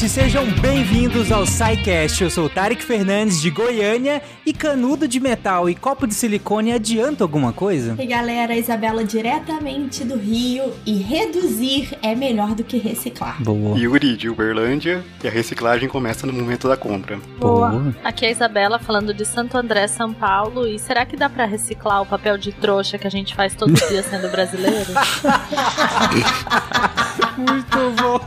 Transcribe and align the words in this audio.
gente, 0.00 0.08
sejam 0.08 0.46
bem-vindos 0.62 1.30
ao 1.30 1.44
SciCast. 1.44 2.24
Eu 2.24 2.30
sou 2.30 2.46
o 2.46 2.48
Tarek 2.48 2.82
Fernandes 2.82 3.40
de 3.40 3.50
Goiânia 3.50 4.22
e 4.46 4.52
canudo 4.52 5.06
de 5.06 5.20
metal 5.20 5.68
e 5.68 5.74
copo 5.74 6.06
de 6.06 6.14
silicone 6.14 6.72
adianta 6.72 7.22
alguma 7.22 7.52
coisa? 7.52 7.96
E 7.98 8.06
galera, 8.06 8.56
Isabela 8.56 9.04
diretamente 9.04 10.02
do 10.02 10.16
Rio 10.16 10.72
e 10.86 10.94
reduzir 10.94 11.98
é 12.02 12.14
melhor 12.14 12.54
do 12.54 12.64
que 12.64 12.78
reciclar. 12.78 13.42
Boa. 13.42 13.76
Yuri 13.76 14.16
de 14.16 14.30
Uberlândia 14.30 15.04
e 15.22 15.28
a 15.28 15.30
reciclagem 15.30 15.86
começa 15.88 16.26
no 16.26 16.32
momento 16.32 16.66
da 16.66 16.78
compra. 16.78 17.18
Boa. 17.38 17.68
Boa. 17.68 17.94
Aqui 18.02 18.24
é 18.24 18.28
a 18.28 18.32
Isabela 18.32 18.78
falando 18.78 19.12
de 19.12 19.26
Santo 19.26 19.58
André, 19.58 19.86
São 19.86 20.14
Paulo 20.14 20.66
e 20.66 20.78
será 20.78 21.04
que 21.04 21.16
dá 21.16 21.28
para 21.28 21.44
reciclar 21.44 22.00
o 22.00 22.06
papel 22.06 22.38
de 22.38 22.52
trouxa 22.52 22.96
que 22.96 23.06
a 23.06 23.10
gente 23.10 23.34
faz 23.34 23.54
todo 23.54 23.72
dia 23.74 24.02
sendo 24.02 24.30
brasileiro? 24.30 24.92
Muito 27.36 28.02
bom. 28.02 28.20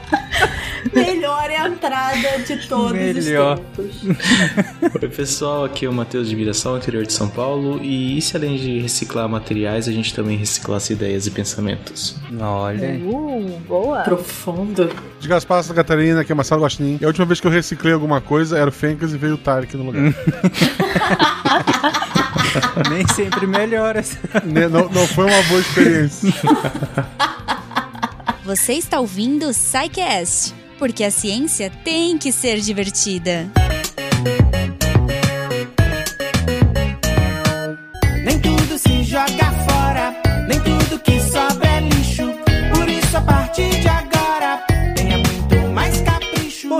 Melhor 0.93 1.49
entrada 1.49 2.39
de 2.45 2.67
todos 2.67 2.91
Melhor. 2.93 3.59
os 3.77 3.99
tempos. 4.01 5.01
Oi, 5.01 5.09
pessoal. 5.09 5.65
Aqui 5.65 5.85
é 5.85 5.89
o 5.89 5.93
Matheus 5.93 6.29
de 6.29 6.35
Mirassol, 6.35 6.77
interior 6.77 7.05
de 7.05 7.13
São 7.13 7.29
Paulo. 7.29 7.79
E, 7.81 8.17
e 8.17 8.21
se 8.21 8.35
além 8.35 8.57
de 8.57 8.79
reciclar 8.79 9.27
materiais, 9.29 9.87
a 9.87 9.91
gente 9.91 10.13
também 10.13 10.37
reciclasse 10.37 10.93
ideias 10.93 11.25
e 11.25 11.31
pensamentos? 11.31 12.15
Olha. 12.39 12.99
Uh, 12.99 13.59
boa. 13.67 14.01
Profundo. 14.01 14.89
De 15.19 15.27
Gaspar 15.27 15.63
Santa 15.63 15.75
Catarina, 15.75 16.21
aqui 16.21 16.31
é 16.31 16.35
Marcelo 16.35 16.61
Gostin. 16.61 16.97
E 17.01 17.05
a 17.05 17.07
última 17.07 17.25
vez 17.25 17.39
que 17.39 17.47
eu 17.47 17.51
reciclei 17.51 17.93
alguma 17.93 18.21
coisa 18.21 18.57
era 18.57 18.69
o 18.69 18.73
Fencas 18.73 19.13
e 19.13 19.17
veio 19.17 19.35
o 19.35 19.37
Tarek 19.37 19.75
no 19.77 19.85
lugar. 19.85 20.03
Nem 22.89 23.07
sempre 23.07 23.47
melhora. 23.47 24.03
Não, 24.45 24.89
não 24.89 25.07
foi 25.07 25.25
uma 25.25 25.43
boa 25.43 25.61
experiência. 25.61 26.33
Você 28.45 28.73
está 28.73 28.99
ouvindo 28.99 29.49
o 29.49 29.53
Psycast, 29.53 30.53
porque 30.77 31.05
a 31.05 31.11
ciência 31.11 31.71
tem 31.85 32.17
que 32.17 32.29
ser 32.29 32.59
divertida. 32.59 33.49
Nem 38.25 38.37
tudo 38.39 38.77
se 38.77 39.01
joga 39.05 39.49
fora, 39.65 40.13
nem 40.49 40.59
tudo 40.59 40.99
que 40.99 41.21
sobra 41.21 41.69
é 41.69 41.79
lixo. 41.79 42.23
Por 42.75 42.89
isso, 42.89 43.15
a 43.15 43.21
partir 43.21 43.79
de 43.79 43.87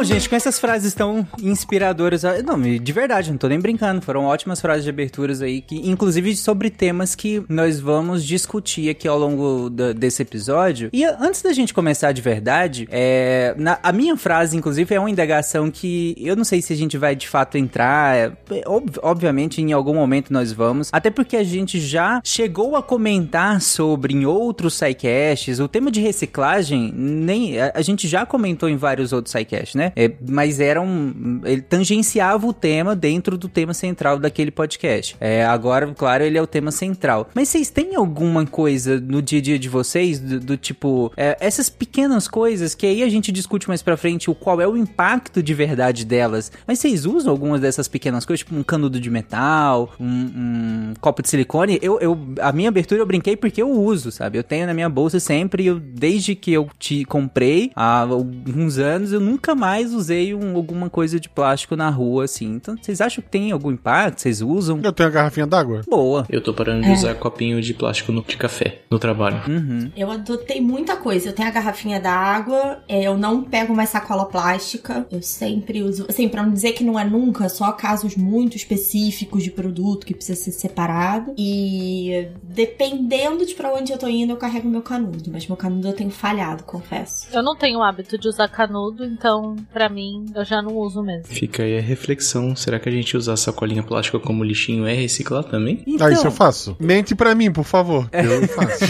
Gente, 0.03 0.27
com 0.27 0.35
essas 0.35 0.59
frases 0.59 0.93
tão 0.93 1.25
inspiradoras. 1.41 2.25
Ah, 2.25 2.41
não, 2.43 2.59
de 2.59 2.91
verdade, 2.91 3.31
não 3.31 3.37
tô 3.37 3.47
nem 3.47 3.59
brincando. 3.59 4.01
Foram 4.01 4.25
ótimas 4.25 4.59
frases 4.59 4.83
de 4.83 4.89
aberturas 4.89 5.41
aí, 5.41 5.61
que, 5.61 5.89
inclusive 5.89 6.35
sobre 6.35 6.69
temas 6.69 7.15
que 7.15 7.43
nós 7.47 7.79
vamos 7.79 8.23
discutir 8.25 8.89
aqui 8.89 9.07
ao 9.07 9.17
longo 9.17 9.69
da, 9.69 9.93
desse 9.93 10.21
episódio. 10.21 10.89
E 10.91 11.05
antes 11.05 11.41
da 11.41 11.53
gente 11.53 11.73
começar 11.73 12.11
de 12.11 12.21
verdade, 12.21 12.87
é, 12.91 13.55
na, 13.57 13.79
a 13.81 13.93
minha 13.93 14.17
frase, 14.17 14.57
inclusive, 14.57 14.93
é 14.93 14.99
uma 14.99 15.09
indagação 15.09 15.71
que 15.71 16.15
eu 16.17 16.35
não 16.35 16.43
sei 16.43 16.61
se 16.61 16.73
a 16.73 16.75
gente 16.75 16.97
vai 16.97 17.15
de 17.15 17.27
fato 17.27 17.57
entrar. 17.57 18.17
É, 18.17 18.31
ob, 18.65 18.91
obviamente, 19.01 19.61
em 19.61 19.71
algum 19.71 19.93
momento 19.93 20.33
nós 20.33 20.51
vamos. 20.51 20.89
Até 20.91 21.09
porque 21.09 21.37
a 21.37 21.43
gente 21.43 21.79
já 21.79 22.21
chegou 22.23 22.75
a 22.75 22.83
comentar 22.83 23.61
sobre 23.61 24.13
em 24.13 24.25
outros 24.25 24.73
sidecasts. 24.73 25.59
O 25.59 25.67
tema 25.67 25.89
de 25.89 26.01
reciclagem, 26.01 26.91
nem 26.93 27.59
a, 27.59 27.71
a 27.75 27.81
gente 27.81 28.07
já 28.07 28.25
comentou 28.25 28.67
em 28.67 28.75
vários 28.75 29.13
outros 29.13 29.31
sidecasts, 29.31 29.75
né? 29.75 29.92
É, 29.95 30.11
mas 30.27 30.59
era 30.59 30.81
um. 30.81 31.41
Ele 31.43 31.61
tangenciava 31.61 32.45
o 32.47 32.53
tema 32.53 32.95
dentro 32.95 33.37
do 33.37 33.47
tema 33.47 33.73
central 33.73 34.19
daquele 34.19 34.51
podcast. 34.51 35.15
É, 35.19 35.45
agora, 35.45 35.93
claro, 35.93 36.23
ele 36.23 36.37
é 36.37 36.41
o 36.41 36.47
tema 36.47 36.71
central. 36.71 37.29
Mas 37.33 37.49
vocês 37.49 37.69
têm 37.69 37.95
alguma 37.95 38.45
coisa 38.45 38.99
no 38.99 39.21
dia 39.21 39.39
a 39.39 39.41
dia 39.41 39.59
de 39.59 39.69
vocês, 39.69 40.19
do, 40.19 40.39
do 40.39 40.57
tipo, 40.57 41.11
é, 41.17 41.37
essas 41.39 41.69
pequenas 41.69 42.27
coisas 42.27 42.75
que 42.75 42.85
aí 42.85 43.03
a 43.03 43.09
gente 43.09 43.31
discute 43.31 43.67
mais 43.67 43.81
pra 43.81 43.97
frente 43.97 44.29
o 44.29 44.35
qual 44.35 44.61
é 44.61 44.67
o 44.67 44.77
impacto 44.77 45.41
de 45.41 45.53
verdade 45.53 46.05
delas. 46.05 46.51
Mas 46.65 46.79
vocês 46.79 47.05
usam 47.05 47.31
algumas 47.31 47.59
dessas 47.59 47.87
pequenas 47.87 48.25
coisas, 48.25 48.45
tipo 48.45 48.55
um 48.55 48.63
canudo 48.63 48.99
de 48.99 49.09
metal, 49.09 49.91
um, 49.99 50.05
um 50.05 50.93
copo 51.01 51.21
de 51.21 51.29
silicone? 51.29 51.79
Eu, 51.81 51.99
eu, 51.99 52.17
a 52.39 52.51
minha 52.51 52.69
abertura 52.69 53.01
eu 53.01 53.05
brinquei 53.05 53.35
porque 53.35 53.61
eu 53.61 53.69
uso, 53.69 54.11
sabe? 54.11 54.37
Eu 54.37 54.43
tenho 54.43 54.65
na 54.65 54.73
minha 54.73 54.89
bolsa 54.89 55.19
sempre, 55.19 55.65
eu, 55.65 55.79
desde 55.79 56.35
que 56.35 56.53
eu 56.53 56.69
te 56.79 57.03
comprei 57.05 57.71
há 57.75 58.01
alguns 58.01 58.77
anos, 58.77 59.11
eu 59.11 59.19
nunca 59.19 59.55
mais 59.55 59.82
jamais 59.83 59.93
usei 59.93 60.33
um, 60.33 60.55
alguma 60.55 60.89
coisa 60.89 61.19
de 61.19 61.27
plástico 61.27 61.75
na 61.75 61.89
rua, 61.89 62.25
assim. 62.25 62.55
Então, 62.55 62.75
vocês 62.79 63.01
acham 63.01 63.23
que 63.23 63.29
tem 63.29 63.51
algum 63.51 63.71
impacto? 63.71 64.21
Vocês 64.21 64.41
usam? 64.41 64.79
Eu 64.83 64.93
tenho 64.93 65.09
a 65.09 65.11
garrafinha 65.11 65.45
d'água. 65.45 65.81
Boa. 65.87 66.25
Eu 66.29 66.41
tô 66.41 66.53
parando 66.53 66.83
de 66.83 66.89
é. 66.89 66.93
usar 66.93 67.15
copinho 67.15 67.61
de 67.61 67.73
plástico 67.73 68.11
no, 68.11 68.21
de 68.21 68.37
café 68.37 68.79
no 68.89 68.99
trabalho. 68.99 69.41
Uhum. 69.47 69.91
Eu 69.95 70.11
adotei 70.11 70.61
muita 70.61 70.95
coisa. 70.95 71.29
Eu 71.29 71.33
tenho 71.33 71.47
a 71.47 71.51
garrafinha 71.51 71.99
d'água, 71.99 72.83
é, 72.87 73.03
eu 73.03 73.17
não 73.17 73.43
pego 73.43 73.75
mais 73.75 73.89
sacola 73.89 74.25
plástica. 74.25 75.05
Eu 75.11 75.21
sempre 75.21 75.81
uso. 75.83 76.05
Assim, 76.07 76.29
pra 76.29 76.43
não 76.43 76.53
dizer 76.53 76.73
que 76.73 76.83
não 76.83 76.99
é 76.99 77.03
nunca, 77.03 77.49
só 77.49 77.71
casos 77.71 78.15
muito 78.15 78.55
específicos 78.55 79.43
de 79.43 79.51
produto 79.51 80.05
que 80.05 80.13
precisa 80.13 80.39
ser 80.39 80.51
separado. 80.51 81.33
E 81.37 82.27
dependendo 82.43 83.45
de 83.45 83.53
pra 83.53 83.73
onde 83.73 83.91
eu 83.91 83.97
tô 83.97 84.07
indo, 84.07 84.31
eu 84.31 84.37
carrego 84.37 84.67
meu 84.67 84.81
canudo. 84.81 85.31
Mas 85.31 85.47
meu 85.47 85.57
canudo 85.57 85.87
eu 85.87 85.93
tenho 85.93 86.11
falhado, 86.11 86.63
confesso. 86.63 87.27
Eu 87.31 87.43
não 87.43 87.55
tenho 87.55 87.79
o 87.79 87.83
hábito 87.83 88.17
de 88.17 88.27
usar 88.27 88.47
canudo, 88.47 89.03
então 89.03 89.55
para 89.71 89.89
mim, 89.89 90.25
eu 90.35 90.43
já 90.43 90.61
não 90.61 90.75
uso 90.75 91.03
mesmo. 91.03 91.27
Fica 91.27 91.63
aí 91.63 91.77
a 91.77 91.81
reflexão. 91.81 92.55
Será 92.55 92.79
que 92.79 92.89
a 92.89 92.91
gente 92.91 93.15
usar 93.15 93.35
sacolinha 93.37 93.83
plástica 93.83 94.19
como 94.19 94.43
lixinho 94.43 94.85
é 94.85 94.93
reciclar 94.93 95.43
também? 95.43 95.83
Então... 95.85 96.07
Ah, 96.07 96.11
isso 96.11 96.27
eu 96.27 96.31
faço. 96.31 96.75
Mente 96.79 97.15
para 97.15 97.33
mim, 97.35 97.51
por 97.51 97.63
favor. 97.63 98.09
Eu 98.11 98.47
faço. 98.47 98.83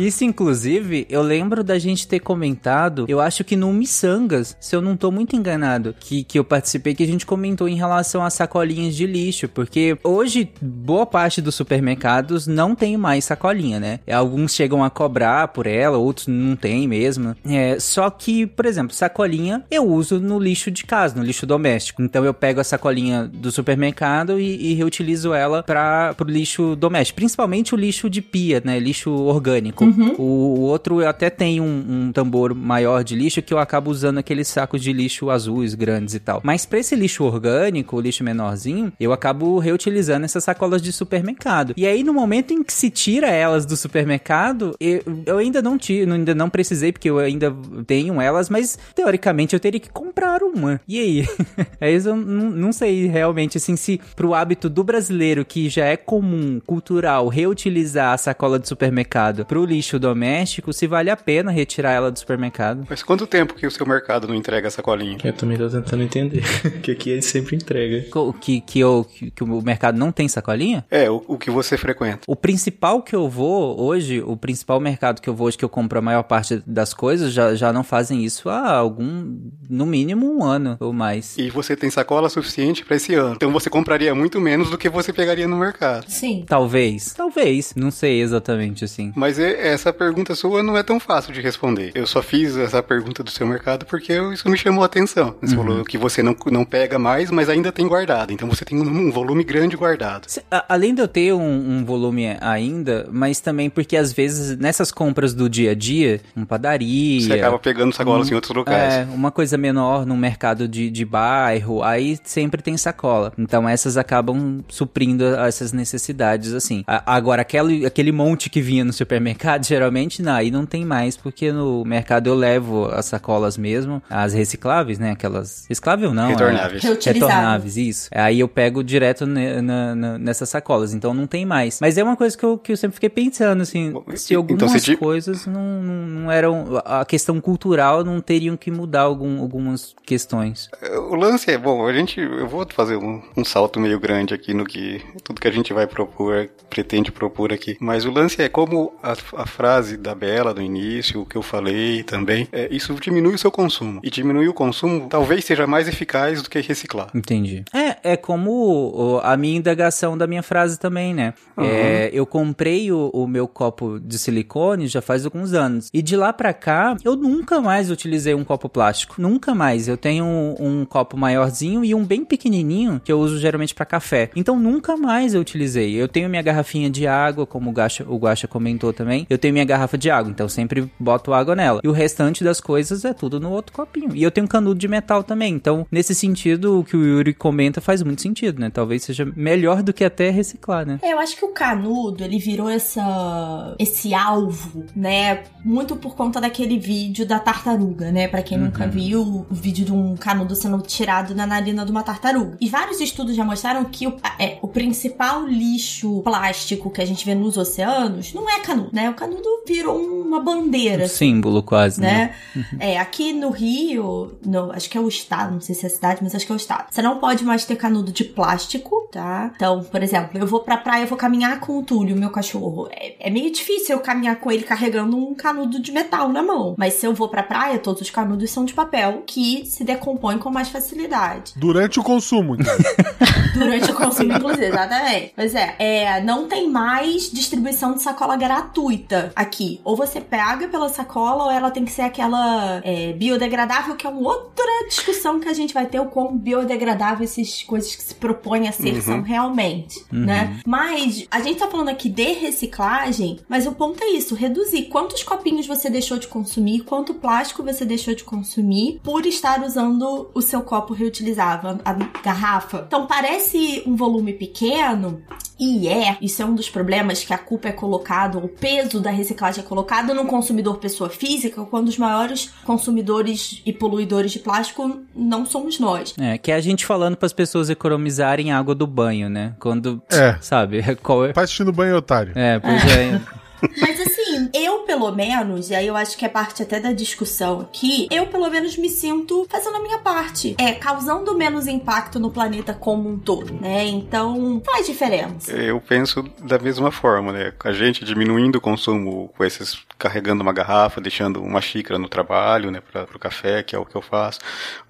Isso, 0.00 0.24
inclusive, 0.24 1.06
eu 1.10 1.20
lembro 1.20 1.62
da 1.62 1.78
gente 1.78 2.08
ter 2.08 2.20
comentado, 2.20 3.04
eu 3.06 3.20
acho 3.20 3.44
que 3.44 3.54
no 3.54 3.70
Missangas, 3.70 4.56
se 4.58 4.74
eu 4.74 4.80
não 4.80 4.96
tô 4.96 5.10
muito 5.10 5.36
enganado, 5.36 5.94
que, 6.00 6.24
que 6.24 6.38
eu 6.38 6.44
participei, 6.44 6.94
que 6.94 7.02
a 7.02 7.06
gente 7.06 7.26
comentou 7.26 7.68
em 7.68 7.76
relação 7.76 8.24
às 8.24 8.32
sacolinhas 8.32 8.96
de 8.96 9.06
lixo, 9.06 9.46
porque 9.46 9.98
hoje 10.02 10.50
boa 10.58 11.04
parte 11.04 11.42
dos 11.42 11.54
supermercados 11.54 12.46
não 12.46 12.74
tem 12.74 12.96
mais 12.96 13.26
sacolinha, 13.26 13.78
né? 13.78 14.00
Alguns 14.10 14.54
chegam 14.54 14.82
a 14.82 14.88
cobrar 14.88 15.48
por 15.48 15.66
ela, 15.66 15.98
outros 15.98 16.28
não 16.28 16.56
tem 16.56 16.88
mesmo. 16.88 17.36
É, 17.44 17.78
só 17.78 18.08
que, 18.08 18.46
por 18.46 18.64
exemplo, 18.64 18.94
sacolinha 18.94 19.64
eu 19.70 19.86
uso 19.86 20.18
no 20.18 20.38
lixo 20.38 20.70
de 20.70 20.84
casa, 20.84 21.14
no 21.14 21.22
lixo 21.22 21.44
doméstico. 21.44 22.00
Então 22.00 22.24
eu 22.24 22.32
pego 22.32 22.58
a 22.58 22.64
sacolinha 22.64 23.24
do 23.26 23.52
supermercado 23.52 24.40
e, 24.40 24.70
e 24.72 24.74
reutilizo 24.74 25.34
ela 25.34 25.62
para 25.62 26.14
pro 26.14 26.26
lixo 26.26 26.74
doméstico, 26.74 27.16
principalmente 27.16 27.74
o 27.74 27.78
lixo 27.78 28.08
de 28.08 28.22
pia, 28.22 28.62
né? 28.64 28.78
Lixo 28.78 29.10
orgânico. 29.10 29.89
Uhum. 29.90 30.14
O, 30.18 30.22
o, 30.22 30.60
outro 30.60 31.00
eu 31.00 31.08
até 31.08 31.30
tenho 31.30 31.62
um, 31.62 31.84
um, 31.88 32.12
tambor 32.12 32.54
maior 32.54 33.02
de 33.02 33.14
lixo 33.14 33.42
que 33.42 33.52
eu 33.52 33.58
acabo 33.58 33.90
usando 33.90 34.18
aqueles 34.18 34.48
sacos 34.48 34.82
de 34.82 34.92
lixo 34.92 35.30
azuis 35.30 35.74
grandes 35.74 36.14
e 36.14 36.20
tal. 36.20 36.40
Mas 36.44 36.64
para 36.66 36.78
esse 36.78 36.94
lixo 36.94 37.24
orgânico, 37.24 37.96
o 37.96 38.00
lixo 38.00 38.24
menorzinho, 38.24 38.92
eu 38.98 39.12
acabo 39.12 39.58
reutilizando 39.58 40.24
essas 40.24 40.44
sacolas 40.44 40.82
de 40.82 40.92
supermercado. 40.92 41.74
E 41.76 41.86
aí 41.86 42.02
no 42.02 42.12
momento 42.12 42.52
em 42.52 42.62
que 42.62 42.72
se 42.72 42.90
tira 42.90 43.28
elas 43.28 43.66
do 43.66 43.76
supermercado, 43.76 44.74
eu, 44.80 45.02
eu 45.26 45.38
ainda 45.38 45.60
não 45.62 45.76
tiro, 45.78 46.12
ainda 46.12 46.34
não 46.34 46.50
precisei 46.50 46.92
porque 46.92 47.10
eu 47.10 47.18
ainda 47.18 47.54
tenho 47.86 48.20
elas, 48.20 48.48
mas 48.48 48.78
teoricamente 48.94 49.54
eu 49.54 49.60
teria 49.60 49.80
que 49.80 49.90
comprar 49.90 50.42
uma. 50.42 50.80
E 50.86 50.98
aí? 50.98 51.28
é 51.80 51.90
isso 51.90 52.08
eu 52.08 52.16
não, 52.16 52.50
não 52.50 52.72
sei 52.72 53.06
realmente 53.06 53.56
assim 53.56 53.76
se 53.76 54.00
pro 54.14 54.34
hábito 54.34 54.68
do 54.68 54.84
brasileiro 54.84 55.44
que 55.44 55.68
já 55.68 55.84
é 55.86 55.96
comum, 55.96 56.60
cultural, 56.64 57.28
reutilizar 57.28 58.14
a 58.14 58.18
sacola 58.18 58.58
de 58.58 58.68
supermercado 58.68 59.44
pro 59.44 59.64
lixo 59.70 59.98
doméstico, 59.98 60.72
se 60.72 60.86
vale 60.86 61.10
a 61.10 61.16
pena 61.16 61.50
retirar 61.52 61.92
ela 61.92 62.10
do 62.10 62.18
supermercado. 62.18 62.84
Mas 62.88 63.02
quanto 63.02 63.26
tempo 63.26 63.54
que 63.54 63.66
o 63.66 63.70
seu 63.70 63.86
mercado 63.86 64.26
não 64.26 64.34
entrega 64.34 64.66
essa 64.66 64.82
colinha? 64.82 65.16
Eu 65.22 65.32
também 65.32 65.56
tô 65.56 65.68
tentando 65.68 66.02
entender. 66.02 66.42
que 66.82 66.90
aqui 66.90 67.10
ele 67.10 67.22
sempre 67.22 67.56
entrega. 67.56 68.04
Que, 68.40 68.60
que, 68.60 68.80
eu, 68.80 69.04
que, 69.04 69.30
que, 69.30 69.44
o 69.44 69.62
mercado 69.62 69.96
não 69.96 70.10
tem 70.10 70.28
sacolinha? 70.28 70.84
É, 70.90 71.08
o, 71.08 71.22
o, 71.26 71.38
que 71.38 71.50
você 71.50 71.76
frequenta. 71.76 72.20
O 72.26 72.34
principal 72.34 73.02
que 73.02 73.14
eu 73.14 73.28
vou 73.28 73.80
hoje, 73.80 74.20
o 74.20 74.36
principal 74.36 74.80
mercado 74.80 75.20
que 75.20 75.28
eu 75.28 75.34
vou 75.34 75.46
hoje, 75.46 75.56
que 75.56 75.64
eu 75.64 75.68
compro 75.68 75.98
a 75.98 76.02
maior 76.02 76.22
parte 76.24 76.62
das 76.66 76.92
coisas, 76.92 77.32
já, 77.32 77.54
já 77.54 77.72
não 77.72 77.84
fazem 77.84 78.24
isso 78.24 78.48
há 78.48 78.70
algum, 78.70 79.38
no 79.68 79.86
mínimo 79.86 80.30
um 80.30 80.44
ano 80.44 80.76
ou 80.80 80.92
mais. 80.92 81.36
E 81.38 81.50
você 81.50 81.76
tem 81.76 81.90
sacola 81.90 82.28
suficiente 82.28 82.84
para 82.84 82.96
esse 82.96 83.14
ano. 83.14 83.34
Então 83.36 83.52
você 83.52 83.70
compraria 83.70 84.14
muito 84.14 84.40
menos 84.40 84.70
do 84.70 84.78
que 84.78 84.88
você 84.88 85.12
pegaria 85.12 85.46
no 85.46 85.56
mercado. 85.56 86.04
Sim. 86.08 86.44
Talvez. 86.46 87.12
Talvez. 87.14 87.74
Não 87.76 87.90
sei 87.90 88.20
exatamente 88.20 88.84
assim. 88.84 89.12
Mas 89.14 89.38
é, 89.38 89.59
essa 89.60 89.92
pergunta 89.92 90.34
sua 90.34 90.62
não 90.62 90.76
é 90.76 90.82
tão 90.82 90.98
fácil 90.98 91.32
de 91.32 91.40
responder. 91.40 91.92
Eu 91.94 92.06
só 92.06 92.22
fiz 92.22 92.56
essa 92.56 92.82
pergunta 92.82 93.22
do 93.22 93.30
seu 93.30 93.46
mercado 93.46 93.86
porque 93.86 94.12
isso 94.32 94.48
me 94.48 94.56
chamou 94.56 94.82
a 94.82 94.86
atenção. 94.86 95.34
Você 95.40 95.54
uhum. 95.54 95.64
falou 95.64 95.84
que 95.84 95.98
você 95.98 96.22
não, 96.22 96.34
não 96.46 96.64
pega 96.64 96.98
mais, 96.98 97.30
mas 97.30 97.48
ainda 97.48 97.70
tem 97.70 97.86
guardado. 97.86 98.32
Então 98.32 98.48
você 98.48 98.64
tem 98.64 98.78
um, 98.78 98.82
um 98.82 99.10
volume 99.10 99.44
grande 99.44 99.76
guardado. 99.76 100.26
além 100.68 100.94
de 100.94 101.02
eu 101.02 101.08
ter 101.08 101.32
um, 101.32 101.78
um, 101.78 101.84
volume 101.84 102.36
ainda, 102.40 103.08
mas 103.10 103.40
também 103.40 103.68
porque 103.68 103.96
às 103.96 104.12
vezes 104.12 104.56
nessas 104.56 104.90
compras 104.90 105.34
do 105.34 105.48
dia 105.48 105.72
a 105.72 105.74
dia, 105.74 106.20
uma 106.34 106.46
padaria. 106.46 107.20
Você 107.20 107.32
acaba 107.34 107.58
pegando 107.58 107.94
sacolas 107.94 108.28
um, 108.28 108.32
em 108.32 108.34
outros 108.34 108.56
locais. 108.56 108.94
É, 108.94 109.08
uma 109.12 109.30
coisa 109.30 109.56
menor 109.56 110.06
no 110.06 110.16
mercado 110.16 110.66
de, 110.66 110.90
de 110.90 111.04
bairro, 111.04 111.82
aí 111.82 112.18
sempre 112.24 112.62
tem 112.62 112.76
sacola. 112.76 113.32
Então 113.38 113.68
essas 113.68 113.96
acabam 113.96 114.62
suprindo 114.68 115.24
essas 115.36 115.72
necessidades, 115.72 116.52
assim. 116.52 116.84
Agora, 116.86 117.42
aquele, 117.42 117.86
aquele 117.86 118.12
monte 118.12 118.48
que 118.48 118.60
vinha 118.60 118.84
no 118.84 118.92
supermercado 118.92 119.49
mercado, 119.50 119.66
geralmente, 119.66 120.22
não, 120.22 120.32
aí 120.32 120.50
não 120.50 120.64
tem 120.66 120.84
mais, 120.84 121.16
porque 121.16 121.50
no 121.52 121.84
mercado 121.84 122.28
eu 122.28 122.34
levo 122.34 122.86
as 122.86 123.06
sacolas 123.06 123.56
mesmo, 123.56 124.02
as 124.08 124.32
recicláveis, 124.32 124.98
né? 124.98 125.12
Aquelas. 125.12 125.66
Reciclável 125.68 126.12
não. 126.14 126.28
Retornáveis. 126.28 126.84
É, 126.84 127.12
retornáveis, 127.12 127.76
isso. 127.76 128.08
Aí 128.12 128.40
eu 128.40 128.48
pego 128.48 128.82
direto 128.84 129.26
ne- 129.26 129.60
na- 129.60 129.94
na- 129.94 130.18
nessas 130.18 130.48
sacolas, 130.48 130.94
então 130.94 131.12
não 131.14 131.26
tem 131.26 131.44
mais. 131.44 131.78
Mas 131.80 131.98
é 131.98 132.04
uma 132.04 132.16
coisa 132.16 132.36
que 132.36 132.44
eu, 132.44 132.58
que 132.58 132.72
eu 132.72 132.76
sempre 132.76 132.94
fiquei 132.94 133.08
pensando, 133.10 133.62
assim, 133.62 133.90
Bom, 133.92 134.04
se 134.14 134.34
então 134.34 134.42
algumas 134.42 134.72
você 134.72 134.92
di- 134.92 134.96
coisas 134.96 135.46
não, 135.46 135.82
não, 135.82 136.06
não 136.06 136.30
eram. 136.32 136.80
A 136.84 137.04
questão 137.04 137.40
cultural 137.40 138.04
não 138.04 138.20
teriam 138.20 138.56
que 138.56 138.70
mudar 138.70 139.02
algum, 139.02 139.40
algumas 139.40 139.94
questões. 140.04 140.68
O 141.10 141.14
lance 141.14 141.50
é, 141.50 141.58
bom, 141.58 141.86
a 141.86 141.92
gente, 141.92 142.20
eu 142.20 142.48
vou 142.48 142.66
fazer 142.70 142.96
um, 142.96 143.22
um 143.36 143.44
salto 143.44 143.80
meio 143.80 143.98
grande 143.98 144.34
aqui 144.34 144.54
no 144.54 144.64
que, 144.64 145.02
tudo 145.24 145.40
que 145.40 145.48
a 145.48 145.52
gente 145.52 145.72
vai 145.72 145.86
propor, 145.86 146.48
pretende 146.68 147.10
propor 147.10 147.52
aqui. 147.52 147.76
Mas 147.80 148.04
o 148.04 148.10
lance 148.10 148.40
é 148.42 148.48
como 148.48 148.92
a, 149.02 149.14
a 149.40 149.46
frase 149.46 149.96
da 149.96 150.14
Bela 150.14 150.52
no 150.54 150.62
início, 150.62 151.20
o 151.22 151.26
que 151.26 151.36
eu 151.36 151.42
falei 151.42 152.02
também, 152.02 152.48
é, 152.52 152.68
isso 152.70 152.94
diminui 153.00 153.34
o 153.34 153.38
seu 153.38 153.50
consumo. 153.50 154.00
E 154.02 154.10
diminuir 154.10 154.48
o 154.48 154.54
consumo 154.54 155.06
talvez 155.08 155.44
seja 155.44 155.66
mais 155.66 155.88
eficaz 155.88 156.42
do 156.42 156.50
que 156.50 156.60
reciclar. 156.60 157.08
Entendi. 157.14 157.64
É, 157.74 158.12
é 158.12 158.16
como 158.16 158.50
o- 158.50 159.20
a 159.22 159.36
minha 159.36 159.56
indagação 159.58 160.16
da 160.16 160.26
minha 160.26 160.42
frase 160.42 160.78
também, 160.78 161.14
né? 161.14 161.34
É, 161.58 162.10
eu 162.12 162.24
comprei 162.26 162.90
o, 162.92 163.10
o 163.12 163.26
meu 163.26 163.46
copo 163.46 163.98
de 164.00 164.18
silicone 164.18 164.86
já 164.86 165.00
faz 165.02 165.24
alguns 165.24 165.52
anos. 165.52 165.88
E 165.92 166.00
de 166.02 166.16
lá 166.16 166.32
pra 166.32 166.52
cá, 166.52 166.96
eu 167.04 167.16
nunca 167.16 167.60
mais 167.60 167.90
utilizei 167.90 168.34
um 168.34 168.44
copo 168.44 168.68
plástico. 168.68 169.14
Nunca 169.20 169.54
mais. 169.54 169.88
Eu 169.88 169.96
tenho 169.96 170.24
um, 170.24 170.54
um 170.58 170.84
copo 170.84 171.16
maiorzinho 171.16 171.84
e 171.84 171.94
um 171.94 172.04
bem 172.04 172.24
pequenininho 172.24 173.00
que 173.04 173.12
eu 173.12 173.18
uso 173.18 173.38
geralmente 173.38 173.74
pra 173.74 173.84
café. 173.86 174.30
Então 174.34 174.58
nunca 174.58 174.96
mais 174.96 175.34
eu 175.34 175.40
utilizei. 175.40 175.94
Eu 175.94 176.08
tenho 176.08 176.28
minha 176.28 176.42
garrafinha 176.42 176.88
de 176.90 177.06
água, 177.06 177.46
como 177.46 177.70
o 177.70 177.72
Guaxa, 177.72 178.04
o 178.08 178.16
Guaxa 178.16 178.48
comentou 178.48 178.92
também. 178.92 179.26
Eu 179.30 179.38
tenho 179.38 179.52
minha 179.52 179.64
garrafa 179.64 179.96
de 179.96 180.10
água, 180.10 180.28
então 180.28 180.46
eu 180.46 180.50
sempre 180.50 180.90
boto 180.98 181.32
água 181.32 181.54
nela. 181.54 181.80
E 181.84 181.88
o 181.88 181.92
restante 181.92 182.42
das 182.42 182.60
coisas 182.60 183.04
é 183.04 183.14
tudo 183.14 183.38
no 183.38 183.52
outro 183.52 183.72
copinho. 183.72 184.10
E 184.12 184.24
eu 184.24 184.30
tenho 184.30 184.44
um 184.44 184.48
canudo 184.48 184.80
de 184.80 184.88
metal 184.88 185.22
também. 185.22 185.54
Então, 185.54 185.86
nesse 185.88 186.16
sentido, 186.16 186.80
o 186.80 186.84
que 186.84 186.96
o 186.96 187.06
Yuri 187.06 187.32
comenta 187.32 187.80
faz 187.80 188.02
muito 188.02 188.22
sentido, 188.22 188.60
né? 188.60 188.70
Talvez 188.70 189.04
seja 189.04 189.24
melhor 189.36 189.84
do 189.84 189.92
que 189.92 190.02
até 190.02 190.30
reciclar, 190.30 190.84
né? 190.84 190.98
É, 191.00 191.12
eu 191.12 191.18
acho 191.20 191.36
que 191.36 191.44
o 191.44 191.52
canudo, 191.52 192.24
ele 192.24 192.40
virou 192.40 192.68
essa 192.68 193.76
esse 193.78 194.12
alvo, 194.12 194.84
né? 194.96 195.44
Muito 195.64 195.94
por 195.94 196.16
conta 196.16 196.40
daquele 196.40 196.76
vídeo 196.76 197.24
da 197.24 197.38
tartaruga, 197.38 198.10
né? 198.10 198.26
Pra 198.26 198.42
quem 198.42 198.58
nunca 198.58 198.88
viu, 198.88 199.46
o 199.48 199.54
vídeo 199.54 199.84
de 199.84 199.92
um 199.92 200.16
canudo 200.16 200.56
sendo 200.56 200.82
tirado 200.82 201.36
na 201.36 201.46
narina 201.46 201.84
de 201.84 201.92
uma 201.92 202.02
tartaruga. 202.02 202.56
E 202.60 202.68
vários 202.68 203.00
estudos 203.00 203.36
já 203.36 203.44
mostraram 203.44 203.84
que 203.84 204.08
o, 204.08 204.16
é, 204.40 204.58
o 204.60 204.66
principal 204.66 205.46
lixo 205.46 206.20
plástico 206.22 206.90
que 206.90 207.00
a 207.00 207.04
gente 207.04 207.24
vê 207.24 207.34
nos 207.34 207.56
oceanos 207.56 208.34
não 208.34 208.50
é 208.50 208.58
canudo, 208.58 208.90
né? 208.92 209.14
Canudo 209.20 209.64
virou 209.66 209.98
uma 209.98 210.40
bandeira. 210.40 211.04
Um 211.04 211.08
símbolo 211.08 211.62
quase, 211.62 212.00
né? 212.00 212.34
né? 212.54 212.64
É, 212.80 212.98
aqui 212.98 213.34
no 213.34 213.50
Rio, 213.50 214.32
no, 214.42 214.72
acho 214.72 214.88
que 214.88 214.96
é 214.96 215.00
o 215.00 215.06
estado, 215.06 215.52
não 215.52 215.60
sei 215.60 215.74
se 215.74 215.84
é 215.84 215.88
a 215.88 215.92
cidade, 215.92 216.20
mas 216.22 216.34
acho 216.34 216.46
que 216.46 216.52
é 216.52 216.54
o 216.54 216.56
estado. 216.56 216.86
Você 216.90 217.02
não 217.02 217.18
pode 217.18 217.44
mais 217.44 217.66
ter 217.66 217.76
canudo 217.76 218.10
de 218.12 218.24
plástico, 218.24 219.10
tá? 219.12 219.52
Então, 219.54 219.84
por 219.84 220.02
exemplo, 220.02 220.40
eu 220.40 220.46
vou 220.46 220.60
pra 220.60 220.78
praia, 220.78 221.02
eu 221.02 221.06
vou 221.06 221.18
caminhar 221.18 221.60
com 221.60 221.78
o 221.78 221.82
Túlio, 221.82 222.16
meu 222.16 222.30
cachorro. 222.30 222.88
É, 222.90 223.28
é 223.28 223.28
meio 223.28 223.52
difícil 223.52 223.94
eu 223.94 224.00
caminhar 224.00 224.36
com 224.36 224.50
ele 224.50 224.62
carregando 224.62 225.18
um 225.18 225.34
canudo 225.34 225.78
de 225.78 225.92
metal 225.92 226.30
na 226.30 226.42
mão. 226.42 226.74
Mas 226.78 226.94
se 226.94 227.06
eu 227.06 227.12
vou 227.12 227.28
pra 227.28 227.42
praia, 227.42 227.78
todos 227.78 228.00
os 228.00 228.08
canudos 228.08 228.50
são 228.50 228.64
de 228.64 228.72
papel 228.72 229.22
que 229.26 229.66
se 229.66 229.84
decompõem 229.84 230.38
com 230.38 230.48
mais 230.48 230.70
facilidade. 230.70 231.52
Durante 231.56 232.00
o 232.00 232.02
consumo, 232.02 232.54
então. 232.54 232.74
Durante 233.52 233.90
o 233.90 233.94
consumo, 233.94 234.32
inclusive, 234.32 234.64
exatamente. 234.64 235.32
Pois 235.36 235.54
é, 235.54 235.74
é, 235.78 236.22
não 236.22 236.48
tem 236.48 236.70
mais 236.70 237.30
distribuição 237.30 237.92
de 237.92 238.00
sacola 238.00 238.34
gratuita 238.34 239.09
aqui. 239.34 239.80
Ou 239.84 239.96
você 239.96 240.20
pega 240.20 240.68
pela 240.68 240.88
sacola, 240.88 241.44
ou 241.44 241.50
ela 241.50 241.70
tem 241.70 241.84
que 241.84 241.92
ser 241.92 242.02
aquela 242.02 242.80
é, 242.84 243.12
biodegradável, 243.12 243.96
que 243.96 244.06
é 244.06 244.10
uma 244.10 244.20
outra 244.20 244.64
discussão 244.88 245.40
que 245.40 245.48
a 245.48 245.52
gente 245.52 245.74
vai 245.74 245.86
ter, 245.86 246.00
o 246.00 246.06
quão 246.06 246.36
biodegradável 246.36 247.24
essas 247.24 247.62
coisas 247.62 247.94
que 247.94 248.02
se 248.02 248.14
propõem 248.14 248.68
a 248.68 248.72
ser 248.72 249.00
são 249.02 249.22
realmente, 249.22 250.04
né? 250.10 250.60
Mas 250.66 251.26
a 251.30 251.40
gente 251.40 251.58
tá 251.58 251.68
falando 251.68 251.88
aqui 251.88 252.08
de 252.08 252.32
reciclagem, 252.32 253.40
mas 253.48 253.66
o 253.66 253.72
ponto 253.72 254.02
é 254.02 254.10
isso, 254.10 254.34
reduzir. 254.34 254.84
Quantos 254.84 255.22
copinhos 255.22 255.66
você 255.66 255.88
deixou 255.90 256.18
de 256.18 256.28
consumir, 256.28 256.80
quanto 256.80 257.14
plástico 257.14 257.62
você 257.62 257.84
deixou 257.84 258.14
de 258.14 258.24
consumir 258.24 259.00
por 259.02 259.26
estar 259.26 259.62
usando 259.62 260.30
o 260.34 260.40
seu 260.40 260.62
copo 260.62 260.94
reutilizável, 260.94 261.78
a 261.84 261.92
garrafa. 262.22 262.84
Então 262.86 263.06
parece 263.06 263.82
um 263.86 263.96
volume 263.96 264.32
pequeno, 264.32 265.22
e 265.60 265.86
é, 265.86 266.16
isso 266.22 266.40
é 266.40 266.44
um 266.46 266.54
dos 266.54 266.70
problemas 266.70 267.22
que 267.22 267.34
a 267.34 267.38
culpa 267.38 267.68
é 267.68 267.72
colocado, 267.72 268.38
o 268.38 268.48
peso 268.48 268.98
da 268.98 269.10
reciclagem 269.10 269.62
é 269.62 269.66
colocado 269.66 270.14
no 270.14 270.24
consumidor 270.24 270.78
pessoa 270.78 271.10
física, 271.10 271.62
quando 271.66 271.88
os 271.88 271.98
maiores 271.98 272.50
consumidores 272.64 273.60
e 273.66 273.72
poluidores 273.72 274.32
de 274.32 274.38
plástico 274.38 275.00
não 275.14 275.44
somos 275.44 275.78
nós. 275.78 276.14
É, 276.18 276.38
que 276.38 276.50
é 276.50 276.54
a 276.54 276.60
gente 276.60 276.86
falando 276.86 277.16
para 277.16 277.26
as 277.26 277.32
pessoas 277.34 277.68
economizarem 277.68 278.50
água 278.52 278.74
do 278.74 278.86
banho, 278.86 279.28
né? 279.28 279.54
Quando, 279.60 280.02
É. 280.10 280.38
sabe, 280.40 280.82
qual 281.02 281.26
é... 281.26 281.34
Faz 281.34 281.50
xixi 281.50 281.64
no 281.64 281.72
banho, 281.72 281.96
otário. 281.96 282.32
É, 282.34 282.58
pois 282.58 282.82
é. 282.96 283.20
Mas 283.80 284.00
assim, 284.00 284.50
eu 284.54 284.80
pelo 284.80 285.10
menos, 285.12 285.70
e 285.70 285.74
aí 285.74 285.86
eu 285.86 285.96
acho 285.96 286.16
que 286.16 286.24
é 286.24 286.28
parte 286.28 286.62
até 286.62 286.80
da 286.80 286.92
discussão 286.92 287.60
aqui, 287.60 288.08
eu 288.10 288.26
pelo 288.26 288.48
menos 288.50 288.76
me 288.76 288.88
sinto 288.88 289.46
fazendo 289.48 289.76
a 289.76 289.82
minha 289.82 289.98
parte. 289.98 290.54
É, 290.58 290.72
causando 290.72 291.34
menos 291.36 291.66
impacto 291.66 292.18
no 292.18 292.30
planeta 292.30 292.72
como 292.72 293.08
um 293.08 293.18
todo, 293.18 293.52
né? 293.54 293.84
Então, 293.86 294.62
faz 294.64 294.86
diferença. 294.86 295.52
Eu 295.52 295.80
penso 295.80 296.22
da 296.42 296.58
mesma 296.58 296.90
forma, 296.90 297.32
né? 297.32 297.52
A 297.64 297.72
gente 297.72 298.04
diminuindo 298.04 298.56
o 298.56 298.60
consumo 298.60 299.32
com 299.36 299.44
esses 299.44 299.78
carregando 300.00 300.42
uma 300.42 300.52
garrafa, 300.52 301.00
deixando 301.00 301.42
uma 301.42 301.60
xícara 301.60 301.98
no 301.98 302.08
trabalho, 302.08 302.70
né, 302.70 302.80
para 302.80 303.04
o 303.14 303.18
café, 303.18 303.62
que 303.62 303.76
é 303.76 303.78
o 303.78 303.84
que 303.84 303.94
eu 303.94 304.00
faço, 304.00 304.40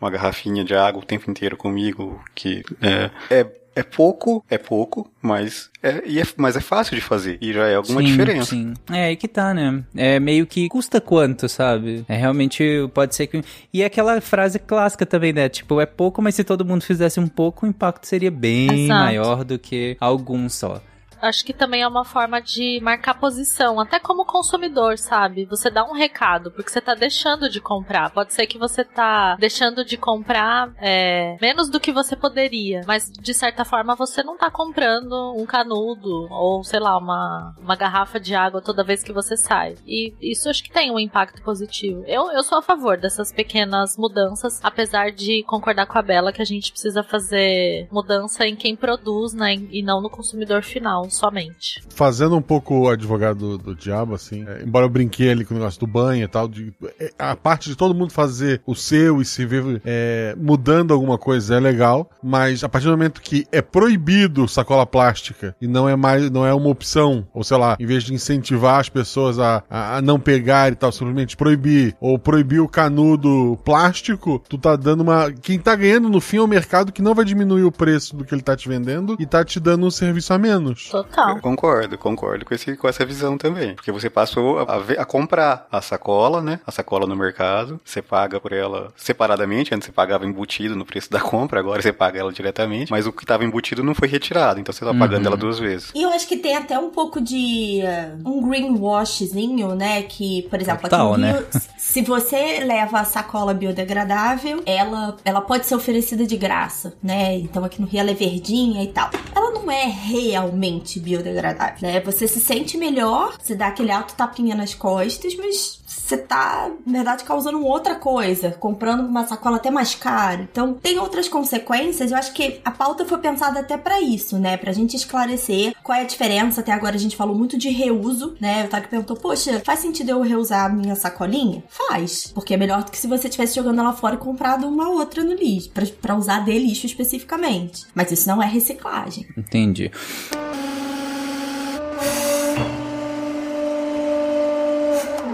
uma 0.01 0.09
garrafinha 0.09 0.65
de 0.65 0.75
água 0.75 1.03
o 1.03 1.05
tempo 1.05 1.29
inteiro 1.29 1.57
comigo, 1.57 2.23
que 2.33 2.63
é, 2.81 3.11
é, 3.29 3.47
é 3.75 3.83
pouco, 3.83 4.45
é 4.51 4.59
pouco, 4.59 5.11
mas 5.23 5.71
é, 5.83 6.03
e 6.05 6.21
é, 6.21 6.25
mas 6.37 6.57
é 6.57 6.61
fácil 6.61 6.97
de 6.97 7.01
fazer 7.01 7.39
e 7.41 7.53
já 7.53 7.67
é 7.67 7.77
alguma 7.77 8.01
sim, 8.01 8.07
diferença. 8.07 8.51
Sim. 8.51 8.75
É 8.91 9.07
aí 9.07 9.17
que 9.17 9.29
tá, 9.29 9.55
né? 9.55 9.83
É 9.97 10.19
meio 10.19 10.47
que 10.47 10.69
custa 10.69 11.01
quanto, 11.01 11.49
sabe? 11.49 12.05
É 12.09 12.17
realmente 12.17 12.65
pode 12.93 13.15
ser 13.15 13.27
que. 13.27 13.43
E 13.73 13.83
é 13.83 13.87
aquela 13.87 14.21
frase 14.21 14.59
clássica 14.59 15.07
também, 15.07 15.33
né? 15.33 15.49
Tipo, 15.49 15.81
é 15.81 15.87
pouco, 15.87 16.21
mas 16.21 16.35
se 16.35 16.45
todo 16.45 16.65
mundo 16.65 16.83
fizesse 16.83 17.21
um 17.21 17.29
pouco, 17.29 17.65
o 17.65 17.69
impacto 17.69 18.07
seria 18.07 18.31
bem 18.31 18.85
Exato. 18.85 19.05
maior 19.05 19.45
do 19.45 19.59
que 19.59 19.97
alguns 20.01 20.55
só. 20.55 20.83
Acho 21.21 21.45
que 21.45 21.53
também 21.53 21.83
é 21.83 21.89
uma 21.89 22.05
forma 22.05 22.41
de 22.41 22.81
marcar 22.83 23.15
posição, 23.15 23.79
até 23.79 23.99
como 23.99 24.25
consumidor, 24.25 24.99
sabe? 24.99 25.45
Você 25.47 25.71
dá 25.71 25.85
um 25.85 25.93
recado, 25.93 26.51
porque 26.51 26.71
você 26.71 26.81
tá 26.81 26.95
deixando 26.95 27.49
de 27.49 27.61
comprar. 27.61 28.11
Pode 28.11 28.33
ser 28.33 28.47
que 28.47 28.59
você 28.59 28.85
tá 28.85 29.37
deixando 29.37 29.85
de 29.85 29.97
comprar 29.97 30.73
é, 30.79 31.37
menos 31.41 31.69
do 31.69 31.81
que 31.81 31.93
você 31.93 32.17
poderia, 32.17 32.83
mas 32.87 33.11
de 33.11 33.35
certa 33.35 33.65
forma 33.65 33.95
você 33.95 34.23
não 34.23 34.37
tá 34.37 34.51
comprando 34.51 35.35
um 35.37 35.45
canudo 35.45 36.27
ou, 36.31 36.65
sei 36.65 36.81
lá, 36.81 36.97
uma, 36.97 37.55
uma 37.59 37.77
garrafa 37.77 38.19
de 38.19 38.35
água 38.35 38.63
toda 38.63 38.85
vez 38.85 39.03
que 39.03 39.13
você 39.13 39.37
sai. 39.37 39.75
E 39.87 40.15
isso 40.21 40.49
acho 40.49 40.63
que 40.63 40.73
tem 40.73 40.91
um 40.91 40.99
impacto 40.99 41.43
positivo. 41.43 42.03
Eu, 42.07 42.31
eu 42.33 42.43
sou 42.43 42.59
a 42.59 42.63
favor 42.63 42.97
dessas 42.97 43.33
pequenas 43.33 43.97
mudanças, 43.97 44.61
apesar 44.63 45.11
de 45.11 45.43
concordar 45.45 45.87
com 45.87 45.99
a 45.99 46.03
Bela 46.03 46.33
que 46.33 46.43
a 46.43 46.47
gente 46.47 46.73
precisa 46.73 47.03
fazer 47.03 47.89
mudança 47.91 48.47
em 48.47 48.57
quem 48.57 48.75
produz, 48.75 49.35
né? 49.35 49.55
E 49.71 49.83
não 49.83 50.01
no 50.01 50.09
consumidor 50.09 50.63
final 50.63 51.10
somente. 51.11 51.83
Fazendo 51.91 52.37
um 52.37 52.43
pouco 52.43 52.75
o 52.75 52.89
advogado 52.89 53.39
do, 53.39 53.59
do 53.59 53.75
diabo, 53.75 54.15
assim, 54.15 54.45
é, 54.47 54.63
embora 54.63 54.87
eu 54.87 54.91
brinquei 54.91 55.31
ali 55.31 55.45
com 55.45 55.55
o 55.55 55.59
negócio 55.59 55.81
do 55.81 55.87
banho 55.87 56.25
e 56.25 56.29
tal, 56.29 56.49
de, 56.49 56.73
é, 56.99 57.13
a 57.19 57.37
parte 57.37 57.69
de 57.69 57.77
todo 57.77 57.95
mundo 57.95 58.13
fazer 58.13 58.63
o 58.67 58.75
seu 58.75 59.21
e 59.21 59.25
se 59.25 59.45
ver 59.45 59.83
é, 59.85 60.35
mudando 60.39 60.93
alguma 60.93 61.19
coisa 61.19 61.57
é 61.57 61.61
legal, 61.61 62.11
mas 62.23 62.65
a 62.65 62.69
partir 62.69 62.87
do 62.87 62.93
momento 62.93 63.21
que 63.21 63.47
é 63.53 63.61
proibido 63.61 64.49
sacola 64.49 64.87
plástica 64.87 65.55
e 65.61 65.67
não 65.67 65.89
é 65.89 65.97
mais, 65.97 66.31
não 66.31 66.47
é 66.47 66.55
uma 66.55 66.69
opção, 66.69 67.27
ou 67.33 67.43
sei 67.43 67.57
lá, 67.57 67.77
em 67.79 67.87
vez 67.87 68.05
de 68.05 68.15
incentivar 68.15 68.81
as 68.81 68.89
pessoas 68.89 69.39
a, 69.39 69.63
a, 69.69 69.97
a 69.97 70.03
não 70.03 70.19
pegar 70.19 70.73
e 70.73 70.75
tal, 70.75 70.93
simplesmente 70.93 71.37
proibir, 71.37 71.97
ou 72.01 72.19
proibir 72.19 72.61
o 72.61 72.69
canudo 72.69 73.59
plástico, 73.65 74.43
tu 74.49 74.59
tá 74.59 74.77
dando 74.77 75.03
uma. 75.03 75.33
Quem 75.33 75.59
tá 75.59 75.75
ganhando 75.75 76.09
no 76.09 76.21
fim 76.21 76.39
é 76.39 76.43
o 76.43 76.47
mercado 76.47 76.93
que 76.93 77.03
não 77.03 77.15
vai 77.15 77.25
diminuir 77.25 77.65
o 77.65 77.73
preço 77.73 78.17
do 78.17 78.25
que 78.25 78.35
ele 78.35 78.43
tá 78.43 78.57
te 78.57 78.69
vendendo 78.69 79.17
e 79.19 79.27
tá 79.27 79.45
te 79.45 79.59
dando 79.59 79.87
um 79.87 79.91
serviço 79.91 80.33
a 80.33 80.39
menos. 80.39 80.91
Total. 81.05 81.37
Eu 81.37 81.41
concordo, 81.43 81.99
concordo 81.99 82.45
com, 82.45 82.55
esse, 82.55 82.77
com 82.77 82.89
essa 82.89 83.05
visão 83.05 83.37
também. 83.39 83.75
Porque 83.75 83.93
você 83.93 84.09
passou 84.11 84.59
a, 84.61 84.79
ver- 84.79 84.99
a 85.01 85.05
comprar 85.05 85.67
a 85.71 85.81
sacola, 85.81 86.41
né? 86.43 86.61
A 86.67 86.71
sacola 86.71 87.07
no 87.07 87.17
mercado. 87.17 87.81
Você 87.85 88.01
paga 88.03 88.39
por 88.41 88.53
ela 88.53 88.93
separadamente. 88.97 89.75
Antes 89.75 89.87
você 89.87 89.93
pagava 89.93 90.27
embutido 90.27 90.75
no 90.77 90.85
preço 90.85 91.11
da 91.11 91.21
compra, 91.21 91.61
agora 91.61 91.81
você 91.83 91.93
paga 91.93 92.19
ela 92.21 92.33
diretamente. 92.33 92.91
Mas 92.91 93.07
o 93.07 93.13
que 93.13 93.25
estava 93.25 93.45
embutido 93.45 93.83
não 93.83 93.95
foi 93.95 94.09
retirado, 94.09 94.61
então 94.61 94.73
você 94.73 94.85
tá 94.85 94.93
pagando 94.95 95.27
ela 95.27 95.37
duas 95.37 95.59
vezes. 95.59 95.91
E 95.95 96.03
eu 96.03 96.11
acho 96.11 96.27
que 96.27 96.37
tem 96.37 96.57
até 96.57 96.79
um 96.79 96.91
pouco 96.91 97.21
de 97.21 97.81
uh, 98.25 98.29
um 98.29 98.49
greenwashzinho, 98.49 99.75
né? 99.75 100.03
Que, 100.03 100.43
por 100.51 100.61
exemplo, 100.61 100.83
Total, 100.83 101.13
aqui 101.13 101.21
no 101.21 101.27
né? 101.27 101.33
Rio, 101.33 101.47
Se 101.79 102.03
você 102.03 102.61
leva 102.65 103.01
a 103.01 103.05
sacola 103.05 103.53
biodegradável, 103.55 104.63
ela, 104.67 105.17
ela 105.25 105.41
pode 105.41 105.67
ser 105.67 105.75
oferecida 105.75 106.27
de 106.27 106.37
graça, 106.37 106.95
né? 107.03 107.37
Então 107.37 107.65
aqui 107.65 107.81
no 107.81 107.87
Rio 107.87 108.01
ela 108.01 108.11
é 108.11 108.15
verdinha 108.15 108.83
e 108.83 108.89
tal. 108.89 109.11
Ela 109.35 109.40
não 109.63 109.71
é 109.71 109.87
realmente 109.87 110.99
biodegradável, 110.99 111.77
né? 111.81 112.01
Você 112.01 112.27
se 112.27 112.41
sente 112.41 112.77
melhor, 112.77 113.37
você 113.41 113.55
dá 113.55 113.69
aquele 113.69 113.91
alto 113.91 114.15
tapinha 114.15 114.55
nas 114.55 114.75
costas, 114.75 115.35
mas 115.37 115.80
você 115.91 116.17
tá, 116.17 116.71
na 116.87 116.93
verdade, 116.93 117.25
causando 117.25 117.65
outra 117.65 117.97
coisa, 117.97 118.53
comprando 118.53 119.01
uma 119.01 119.27
sacola 119.27 119.57
até 119.57 119.71
mais 119.71 119.95
cara. 119.95 120.43
Então, 120.43 120.75
tem 120.75 120.99
outras 120.99 121.29
consequências. 121.29 122.13
Eu 122.13 122.17
acho 122.17 122.33
que 122.33 122.61
a 122.65 122.71
pauta 122.71 123.05
foi 123.05 123.19
pensada 123.19 123.59
até 123.59 123.77
para 123.77 124.01
isso, 124.01 124.39
né? 124.39 124.57
Pra 124.57 124.73
gente 124.73 124.97
esclarecer 124.97 125.75
qual 125.83 125.99
é 125.99 126.03
a 126.03 126.07
diferença. 126.07 126.61
Até 126.61 126.73
agora 126.73 126.95
a 126.95 126.99
gente 126.99 127.17
falou 127.17 127.35
muito 127.35 127.59
de 127.59 127.69
reuso, 127.71 128.37
né? 128.41 128.65
O 128.65 128.69
Tag 128.69 128.87
perguntou: 128.89 129.17
Poxa, 129.17 129.61
faz 129.65 129.81
sentido 129.81 130.11
eu 130.11 130.23
reusar 130.23 130.67
a 130.67 130.69
minha 130.69 130.95
sacolinha? 130.95 131.65
Faz. 131.69 132.31
Porque 132.33 132.55
é 132.55 132.57
melhor 132.57 132.85
do 132.85 132.91
que 132.91 132.99
se 132.99 133.09
você 133.09 133.27
estivesse 133.27 133.57
jogando 133.57 133.81
ela 133.81 133.93
fora 133.93 134.15
e 134.15 134.19
comprado 134.19 134.69
uma 134.69 134.89
outra 134.91 135.25
no 135.25 135.35
lixo, 135.35 135.71
pra 136.01 136.17
usar 136.17 136.45
de 136.45 136.57
lixo 136.57 136.87
especificamente. 136.87 137.85
Mas 137.95 138.13
isso 138.13 138.29
não 138.29 138.41
é 138.41 138.47
reciclagem. 138.47 139.27
Entendi. 139.37 139.91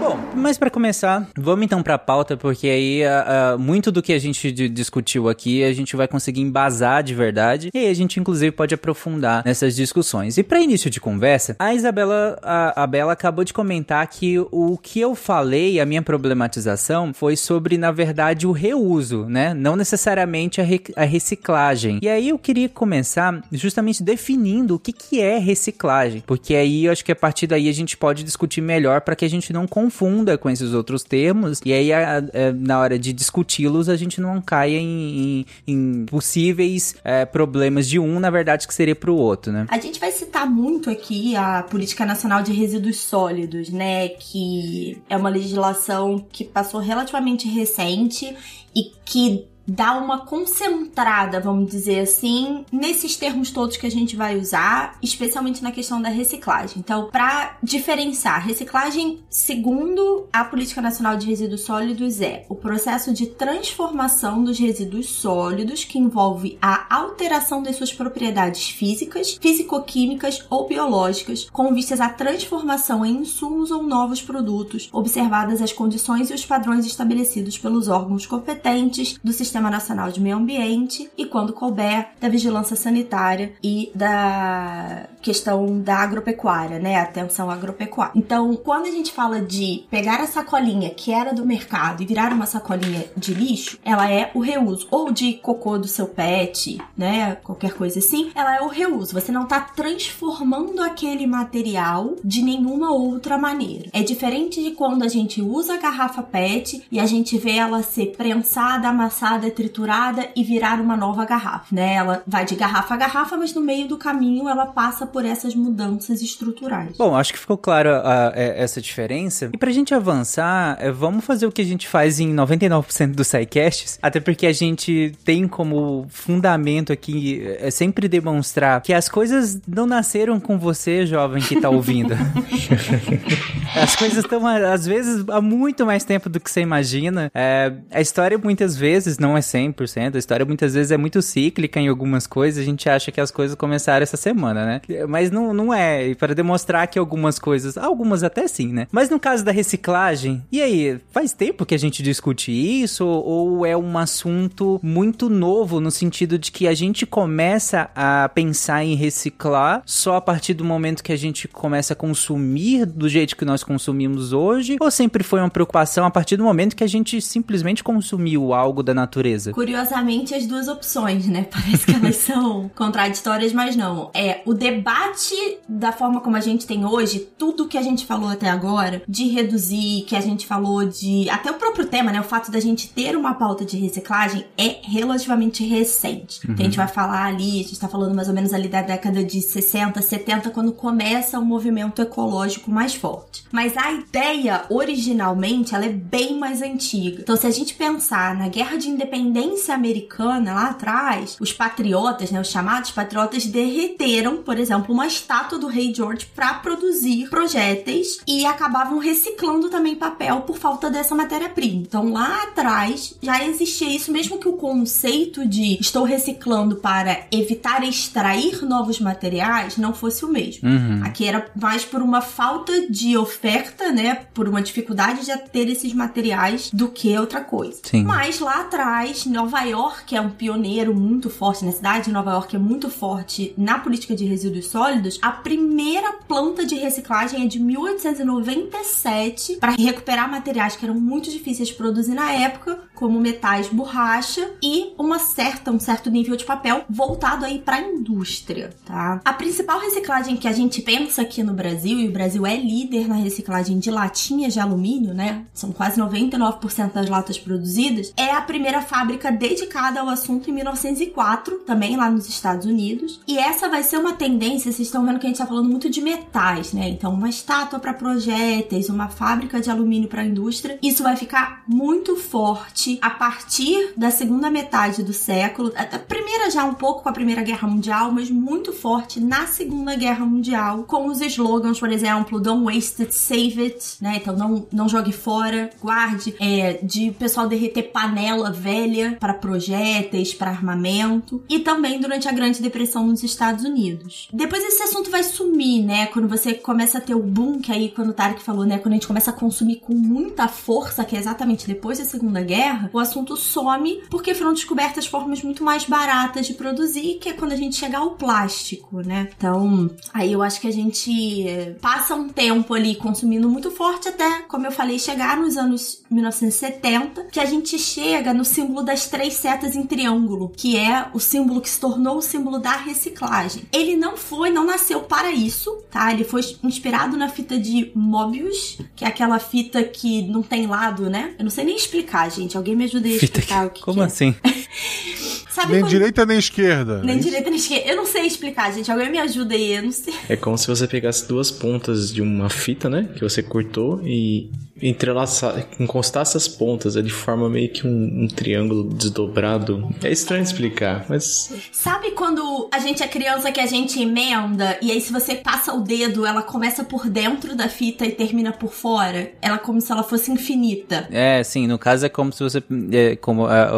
Bom, 0.07 0.17
mas 0.33 0.57
para 0.57 0.69
começar, 0.69 1.27
vamos 1.35 1.65
então 1.65 1.83
para 1.83 1.95
a 1.95 1.99
pauta, 1.99 2.37
porque 2.37 2.69
aí 2.69 3.01
uh, 3.01 3.55
uh, 3.55 3.59
muito 3.59 3.91
do 3.91 4.01
que 4.01 4.13
a 4.13 4.19
gente 4.19 4.49
discutiu 4.69 5.27
aqui 5.27 5.65
a 5.65 5.73
gente 5.73 5.97
vai 5.97 6.07
conseguir 6.07 6.39
embasar 6.39 7.03
de 7.03 7.13
verdade 7.13 7.69
e 7.73 7.77
aí 7.77 7.89
a 7.89 7.93
gente 7.93 8.17
inclusive 8.17 8.53
pode 8.53 8.73
aprofundar 8.73 9.43
nessas 9.43 9.75
discussões. 9.75 10.37
E 10.37 10.43
para 10.43 10.61
início 10.61 10.89
de 10.89 11.01
conversa, 11.01 11.57
a 11.59 11.73
Isabela, 11.73 12.39
a, 12.41 12.83
a 12.83 12.87
Bela 12.87 13.11
acabou 13.11 13.43
de 13.43 13.51
comentar 13.51 14.07
que 14.07 14.39
o 14.49 14.77
que 14.81 14.97
eu 14.97 15.13
falei, 15.13 15.77
a 15.77 15.85
minha 15.85 16.01
problematização, 16.01 17.13
foi 17.13 17.35
sobre 17.35 17.77
na 17.77 17.91
verdade 17.91 18.47
o 18.47 18.53
reuso, 18.53 19.25
né? 19.25 19.53
Não 19.53 19.75
necessariamente 19.75 20.61
a, 20.61 20.63
re, 20.63 20.81
a 20.95 21.03
reciclagem. 21.03 21.99
E 22.01 22.07
aí 22.07 22.29
eu 22.29 22.39
queria 22.39 22.69
começar 22.69 23.43
justamente 23.51 24.01
definindo 24.01 24.75
o 24.75 24.79
que, 24.79 24.93
que 24.93 25.19
é 25.19 25.37
reciclagem, 25.37 26.23
porque 26.25 26.55
aí 26.55 26.85
eu 26.85 26.93
acho 26.93 27.03
que 27.03 27.11
a 27.11 27.15
partir 27.15 27.45
daí 27.45 27.67
a 27.67 27.73
gente 27.73 27.97
pode 27.97 28.23
discutir 28.23 28.61
melhor 28.61 29.01
para 29.01 29.13
que 29.13 29.25
a 29.25 29.29
gente 29.29 29.51
não 29.51 29.67
confunda 29.67 29.96
com 30.39 30.49
esses 30.49 30.73
outros 30.73 31.03
termos 31.03 31.61
e 31.65 31.73
aí 31.73 31.91
a, 31.91 32.17
a, 32.17 32.21
na 32.53 32.79
hora 32.79 32.99
de 32.99 33.11
discuti-los 33.11 33.89
a 33.89 33.95
gente 33.95 34.21
não 34.21 34.41
caia 34.41 34.77
em, 34.77 35.45
em, 35.67 35.73
em 35.73 36.05
possíveis 36.05 36.95
é, 37.03 37.25
problemas 37.25 37.87
de 37.87 37.99
um, 37.99 38.19
na 38.19 38.29
verdade, 38.29 38.67
que 38.67 38.73
seria 38.73 38.95
para 38.95 39.11
o 39.11 39.15
outro, 39.15 39.51
né? 39.51 39.65
A 39.69 39.79
gente 39.79 39.99
vai 39.99 40.11
citar 40.11 40.49
muito 40.49 40.89
aqui 40.89 41.35
a 41.35 41.63
Política 41.63 42.05
Nacional 42.05 42.41
de 42.41 42.53
Resíduos 42.53 42.99
Sólidos, 42.99 43.69
né? 43.69 44.09
Que 44.09 45.01
é 45.09 45.17
uma 45.17 45.29
legislação 45.29 46.25
que 46.31 46.43
passou 46.43 46.79
relativamente 46.79 47.47
recente 47.47 48.35
e 48.75 48.91
que 49.05 49.45
dá 49.67 49.93
uma 49.93 50.19
concentrada, 50.19 51.39
vamos 51.39 51.69
dizer 51.69 51.99
assim, 51.99 52.63
nesses 52.71 53.17
termos 53.17 53.51
todos 53.51 53.77
que 53.77 53.85
a 53.85 53.91
gente 53.91 54.15
vai 54.15 54.37
usar, 54.37 54.97
especialmente 55.01 55.61
na 55.61 55.71
questão 55.71 56.01
da 56.01 56.09
reciclagem. 56.09 56.79
Então, 56.79 57.09
para 57.11 57.57
diferenciar, 57.61 58.45
reciclagem, 58.45 59.19
segundo 59.29 60.27
a 60.31 60.43
Política 60.45 60.81
Nacional 60.81 61.17
de 61.17 61.27
Resíduos 61.27 61.61
Sólidos, 61.61 62.21
é 62.21 62.45
o 62.47 62.55
processo 62.55 63.13
de 63.13 63.27
transformação 63.27 64.43
dos 64.43 64.57
resíduos 64.57 65.09
sólidos 65.09 65.83
que 65.83 65.99
envolve 65.99 66.57
a 66.61 66.95
alteração 66.95 67.61
das 67.61 67.75
suas 67.75 67.91
propriedades 67.91 68.69
físicas, 68.69 69.37
físico-químicas 69.41 70.45
ou 70.49 70.67
biológicas, 70.67 71.49
com 71.51 71.73
vistas 71.73 71.99
à 71.99 72.09
transformação 72.09 73.05
em 73.05 73.17
insumos 73.17 73.71
ou 73.71 73.83
novos 73.83 74.21
produtos, 74.21 74.89
observadas 74.93 75.61
as 75.61 75.73
condições 75.73 76.29
e 76.29 76.33
os 76.33 76.45
padrões 76.45 76.85
estabelecidos 76.85 77.57
pelos 77.57 77.87
órgãos 77.87 78.25
competentes 78.25 79.19
do 79.23 79.33
sistema 79.33 79.56
Sistema 79.57 79.71
Nacional 79.71 80.11
de 80.11 80.21
Meio 80.21 80.37
Ambiente 80.37 81.09
e, 81.17 81.25
quando 81.25 81.51
couber, 81.51 82.09
da 82.21 82.29
vigilância 82.29 82.75
sanitária 82.75 83.53
e 83.63 83.91
da 83.95 85.07
questão 85.19 85.81
da 85.81 85.97
agropecuária, 85.97 86.77
né? 86.77 86.97
Atenção 86.97 87.49
agropecuária. 87.49 88.13
Então, 88.15 88.55
quando 88.55 88.85
a 88.85 88.91
gente 88.91 89.11
fala 89.11 89.41
de 89.41 89.83
pegar 89.89 90.21
a 90.21 90.27
sacolinha 90.27 90.91
que 90.91 91.11
era 91.11 91.33
do 91.33 91.43
mercado 91.43 92.03
e 92.03 92.05
virar 92.05 92.31
uma 92.31 92.45
sacolinha 92.45 93.05
de 93.17 93.33
lixo, 93.33 93.79
ela 93.83 94.07
é 94.11 94.29
o 94.35 94.39
reuso. 94.39 94.87
Ou 94.91 95.11
de 95.11 95.33
cocô 95.33 95.79
do 95.79 95.87
seu 95.87 96.05
pet, 96.05 96.77
né? 96.95 97.35
Qualquer 97.43 97.73
coisa 97.73 97.97
assim, 97.97 98.29
ela 98.35 98.55
é 98.55 98.61
o 98.61 98.67
reuso. 98.67 99.13
Você 99.13 99.31
não 99.31 99.47
tá 99.47 99.59
transformando 99.59 100.83
aquele 100.83 101.25
material 101.25 102.15
de 102.23 102.43
nenhuma 102.43 102.91
outra 102.91 103.39
maneira. 103.39 103.89
É 103.91 104.03
diferente 104.03 104.61
de 104.61 104.71
quando 104.71 105.01
a 105.01 105.07
gente 105.07 105.41
usa 105.41 105.73
a 105.73 105.77
garrafa 105.77 106.21
PET 106.21 106.85
e 106.91 106.99
a 106.99 107.07
gente 107.07 107.39
vê 107.39 107.55
ela 107.55 107.81
ser 107.81 108.15
prensada, 108.15 108.87
amassada 108.87 109.46
é 109.47 109.51
triturada 109.51 110.27
e 110.35 110.43
virar 110.43 110.79
uma 110.79 110.95
nova 110.95 111.25
garrafa, 111.25 111.73
né? 111.73 111.95
Ela 111.95 112.23
vai 112.27 112.45
de 112.45 112.55
garrafa 112.55 112.93
a 112.93 112.97
garrafa, 112.97 113.37
mas 113.37 113.53
no 113.53 113.61
meio 113.61 113.87
do 113.87 113.97
caminho 113.97 114.47
ela 114.47 114.67
passa 114.67 115.05
por 115.05 115.25
essas 115.25 115.55
mudanças 115.55 116.21
estruturais. 116.21 116.97
Bom, 116.97 117.15
acho 117.15 117.33
que 117.33 117.39
ficou 117.39 117.57
claro 117.57 117.89
uh, 117.89 118.31
essa 118.35 118.81
diferença. 118.81 119.49
E 119.53 119.57
pra 119.57 119.71
gente 119.71 119.93
avançar, 119.93 120.77
uh, 120.79 120.93
vamos 120.93 121.25
fazer 121.25 121.45
o 121.45 121.51
que 121.51 121.61
a 121.61 121.65
gente 121.65 121.87
faz 121.87 122.19
em 122.19 122.33
99% 122.33 123.13
dos 123.13 123.27
sidecasts, 123.27 123.99
até 124.01 124.19
porque 124.19 124.45
a 124.45 124.53
gente 124.53 125.15
tem 125.23 125.47
como 125.47 126.05
fundamento 126.09 126.91
aqui 126.91 127.47
é 127.59 127.71
sempre 127.71 128.07
demonstrar 128.07 128.81
que 128.81 128.93
as 128.93 129.07
coisas 129.09 129.59
não 129.67 129.85
nasceram 129.85 130.39
com 130.39 130.57
você, 130.57 131.05
jovem 131.05 131.41
que 131.41 131.59
tá 131.59 131.69
ouvindo. 131.69 132.13
as 133.75 133.95
coisas 133.95 134.19
estão, 134.19 134.45
às 134.45 134.85
vezes, 134.85 135.23
há 135.29 135.41
muito 135.41 135.85
mais 135.85 136.03
tempo 136.03 136.29
do 136.29 136.39
que 136.39 136.49
você 136.49 136.61
imagina. 136.61 137.31
É, 137.33 137.73
a 137.91 138.01
história, 138.01 138.37
muitas 138.37 138.75
vezes, 138.75 139.17
não 139.17 139.36
é 139.37 139.41
100%. 139.41 140.15
A 140.15 140.19
história 140.19 140.45
muitas 140.45 140.73
vezes 140.73 140.91
é 140.91 140.97
muito 140.97 141.21
cíclica 141.21 141.79
em 141.79 141.87
algumas 141.87 142.27
coisas. 142.27 142.61
A 142.61 142.65
gente 142.65 142.89
acha 142.89 143.11
que 143.11 143.21
as 143.21 143.31
coisas 143.31 143.55
começaram 143.55 144.03
essa 144.03 144.17
semana, 144.17 144.65
né? 144.65 144.81
Mas 145.07 145.31
não, 145.31 145.53
não 145.53 145.73
é. 145.73 146.07
E 146.09 146.15
para 146.15 146.35
demonstrar 146.35 146.87
que 146.87 146.99
algumas 146.99 147.39
coisas, 147.39 147.77
algumas 147.77 148.23
até 148.23 148.47
sim, 148.47 148.73
né? 148.73 148.87
Mas 148.91 149.09
no 149.09 149.19
caso 149.19 149.43
da 149.43 149.51
reciclagem, 149.51 150.43
e 150.51 150.61
aí? 150.61 150.99
Faz 151.11 151.33
tempo 151.33 151.65
que 151.65 151.75
a 151.75 151.79
gente 151.79 152.03
discute 152.03 152.51
isso? 152.51 153.05
Ou 153.05 153.65
é 153.65 153.75
um 153.75 153.97
assunto 153.97 154.79
muito 154.83 155.29
novo 155.29 155.79
no 155.79 155.91
sentido 155.91 156.37
de 156.37 156.51
que 156.51 156.67
a 156.67 156.73
gente 156.73 157.05
começa 157.05 157.89
a 157.95 158.29
pensar 158.29 158.83
em 158.83 158.95
reciclar 158.95 159.81
só 159.85 160.15
a 160.15 160.21
partir 160.21 160.53
do 160.53 160.65
momento 160.65 161.03
que 161.03 161.11
a 161.11 161.17
gente 161.17 161.47
começa 161.47 161.93
a 161.93 161.95
consumir 161.95 162.85
do 162.85 163.07
jeito 163.07 163.35
que 163.35 163.45
nós 163.45 163.63
consumimos 163.63 164.33
hoje? 164.33 164.77
Ou 164.79 164.91
sempre 164.91 165.23
foi 165.23 165.39
uma 165.39 165.49
preocupação 165.49 166.05
a 166.05 166.11
partir 166.11 166.37
do 166.37 166.43
momento 166.43 166.75
que 166.75 166.83
a 166.83 166.87
gente 166.87 167.21
simplesmente 167.21 167.83
consumiu 167.83 168.53
algo 168.53 168.81
da 168.83 168.93
natureza? 168.93 169.26
Natureza. 169.27 169.51
Curiosamente, 169.51 170.33
as 170.33 170.45
duas 170.45 170.67
opções, 170.67 171.27
né? 171.27 171.47
Parece 171.51 171.85
que 171.85 171.95
elas 171.95 172.15
são 172.17 172.69
contraditórias, 172.75 173.51
mas 173.53 173.75
não. 173.75 174.09
É 174.13 174.41
o 174.45 174.53
debate 174.53 175.35
da 175.67 175.91
forma 175.91 176.21
como 176.21 176.35
a 176.35 176.39
gente 176.41 176.65
tem 176.65 176.85
hoje, 176.85 177.27
tudo 177.37 177.67
que 177.67 177.77
a 177.77 177.81
gente 177.81 178.05
falou 178.05 178.29
até 178.29 178.49
agora, 178.49 179.01
de 179.07 179.27
reduzir, 179.27 180.03
que 180.07 180.15
a 180.15 180.21
gente 180.21 180.45
falou 180.45 180.85
de. 180.85 181.29
Até 181.29 181.51
o 181.51 181.55
próprio 181.55 181.85
tema, 181.85 182.11
né? 182.11 182.19
O 182.21 182.23
fato 182.23 182.51
da 182.51 182.59
gente 182.59 182.89
ter 182.89 183.15
uma 183.15 183.33
pauta 183.33 183.65
de 183.65 183.77
reciclagem 183.77 184.45
é 184.57 184.77
relativamente 184.83 185.65
recente. 185.65 186.47
Uhum. 186.47 186.55
a 186.57 186.63
gente 186.63 186.77
vai 186.77 186.87
falar 186.87 187.25
ali, 187.25 187.61
a 187.61 187.63
gente 187.63 187.79
tá 187.79 187.87
falando 187.87 188.15
mais 188.15 188.27
ou 188.27 188.33
menos 188.33 188.53
ali 188.53 188.67
da 188.67 188.81
década 188.81 189.23
de 189.23 189.41
60, 189.41 190.01
70, 190.01 190.49
quando 190.51 190.71
começa 190.71 191.37
o 191.37 191.41
um 191.41 191.45
movimento 191.45 192.01
ecológico 192.01 192.71
mais 192.71 192.93
forte. 192.93 193.43
Mas 193.51 193.75
a 193.77 193.91
ideia, 193.91 194.65
originalmente, 194.69 195.73
ela 195.73 195.85
é 195.85 195.89
bem 195.89 196.37
mais 196.37 196.61
antiga. 196.61 197.21
Então, 197.21 197.35
se 197.35 197.47
a 197.47 197.51
gente 197.51 197.73
pensar 197.73 198.35
na 198.35 198.47
guerra 198.47 198.77
de 198.77 198.89
independência, 198.89 199.06
independência 199.07 199.73
americana 199.73 200.53
lá 200.53 200.67
atrás, 200.67 201.37
os 201.39 201.53
patriotas, 201.53 202.31
né, 202.31 202.39
os 202.41 202.49
chamados 202.49 202.91
patriotas, 202.91 203.45
derreteram, 203.45 204.37
por 204.37 204.59
exemplo, 204.59 204.93
uma 204.93 205.07
estátua 205.07 205.57
do 205.57 205.67
rei 205.67 205.93
George 205.93 206.27
para 206.35 206.55
produzir 206.55 207.29
projéteis 207.29 208.19
e 208.27 208.45
acabavam 208.45 208.99
reciclando 208.99 209.69
também 209.69 209.95
papel 209.95 210.41
por 210.41 210.57
falta 210.57 210.89
dessa 210.89 211.15
matéria-prima. 211.15 211.81
Então 211.81 212.11
lá 212.11 212.43
atrás 212.43 213.15
já 213.21 213.43
existia 213.45 213.89
isso, 213.89 214.11
mesmo 214.11 214.37
que 214.37 214.47
o 214.47 214.53
conceito 214.53 215.47
de 215.47 215.77
estou 215.79 216.03
reciclando 216.03 216.75
para 216.77 217.25
evitar 217.31 217.83
extrair 217.83 218.63
novos 218.63 218.99
materiais 218.99 219.77
não 219.77 219.93
fosse 219.93 220.25
o 220.25 220.27
mesmo. 220.27 220.67
Uhum. 220.69 221.01
Aqui 221.03 221.25
era 221.25 221.49
mais 221.55 221.85
por 221.85 222.01
uma 222.01 222.21
falta 222.21 222.87
de 222.89 223.17
oferta, 223.17 223.91
né, 223.91 224.15
por 224.33 224.47
uma 224.47 224.61
dificuldade 224.61 225.25
de 225.25 225.37
ter 225.49 225.69
esses 225.69 225.93
materiais 225.93 226.69
do 226.71 226.89
que 226.89 227.17
outra 227.17 227.41
coisa. 227.41 227.79
Sim. 227.83 228.03
Mas 228.03 228.39
lá 228.39 228.61
atrás 228.61 228.96
Nova 229.27 229.61
York 229.61 230.15
é 230.15 230.21
um 230.21 230.31
pioneiro 230.31 230.91
muito 230.95 231.29
forte, 231.29 231.63
na 231.63 231.71
cidade 231.71 232.05
de 232.05 232.11
Nova 232.11 232.31
York 232.31 232.55
é 232.55 232.59
muito 232.59 232.89
forte 232.89 233.53
na 233.55 233.77
política 233.77 234.15
de 234.15 234.25
resíduos 234.25 234.69
sólidos. 234.69 235.19
A 235.21 235.29
primeira 235.31 236.13
planta 236.27 236.65
de 236.65 236.73
reciclagem 236.73 237.43
é 237.43 237.47
de 237.47 237.59
1897 237.59 239.57
para 239.57 239.73
recuperar 239.73 240.31
materiais 240.31 240.75
que 240.75 240.83
eram 240.83 240.95
muito 240.95 241.29
difíceis 241.29 241.67
de 241.67 241.75
produzir 241.75 242.15
na 242.15 242.31
época, 242.31 242.79
como 242.97 243.19
metais 243.19 243.67
borracha 243.67 244.49
e 244.61 244.93
uma 244.97 245.19
certa, 245.19 245.71
um 245.71 245.79
certo 245.79 246.09
nível 246.09 246.35
de 246.35 246.43
papel 246.43 246.83
voltado 246.89 247.45
aí 247.45 247.59
para 247.59 247.77
a 247.77 247.81
indústria, 247.81 248.71
tá? 248.83 249.21
A 249.23 249.33
principal 249.33 249.79
reciclagem 249.79 250.35
que 250.35 250.47
a 250.47 250.51
gente 250.51 250.81
pensa 250.81 251.21
aqui 251.21 251.43
no 251.43 251.53
Brasil, 251.53 251.99
e 251.99 252.07
o 252.07 252.11
Brasil 252.11 252.45
é 252.45 252.57
líder 252.57 253.07
na 253.07 253.15
reciclagem 253.15 253.77
de 253.77 253.91
latinhas 253.91 254.53
de 254.53 254.59
alumínio, 254.59 255.13
né? 255.13 255.45
São 255.53 255.71
quase 255.71 256.01
99% 256.01 256.91
das 256.91 257.07
latas 257.07 257.37
produzidas, 257.37 258.11
é 258.17 258.31
a 258.31 258.41
primeira 258.41 258.81
fábrica 258.81 259.31
dedicada 259.31 259.99
ao 259.99 260.09
assunto 260.09 260.49
em 260.49 260.53
1904, 260.53 261.59
também 261.59 261.95
lá 261.95 262.09
nos 262.09 262.27
Estados 262.27 262.65
Unidos. 262.65 263.19
E 263.27 263.37
essa 263.37 263.69
vai 263.69 263.83
ser 263.83 263.97
uma 263.97 264.13
tendência, 264.13 264.71
vocês 264.71 264.87
estão 264.87 265.05
vendo 265.05 265.19
que 265.19 265.27
a 265.27 265.29
gente 265.29 265.37
tá 265.37 265.45
falando 265.45 265.69
muito 265.69 265.87
de 265.87 266.01
metais, 266.01 266.73
né? 266.73 266.89
Então, 266.89 267.13
uma 267.13 267.29
estátua 267.29 267.77
para 267.77 267.93
projéteis, 267.93 268.89
uma 268.89 269.07
fábrica 269.07 269.61
de 269.61 269.69
alumínio 269.69 270.09
para 270.09 270.25
indústria, 270.25 270.79
isso 270.81 271.03
vai 271.03 271.15
ficar 271.15 271.63
muito 271.67 272.15
forte 272.15 272.86
a 273.01 273.09
partir 273.09 273.93
da 273.97 274.09
segunda 274.11 274.49
metade 274.49 275.03
do 275.03 275.13
século, 275.13 275.71
a 275.75 275.99
primeira 275.99 276.49
já 276.49 276.63
um 276.63 276.73
pouco 276.73 277.03
com 277.03 277.09
a 277.09 277.13
Primeira 277.13 277.41
Guerra 277.41 277.67
Mundial, 277.67 278.11
mas 278.11 278.29
muito 278.29 278.71
forte 278.71 279.19
na 279.19 279.47
Segunda 279.47 279.95
Guerra 279.95 280.25
Mundial, 280.25 280.83
com 280.83 281.07
os 281.07 281.21
slogans, 281.21 281.79
por 281.79 281.91
exemplo, 281.91 282.39
Don't 282.39 282.63
waste 282.65 283.01
it, 283.01 283.15
save 283.15 283.61
it, 283.61 283.97
né? 284.01 284.17
Então 284.17 284.35
não, 284.35 284.65
não 284.71 284.87
jogue 284.87 285.11
fora, 285.11 285.69
guarde, 285.81 286.35
é, 286.39 286.79
de 286.83 287.11
pessoal 287.11 287.47
derreter 287.47 287.91
panela 287.91 288.51
velha 288.51 289.17
para 289.19 289.33
projéteis, 289.33 290.33
para 290.33 290.51
armamento, 290.51 291.43
e 291.49 291.59
também 291.59 291.99
durante 291.99 292.27
a 292.27 292.31
Grande 292.31 292.61
Depressão 292.61 293.07
nos 293.07 293.23
Estados 293.23 293.63
Unidos. 293.63 294.27
Depois 294.31 294.63
esse 294.63 294.83
assunto 294.83 295.09
vai 295.09 295.23
sumir, 295.23 295.83
né? 295.83 296.07
Quando 296.07 296.27
você 296.27 296.53
começa 296.53 296.97
a 296.97 297.01
ter 297.01 297.15
o 297.15 297.23
boom, 297.23 297.59
que 297.59 297.71
aí 297.71 297.89
quando 297.89 298.09
o 298.09 298.13
Tarek 298.13 298.41
falou, 298.41 298.65
né? 298.65 298.77
Quando 298.77 298.93
a 298.93 298.95
gente 298.95 299.07
começa 299.07 299.31
a 299.31 299.33
consumir 299.33 299.77
com 299.77 299.93
muita 299.93 300.47
força, 300.47 301.03
que 301.03 301.15
é 301.15 301.19
exatamente 301.19 301.67
depois 301.67 301.97
da 301.97 302.05
Segunda 302.05 302.41
Guerra, 302.41 302.76
o 302.93 302.99
assunto 302.99 303.35
some 303.35 304.03
porque 304.09 304.33
foram 304.33 304.53
descobertas 304.53 305.05
formas 305.05 305.41
muito 305.41 305.63
mais 305.63 305.85
baratas 305.85 306.47
de 306.47 306.53
produzir, 306.53 307.17
que 307.19 307.29
é 307.29 307.33
quando 307.33 307.51
a 307.51 307.55
gente 307.55 307.75
chegar 307.75 307.99
ao 307.99 308.11
plástico, 308.11 309.01
né? 309.01 309.29
Então, 309.37 309.89
aí 310.13 310.31
eu 310.31 310.41
acho 310.41 310.59
que 310.61 310.67
a 310.67 310.73
gente 310.73 311.75
passa 311.81 312.15
um 312.15 312.29
tempo 312.29 312.73
ali 312.73 312.95
consumindo 312.95 313.49
muito 313.49 313.71
forte 313.71 314.09
até, 314.09 314.41
como 314.43 314.65
eu 314.65 314.71
falei, 314.71 314.99
chegar 314.99 315.37
nos 315.37 315.57
anos 315.57 316.03
1970, 316.09 317.25
que 317.25 317.39
a 317.39 317.45
gente 317.45 317.77
chega 317.77 318.33
no 318.33 318.45
símbolo 318.45 318.83
das 318.83 319.07
três 319.07 319.33
setas 319.33 319.75
em 319.75 319.83
triângulo, 319.83 320.51
que 320.55 320.77
é 320.77 321.07
o 321.13 321.19
símbolo 321.19 321.61
que 321.61 321.69
se 321.69 321.79
tornou 321.79 322.17
o 322.17 322.21
símbolo 322.21 322.59
da 322.59 322.75
reciclagem. 322.75 323.63
Ele 323.71 323.95
não 323.95 324.17
foi, 324.17 324.49
não 324.49 324.65
nasceu 324.65 325.01
para 325.01 325.31
isso, 325.31 325.71
tá? 325.91 326.11
Ele 326.11 326.23
foi 326.23 326.41
inspirado 326.63 327.17
na 327.17 327.29
fita 327.29 327.57
de 327.57 327.91
Mobius, 327.95 328.77
que 328.95 329.05
é 329.05 329.07
aquela 329.07 329.39
fita 329.39 329.83
que 329.83 330.23
não 330.23 330.41
tem 330.41 330.67
lado, 330.67 331.09
né? 331.09 331.35
Eu 331.37 331.43
não 331.43 331.51
sei 331.51 331.63
nem 331.63 331.75
explicar, 331.75 332.29
gente. 332.29 332.57
Alguém 332.67 332.75
me 332.75 332.83
ajuda 332.83 333.07
a 333.07 333.11
explicar 333.11 333.67
o 333.67 333.69
que 333.69 333.81
Como 333.81 333.95
que 333.99 334.03
é. 334.03 334.05
assim? 334.07 334.35
Sabe 335.57 335.71
Nem 335.73 335.81
quando- 335.81 335.89
direita 335.89 336.25
nem 336.25 336.37
esquerda. 336.37 337.01
Nem 337.03 337.17
É 337.17 337.19
direita 337.19 337.49
nem 337.49 337.57
esquerda. 337.59 337.89
Eu 337.89 337.95
não 337.97 338.05
sei 338.05 338.27
explicar, 338.27 338.71
gente. 338.71 338.91
Alguém 338.91 339.09
me 339.11 339.17
ajuda 339.19 339.55
aí. 339.55 339.73
Eu 339.75 339.83
não 339.83 339.91
sei. 339.91 340.13
É 340.29 340.35
como 340.35 340.57
se 340.57 340.67
você 340.67 340.87
pegasse 340.87 341.27
duas 341.27 341.49
pontas 341.49 342.13
de 342.13 342.21
uma 342.21 342.49
fita, 342.49 342.89
né? 342.89 343.09
Que 343.15 343.21
você 343.21 343.41
cortou 343.41 343.99
e 344.05 344.51
entrelaçar, 344.79 345.65
encostasse 345.79 346.37
as 346.37 346.47
pontas. 346.47 346.95
Ele 346.95 347.09
forma 347.09 347.49
meio 347.49 347.69
que 347.69 347.87
um, 347.87 348.23
um 348.23 348.27
triângulo 348.27 348.83
desdobrado. 348.93 349.89
É 350.03 350.11
estranho 350.11 350.43
de 350.43 350.49
explicar, 350.49 351.05
mas 351.09 351.51
Sabe 351.71 352.11
quando 352.11 352.69
a 352.71 352.77
gente 352.79 353.01
é 353.01 353.07
criança 353.07 353.51
que 353.51 353.59
a 353.59 353.65
gente 353.65 353.99
emenda 354.01 354.77
e 354.81 354.91
aí 354.91 355.01
se 355.01 355.11
você 355.11 355.33
passa 355.35 355.73
o 355.73 355.81
dedo, 355.81 356.25
ela 356.25 356.41
começa 356.43 356.83
por 356.83 357.09
dentro 357.09 357.55
da 357.55 357.67
fita 357.67 358.05
e 358.05 358.11
termina 358.11 358.51
por 358.51 358.71
fora? 358.71 359.31
Ela 359.41 359.55
é 359.55 359.59
como 359.59 359.81
se 359.81 359.91
ela 359.91 360.03
fosse 360.03 360.31
infinita. 360.31 361.07
É, 361.11 361.43
sim, 361.43 361.65
no 361.65 361.79
caso 361.79 362.05
é 362.05 362.09
como 362.09 362.31
se 362.31 362.43
você, 362.43 362.61
é, 362.91 363.15
como 363.15 363.45
a, 363.47 363.69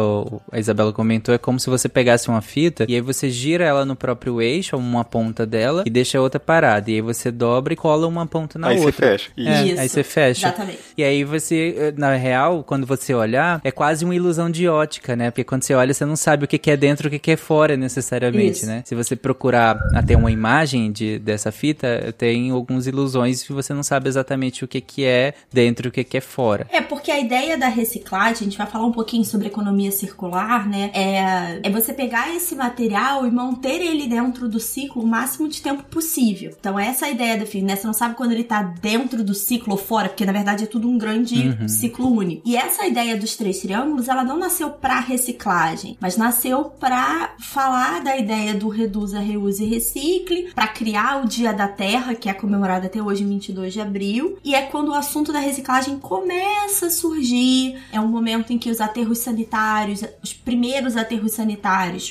a 0.52 0.58
Isabela 0.58 0.92
comentou, 0.92 1.34
é 1.34 1.38
como 1.38 1.58
se 1.58 1.69
você 1.70 1.88
pegasse 1.88 2.28
uma 2.28 2.40
fita 2.42 2.84
e 2.88 2.94
aí 2.94 3.00
você 3.00 3.30
gira 3.30 3.64
ela 3.64 3.84
no 3.84 3.96
próprio 3.96 4.40
eixo, 4.42 4.76
uma 4.76 5.04
ponta 5.04 5.46
dela, 5.46 5.82
e 5.86 5.90
deixa 5.90 6.18
a 6.18 6.20
outra 6.20 6.38
parada. 6.40 6.90
E 6.90 6.94
aí 6.94 7.00
você 7.00 7.30
dobra 7.30 7.72
e 7.72 7.76
cola 7.76 8.06
uma 8.06 8.26
ponta 8.26 8.58
na 8.58 8.68
Aí 8.68 8.78
você 8.78 8.86
outra. 8.86 9.06
fecha. 9.08 9.30
Isso. 9.36 9.48
É, 9.48 9.66
Isso, 9.66 9.80
aí 9.80 9.88
você 9.88 10.02
fecha. 10.02 10.46
exatamente. 10.48 10.78
E 10.96 11.02
aí 11.04 11.24
você, 11.24 11.74
eh, 11.78 11.94
na 11.96 12.14
real, 12.16 12.62
quando 12.64 12.86
você 12.86 13.14
olhar, 13.14 13.60
é 13.64 13.70
quase 13.70 14.04
uma 14.04 14.14
ilusão 14.14 14.50
de 14.50 14.68
ótica, 14.68 15.14
né? 15.16 15.30
Porque 15.30 15.44
quando 15.44 15.62
você 15.62 15.74
olha, 15.74 15.94
você 15.94 16.04
não 16.04 16.16
sabe 16.16 16.44
o 16.44 16.48
que 16.48 16.58
que 16.58 16.70
é 16.70 16.76
dentro 16.76 17.06
e 17.06 17.08
o 17.08 17.10
que 17.10 17.18
que 17.18 17.30
é 17.32 17.36
fora, 17.36 17.76
necessariamente, 17.76 18.58
Isso. 18.58 18.66
né? 18.66 18.82
Se 18.84 18.94
você 18.94 19.14
procurar 19.16 19.78
até 19.94 20.16
uma 20.16 20.30
imagem 20.30 20.90
de, 20.90 21.18
dessa 21.18 21.52
fita, 21.52 22.14
tem 22.16 22.50
algumas 22.50 22.86
ilusões 22.86 23.42
e 23.48 23.52
você 23.52 23.72
não 23.72 23.82
sabe 23.82 24.08
exatamente 24.08 24.64
o 24.64 24.68
que 24.68 24.80
que 24.80 25.04
é 25.04 25.34
dentro 25.52 25.86
e 25.86 25.88
o 25.88 25.92
que 25.92 26.02
que 26.04 26.16
é 26.16 26.20
fora. 26.20 26.66
É, 26.72 26.80
porque 26.80 27.10
a 27.10 27.18
ideia 27.20 27.56
da 27.56 27.68
reciclagem, 27.68 28.40
a 28.40 28.44
gente 28.44 28.58
vai 28.58 28.66
falar 28.66 28.86
um 28.86 28.92
pouquinho 28.92 29.24
sobre 29.24 29.46
economia 29.48 29.90
circular, 29.92 30.68
né? 30.68 30.90
É, 30.94 31.59
é 31.62 31.70
você 31.70 31.92
pegar 31.92 32.34
esse 32.34 32.54
material 32.54 33.26
e 33.26 33.30
manter 33.30 33.80
ele 33.80 34.06
dentro 34.06 34.48
do 34.48 34.60
ciclo 34.60 35.02
o 35.02 35.06
máximo 35.06 35.48
de 35.48 35.60
tempo 35.60 35.82
possível. 35.84 36.54
Então, 36.58 36.78
essa 36.78 37.06
é 37.06 37.08
a 37.08 37.12
ideia 37.12 37.38
do 37.38 37.46
fim, 37.46 37.62
né? 37.62 37.76
Você 37.76 37.86
não 37.86 37.94
sabe 37.94 38.14
quando 38.14 38.32
ele 38.32 38.44
tá 38.44 38.62
dentro 38.62 39.22
do 39.22 39.34
ciclo 39.34 39.72
ou 39.72 39.78
fora, 39.78 40.08
porque 40.08 40.24
na 40.24 40.32
verdade 40.32 40.64
é 40.64 40.66
tudo 40.66 40.88
um 40.88 40.98
grande 40.98 41.56
ciclo 41.68 42.10
único. 42.12 42.42
E 42.44 42.56
essa 42.56 42.86
ideia 42.86 43.16
dos 43.16 43.36
três 43.36 43.60
triângulos, 43.60 44.08
ela 44.08 44.24
não 44.24 44.38
nasceu 44.38 44.70
pra 44.70 45.00
reciclagem, 45.00 45.96
mas 46.00 46.16
nasceu 46.16 46.64
pra 46.64 47.34
falar 47.38 48.02
da 48.02 48.16
ideia 48.16 48.54
do 48.54 48.68
reduza, 48.68 49.20
reuse 49.20 49.64
e 49.64 49.68
recicle, 49.68 50.52
pra 50.54 50.68
criar 50.68 51.22
o 51.22 51.28
Dia 51.28 51.52
da 51.52 51.68
Terra, 51.68 52.14
que 52.14 52.28
é 52.28 52.34
comemorado 52.34 52.86
até 52.86 53.02
hoje, 53.02 53.24
22 53.24 53.72
de 53.72 53.80
abril. 53.80 54.38
E 54.44 54.54
é 54.54 54.62
quando 54.62 54.88
o 54.88 54.94
assunto 54.94 55.32
da 55.32 55.38
reciclagem 55.38 55.98
começa 55.98 56.86
a 56.86 56.90
surgir. 56.90 57.76
É 57.92 58.00
um 58.00 58.08
momento 58.08 58.52
em 58.52 58.58
que 58.58 58.70
os 58.70 58.80
aterros 58.80 59.18
sanitários, 59.18 60.02
os 60.22 60.32
primeiros 60.32 60.96
aterros 60.96 61.32
sanitários, 61.32 61.49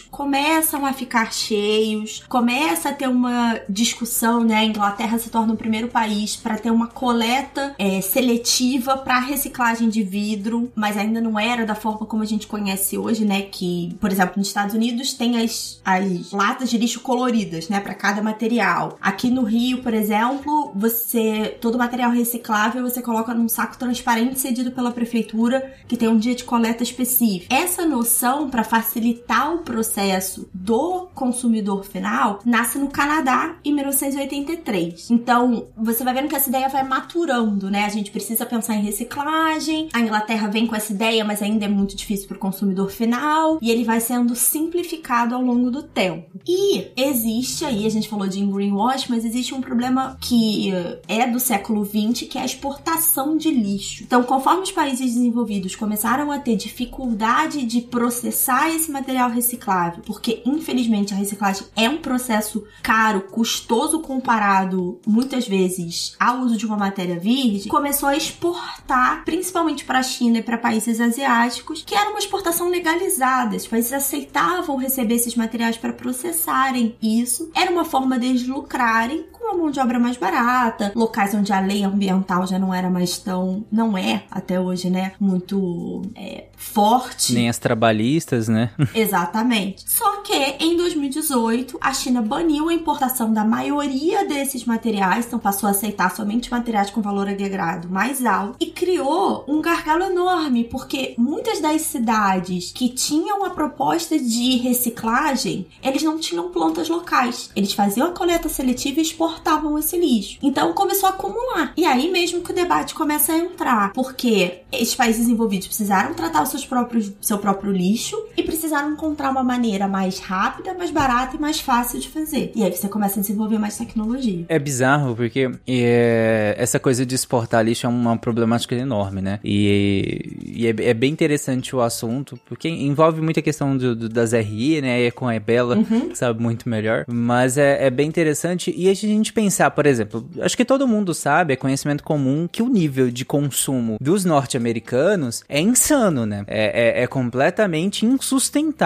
começam 0.09 0.85
a 0.85 0.93
ficar 0.93 1.33
cheios, 1.33 2.23
começa 2.27 2.89
a 2.89 2.93
ter 2.93 3.07
uma 3.07 3.59
discussão, 3.67 4.43
né? 4.43 4.55
A 4.55 4.65
Inglaterra 4.65 5.17
se 5.17 5.29
torna 5.29 5.53
o 5.53 5.57
primeiro 5.57 5.87
país 5.87 6.35
para 6.35 6.57
ter 6.57 6.71
uma 6.71 6.87
coleta 6.87 7.75
é, 7.77 8.01
seletiva 8.01 8.97
para 8.97 9.19
reciclagem 9.19 9.89
de 9.89 10.03
vidro, 10.03 10.71
mas 10.75 10.97
ainda 10.97 11.21
não 11.21 11.39
era 11.39 11.65
da 11.65 11.75
forma 11.75 12.05
como 12.05 12.23
a 12.23 12.25
gente 12.25 12.47
conhece 12.47 12.97
hoje, 12.97 13.25
né? 13.25 13.41
Que, 13.41 13.95
por 13.99 14.11
exemplo, 14.11 14.33
nos 14.37 14.47
Estados 14.47 14.75
Unidos 14.75 15.13
tem 15.13 15.41
as, 15.41 15.81
as 15.83 16.31
latas 16.31 16.69
de 16.69 16.77
lixo 16.77 16.99
coloridas, 17.01 17.69
né? 17.69 17.79
Para 17.79 17.93
cada 17.93 18.21
material. 18.21 18.97
Aqui 19.01 19.29
no 19.29 19.43
Rio, 19.43 19.81
por 19.81 19.93
exemplo, 19.93 20.71
você 20.75 21.57
todo 21.61 21.77
material 21.77 22.11
reciclável 22.11 22.83
você 22.83 23.01
coloca 23.01 23.33
num 23.33 23.47
saco 23.47 23.77
transparente 23.77 24.39
cedido 24.39 24.71
pela 24.71 24.91
prefeitura 24.91 25.73
que 25.87 25.97
tem 25.97 26.07
um 26.07 26.17
dia 26.17 26.35
de 26.35 26.43
coleta 26.43 26.83
específico. 26.83 27.53
Essa 27.53 27.85
noção 27.85 28.49
para 28.49 28.63
facilitar 28.63 29.18
o 29.53 29.59
processo 29.59 30.49
do 30.53 31.07
consumidor 31.13 31.83
final 31.83 32.39
nasce 32.45 32.77
no 32.77 32.87
Canadá 32.87 33.55
em 33.63 33.73
1983. 33.73 35.09
Então, 35.11 35.67
você 35.77 36.03
vai 36.03 36.13
vendo 36.13 36.27
que 36.27 36.35
essa 36.35 36.49
ideia 36.49 36.69
vai 36.69 36.83
maturando, 36.83 37.69
né? 37.69 37.85
A 37.85 37.89
gente 37.89 38.11
precisa 38.11 38.45
pensar 38.45 38.75
em 38.75 38.81
reciclagem. 38.81 39.89
A 39.93 39.99
Inglaterra 39.99 40.47
vem 40.47 40.67
com 40.67 40.75
essa 40.75 40.91
ideia, 40.91 41.23
mas 41.23 41.41
ainda 41.41 41.65
é 41.65 41.67
muito 41.67 41.95
difícil 41.95 42.27
para 42.27 42.37
o 42.37 42.39
consumidor 42.39 42.89
final, 42.89 43.59
e 43.61 43.69
ele 43.69 43.83
vai 43.83 43.99
sendo 43.99 44.35
simplificado 44.35 45.35
ao 45.35 45.41
longo 45.41 45.69
do 45.71 45.83
tempo. 45.83 46.39
E 46.47 46.87
existe 46.95 47.65
aí, 47.65 47.85
a 47.85 47.89
gente 47.89 48.09
falou 48.09 48.27
de 48.27 48.43
greenwash, 48.45 49.07
mas 49.09 49.25
existe 49.25 49.53
um 49.53 49.61
problema 49.61 50.17
que 50.19 50.71
eh, 50.71 50.99
é 51.07 51.27
do 51.27 51.39
século 51.39 51.83
20, 51.83 52.25
que 52.25 52.37
é 52.37 52.41
a 52.41 52.45
exportação 52.45 53.37
de 53.37 53.51
lixo. 53.51 54.03
Então, 54.03 54.23
conforme 54.23 54.63
os 54.63 54.71
países 54.71 55.13
desenvolvidos 55.13 55.75
começaram 55.75 56.31
a 56.31 56.39
ter 56.39 56.55
dificuldade 56.55 57.65
de 57.65 57.81
processar 57.81 58.69
esse 58.69 58.91
material 58.91 59.08
reciclável, 59.29 60.03
porque 60.05 60.41
infelizmente 60.45 61.13
a 61.13 61.17
reciclagem 61.17 61.67
é 61.75 61.89
um 61.89 61.97
processo 61.97 62.63
caro, 62.81 63.21
custoso 63.21 63.99
comparado 63.99 64.99
muitas 65.05 65.47
vezes 65.47 66.15
ao 66.19 66.39
uso 66.39 66.57
de 66.57 66.65
uma 66.65 66.77
matéria 66.77 67.19
virgem, 67.19 67.69
começou 67.69 68.09
a 68.09 68.15
exportar, 68.15 69.23
principalmente 69.25 69.85
para 69.85 69.99
a 69.99 70.03
China 70.03 70.39
e 70.39 70.43
para 70.43 70.57
países 70.57 70.99
asiáticos, 70.99 71.83
que 71.85 71.95
era 71.95 72.09
uma 72.09 72.19
exportação 72.19 72.69
legalizada. 72.69 73.55
Os 73.55 73.67
países 73.67 73.93
aceitavam 73.93 74.77
receber 74.77 75.15
esses 75.15 75.35
materiais 75.35 75.77
para 75.77 75.93
processarem 75.93 76.95
isso. 77.01 77.51
Era 77.55 77.71
uma 77.71 77.85
forma 77.85 78.17
deles 78.17 78.47
lucrarem 78.47 79.25
com 79.31 79.45
uma 79.45 79.53
mão 79.55 79.71
de 79.71 79.79
obra 79.79 79.99
mais 79.99 80.17
barata, 80.17 80.91
locais 80.95 81.33
onde 81.33 81.51
a 81.51 81.59
lei 81.59 81.83
ambiental 81.83 82.45
já 82.45 82.59
não 82.59 82.73
era 82.73 82.89
mais 82.89 83.17
tão, 83.17 83.65
não 83.71 83.97
é 83.97 84.23
até 84.29 84.59
hoje, 84.59 84.89
né, 84.89 85.13
muito 85.19 86.01
é, 86.15 86.45
forte. 86.55 87.33
Nem 87.33 87.49
as 87.49 87.57
trabalhistas, 87.57 88.47
né? 88.47 88.71
Exatamente. 88.99 89.83
Só 89.87 90.17
que 90.17 90.33
em 90.59 90.75
2018 90.75 91.77
a 91.79 91.93
China 91.93 92.21
baniu 92.21 92.69
a 92.69 92.73
importação 92.73 93.31
da 93.31 93.45
maioria 93.45 94.25
desses 94.25 94.65
materiais, 94.65 95.25
então 95.25 95.39
passou 95.39 95.67
a 95.67 95.71
aceitar 95.71 96.13
somente 96.15 96.51
materiais 96.51 96.89
com 96.89 97.01
valor 97.01 97.27
agregado 97.27 97.89
mais 97.89 98.25
alto 98.25 98.57
e 98.59 98.67
criou 98.67 99.45
um 99.47 99.61
gargalo 99.61 100.03
enorme, 100.03 100.65
porque 100.65 101.15
muitas 101.17 101.59
das 101.59 101.81
cidades 101.83 102.71
que 102.71 102.89
tinham 102.89 103.45
a 103.45 103.49
proposta 103.49 104.19
de 104.19 104.57
reciclagem, 104.57 105.67
eles 105.81 106.03
não 106.03 106.19
tinham 106.19 106.49
plantas 106.51 106.89
locais. 106.89 107.49
Eles 107.55 107.73
faziam 107.73 108.07
a 108.07 108.11
coleta 108.11 108.49
seletiva 108.49 108.99
e 108.99 109.03
exportavam 109.03 109.77
esse 109.77 109.97
lixo. 109.97 110.37
Então 110.41 110.73
começou 110.73 111.07
a 111.07 111.11
acumular. 111.11 111.73
E 111.77 111.85
aí 111.85 112.11
mesmo 112.11 112.41
que 112.41 112.51
o 112.51 112.55
debate 112.55 112.93
começa 112.93 113.33
a 113.33 113.37
entrar, 113.37 113.93
porque 113.93 114.61
esses 114.71 114.95
países 114.95 115.27
envolvidos 115.27 115.67
precisaram 115.67 116.13
tratar 116.13 116.43
os 116.43 116.49
seus 116.49 116.65
próprios, 116.65 117.11
seu 117.21 117.37
próprio 117.37 117.71
lixo 117.71 118.21
e 118.35 118.43
precisaram 118.43 118.88
encontrar 118.89 119.29
uma 119.31 119.43
maneira 119.43 119.87
mais 119.87 120.19
rápida, 120.19 120.73
mais 120.73 120.91
barata 120.91 121.35
e 121.35 121.39
mais 121.39 121.59
fácil 121.59 121.99
de 121.99 122.09
fazer. 122.09 122.51
E 122.55 122.63
aí 122.63 122.71
você 122.71 122.87
começa 122.87 123.19
a 123.19 123.21
desenvolver 123.21 123.57
mais 123.57 123.77
tecnologia. 123.77 124.45
É 124.49 124.59
bizarro, 124.59 125.15
porque 125.15 125.49
é, 125.67 126.55
essa 126.57 126.79
coisa 126.79 127.05
de 127.05 127.15
exportar 127.15 127.63
lixo 127.63 127.85
é 127.85 127.89
uma 127.89 128.17
problemática 128.17 128.75
enorme, 128.75 129.21
né? 129.21 129.39
E, 129.43 130.37
e 130.45 130.67
é, 130.67 130.89
é 130.89 130.93
bem 130.93 131.11
interessante 131.11 131.75
o 131.75 131.81
assunto, 131.81 132.39
porque 132.47 132.67
envolve 132.67 133.21
muita 133.21 133.41
questão 133.41 133.77
do, 133.77 133.95
do, 133.95 134.09
das 134.09 134.33
RI, 134.33 134.81
né? 134.81 135.11
Com 135.11 135.27
a 135.27 135.39
Bela, 135.39 135.77
Uhum. 135.77 136.13
sabe 136.13 136.41
muito 136.41 136.67
melhor. 136.67 137.05
Mas 137.07 137.57
é, 137.57 137.85
é 137.85 137.89
bem 137.89 138.07
interessante. 138.07 138.73
E 138.75 138.89
a 138.89 138.93
gente 138.93 139.31
pensar, 139.33 139.71
por 139.71 139.85
exemplo, 139.85 140.27
acho 140.41 140.57
que 140.57 140.65
todo 140.65 140.87
mundo 140.87 141.13
sabe, 141.13 141.53
é 141.53 141.55
conhecimento 141.55 142.03
comum, 142.03 142.47
que 142.51 142.61
o 142.61 142.67
nível 142.67 143.09
de 143.09 143.23
consumo 143.25 143.97
dos 144.01 144.25
norte-americanos 144.25 145.43
é 145.47 145.59
insano, 145.61 146.25
né? 146.25 146.43
É, 146.47 146.99
é, 146.99 147.03
é 147.03 147.07
completamente 147.07 148.05
insustentável 148.05 148.78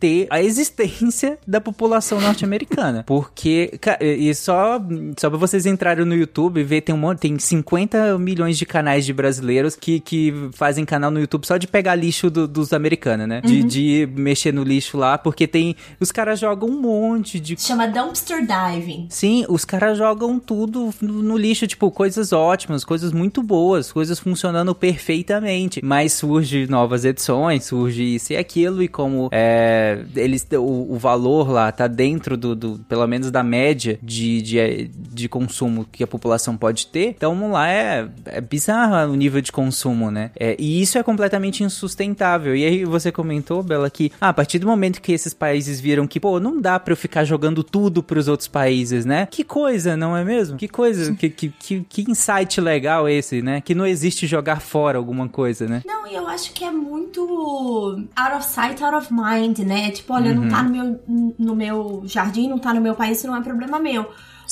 ter 0.00 0.26
a 0.30 0.42
existência 0.42 1.38
da 1.46 1.60
população 1.60 2.20
norte-americana. 2.20 3.02
Porque, 3.06 3.78
e 4.00 4.34
só, 4.34 4.80
só 5.18 5.28
pra 5.30 5.38
vocês 5.38 5.66
entrarem 5.66 6.04
no 6.04 6.14
YouTube 6.14 6.60
e 6.60 6.64
ver, 6.64 6.80
tem 6.82 6.94
um 6.94 6.98
monte, 6.98 7.20
tem 7.20 7.38
50 7.38 8.18
milhões 8.18 8.56
de 8.58 8.66
canais 8.66 9.04
de 9.04 9.12
brasileiros 9.12 9.76
que, 9.76 10.00
que 10.00 10.32
fazem 10.52 10.84
canal 10.84 11.10
no 11.10 11.20
YouTube 11.20 11.46
só 11.46 11.56
de 11.56 11.66
pegar 11.66 11.94
lixo 11.94 12.30
do- 12.30 12.46
dos 12.48 12.72
americanos, 12.72 13.26
né? 13.28 13.40
De, 13.40 13.62
de 13.62 14.08
mexer 14.14 14.52
no 14.52 14.62
lixo 14.62 14.96
lá, 14.96 15.16
porque 15.18 15.46
tem. 15.46 15.74
Os 16.00 16.10
caras 16.12 16.38
jogam 16.38 16.68
um 16.68 16.80
monte 16.80 17.38
de 17.40 17.60
chama 17.60 17.86
dumpster 17.88 18.44
diving. 18.46 19.06
Sim, 19.10 19.44
os 19.48 19.64
caras 19.64 19.98
jogam 19.98 20.38
tudo 20.38 20.90
no, 21.00 21.22
no 21.22 21.36
lixo, 21.36 21.66
tipo, 21.66 21.90
coisas 21.90 22.32
ótimas, 22.32 22.84
coisas 22.84 23.12
muito 23.12 23.42
boas, 23.42 23.90
coisas 23.92 24.18
funcionando 24.18 24.74
perfeitamente. 24.74 25.80
Mas 25.84 26.12
surge 26.12 26.66
novas 26.66 27.04
edições, 27.04 27.64
surge 27.64 28.02
isso 28.14 28.32
e 28.32 28.36
aquilo, 28.36 28.82
e 28.82 28.88
como 28.88 29.25
é, 29.32 30.04
eles, 30.14 30.46
o, 30.52 30.94
o 30.94 30.98
valor 30.98 31.50
lá 31.50 31.70
tá 31.72 31.86
dentro 31.86 32.36
do, 32.36 32.54
do- 32.54 32.78
pelo 32.88 33.06
menos 33.06 33.30
da 33.30 33.42
média 33.42 33.98
de, 34.02 34.42
de, 34.42 34.90
de 34.94 35.28
consumo 35.28 35.86
que 35.90 36.02
a 36.02 36.06
população 36.06 36.56
pode 36.56 36.86
ter, 36.86 37.08
então 37.16 37.50
lá 37.50 37.68
é, 37.68 38.08
é 38.26 38.40
bizarro 38.40 39.12
o 39.12 39.16
nível 39.16 39.40
de 39.40 39.50
consumo, 39.52 40.10
né? 40.10 40.30
É, 40.38 40.56
e 40.58 40.80
isso 40.80 40.98
é 40.98 41.02
completamente 41.02 41.62
insustentável. 41.62 42.54
E 42.56 42.64
aí 42.64 42.84
você 42.84 43.10
comentou, 43.12 43.62
Bela, 43.62 43.88
que 43.90 44.12
ah, 44.20 44.28
a 44.28 44.32
partir 44.32 44.58
do 44.58 44.66
momento 44.66 45.00
que 45.00 45.12
esses 45.12 45.32
países 45.34 45.80
viram 45.80 46.06
que, 46.06 46.20
pô, 46.20 46.38
não 46.40 46.60
dá 46.60 46.78
pra 46.78 46.92
eu 46.92 46.96
ficar 46.96 47.24
jogando 47.24 47.62
tudo 47.62 48.02
pros 48.02 48.28
outros 48.28 48.48
países, 48.48 49.04
né? 49.04 49.26
Que 49.30 49.42
coisa, 49.44 49.96
não 49.96 50.16
é 50.16 50.24
mesmo? 50.24 50.56
Que 50.56 50.68
coisa, 50.68 51.14
que, 51.14 51.28
que, 51.30 51.48
que, 51.48 51.80
que 51.88 52.10
insight 52.10 52.60
legal 52.60 53.08
esse, 53.08 53.42
né? 53.42 53.60
Que 53.60 53.74
não 53.74 53.86
existe 53.86 54.26
jogar 54.26 54.60
fora 54.60 54.98
alguma 54.98 55.28
coisa, 55.28 55.66
né? 55.66 55.82
Não, 55.86 56.06
e 56.06 56.14
eu 56.14 56.26
acho 56.28 56.52
que 56.52 56.64
é 56.64 56.70
muito 56.70 58.04
out 58.16 58.36
of 58.36 58.44
sight, 58.44 58.82
out 58.82 58.94
of 58.96 59.12
mind, 59.16 59.58
né? 59.60 59.90
Tipo, 59.90 60.14
olha, 60.14 60.34
não 60.34 60.48
tá 60.48 60.62
no 60.62 60.70
meu, 60.70 61.00
no 61.38 61.56
meu 61.56 62.02
jardim, 62.06 62.48
não 62.48 62.58
tá 62.58 62.74
no 62.74 62.80
meu 62.80 62.94
país, 62.94 63.18
isso 63.18 63.26
não 63.26 63.36
é 63.36 63.40
problema 63.40 63.78
meu. 63.78 64.06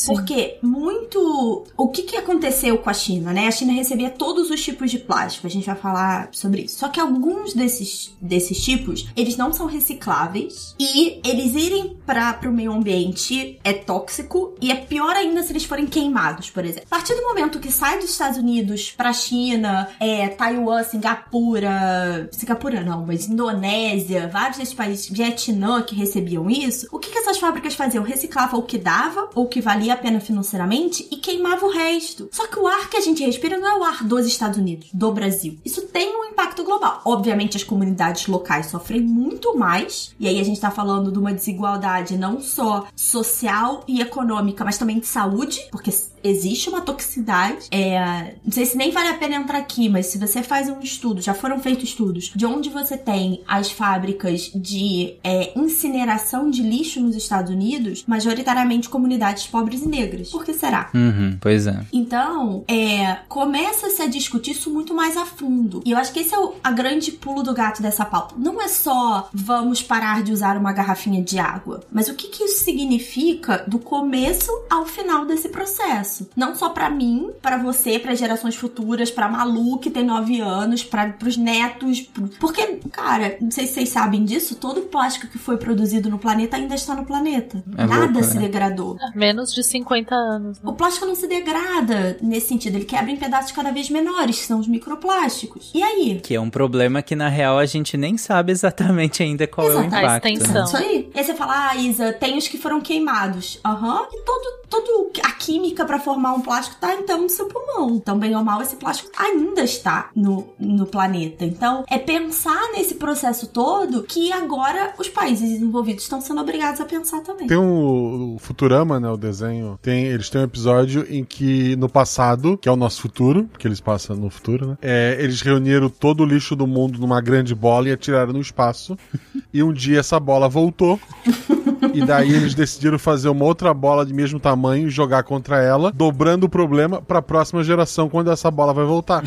Porque 0.07 0.59
muito. 0.61 1.65
O 1.77 1.89
que, 1.89 2.03
que 2.03 2.17
aconteceu 2.17 2.79
com 2.79 2.91
a 2.91 2.95
China, 2.95 3.33
né? 3.33 3.47
A 3.47 3.53
China 3.53 3.73
recebia 3.73 4.11
todos 4.11 4.51
os 4.51 4.63
tipos 4.63 4.91
de 4.91 4.99
plástico, 4.99 5.47
a 5.47 5.51
gente 5.51 5.67
vai 5.67 5.77
falar 5.77 6.29
sobre 6.33 6.63
isso. 6.63 6.79
Só 6.79 6.89
que 6.89 6.99
alguns 6.99 7.55
desses, 7.55 8.13
desses 8.21 8.63
tipos, 8.63 9.07
eles 9.17 9.37
não 9.37 9.53
são 9.53 9.67
recicláveis 9.67 10.75
e 10.79 11.21
eles 11.25 11.55
irem 11.55 11.97
para 12.07 12.39
o 12.49 12.53
meio 12.53 12.73
ambiente 12.73 13.59
é 13.65 13.73
tóxico 13.73 14.55
e 14.61 14.71
é 14.71 14.77
pior 14.77 15.15
ainda 15.17 15.43
se 15.43 15.53
eles 15.53 15.65
forem 15.65 15.87
queimados, 15.87 16.51
por 16.51 16.65
exemplo. 16.65 16.87
A 16.91 16.97
partir 16.97 17.15
do 17.15 17.23
momento 17.23 17.59
que 17.59 17.71
sai 17.71 17.99
dos 17.99 18.11
Estados 18.11 18.39
Unidos 18.39 18.93
pra 18.97 19.13
China, 19.13 19.89
é, 19.99 20.29
Taiwan, 20.29 20.83
Singapura. 20.83 22.29
Singapura 22.33 22.83
não, 22.83 23.07
mas 23.07 23.29
Indonésia, 23.29 24.29
vários 24.29 24.59
desses 24.59 24.75
países, 24.75 25.09
Vietnã 25.09 25.83
que 25.83 25.95
recebiam 25.95 26.51
isso, 26.51 26.87
o 26.93 26.99
que, 26.99 27.11
que 27.11 27.19
essas 27.19 27.39
fábricas 27.39 27.75
faziam? 27.75 28.05
Reciclavam 28.05 28.61
o 28.61 28.63
que 28.63 28.79
dava, 28.79 29.29
ou 29.35 29.49
que 29.49 29.61
valia 29.61 29.95
a 29.95 29.97
pena 29.97 30.21
financeiramente, 30.21 31.07
e 31.11 31.17
queimava 31.17 31.65
o 31.67 31.71
resto. 31.71 32.29
Só 32.33 32.47
que 32.47 32.59
o 32.59 32.67
ar 32.67 32.91
que 32.91 32.97
a 32.97 33.01
gente 33.01 33.25
respira 33.25 33.59
não 33.59 33.69
é 33.69 33.79
o 33.79 33.85
ar 33.85 34.05
dos 34.05 34.27
Estados 34.27 34.59
Unidos, 34.59 34.89
do 34.93 35.13
Brasil. 35.13 35.59
Isso 35.65 35.83
tem 35.83 36.15
um 36.17 36.25
impacto 36.25 36.65
global. 36.65 37.01
Obviamente, 37.05 37.57
as 37.57 37.65
comunidades 37.65 38.27
locais 38.27 38.67
sofrem 38.67 39.01
muito 39.01 39.57
mais, 39.57 40.15
e 40.19 40.29
aí 40.29 40.41
a 40.41 40.45
gente 40.45 40.61
tá 40.61 40.71
falando 40.71 41.11
de 41.11 41.19
uma 41.19 41.33
desigualdade 41.33 41.94
não 42.17 42.41
só 42.41 42.87
social 42.97 43.85
e 43.87 44.01
econômica, 44.01 44.65
mas 44.65 44.79
também 44.79 44.99
de 44.99 45.07
saúde, 45.07 45.61
porque 45.71 45.91
existe 46.25 46.69
uma 46.69 46.81
toxicidade. 46.81 47.69
É, 47.71 48.35
não 48.43 48.51
sei 48.51 48.65
se 48.65 48.77
nem 48.77 48.91
vale 48.91 49.09
a 49.09 49.15
pena 49.15 49.37
entrar 49.37 49.59
aqui, 49.59 49.89
mas 49.89 50.07
se 50.07 50.19
você 50.19 50.43
faz 50.43 50.69
um 50.69 50.81
estudo, 50.81 51.21
já 51.21 51.35
foram 51.35 51.61
feitos 51.61 51.85
estudos, 51.85 52.33
de 52.35 52.47
onde 52.47 52.71
você 52.71 52.97
tem 52.97 53.43
as 53.47 53.71
fábricas 53.71 54.51
de 54.55 55.15
é, 55.23 55.53
incineração 55.57 56.51
de 56.51 56.63
lixo 56.63 57.01
nos 57.01 57.15
Estados 57.15 57.53
Unidos, 57.53 58.05
majoritariamente 58.07 58.89
comunidades 58.89 59.47
pobres 59.47 59.83
e 59.83 59.89
negras. 59.89 60.31
Por 60.31 60.45
que 60.45 60.55
será? 60.55 60.91
Uhum, 60.95 61.37
pois 61.41 61.67
é. 61.67 61.85
Então, 61.93 62.65
é, 62.67 63.19
começa-se 63.29 64.01
a 64.03 64.07
discutir 64.07 64.53
isso 64.53 64.71
muito 64.71 64.95
mais 64.95 65.17
a 65.17 65.27
fundo. 65.27 65.83
E 65.85 65.91
eu 65.91 65.99
acho 65.99 66.13
que 66.13 66.21
esse 66.21 66.35
é 66.35 66.39
o 66.39 66.55
a 66.63 66.71
grande 66.71 67.13
pulo 67.13 67.43
do 67.43 67.53
gato 67.53 67.83
dessa 67.83 68.05
pauta. 68.05 68.35
Não 68.39 68.61
é 68.61 68.69
só 68.69 69.29
vamos 69.33 69.83
parar 69.83 70.23
de 70.23 70.33
usar 70.33 70.57
uma 70.57 70.73
garrafinha 70.73 71.23
de 71.23 71.39
água, 71.39 71.83
mas 71.93 72.09
o 72.09 72.15
que, 72.15 72.29
que 72.29 72.45
isso 72.45 72.65
significa 72.65 73.65
do 73.67 73.79
começo 73.79 74.51
ao 74.71 74.87
final 74.87 75.27
desse 75.27 75.49
processo. 75.49 76.14
Não 76.37 76.55
só 76.55 76.69
pra 76.71 76.89
mim, 76.91 77.31
pra 77.43 77.57
você, 77.59 77.99
para 77.99 78.15
gerações 78.15 78.55
futuras, 78.57 79.11
pra 79.11 79.29
Malu, 79.29 79.79
que 79.79 79.91
tem 79.91 80.05
9 80.05 80.41
anos, 80.41 80.83
para 80.85 81.09
pros 81.13 81.37
netos. 81.37 82.01
pro- 82.03 82.29
Porque, 82.41 82.79
cara, 82.93 83.37
não 83.41 83.51
sei 83.51 83.67
se 83.67 83.75
vocês 83.75 83.89
sabem 83.89 84.25
disso, 84.25 84.55
todo 84.57 84.79
o 84.81 84.83
plástico 84.85 85.27
que 85.29 85.39
foi 85.39 85.57
produzido 85.57 86.09
no 86.11 86.19
planeta 86.19 86.57
ainda 86.57 86.75
está 86.75 86.95
no 86.95 87.05
planeta. 87.05 87.63
É 87.77 87.87
Nada 87.87 88.05
louco, 88.13 88.23
se 88.25 88.35
né? 88.37 88.43
degradou. 88.43 88.97
Menos 89.15 89.53
de 89.53 89.63
50 89.63 90.15
anos. 90.15 90.59
Né? 90.61 90.71
O 90.71 90.73
plástico 90.75 91.07
não 91.07 91.15
se 91.15 91.27
degrada 91.27 92.17
nesse 92.23 92.49
sentido, 92.49 92.77
ele 92.77 92.85
quebra 92.85 93.11
em 93.11 93.17
pedaços 93.17 93.53
cada 93.53 93.71
vez 93.73 93.89
menores, 93.91 94.39
que 94.41 94.47
são 94.47 94.59
os 94.61 94.69
microplásticos. 94.69 95.71
E 95.75 95.83
aí? 95.83 96.21
Que 96.23 96.35
é 96.35 96.41
um 96.41 96.51
problema 96.51 97.03
que 97.03 97.15
na 97.17 97.29
real 97.29 97.59
a 97.59 97.67
gente 97.67 97.97
nem 97.97 98.17
sabe 98.17 98.53
exatamente 98.53 99.23
ainda 99.23 99.47
qual 99.47 99.71
é 99.71 99.75
o 99.77 99.81
Exato. 99.81 99.95
A 99.95 99.99
impacto. 100.03 100.27
extensão. 100.29 100.55
né? 100.55 100.65
Isso 100.65 100.77
aí. 100.77 101.11
E 101.15 101.19
aí 101.19 101.25
você 101.25 101.35
fala, 101.35 101.71
ah, 101.71 101.77
Isa, 101.77 102.13
tem 102.13 102.37
os 102.39 102.49
que 102.49 102.59
foram 102.59 102.81
queimados. 102.81 103.59
Aham. 103.65 104.07
E 104.13 104.23
todo, 104.25 104.59
todo 104.69 105.11
a 105.23 105.33
química 105.33 105.85
pra 105.85 105.99
formar 106.05 106.35
um 106.35 106.41
plástico 106.41 106.77
tá 106.81 106.95
então 106.95 107.23
no 107.23 107.31
seu 107.31 107.47
pulmão. 107.47 107.97
Então, 107.97 108.19
bem 108.19 108.37
ou 108.37 108.45
mal, 108.45 108.61
esse 108.61 108.77
plástico 108.77 109.11
ainda 109.17 109.63
está 109.63 110.11
no, 110.15 110.47
no 110.59 110.87
planeta. 110.87 111.45
Então, 111.45 111.85
é 111.89 111.99
pensar 111.99 112.73
nesse 112.73 112.97
processo 112.97 113.49
todo 113.49 114.03
que 114.03 114.33
agora 114.33 114.95
os 114.99 115.09
países 115.09 115.51
desenvolvidos 115.51 116.05
estão 116.05 116.21
sendo 116.21 116.41
obrigados 116.41 116.81
a 116.81 116.85
pensar 116.85 117.21
também. 117.23 117.47
Tem 117.47 117.57
o, 117.57 118.35
o 118.35 118.39
Futurama, 118.39 119.01
né? 119.01 119.09
O 119.09 119.17
desenho. 119.17 119.79
Tem, 119.81 120.05
eles 120.05 120.29
têm 120.29 120.41
um 120.41 120.45
episódio 120.45 121.07
em 121.09 121.25
que 121.25 121.75
no 121.77 121.89
passado, 121.89 122.59
que 122.59 122.69
é 122.69 122.73
o 122.73 122.77
nosso 122.77 123.01
futuro, 123.01 123.45
porque 123.45 123.67
eles 123.67 123.81
passam 123.81 124.17
no 124.17 124.29
futuro, 124.29 124.69
né? 124.69 124.79
É, 124.83 125.17
eles 125.19 125.41
reuniram 125.41 125.89
todo 125.89 126.23
o 126.23 126.27
lixo 126.27 126.55
do 126.55 126.67
mundo 126.67 126.99
numa 126.99 127.21
grande 127.21 127.55
bola 127.55 127.89
e 127.89 127.93
atiraram 127.93 128.33
no 128.33 128.41
espaço. 128.41 128.97
e 129.53 129.63
um 129.63 129.73
dia 129.73 130.01
essa 130.01 130.21
bola 130.21 130.49
voltou. 130.49 131.01
E 131.93 132.05
daí 132.05 132.33
eles 132.33 132.55
decidiram 132.55 132.99
fazer 132.99 133.29
uma 133.29 133.45
outra 133.45 133.73
bola 133.73 134.05
de 134.05 134.13
mesmo 134.13 134.41
tamanho 134.41 134.89
e 134.89 134.91
jogar 134.91 135.23
contra 135.23 135.63
ela, 135.63 135.93
dobrando 135.93 136.47
o 136.47 136.49
problema 136.49 137.01
pra 137.01 137.23
próxima 137.23 137.63
geração 137.63 138.09
quando 138.09 138.31
essa 138.31 138.51
bola 138.51 138.73
vai 138.73 138.85
voltar. 138.85 139.23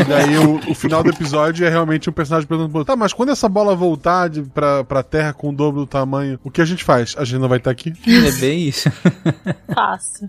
E 0.00 0.04
daí 0.04 0.38
o, 0.38 0.56
o 0.70 0.74
final 0.74 1.02
do 1.02 1.10
episódio 1.10 1.66
é 1.66 1.70
realmente 1.70 2.08
um 2.10 2.12
personagem 2.12 2.46
perguntando 2.46 2.84
tá, 2.84 2.96
mas 2.96 3.12
quando 3.12 3.30
essa 3.30 3.48
bola 3.48 3.74
voltar 3.74 4.28
de, 4.28 4.42
pra, 4.42 4.84
pra 4.84 5.02
Terra 5.02 5.32
com 5.32 5.50
o 5.50 5.52
dobro 5.52 5.80
do 5.80 5.86
tamanho, 5.86 6.38
o 6.42 6.50
que 6.50 6.60
a 6.60 6.64
gente 6.64 6.84
faz? 6.84 7.14
A 7.18 7.24
gente 7.24 7.40
não 7.40 7.48
vai 7.48 7.58
estar 7.58 7.70
aqui? 7.70 7.92
É 8.06 8.32
bem 8.32 8.68
isso. 8.68 8.90
Fácil. 9.74 10.28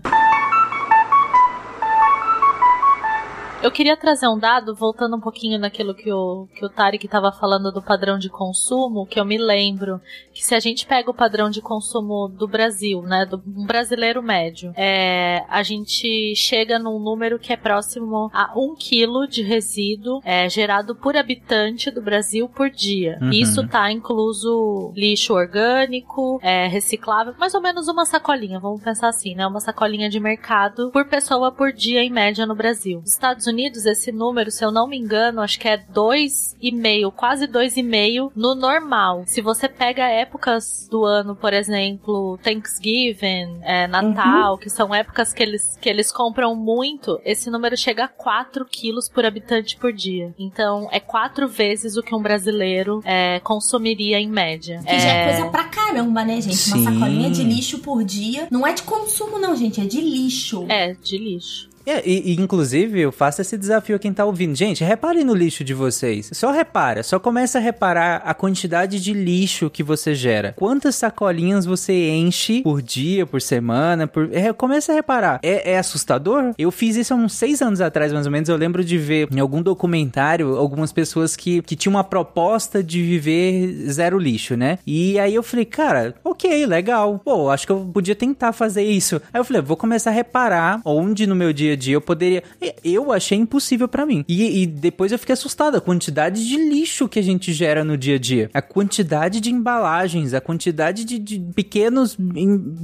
Eu 3.62 3.70
queria 3.70 3.96
trazer 3.96 4.26
um 4.26 4.36
dado, 4.36 4.74
voltando 4.74 5.16
um 5.16 5.20
pouquinho 5.20 5.56
naquilo 5.56 5.94
que 5.94 6.12
o, 6.12 6.48
que 6.52 6.66
o 6.66 6.68
Tarek 6.68 7.06
estava 7.06 7.30
falando 7.30 7.70
do 7.70 7.80
padrão 7.80 8.18
de 8.18 8.28
consumo, 8.28 9.06
que 9.06 9.20
eu 9.20 9.24
me 9.24 9.38
lembro 9.38 10.00
que 10.34 10.44
se 10.44 10.52
a 10.52 10.58
gente 10.58 10.84
pega 10.84 11.08
o 11.08 11.14
padrão 11.14 11.48
de 11.48 11.62
consumo 11.62 12.26
do 12.26 12.48
Brasil, 12.48 13.02
né, 13.02 13.24
do 13.24 13.40
um 13.46 13.64
brasileiro 13.64 14.20
médio, 14.20 14.72
é, 14.76 15.44
a 15.48 15.62
gente 15.62 16.34
chega 16.34 16.76
num 16.76 16.98
número 16.98 17.38
que 17.38 17.52
é 17.52 17.56
próximo 17.56 18.30
a 18.34 18.52
um 18.56 18.74
quilo 18.74 19.28
de 19.28 19.42
resíduo 19.42 20.20
é, 20.24 20.48
gerado 20.48 20.96
por 20.96 21.16
habitante 21.16 21.88
do 21.88 22.02
Brasil 22.02 22.48
por 22.48 22.68
dia. 22.68 23.16
Uhum. 23.22 23.30
Isso 23.30 23.64
tá 23.68 23.92
incluso 23.92 24.92
lixo 24.96 25.34
orgânico, 25.34 26.40
é, 26.42 26.66
reciclável, 26.66 27.32
mais 27.38 27.54
ou 27.54 27.60
menos 27.60 27.86
uma 27.86 28.04
sacolinha, 28.04 28.58
vamos 28.58 28.82
pensar 28.82 29.08
assim, 29.08 29.36
né, 29.36 29.46
uma 29.46 29.60
sacolinha 29.60 30.10
de 30.10 30.18
mercado 30.18 30.90
por 30.90 31.04
pessoa 31.04 31.52
por 31.52 31.72
dia 31.72 32.02
em 32.02 32.10
média 32.10 32.44
no 32.44 32.56
Brasil. 32.56 33.00
Estados 33.06 33.51
Unidos, 33.52 33.86
esse 33.86 34.10
número, 34.10 34.50
se 34.50 34.64
eu 34.64 34.72
não 34.72 34.88
me 34.88 34.98
engano, 34.98 35.40
acho 35.40 35.58
que 35.58 35.68
é 35.68 35.76
2,5, 35.76 37.12
quase 37.12 37.46
2,5 37.46 38.32
no 38.34 38.54
normal. 38.54 39.24
Se 39.26 39.40
você 39.40 39.68
pega 39.68 40.08
épocas 40.08 40.88
do 40.90 41.04
ano, 41.04 41.36
por 41.36 41.52
exemplo, 41.52 42.38
Thanksgiving, 42.42 43.60
é, 43.62 43.86
Natal, 43.86 44.56
que 44.58 44.70
são 44.70 44.94
épocas 44.94 45.32
que 45.32 45.42
eles, 45.42 45.76
que 45.80 45.88
eles 45.88 46.10
compram 46.10 46.54
muito, 46.54 47.20
esse 47.24 47.50
número 47.50 47.76
chega 47.76 48.04
a 48.04 48.08
4 48.08 48.64
quilos 48.64 49.08
por 49.08 49.24
habitante 49.24 49.76
por 49.76 49.92
dia. 49.92 50.34
Então, 50.38 50.88
é 50.90 50.98
quatro 50.98 51.46
vezes 51.46 51.96
o 51.96 52.02
que 52.02 52.14
um 52.14 52.22
brasileiro 52.22 53.00
é, 53.04 53.40
consumiria 53.40 54.18
em 54.18 54.28
média. 54.28 54.80
Que 54.86 54.98
já 54.98 55.08
é 55.08 55.32
coisa 55.32 55.50
pra 55.50 55.64
caramba, 55.64 56.24
né, 56.24 56.40
gente? 56.40 56.68
Uma 56.68 56.78
Sim. 56.78 56.84
sacolinha 56.84 57.30
de 57.30 57.42
lixo 57.42 57.78
por 57.78 58.02
dia. 58.02 58.48
Não 58.50 58.66
é 58.66 58.72
de 58.72 58.82
consumo, 58.82 59.38
não, 59.38 59.54
gente. 59.54 59.80
É 59.80 59.84
de 59.84 60.00
lixo. 60.00 60.66
É, 60.68 60.94
de 60.94 61.18
lixo. 61.18 61.71
É, 61.86 62.02
e, 62.08 62.32
e, 62.32 62.40
inclusive, 62.40 63.00
eu 63.00 63.12
faço 63.12 63.40
esse 63.40 63.56
desafio 63.56 63.96
a 63.96 63.98
quem 63.98 64.12
tá 64.12 64.24
ouvindo. 64.24 64.54
Gente, 64.54 64.84
reparem 64.84 65.24
no 65.24 65.34
lixo 65.34 65.64
de 65.64 65.74
vocês. 65.74 66.30
Só 66.32 66.50
repara, 66.50 67.02
só 67.02 67.18
começa 67.18 67.58
a 67.58 67.60
reparar 67.60 68.22
a 68.24 68.34
quantidade 68.34 69.00
de 69.00 69.12
lixo 69.12 69.70
que 69.70 69.82
você 69.82 70.14
gera. 70.14 70.54
Quantas 70.56 70.94
sacolinhas 70.96 71.64
você 71.64 72.10
enche 72.10 72.62
por 72.62 72.80
dia, 72.80 73.26
por 73.26 73.40
semana, 73.40 74.06
por... 74.06 74.28
É, 74.32 74.52
começa 74.52 74.92
a 74.92 74.94
reparar. 74.94 75.40
É, 75.42 75.72
é 75.72 75.78
assustador? 75.78 76.54
Eu 76.58 76.70
fiz 76.70 76.96
isso 76.96 77.14
há 77.14 77.16
uns 77.16 77.34
seis 77.34 77.60
anos 77.62 77.80
atrás, 77.80 78.12
mais 78.12 78.26
ou 78.26 78.32
menos. 78.32 78.48
Eu 78.48 78.56
lembro 78.56 78.84
de 78.84 78.98
ver 78.98 79.28
em 79.32 79.40
algum 79.40 79.62
documentário 79.62 80.56
algumas 80.56 80.92
pessoas 80.92 81.36
que, 81.36 81.62
que 81.62 81.76
tinham 81.76 81.94
uma 81.94 82.04
proposta 82.04 82.82
de 82.82 83.02
viver 83.02 83.86
zero 83.90 84.18
lixo, 84.18 84.56
né? 84.56 84.78
E 84.86 85.18
aí 85.18 85.34
eu 85.34 85.42
falei, 85.42 85.64
cara, 85.64 86.14
ok, 86.24 86.66
legal. 86.66 87.20
Pô, 87.24 87.50
acho 87.50 87.66
que 87.66 87.72
eu 87.72 87.90
podia 87.92 88.14
tentar 88.14 88.52
fazer 88.52 88.82
isso. 88.82 89.20
Aí 89.32 89.40
eu 89.40 89.44
falei, 89.44 89.62
vou 89.62 89.76
começar 89.76 90.10
a 90.10 90.12
reparar 90.12 90.80
onde 90.84 91.26
no 91.26 91.34
meu 91.34 91.52
dia 91.52 91.71
a 91.72 91.76
dia 91.76 91.94
eu 91.94 92.00
poderia. 92.00 92.42
Eu 92.84 93.12
achei 93.12 93.38
impossível 93.38 93.88
para 93.88 94.06
mim. 94.06 94.24
E, 94.28 94.62
e, 94.62 94.66
depois 94.66 95.12
eu 95.12 95.18
fiquei 95.18 95.32
assustado. 95.32 95.76
A 95.76 95.80
quantidade 95.80 96.46
de 96.46 96.56
lixo 96.56 97.08
que 97.08 97.18
a 97.18 97.22
gente 97.22 97.52
gera 97.52 97.84
no 97.84 97.96
dia 97.96 98.16
a 98.16 98.18
dia. 98.18 98.50
A 98.52 98.62
quantidade 98.62 99.40
de 99.40 99.50
embalagens, 99.50 100.34
a 100.34 100.40
quantidade 100.40 101.04
de, 101.04 101.18
de 101.18 101.38
pequenos 101.54 102.16
em, 102.18 102.74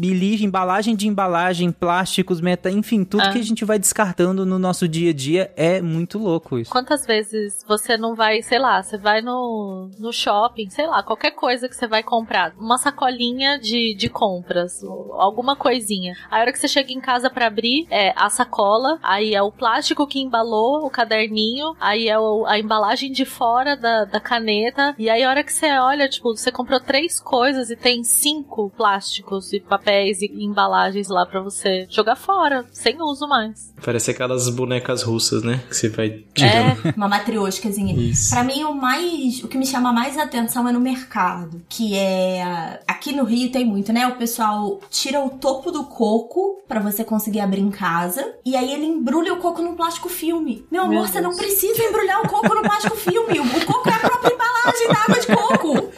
embalagem 0.42 0.94
de 0.96 1.09
embalagem, 1.09 1.70
plásticos, 1.70 2.40
meta, 2.40 2.70
enfim, 2.70 3.05
tudo 3.05 3.22
Ah. 3.22 3.33
que 3.33 3.38
a 3.38 3.44
gente 3.44 3.64
vai 3.64 3.79
descartando 3.79 4.44
no 4.44 4.59
nosso 4.59 4.87
dia 4.88 5.11
a 5.11 5.14
dia 5.14 5.53
é 5.57 5.81
muito 5.81 6.18
louco 6.18 6.59
isso. 6.59 6.70
Quantas 6.70 7.07
vezes 7.07 7.64
você 7.66 7.96
não 7.96 8.14
vai, 8.14 8.42
sei 8.42 8.59
lá, 8.59 8.83
você 8.83 8.96
vai 8.96 9.20
no, 9.20 9.90
no 9.98 10.12
shopping, 10.12 10.70
sei 10.70 10.87
lá, 10.87 11.03
qualquer 11.03 11.33
coisa 11.33 11.68
que 11.68 11.77
você 11.77 11.87
vai 11.87 12.03
comprar, 12.03 12.55
uma 12.59 12.79
sacolinha 12.79 13.59
de, 13.59 13.94
de 13.94 14.09
compras, 14.09 14.83
alguma 15.12 15.57
coisinha. 15.57 16.14
A 16.31 16.40
hora 16.40 16.53
que 16.53 16.59
você 16.59 16.68
chega 16.68 16.92
em 16.92 17.01
casa 17.01 17.29
pra 17.31 17.46
abrir, 17.46 17.87
é 17.90 18.12
a 18.16 18.29
sacola, 18.31 18.78
aí 19.03 19.35
é 19.35 19.43
o 19.43 19.51
plástico 19.53 20.07
que 20.07 20.21
embalou 20.21 20.85
o 20.87 20.91
caderninho, 20.91 21.75
aí 21.81 22.09
é 22.09 22.19
o- 22.19 22.47
a 22.47 22.59
embalagem 22.59 23.11
de 23.12 23.25
fora 23.25 23.77
da, 23.77 24.05
da 24.05 24.21
caneta, 24.21 24.95
e 24.99 25.09
aí 25.11 25.23
a 25.23 25.29
hora 25.31 25.43
que 25.45 25.53
você 25.53 25.71
olha, 25.79 26.09
tipo, 26.09 26.37
você 26.37 26.51
comprou 26.53 26.81
três 26.81 27.21
coisas 27.21 27.71
e 27.71 27.77
tem 27.77 28.03
cinco 28.05 28.71
plásticos 28.77 29.53
e 29.53 29.61
papéis 29.61 30.21
e 30.23 30.27
embalagens 30.45 31.09
lá 31.09 31.25
pra 31.27 31.41
você 31.41 31.87
jogar 31.91 32.17
fora, 32.17 32.64
sem 32.73 33.01
uso 33.01 33.27
mais. 33.29 33.73
Parece 33.85 34.11
aquelas 34.11 34.49
bonecas 34.51 35.03
russas, 35.03 35.43
né? 35.43 35.61
Que 35.69 35.77
você 35.77 35.88
vai 35.88 36.11
tirando. 36.35 36.88
É, 36.88 36.95
Uma 36.97 37.09
matrioscazinha. 37.09 37.95
Isso. 37.95 38.31
Pra 38.31 38.43
mim, 38.45 38.64
o 38.64 38.75
mais. 38.75 39.43
O 39.43 39.49
que 39.49 39.57
me 39.57 39.67
chama 39.67 39.93
mais 39.93 40.19
atenção 40.19 40.69
é 40.69 40.73
no 40.73 40.81
mercado. 40.81 41.62
Que 41.69 41.95
é. 41.97 42.81
Aqui 42.87 43.12
no 43.12 43.25
Rio 43.25 43.51
tem 43.53 43.64
muito, 43.64 43.93
né? 43.93 44.07
O 44.09 44.17
pessoal 44.17 44.81
tira 44.91 45.21
o 45.25 45.31
topo 45.31 45.71
do 45.71 45.85
coco 45.85 46.61
pra 46.67 46.81
você 46.81 47.05
conseguir 47.05 47.41
abrir 47.41 47.61
em 47.61 47.71
casa. 47.71 48.35
E 48.45 48.57
aí 48.57 48.68
ele 48.71 48.85
embrulha 48.87 49.35
o 49.35 49.39
coco 49.39 49.63
num 49.63 49.75
plástico 49.75 50.09
filme. 50.09 50.67
Meu 50.71 50.83
amor, 50.83 50.95
Meu 50.95 51.07
você 51.07 51.21
Deus. 51.21 51.25
não 51.25 51.37
precisa 51.37 51.83
embrulhar 51.83 52.21
o 52.23 52.29
coco 52.29 52.55
no 52.55 52.63
plástico 52.63 52.97
filme. 52.97 53.41
O 53.41 53.67
coco 53.67 53.89
é 53.89 53.95
a 53.95 53.99
própria 53.99 54.35
embalagem 54.35 54.89
da 54.89 55.03
água 55.03 55.21
de 55.21 55.27
coco. 55.27 55.93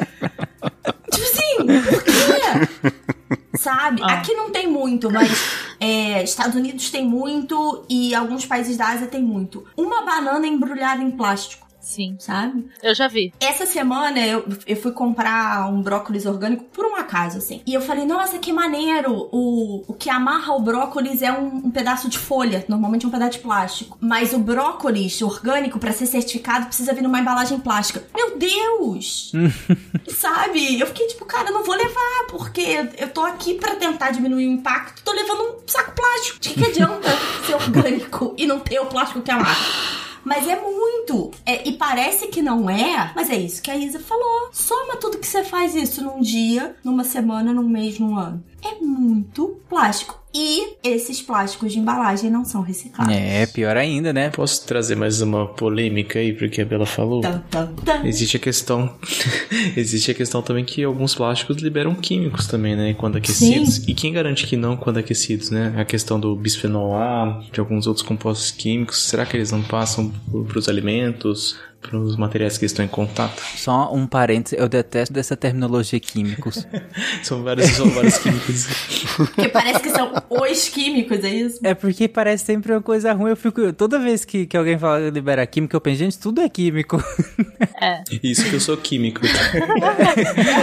Tipo 1.11 1.25
assim, 1.25 1.57
por 1.91 2.03
quê? 2.05 2.91
Sabe? 3.59 4.01
Ah. 4.03 4.15
Aqui 4.15 4.35
não 4.35 4.51
tem 4.51 4.67
muito, 4.67 5.11
mas 5.11 5.31
é, 5.79 6.23
Estados 6.23 6.55
Unidos 6.57 6.91
tem 6.91 7.05
muito 7.05 7.85
e 7.89 8.15
alguns 8.15 8.47
países 8.47 8.77
da 8.77 8.89
Ásia 8.89 9.07
tem 9.07 9.23
muito. 9.23 9.65
Uma 9.77 10.03
banana 10.03 10.47
embrulhada 10.47 11.03
em 11.03 11.11
plástico, 11.11 11.67
sim. 11.91 12.17
sabe? 12.19 12.67
Eu 12.83 12.95
já 12.95 13.09
vi. 13.09 13.33
Essa 13.41 13.67
semana 13.67 14.19
eu, 14.21 14.45
eu 14.67 14.77
fui 14.77 14.93
comprar 14.93 15.69
um 15.69 15.83
brócolis 15.83 16.25
orgânico 16.27 16.65
por 16.65 16.85
um 16.85 16.95
acaso, 16.97 17.39
assim. 17.39 17.61
E 17.67 17.75
eu 17.75 17.81
falei, 17.81 18.07
nossa, 18.07 18.39
que 18.39 18.53
maneiro! 18.53 19.29
O, 19.33 19.85
o 19.89 19.95
que 19.95 20.09
amarra 20.09 20.55
o 20.55 20.61
brócolis 20.61 21.23
é 21.23 21.33
um, 21.33 21.67
um 21.67 21.71
pedaço 21.71 22.09
de 22.09 22.19
folha, 22.19 22.65
normalmente 22.69 23.05
é 23.05 23.09
um 23.09 23.11
pedaço 23.11 23.33
de 23.33 23.39
plástico. 23.41 23.99
Mas 24.01 24.33
o 24.33 24.39
brócolis 24.39 25.21
orgânico, 25.21 25.79
pra 25.79 25.93
ser 25.93 26.07
certificado, 26.07 26.67
precisa 26.67 26.95
vir 26.95 27.03
numa 27.03 27.19
embalagem 27.19 27.59
plástica. 27.59 28.05
Meu 28.15 28.39
Deus! 28.39 29.33
Sabe? 30.09 30.79
Eu 30.79 30.87
fiquei 30.87 31.09
tipo, 31.09 31.25
cara, 31.25 31.49
eu 31.49 31.55
não 31.55 31.65
vou 31.65 31.75
levar, 31.75 32.27
porque 32.29 32.89
eu 32.99 33.09
tô 33.09 33.23
aqui 33.23 33.55
pra 33.55 33.75
tentar 33.75 34.11
diminuir 34.11 34.47
o 34.47 34.53
impacto, 34.53 35.03
tô 35.03 35.13
levando 35.13 35.41
um 35.43 35.57
saco 35.67 35.93
plástico. 35.93 36.41
De 36.41 36.51
que, 36.51 36.61
que 36.61 36.71
adianta 36.71 37.09
ser 37.47 37.55
orgânico 37.55 38.35
e 38.37 38.47
não 38.47 38.61
ter 38.61 38.79
o 38.79 38.87
plástico 38.87 39.23
que 39.23 39.31
amarra? 39.31 40.10
Mas 40.25 40.47
é 40.47 40.61
muito. 40.61 41.31
É, 41.47 41.69
e 41.69 41.73
parece 41.73 42.29
que 42.29 42.43
não 42.43 42.69
é, 42.69 43.13
mas 43.15 43.31
é 43.31 43.37
isso 43.37 43.63
que 43.63 43.71
a 43.71 43.77
Isa 43.77 43.99
falou. 43.99 44.51
Soma 44.53 44.97
tudo 44.97 45.19
que 45.19 45.27
você 45.27 45.43
faz 45.45 45.75
isso 45.75 46.03
num 46.03 46.21
dia, 46.21 46.77
numa 46.85 47.05
semana, 47.05 47.53
num 47.53 47.69
mês, 47.69 47.99
num 47.99 48.17
ano. 48.19 48.43
É 48.63 48.75
muito 48.85 49.61
plástico. 49.69 50.20
E 50.33 50.77
esses 50.85 51.21
plásticos 51.21 51.73
de 51.73 51.79
embalagem 51.81 52.31
não 52.31 52.45
são 52.45 52.63
recicláveis. 52.63 53.19
É, 53.19 53.47
pior 53.47 53.77
ainda, 53.77 54.13
né? 54.13 54.31
Posso 54.31 54.65
trazer 54.65 54.95
mais 54.95 55.21
uma 55.21 55.47
polêmica 55.47 56.21
aí, 56.21 56.33
porque 56.33 56.61
a 56.63 56.65
Bela 56.65 56.87
falou? 56.87 57.21
Tan, 57.21 57.43
tan, 57.51 57.75
tan. 57.85 58.07
Existe 58.07 58.37
a 58.37 58.41
questão. 58.41 58.95
Existe 59.77 60.13
a 60.13 60.15
questão 60.15 60.41
também 60.41 60.65
que 60.65 60.85
alguns 60.85 61.15
plásticos 61.17 61.57
liberam 61.57 61.95
químicos 61.97 62.47
também, 62.47 62.77
né? 62.77 62.95
Quando 62.95 63.19
aquecidos. 63.19 63.89
E 63.89 63.95
quem 63.95 64.13
garante 64.13 64.47
que 64.47 64.57
não 64.57 64.77
quando 64.77 64.99
aquecidos, 64.99 65.51
né? 65.51 65.75
A 65.77 65.85
questão 65.85 66.21
do 66.21 66.37
bisfenol 66.37 66.95
A, 66.95 67.43
de 67.53 67.59
alguns 67.59 67.89
outros 67.89 68.07
compostos 68.07 68.53
químicos, 68.53 69.03
será 69.03 69.27
que 69.27 69.37
eles 69.37 69.51
não 69.51 69.63
passam 69.63 70.13
para 70.47 70.59
os 70.59 70.69
alimentos, 70.69 71.59
os 71.93 72.17
materiais 72.17 72.57
que 72.59 72.67
estão 72.67 72.85
em 72.85 72.89
contato? 72.89 73.43
Só 73.57 73.93
um 73.93 74.07
parênteses, 74.07 74.59
eu 74.59 74.69
detesto 74.69 75.13
dessa 75.13 75.37
terminologia 75.37 75.99
químicos. 75.99 76.67
São 77.23 77.43
vários, 77.43 77.67
são 77.71 77.89
vários 77.91 78.19
químicos. 78.19 78.67
Porque 79.17 79.49
parece 79.49 79.81
que 79.81 79.91
são 79.91 80.13
os 80.29 80.69
químicos, 80.69 81.25
é 81.25 81.29
isso? 81.29 81.61
É 81.63 81.75
porque 81.75 82.09
parece 82.09 82.45
sempre 82.45 82.73
uma 82.73 82.81
coisa 82.81 83.13
ruim. 83.13 83.31
Eu 83.31 83.37
fico. 83.37 83.73
Toda 83.73 83.99
vez 83.99 84.25
que, 84.25 84.47
que 84.47 84.57
alguém 84.57 84.79
fala 84.79 85.11
liberar 85.11 85.47
química, 85.47 85.77
eu 85.77 85.81
penso, 85.81 85.99
gente, 85.99 86.19
tudo 86.19 86.41
é 86.41 86.49
químico. 86.49 87.03
Isso 88.23 88.49
que 88.49 88.55
eu 88.55 88.61
sou 88.61 88.77
químico. 88.77 89.21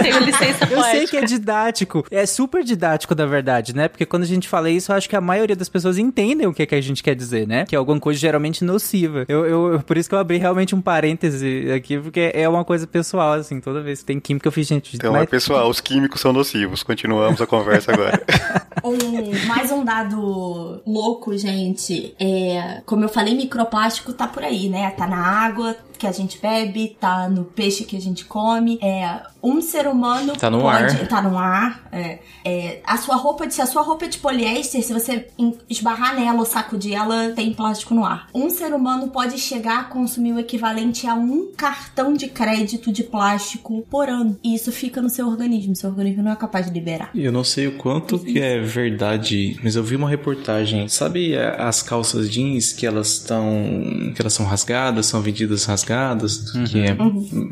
Tenho 0.02 0.18
licença 0.20 0.68
Eu 0.70 0.82
sei 0.84 1.06
que 1.06 1.16
é 1.16 1.24
didático. 1.24 2.04
É 2.10 2.26
super 2.26 2.64
didático, 2.64 3.14
na 3.14 3.26
verdade, 3.26 3.74
né? 3.74 3.88
Porque 3.88 4.06
quando 4.06 4.22
a 4.22 4.26
gente 4.26 4.48
fala 4.48 4.70
isso, 4.70 4.92
eu 4.92 4.96
acho 4.96 5.08
que 5.08 5.16
a 5.16 5.20
maioria 5.20 5.56
das 5.56 5.68
pessoas 5.68 5.98
entendem 5.98 6.46
o 6.46 6.54
que, 6.54 6.62
é 6.62 6.66
que 6.66 6.74
a 6.74 6.80
gente 6.80 7.02
quer 7.02 7.14
dizer, 7.14 7.46
né? 7.46 7.64
Que 7.66 7.74
é 7.74 7.78
alguma 7.78 8.00
coisa 8.00 8.18
geralmente 8.18 8.64
nociva. 8.64 9.24
Eu, 9.28 9.46
eu, 9.46 9.80
por 9.80 9.96
isso 9.96 10.08
que 10.08 10.14
eu 10.14 10.18
abri 10.18 10.38
realmente 10.38 10.74
um 10.74 10.80
parêntese 11.08 11.70
aqui, 11.72 11.98
porque 11.98 12.30
é 12.34 12.48
uma 12.48 12.64
coisa 12.64 12.86
pessoal, 12.86 13.34
assim. 13.34 13.60
Toda 13.60 13.80
vez 13.82 14.00
que 14.00 14.06
tem 14.06 14.20
química, 14.20 14.48
eu 14.48 14.52
fiz, 14.52 14.66
gente. 14.66 14.96
Então, 14.96 15.12
mas- 15.12 15.22
é 15.22 15.26
pessoal, 15.26 15.68
os 15.68 15.80
químicos 15.80 16.20
são 16.20 16.32
nocivos. 16.32 16.82
Continuamos 16.82 17.40
a 17.40 17.46
conversa 17.46 17.92
agora. 17.92 18.22
Um, 18.84 19.46
mais 19.48 19.72
um 19.72 19.84
dado 19.84 20.80
louco, 20.86 21.36
gente. 21.36 22.14
É, 22.18 22.80
como 22.86 23.04
eu 23.04 23.08
falei, 23.08 23.34
microplástico 23.34 24.12
tá 24.12 24.28
por 24.28 24.44
aí, 24.44 24.68
né? 24.68 24.88
Tá 24.92 25.04
na 25.04 25.18
água 25.18 25.76
que 25.98 26.06
a 26.06 26.12
gente 26.12 26.38
bebe, 26.40 26.96
tá 27.00 27.28
no 27.28 27.44
peixe 27.44 27.84
que 27.84 27.96
a 27.96 28.00
gente 28.00 28.24
come. 28.24 28.78
É, 28.82 29.20
um 29.42 29.60
ser 29.60 29.86
humano 29.86 30.34
Tá 30.36 30.50
no 30.50 30.60
pode, 30.60 30.84
ar. 30.96 31.08
Tá 31.08 31.20
no 31.22 31.36
ar. 31.36 31.88
É, 31.92 32.18
é, 32.44 32.80
a 32.84 32.96
sua 32.96 33.16
roupa, 33.16 33.48
se 33.50 33.60
a 33.60 33.66
sua 33.66 33.82
roupa 33.82 34.04
é 34.04 34.08
de 34.08 34.18
poliéster, 34.18 34.82
se 34.82 34.92
você 34.92 35.28
esbarrar 35.68 36.14
nela 36.18 36.38
ou 36.38 36.44
sacudir 36.44 36.94
ela, 36.94 37.30
tem 37.30 37.52
plástico 37.52 37.94
no 37.94 38.04
ar. 38.04 38.28
Um 38.34 38.48
ser 38.50 38.72
humano 38.72 39.08
pode 39.08 39.38
chegar 39.38 39.80
a 39.80 39.84
consumir 39.84 40.32
o 40.32 40.38
equivalente 40.38 41.06
a 41.06 41.14
um 41.14 41.50
cartão 41.56 42.12
de 42.14 42.28
crédito 42.28 42.92
de 42.92 43.02
plástico 43.04 43.84
por 43.90 44.08
ano. 44.08 44.38
E 44.42 44.54
isso 44.54 44.70
fica 44.72 45.00
no 45.02 45.08
seu 45.10 45.26
organismo. 45.28 45.74
Seu 45.74 45.90
organismo 45.90 46.22
não 46.22 46.32
é 46.32 46.36
capaz 46.36 46.66
de 46.66 46.72
liberar. 46.72 47.10
Eu 47.14 47.32
não 47.32 47.44
sei 47.44 47.66
o 47.66 47.76
quanto 47.76 48.18
que 48.18 48.40
é 48.40 48.60
verdade, 48.60 49.58
mas 49.62 49.76
eu 49.76 49.82
vi 49.82 49.96
uma 49.96 50.08
reportagem. 50.08 50.88
Sabe 50.88 51.36
a- 51.36 51.68
as 51.68 51.82
calças 51.82 52.30
jeans 52.30 52.72
que 52.72 52.86
elas 52.86 53.08
estão. 53.14 53.48
que 54.14 54.20
elas 54.20 54.32
são 54.32 54.44
rasgadas, 54.46 55.06
são 55.06 55.20
vendidas 55.20 55.64
rasgadas 55.64 55.87
rasgadas, 55.92 56.50
que 56.70 56.80
é 56.80 56.96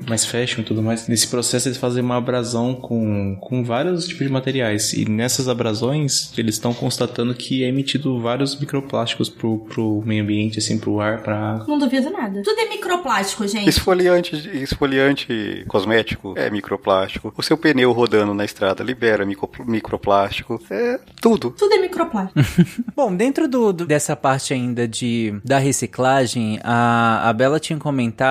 mais 0.09 0.25
fashion 0.25 0.61
e 0.61 0.65
tudo 0.65 0.83
mais. 0.83 1.09
Nesse 1.09 1.27
processo 1.29 1.69
eles 1.69 1.79
fazem 1.79 2.03
uma 2.03 2.17
abrasão 2.17 2.75
com, 2.75 3.37
com 3.41 3.65
vários 3.65 4.07
tipos 4.07 4.27
de 4.27 4.33
materiais. 4.33 4.93
E 4.93 5.09
nessas 5.09 5.49
abrasões, 5.49 6.33
eles 6.37 6.57
estão 6.57 6.75
constatando 6.75 7.35
que 7.35 7.65
é 7.65 7.69
emitido 7.69 8.21
vários 8.21 8.59
microplásticos 8.59 9.29
pro, 9.29 9.59
pro 9.61 10.03
meio 10.05 10.23
ambiente, 10.23 10.59
assim, 10.59 10.79
pro 10.79 11.01
ar, 11.01 11.23
pra 11.23 11.37
água. 11.55 11.65
Não 11.69 11.79
duvido 11.79 12.11
nada. 12.11 12.43
Tudo 12.43 12.61
é 12.61 12.69
microplástico, 12.69 13.47
gente. 13.49 13.69
Esfoliante, 13.69 14.37
esfoliante 14.55 15.65
cosmético 15.69 16.35
é 16.37 16.51
microplástico. 16.51 17.33
O 17.37 17.43
seu 17.43 17.57
pneu 17.57 17.93
rodando 17.93 18.35
na 18.35 18.45
estrada 18.45 18.83
libera 18.85 19.25
micro, 19.25 19.49
microplástico. 19.67 20.61
É 20.71 21.01
tudo. 21.21 21.51
Tudo 21.51 21.73
é 21.75 21.79
microplástico. 21.79 22.41
Bom, 22.95 23.15
dentro 23.15 23.49
do, 23.49 23.73
do- 23.73 23.87
dessa 23.87 24.15
parte 24.17 24.53
ainda 24.53 24.87
de 24.87 25.35
da 25.45 25.59
reciclagem, 25.59 26.59
a, 26.63 27.29
a 27.29 27.33
Bela 27.33 27.59
tinha 27.61 27.79
comentado 27.79 28.26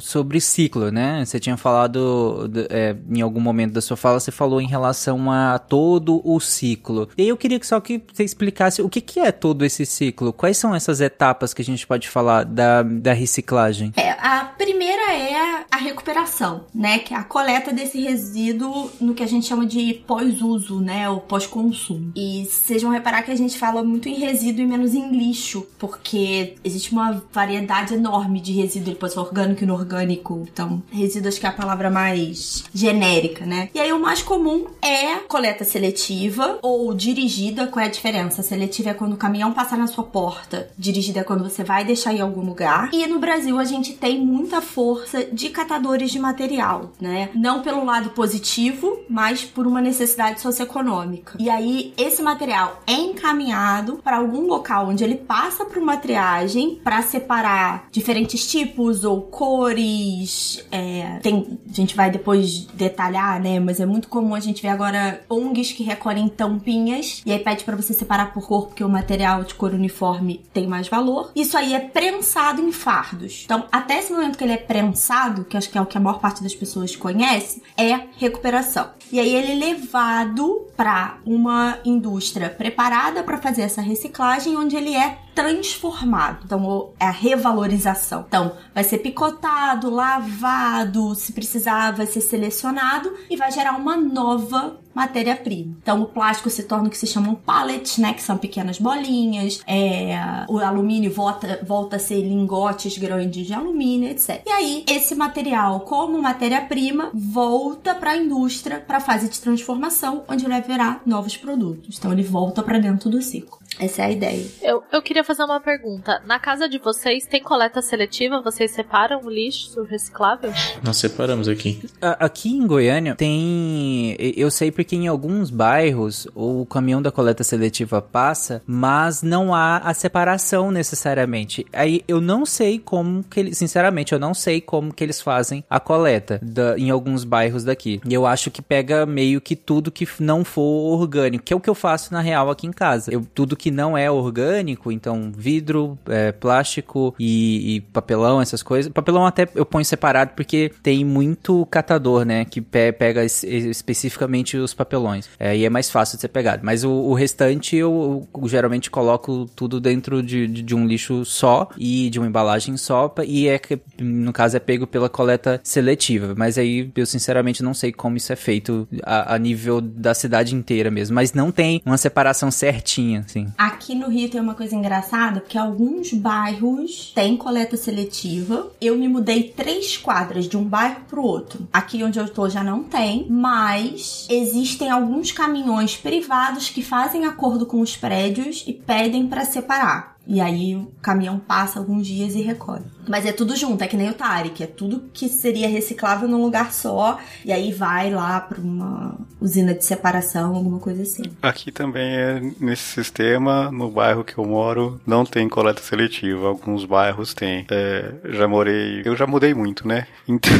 sobre 0.00 0.40
ciclo, 0.40 0.90
né? 0.90 1.24
Você 1.24 1.38
tinha 1.38 1.56
falado 1.56 2.50
é, 2.70 2.96
em 3.10 3.20
algum 3.20 3.40
momento 3.40 3.72
da 3.72 3.80
sua 3.80 3.96
fala, 3.96 4.20
você 4.20 4.30
falou 4.30 4.60
em 4.60 4.66
relação 4.66 5.30
a 5.30 5.58
todo 5.58 6.20
o 6.24 6.40
ciclo. 6.40 7.08
E 7.16 7.28
eu 7.28 7.36
queria 7.36 7.58
que 7.58 7.66
só 7.66 7.80
que 7.80 8.02
você 8.12 8.24
explicasse 8.24 8.82
o 8.82 8.88
que, 8.88 9.00
que 9.00 9.20
é 9.20 9.32
todo 9.32 9.64
esse 9.64 9.84
ciclo, 9.84 10.32
quais 10.32 10.56
são 10.56 10.74
essas 10.74 11.00
etapas 11.00 11.52
que 11.54 11.62
a 11.62 11.64
gente 11.64 11.86
pode 11.86 12.08
falar 12.08 12.44
da, 12.44 12.82
da 12.82 13.12
reciclagem. 13.12 13.92
É, 13.96 14.07
a 14.28 14.44
primeira 14.44 15.14
é 15.14 15.64
a 15.70 15.76
recuperação, 15.78 16.66
né? 16.74 16.98
Que 16.98 17.14
é 17.14 17.16
a 17.16 17.24
coleta 17.24 17.72
desse 17.72 17.98
resíduo 17.98 18.90
no 19.00 19.14
que 19.14 19.22
a 19.22 19.26
gente 19.26 19.46
chama 19.46 19.64
de 19.64 19.94
pós-uso, 20.06 20.80
né? 20.80 21.08
Ou 21.08 21.18
pós-consumo. 21.18 22.12
E 22.14 22.44
vocês 22.44 22.82
vão 22.82 22.92
reparar 22.92 23.22
que 23.22 23.30
a 23.30 23.36
gente 23.36 23.56
fala 23.56 23.82
muito 23.82 24.06
em 24.06 24.16
resíduo 24.16 24.62
e 24.62 24.66
menos 24.66 24.94
em 24.94 25.10
lixo, 25.10 25.66
porque 25.78 26.56
existe 26.62 26.92
uma 26.92 27.22
variedade 27.32 27.94
enorme 27.94 28.38
de 28.38 28.52
resíduo, 28.52 28.98
ser 29.08 29.18
orgânico 29.18 29.62
e 29.62 29.64
inorgânico. 29.64 30.46
Então, 30.52 30.82
resíduo 30.90 31.30
acho 31.30 31.40
que 31.40 31.46
é 31.46 31.48
a 31.48 31.52
palavra 31.52 31.90
mais 31.90 32.64
genérica, 32.74 33.46
né? 33.46 33.70
E 33.74 33.80
aí 33.80 33.94
o 33.94 33.98
mais 33.98 34.22
comum 34.22 34.66
é 34.82 35.20
coleta 35.26 35.64
seletiva 35.64 36.58
ou 36.60 36.92
dirigida. 36.92 37.66
Qual 37.66 37.82
é 37.82 37.88
a 37.88 37.90
diferença? 37.90 38.42
Seletiva 38.42 38.90
é 38.90 38.94
quando 38.94 39.14
o 39.14 39.16
caminhão 39.16 39.54
passa 39.54 39.74
na 39.74 39.86
sua 39.86 40.04
porta, 40.04 40.68
dirigida 40.76 41.20
é 41.20 41.24
quando 41.24 41.44
você 41.44 41.64
vai 41.64 41.82
deixar 41.82 42.12
em 42.12 42.20
algum 42.20 42.42
lugar. 42.42 42.90
E 42.92 43.06
no 43.06 43.18
Brasil 43.18 43.58
a 43.58 43.64
gente 43.64 43.94
tem 43.94 44.17
muita 44.18 44.60
força 44.60 45.24
de 45.24 45.50
catadores 45.50 46.10
de 46.10 46.18
material, 46.18 46.92
né? 47.00 47.30
Não 47.34 47.62
pelo 47.62 47.84
lado 47.84 48.10
positivo, 48.10 49.00
mas 49.08 49.44
por 49.44 49.66
uma 49.66 49.80
necessidade 49.80 50.40
socioeconômica. 50.40 51.36
E 51.38 51.48
aí 51.48 51.92
esse 51.96 52.22
material 52.22 52.82
é 52.86 52.92
encaminhado 52.92 54.00
para 54.02 54.16
algum 54.18 54.46
local 54.46 54.88
onde 54.88 55.04
ele 55.04 55.16
passa 55.16 55.64
por 55.64 55.78
uma 55.78 55.96
triagem 55.96 56.80
para 56.82 57.02
separar 57.02 57.88
diferentes 57.90 58.46
tipos 58.46 59.04
ou 59.04 59.22
cores. 59.22 60.64
é, 60.70 61.18
tem, 61.22 61.58
a 61.68 61.72
gente 61.72 61.96
vai 61.96 62.10
depois 62.10 62.66
detalhar, 62.74 63.40
né? 63.40 63.60
Mas 63.60 63.80
é 63.80 63.86
muito 63.86 64.08
comum 64.08 64.34
a 64.34 64.40
gente 64.40 64.62
ver 64.62 64.68
agora 64.68 65.20
ONGs 65.28 65.72
que 65.72 65.82
recolhem 65.82 66.28
tampinhas 66.28 67.22
e 67.24 67.32
aí 67.32 67.38
pede 67.38 67.64
para 67.64 67.76
você 67.76 67.92
separar 67.92 68.32
por 68.32 68.46
cor 68.46 68.66
porque 68.68 68.84
o 68.84 68.88
material 68.88 69.44
de 69.44 69.54
cor 69.54 69.72
uniforme 69.72 70.44
tem 70.52 70.66
mais 70.66 70.88
valor. 70.88 71.30
Isso 71.34 71.56
aí 71.56 71.74
é 71.74 71.80
prensado 71.80 72.60
em 72.62 72.72
fardos. 72.72 73.42
Então, 73.44 73.64
até 73.70 73.97
esse 73.98 74.12
momento 74.12 74.36
que 74.38 74.44
ele 74.44 74.52
é 74.52 74.58
prensado, 74.58 75.44
que 75.44 75.56
acho 75.56 75.70
que 75.70 75.78
é 75.78 75.80
o 75.80 75.86
que 75.86 75.96
a 75.96 76.00
maior 76.00 76.20
parte 76.20 76.42
das 76.42 76.54
pessoas 76.54 76.94
conhece, 76.96 77.62
é 77.76 78.08
recuperação. 78.16 78.90
E 79.10 79.18
aí 79.18 79.34
ele 79.34 79.52
é 79.52 79.72
levado 79.72 80.66
para 80.76 81.18
uma 81.24 81.78
indústria 81.84 82.50
preparada 82.50 83.22
para 83.22 83.38
fazer 83.38 83.62
essa 83.62 83.80
reciclagem, 83.80 84.56
onde 84.56 84.76
ele 84.76 84.94
é 84.94 85.18
transformado. 85.34 86.40
Então, 86.44 86.90
é 87.00 87.06
a 87.06 87.10
revalorização. 87.10 88.24
Então, 88.26 88.56
vai 88.74 88.84
ser 88.84 88.98
picotado, 88.98 89.88
lavado, 89.88 91.14
se 91.14 91.32
precisar, 91.32 91.92
vai 91.92 92.06
ser 92.06 92.20
selecionado 92.20 93.14
e 93.30 93.36
vai 93.36 93.50
gerar 93.50 93.76
uma 93.76 93.96
nova 93.96 94.78
matéria-prima. 94.98 95.76
Então, 95.80 96.02
o 96.02 96.06
plástico 96.06 96.50
se 96.50 96.64
torna 96.64 96.88
o 96.88 96.90
que 96.90 96.98
se 96.98 97.06
chamam 97.06 97.34
pallets, 97.34 97.98
né? 97.98 98.12
Que 98.12 98.22
são 98.22 98.36
pequenas 98.36 98.78
bolinhas. 98.78 99.60
É, 99.66 100.16
o 100.48 100.58
alumínio 100.58 101.12
volta, 101.12 101.60
volta 101.64 101.96
a 101.96 101.98
ser 101.98 102.20
lingotes 102.20 102.98
grandes 102.98 103.46
de 103.46 103.54
alumínio, 103.54 104.10
etc. 104.10 104.42
E 104.46 104.50
aí, 104.50 104.84
esse 104.88 105.14
material, 105.14 105.80
como 105.80 106.20
matéria-prima, 106.20 107.10
volta 107.14 107.94
para 107.94 108.12
a 108.12 108.16
indústria, 108.16 108.80
para 108.80 108.98
a 108.98 109.00
fase 109.00 109.28
de 109.28 109.40
transformação, 109.40 110.24
onde 110.28 110.44
ele 110.44 110.52
vai 110.52 110.62
virar 110.62 111.02
novos 111.06 111.36
produtos. 111.36 111.96
Então, 111.98 112.12
ele 112.12 112.22
volta 112.22 112.62
para 112.62 112.78
dentro 112.78 113.08
do 113.08 113.22
ciclo. 113.22 113.58
Essa 113.80 114.02
é 114.02 114.04
a 114.06 114.10
ideia. 114.10 114.44
Eu, 114.62 114.82
eu 114.92 115.00
queria 115.00 115.22
fazer 115.22 115.44
uma 115.44 115.60
pergunta. 115.60 116.20
Na 116.26 116.38
casa 116.38 116.68
de 116.68 116.78
vocês 116.78 117.26
tem 117.26 117.42
coleta 117.42 117.80
seletiva? 117.80 118.40
Vocês 118.42 118.72
separam 118.72 119.24
o 119.24 119.30
lixo 119.30 119.82
reciclável? 119.84 120.52
Nós 120.82 120.96
separamos 120.96 121.48
aqui. 121.48 121.80
A- 122.02 122.26
Aqui 122.26 122.50
em 122.50 122.66
Goiânia 122.66 123.14
tem. 123.14 124.16
Eu 124.36 124.50
sei 124.50 124.70
porque 124.70 124.96
em 124.96 125.06
alguns 125.06 125.50
bairros 125.50 126.26
o 126.34 126.66
caminhão 126.66 127.00
da 127.00 127.10
coleta 127.12 127.44
seletiva 127.44 128.02
passa, 128.02 128.62
mas 128.66 129.22
não 129.22 129.54
há 129.54 129.78
a 129.78 129.94
separação 129.94 130.70
necessariamente. 130.70 131.64
Aí 131.72 132.02
eu 132.08 132.20
não 132.20 132.44
sei 132.44 132.78
como 132.78 133.22
que 133.22 133.40
eles. 133.40 133.58
Sinceramente, 133.58 134.12
eu 134.12 134.18
não 134.18 134.34
sei 134.34 134.60
como 134.60 134.92
que 134.92 135.04
eles 135.04 135.20
fazem 135.20 135.64
a 135.70 135.78
coleta 135.80 136.40
da- 136.42 136.76
em 136.78 136.90
alguns 136.90 137.24
bairros 137.24 137.64
daqui. 137.64 138.00
E 138.08 138.12
eu 138.12 138.26
acho 138.26 138.50
que 138.50 138.60
pega 138.60 139.06
meio 139.06 139.40
que 139.40 139.54
tudo 139.54 139.90
que 139.90 140.06
não 140.18 140.44
for 140.44 140.98
orgânico, 141.00 141.44
que 141.44 141.52
é 141.52 141.56
o 141.56 141.60
que 141.60 141.70
eu 141.70 141.74
faço 141.74 142.12
na 142.12 142.20
real 142.20 142.50
aqui 142.50 142.66
em 142.66 142.72
casa. 142.72 143.12
Eu, 143.12 143.24
tudo 143.34 143.56
que 143.56 143.67
não 143.70 143.96
é 143.96 144.10
orgânico, 144.10 144.90
então 144.92 145.32
vidro, 145.36 145.98
é, 146.08 146.32
plástico 146.32 147.14
e, 147.18 147.76
e 147.76 147.80
papelão, 147.80 148.40
essas 148.40 148.62
coisas. 148.62 148.92
Papelão 148.92 149.26
até 149.26 149.48
eu 149.54 149.64
ponho 149.66 149.84
separado 149.84 150.32
porque 150.36 150.70
tem 150.82 151.04
muito 151.04 151.66
catador, 151.66 152.24
né? 152.24 152.44
Que 152.44 152.60
pe- 152.60 152.92
pega 152.92 153.24
es- 153.24 153.44
especificamente 153.44 154.56
os 154.56 154.74
papelões. 154.74 155.28
É, 155.38 155.56
e 155.56 155.64
é 155.64 155.70
mais 155.70 155.90
fácil 155.90 156.16
de 156.16 156.22
ser 156.22 156.28
pegado. 156.28 156.62
Mas 156.64 156.84
o, 156.84 156.90
o 156.90 157.14
restante 157.14 157.76
eu, 157.76 158.26
eu 158.34 158.48
geralmente 158.48 158.90
coloco 158.90 159.48
tudo 159.56 159.80
dentro 159.80 160.22
de, 160.22 160.46
de, 160.46 160.62
de 160.62 160.74
um 160.74 160.86
lixo 160.86 161.24
só 161.24 161.68
e 161.76 162.10
de 162.10 162.18
uma 162.18 162.26
embalagem 162.28 162.76
só. 162.76 163.12
E 163.26 163.48
é 163.48 163.58
que, 163.58 163.78
no 164.00 164.32
caso, 164.32 164.56
é 164.56 164.60
pego 164.60 164.86
pela 164.86 165.08
coleta 165.08 165.60
seletiva. 165.62 166.34
Mas 166.36 166.58
aí 166.58 166.90
eu 166.96 167.06
sinceramente 167.06 167.62
não 167.62 167.74
sei 167.74 167.92
como 167.92 168.16
isso 168.16 168.32
é 168.32 168.36
feito 168.36 168.86
a, 169.02 169.34
a 169.34 169.38
nível 169.38 169.80
da 169.80 170.14
cidade 170.14 170.54
inteira 170.54 170.90
mesmo. 170.90 171.14
Mas 171.14 171.32
não 171.32 171.50
tem 171.50 171.80
uma 171.84 171.96
separação 171.96 172.50
certinha, 172.50 173.20
assim. 173.26 173.46
Aqui 173.58 173.92
no 173.92 174.08
Rio 174.08 174.30
tem 174.30 174.40
uma 174.40 174.54
coisa 174.54 174.76
engraçada, 174.76 175.40
porque 175.40 175.58
alguns 175.58 176.12
bairros 176.12 177.10
têm 177.12 177.36
coleta 177.36 177.76
seletiva. 177.76 178.70
Eu 178.80 178.96
me 178.96 179.08
mudei 179.08 179.42
três 179.42 179.96
quadras 179.96 180.48
de 180.48 180.56
um 180.56 180.62
bairro 180.62 181.00
pro 181.08 181.24
outro. 181.24 181.66
Aqui 181.72 182.04
onde 182.04 182.20
eu 182.20 182.28
tô 182.28 182.48
já 182.48 182.62
não 182.62 182.84
tem, 182.84 183.26
mas 183.28 184.28
existem 184.30 184.88
alguns 184.88 185.32
caminhões 185.32 185.96
privados 185.96 186.68
que 186.68 186.82
fazem 186.82 187.24
acordo 187.24 187.66
com 187.66 187.80
os 187.80 187.96
prédios 187.96 188.62
e 188.64 188.72
pedem 188.72 189.26
pra 189.26 189.44
separar. 189.44 190.17
E 190.30 190.42
aí 190.42 190.76
o 190.76 190.92
caminhão 191.00 191.38
passa 191.38 191.78
alguns 191.78 192.06
dias 192.06 192.34
e 192.34 192.42
recolhe. 192.42 192.84
Mas 193.08 193.24
é 193.24 193.32
tudo 193.32 193.56
junto, 193.56 193.82
é 193.82 193.86
que 193.88 193.96
nem 193.96 194.10
o 194.10 194.14
Tarek, 194.14 194.62
é 194.62 194.66
tudo 194.66 195.04
que 195.14 195.26
seria 195.26 195.66
reciclável 195.66 196.28
num 196.28 196.42
lugar 196.42 196.70
só, 196.70 197.18
e 197.42 197.50
aí 197.50 197.72
vai 197.72 198.10
lá 198.10 198.38
pra 198.38 198.60
uma 198.60 199.16
usina 199.40 199.72
de 199.72 199.82
separação, 199.82 200.54
alguma 200.54 200.78
coisa 200.78 201.00
assim. 201.02 201.22
Aqui 201.40 201.72
também 201.72 202.14
é 202.14 202.42
nesse 202.60 202.82
sistema, 202.82 203.70
no 203.72 203.90
bairro 203.90 204.22
que 204.22 204.36
eu 204.36 204.44
moro, 204.44 205.00
não 205.06 205.24
tem 205.24 205.48
coleta 205.48 205.80
seletiva. 205.82 206.46
Alguns 206.48 206.84
bairros 206.84 207.32
tem. 207.32 207.64
É, 207.70 208.12
já 208.26 208.46
morei. 208.46 209.00
Eu 209.06 209.16
já 209.16 209.26
mudei 209.26 209.54
muito, 209.54 209.88
né? 209.88 210.06
Então. 210.28 210.52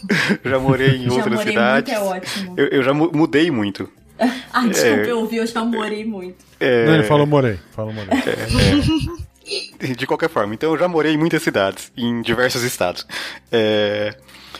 já 0.42 0.58
morei 0.58 0.96
em 0.96 1.10
outras 1.10 1.40
cidades. 1.42 1.92
muito, 1.92 2.02
é 2.02 2.16
ótimo. 2.16 2.54
Eu, 2.56 2.66
eu 2.68 2.82
já 2.82 2.94
mu- 2.94 3.10
mudei 3.12 3.50
muito. 3.50 3.86
Ah, 4.52 4.66
desculpa, 4.66 5.00
É. 5.02 5.10
eu 5.10 5.18
ouvi, 5.20 5.36
eu 5.36 5.46
já 5.46 5.64
morei 5.64 6.04
muito. 6.04 6.44
É, 6.60 6.86
Não, 6.86 6.94
ele 6.94 7.04
falou 7.04 7.26
morei. 7.26 7.58
Falou 7.72 7.92
morei. 7.92 8.10
De 9.96 10.06
qualquer 10.06 10.28
forma, 10.28 10.54
então 10.54 10.70
eu 10.72 10.78
já 10.78 10.86
morei 10.86 11.14
em 11.14 11.18
muitas 11.18 11.42
cidades, 11.42 11.90
em 11.96 12.20
diversos 12.22 12.62
estados. 12.62 13.06
É, 13.50 14.14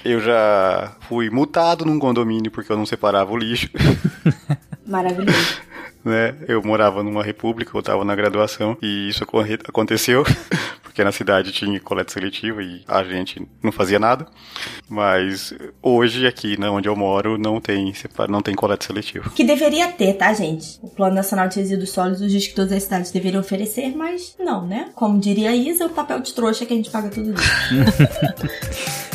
eu 0.04 0.20
já 0.20 0.96
fui 1.08 1.28
multado 1.30 1.84
num 1.84 1.98
condomínio 1.98 2.50
porque 2.50 2.72
eu 2.72 2.76
não 2.76 2.86
separava 2.86 3.30
o 3.32 3.36
lixo. 3.36 3.68
Maravilhoso. 4.86 5.60
né? 6.04 6.34
Eu 6.48 6.62
morava 6.62 7.02
numa 7.02 7.22
república, 7.22 7.70
eu 7.76 7.80
estava 7.80 8.04
na 8.04 8.14
graduação 8.16 8.76
e 8.82 9.08
isso 9.10 9.24
aconteceu 9.68 10.24
porque 11.00 11.04
na 11.04 11.12
cidade 11.12 11.52
tinha 11.52 11.80
coleta 11.80 12.12
seletiva 12.12 12.62
e 12.62 12.82
a 12.86 13.02
gente 13.02 13.46
não 13.62 13.72
fazia 13.72 13.98
nada. 13.98 14.26
Mas 14.88 15.54
hoje 15.82 16.26
aqui, 16.26 16.60
né, 16.60 16.68
onde 16.68 16.88
eu 16.88 16.96
moro, 16.96 17.38
não 17.38 17.60
tem 17.60 17.92
não 18.28 18.42
tem 18.42 18.54
coleta 18.54 18.86
seletiva. 18.86 19.30
Que 19.30 19.42
deveria 19.42 19.88
ter, 19.88 20.14
tá, 20.14 20.32
gente? 20.34 20.78
O 20.82 20.88
Plano 20.88 21.14
Nacional 21.14 21.48
de 21.48 21.58
Resíduos 21.58 21.90
Sólidos 21.90 22.30
diz 22.30 22.48
que 22.48 22.54
todas 22.54 22.72
as 22.72 22.82
cidades 22.82 23.10
deveriam 23.10 23.40
oferecer, 23.40 23.96
mas 23.96 24.34
não, 24.38 24.66
né? 24.66 24.90
Como 24.94 25.18
diria 25.18 25.50
a 25.50 25.56
Isa, 25.56 25.86
o 25.86 25.90
papel 25.90 26.20
de 26.20 26.34
trouxa 26.34 26.66
que 26.66 26.72
a 26.74 26.76
gente 26.76 26.90
paga 26.90 27.08
todo 27.08 27.32
dia. 27.32 27.40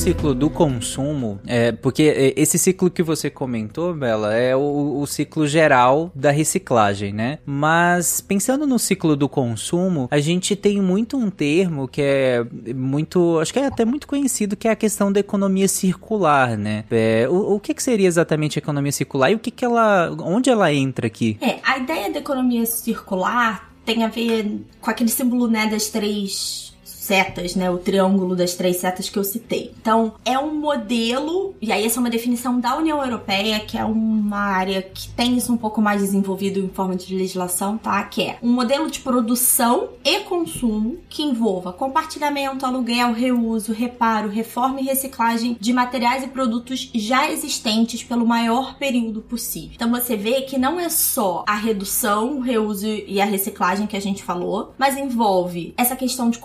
ciclo 0.00 0.34
do 0.34 0.48
consumo, 0.48 1.38
é, 1.46 1.72
porque 1.72 2.04
é, 2.04 2.32
esse 2.34 2.58
ciclo 2.58 2.90
que 2.90 3.02
você 3.02 3.28
comentou, 3.28 3.92
Bela, 3.92 4.34
é 4.34 4.56
o, 4.56 4.98
o 4.98 5.06
ciclo 5.06 5.46
geral 5.46 6.10
da 6.14 6.30
reciclagem, 6.30 7.12
né? 7.12 7.38
Mas 7.44 8.18
pensando 8.18 8.66
no 8.66 8.78
ciclo 8.78 9.14
do 9.14 9.28
consumo, 9.28 10.08
a 10.10 10.18
gente 10.18 10.56
tem 10.56 10.80
muito 10.80 11.18
um 11.18 11.28
termo 11.28 11.86
que 11.86 12.00
é 12.00 12.42
muito, 12.74 13.38
acho 13.40 13.52
que 13.52 13.58
é 13.58 13.66
até 13.66 13.84
muito 13.84 14.08
conhecido, 14.08 14.56
que 14.56 14.66
é 14.66 14.70
a 14.70 14.76
questão 14.76 15.12
da 15.12 15.20
economia 15.20 15.68
circular, 15.68 16.56
né? 16.56 16.84
É, 16.90 17.28
o, 17.28 17.56
o 17.56 17.60
que, 17.60 17.74
que 17.74 17.82
seria 17.82 18.08
exatamente 18.08 18.58
a 18.58 18.60
economia 18.60 18.92
circular 18.92 19.30
e 19.30 19.34
o 19.34 19.38
que, 19.38 19.50
que 19.50 19.66
ela, 19.66 20.16
onde 20.20 20.48
ela 20.48 20.72
entra 20.72 21.06
aqui? 21.06 21.36
É, 21.42 21.58
a 21.62 21.76
ideia 21.76 22.10
da 22.10 22.20
economia 22.20 22.64
circular 22.64 23.70
tem 23.84 24.02
a 24.02 24.08
ver 24.08 24.64
com 24.80 24.90
aquele 24.90 25.10
símbolo, 25.10 25.46
né, 25.46 25.66
das 25.66 25.88
três 25.88 26.69
setas, 27.10 27.56
né? 27.56 27.68
O 27.68 27.76
triângulo 27.76 28.36
das 28.36 28.54
três 28.54 28.76
setas 28.76 29.10
que 29.10 29.18
eu 29.18 29.24
citei. 29.24 29.74
Então, 29.80 30.14
é 30.24 30.38
um 30.38 30.54
modelo, 30.54 31.56
e 31.60 31.72
aí 31.72 31.84
essa 31.84 31.98
é 31.98 32.00
uma 32.00 32.08
definição 32.08 32.60
da 32.60 32.76
União 32.76 33.02
Europeia, 33.04 33.58
que 33.58 33.76
é 33.76 33.84
uma 33.84 34.38
área 34.38 34.80
que 34.80 35.08
tem 35.08 35.36
isso 35.36 35.52
um 35.52 35.56
pouco 35.56 35.82
mais 35.82 36.00
desenvolvido 36.00 36.60
em 36.60 36.68
forma 36.68 36.94
de 36.94 37.12
legislação, 37.16 37.76
tá? 37.76 38.00
Que 38.04 38.22
é 38.22 38.38
um 38.40 38.52
modelo 38.52 38.88
de 38.88 39.00
produção 39.00 39.88
e 40.04 40.20
consumo 40.20 40.98
que 41.08 41.24
envolva 41.24 41.72
compartilhamento, 41.72 42.64
aluguel, 42.64 43.12
reuso, 43.12 43.72
reparo, 43.72 44.28
reforma 44.28 44.80
e 44.80 44.84
reciclagem 44.84 45.56
de 45.58 45.72
materiais 45.72 46.22
e 46.22 46.28
produtos 46.28 46.90
já 46.94 47.28
existentes 47.28 48.04
pelo 48.04 48.24
maior 48.24 48.76
período 48.78 49.20
possível. 49.20 49.72
Então, 49.74 49.90
você 49.90 50.16
vê 50.16 50.42
que 50.42 50.56
não 50.56 50.78
é 50.78 50.88
só 50.88 51.44
a 51.44 51.56
redução, 51.56 52.36
o 52.36 52.40
reuso 52.40 52.86
e 52.86 53.20
a 53.20 53.24
reciclagem 53.24 53.88
que 53.88 53.96
a 53.96 54.00
gente 54.00 54.22
falou, 54.22 54.74
mas 54.78 54.96
envolve 54.96 55.74
essa 55.76 55.96
questão 55.96 56.30
de 56.30 56.38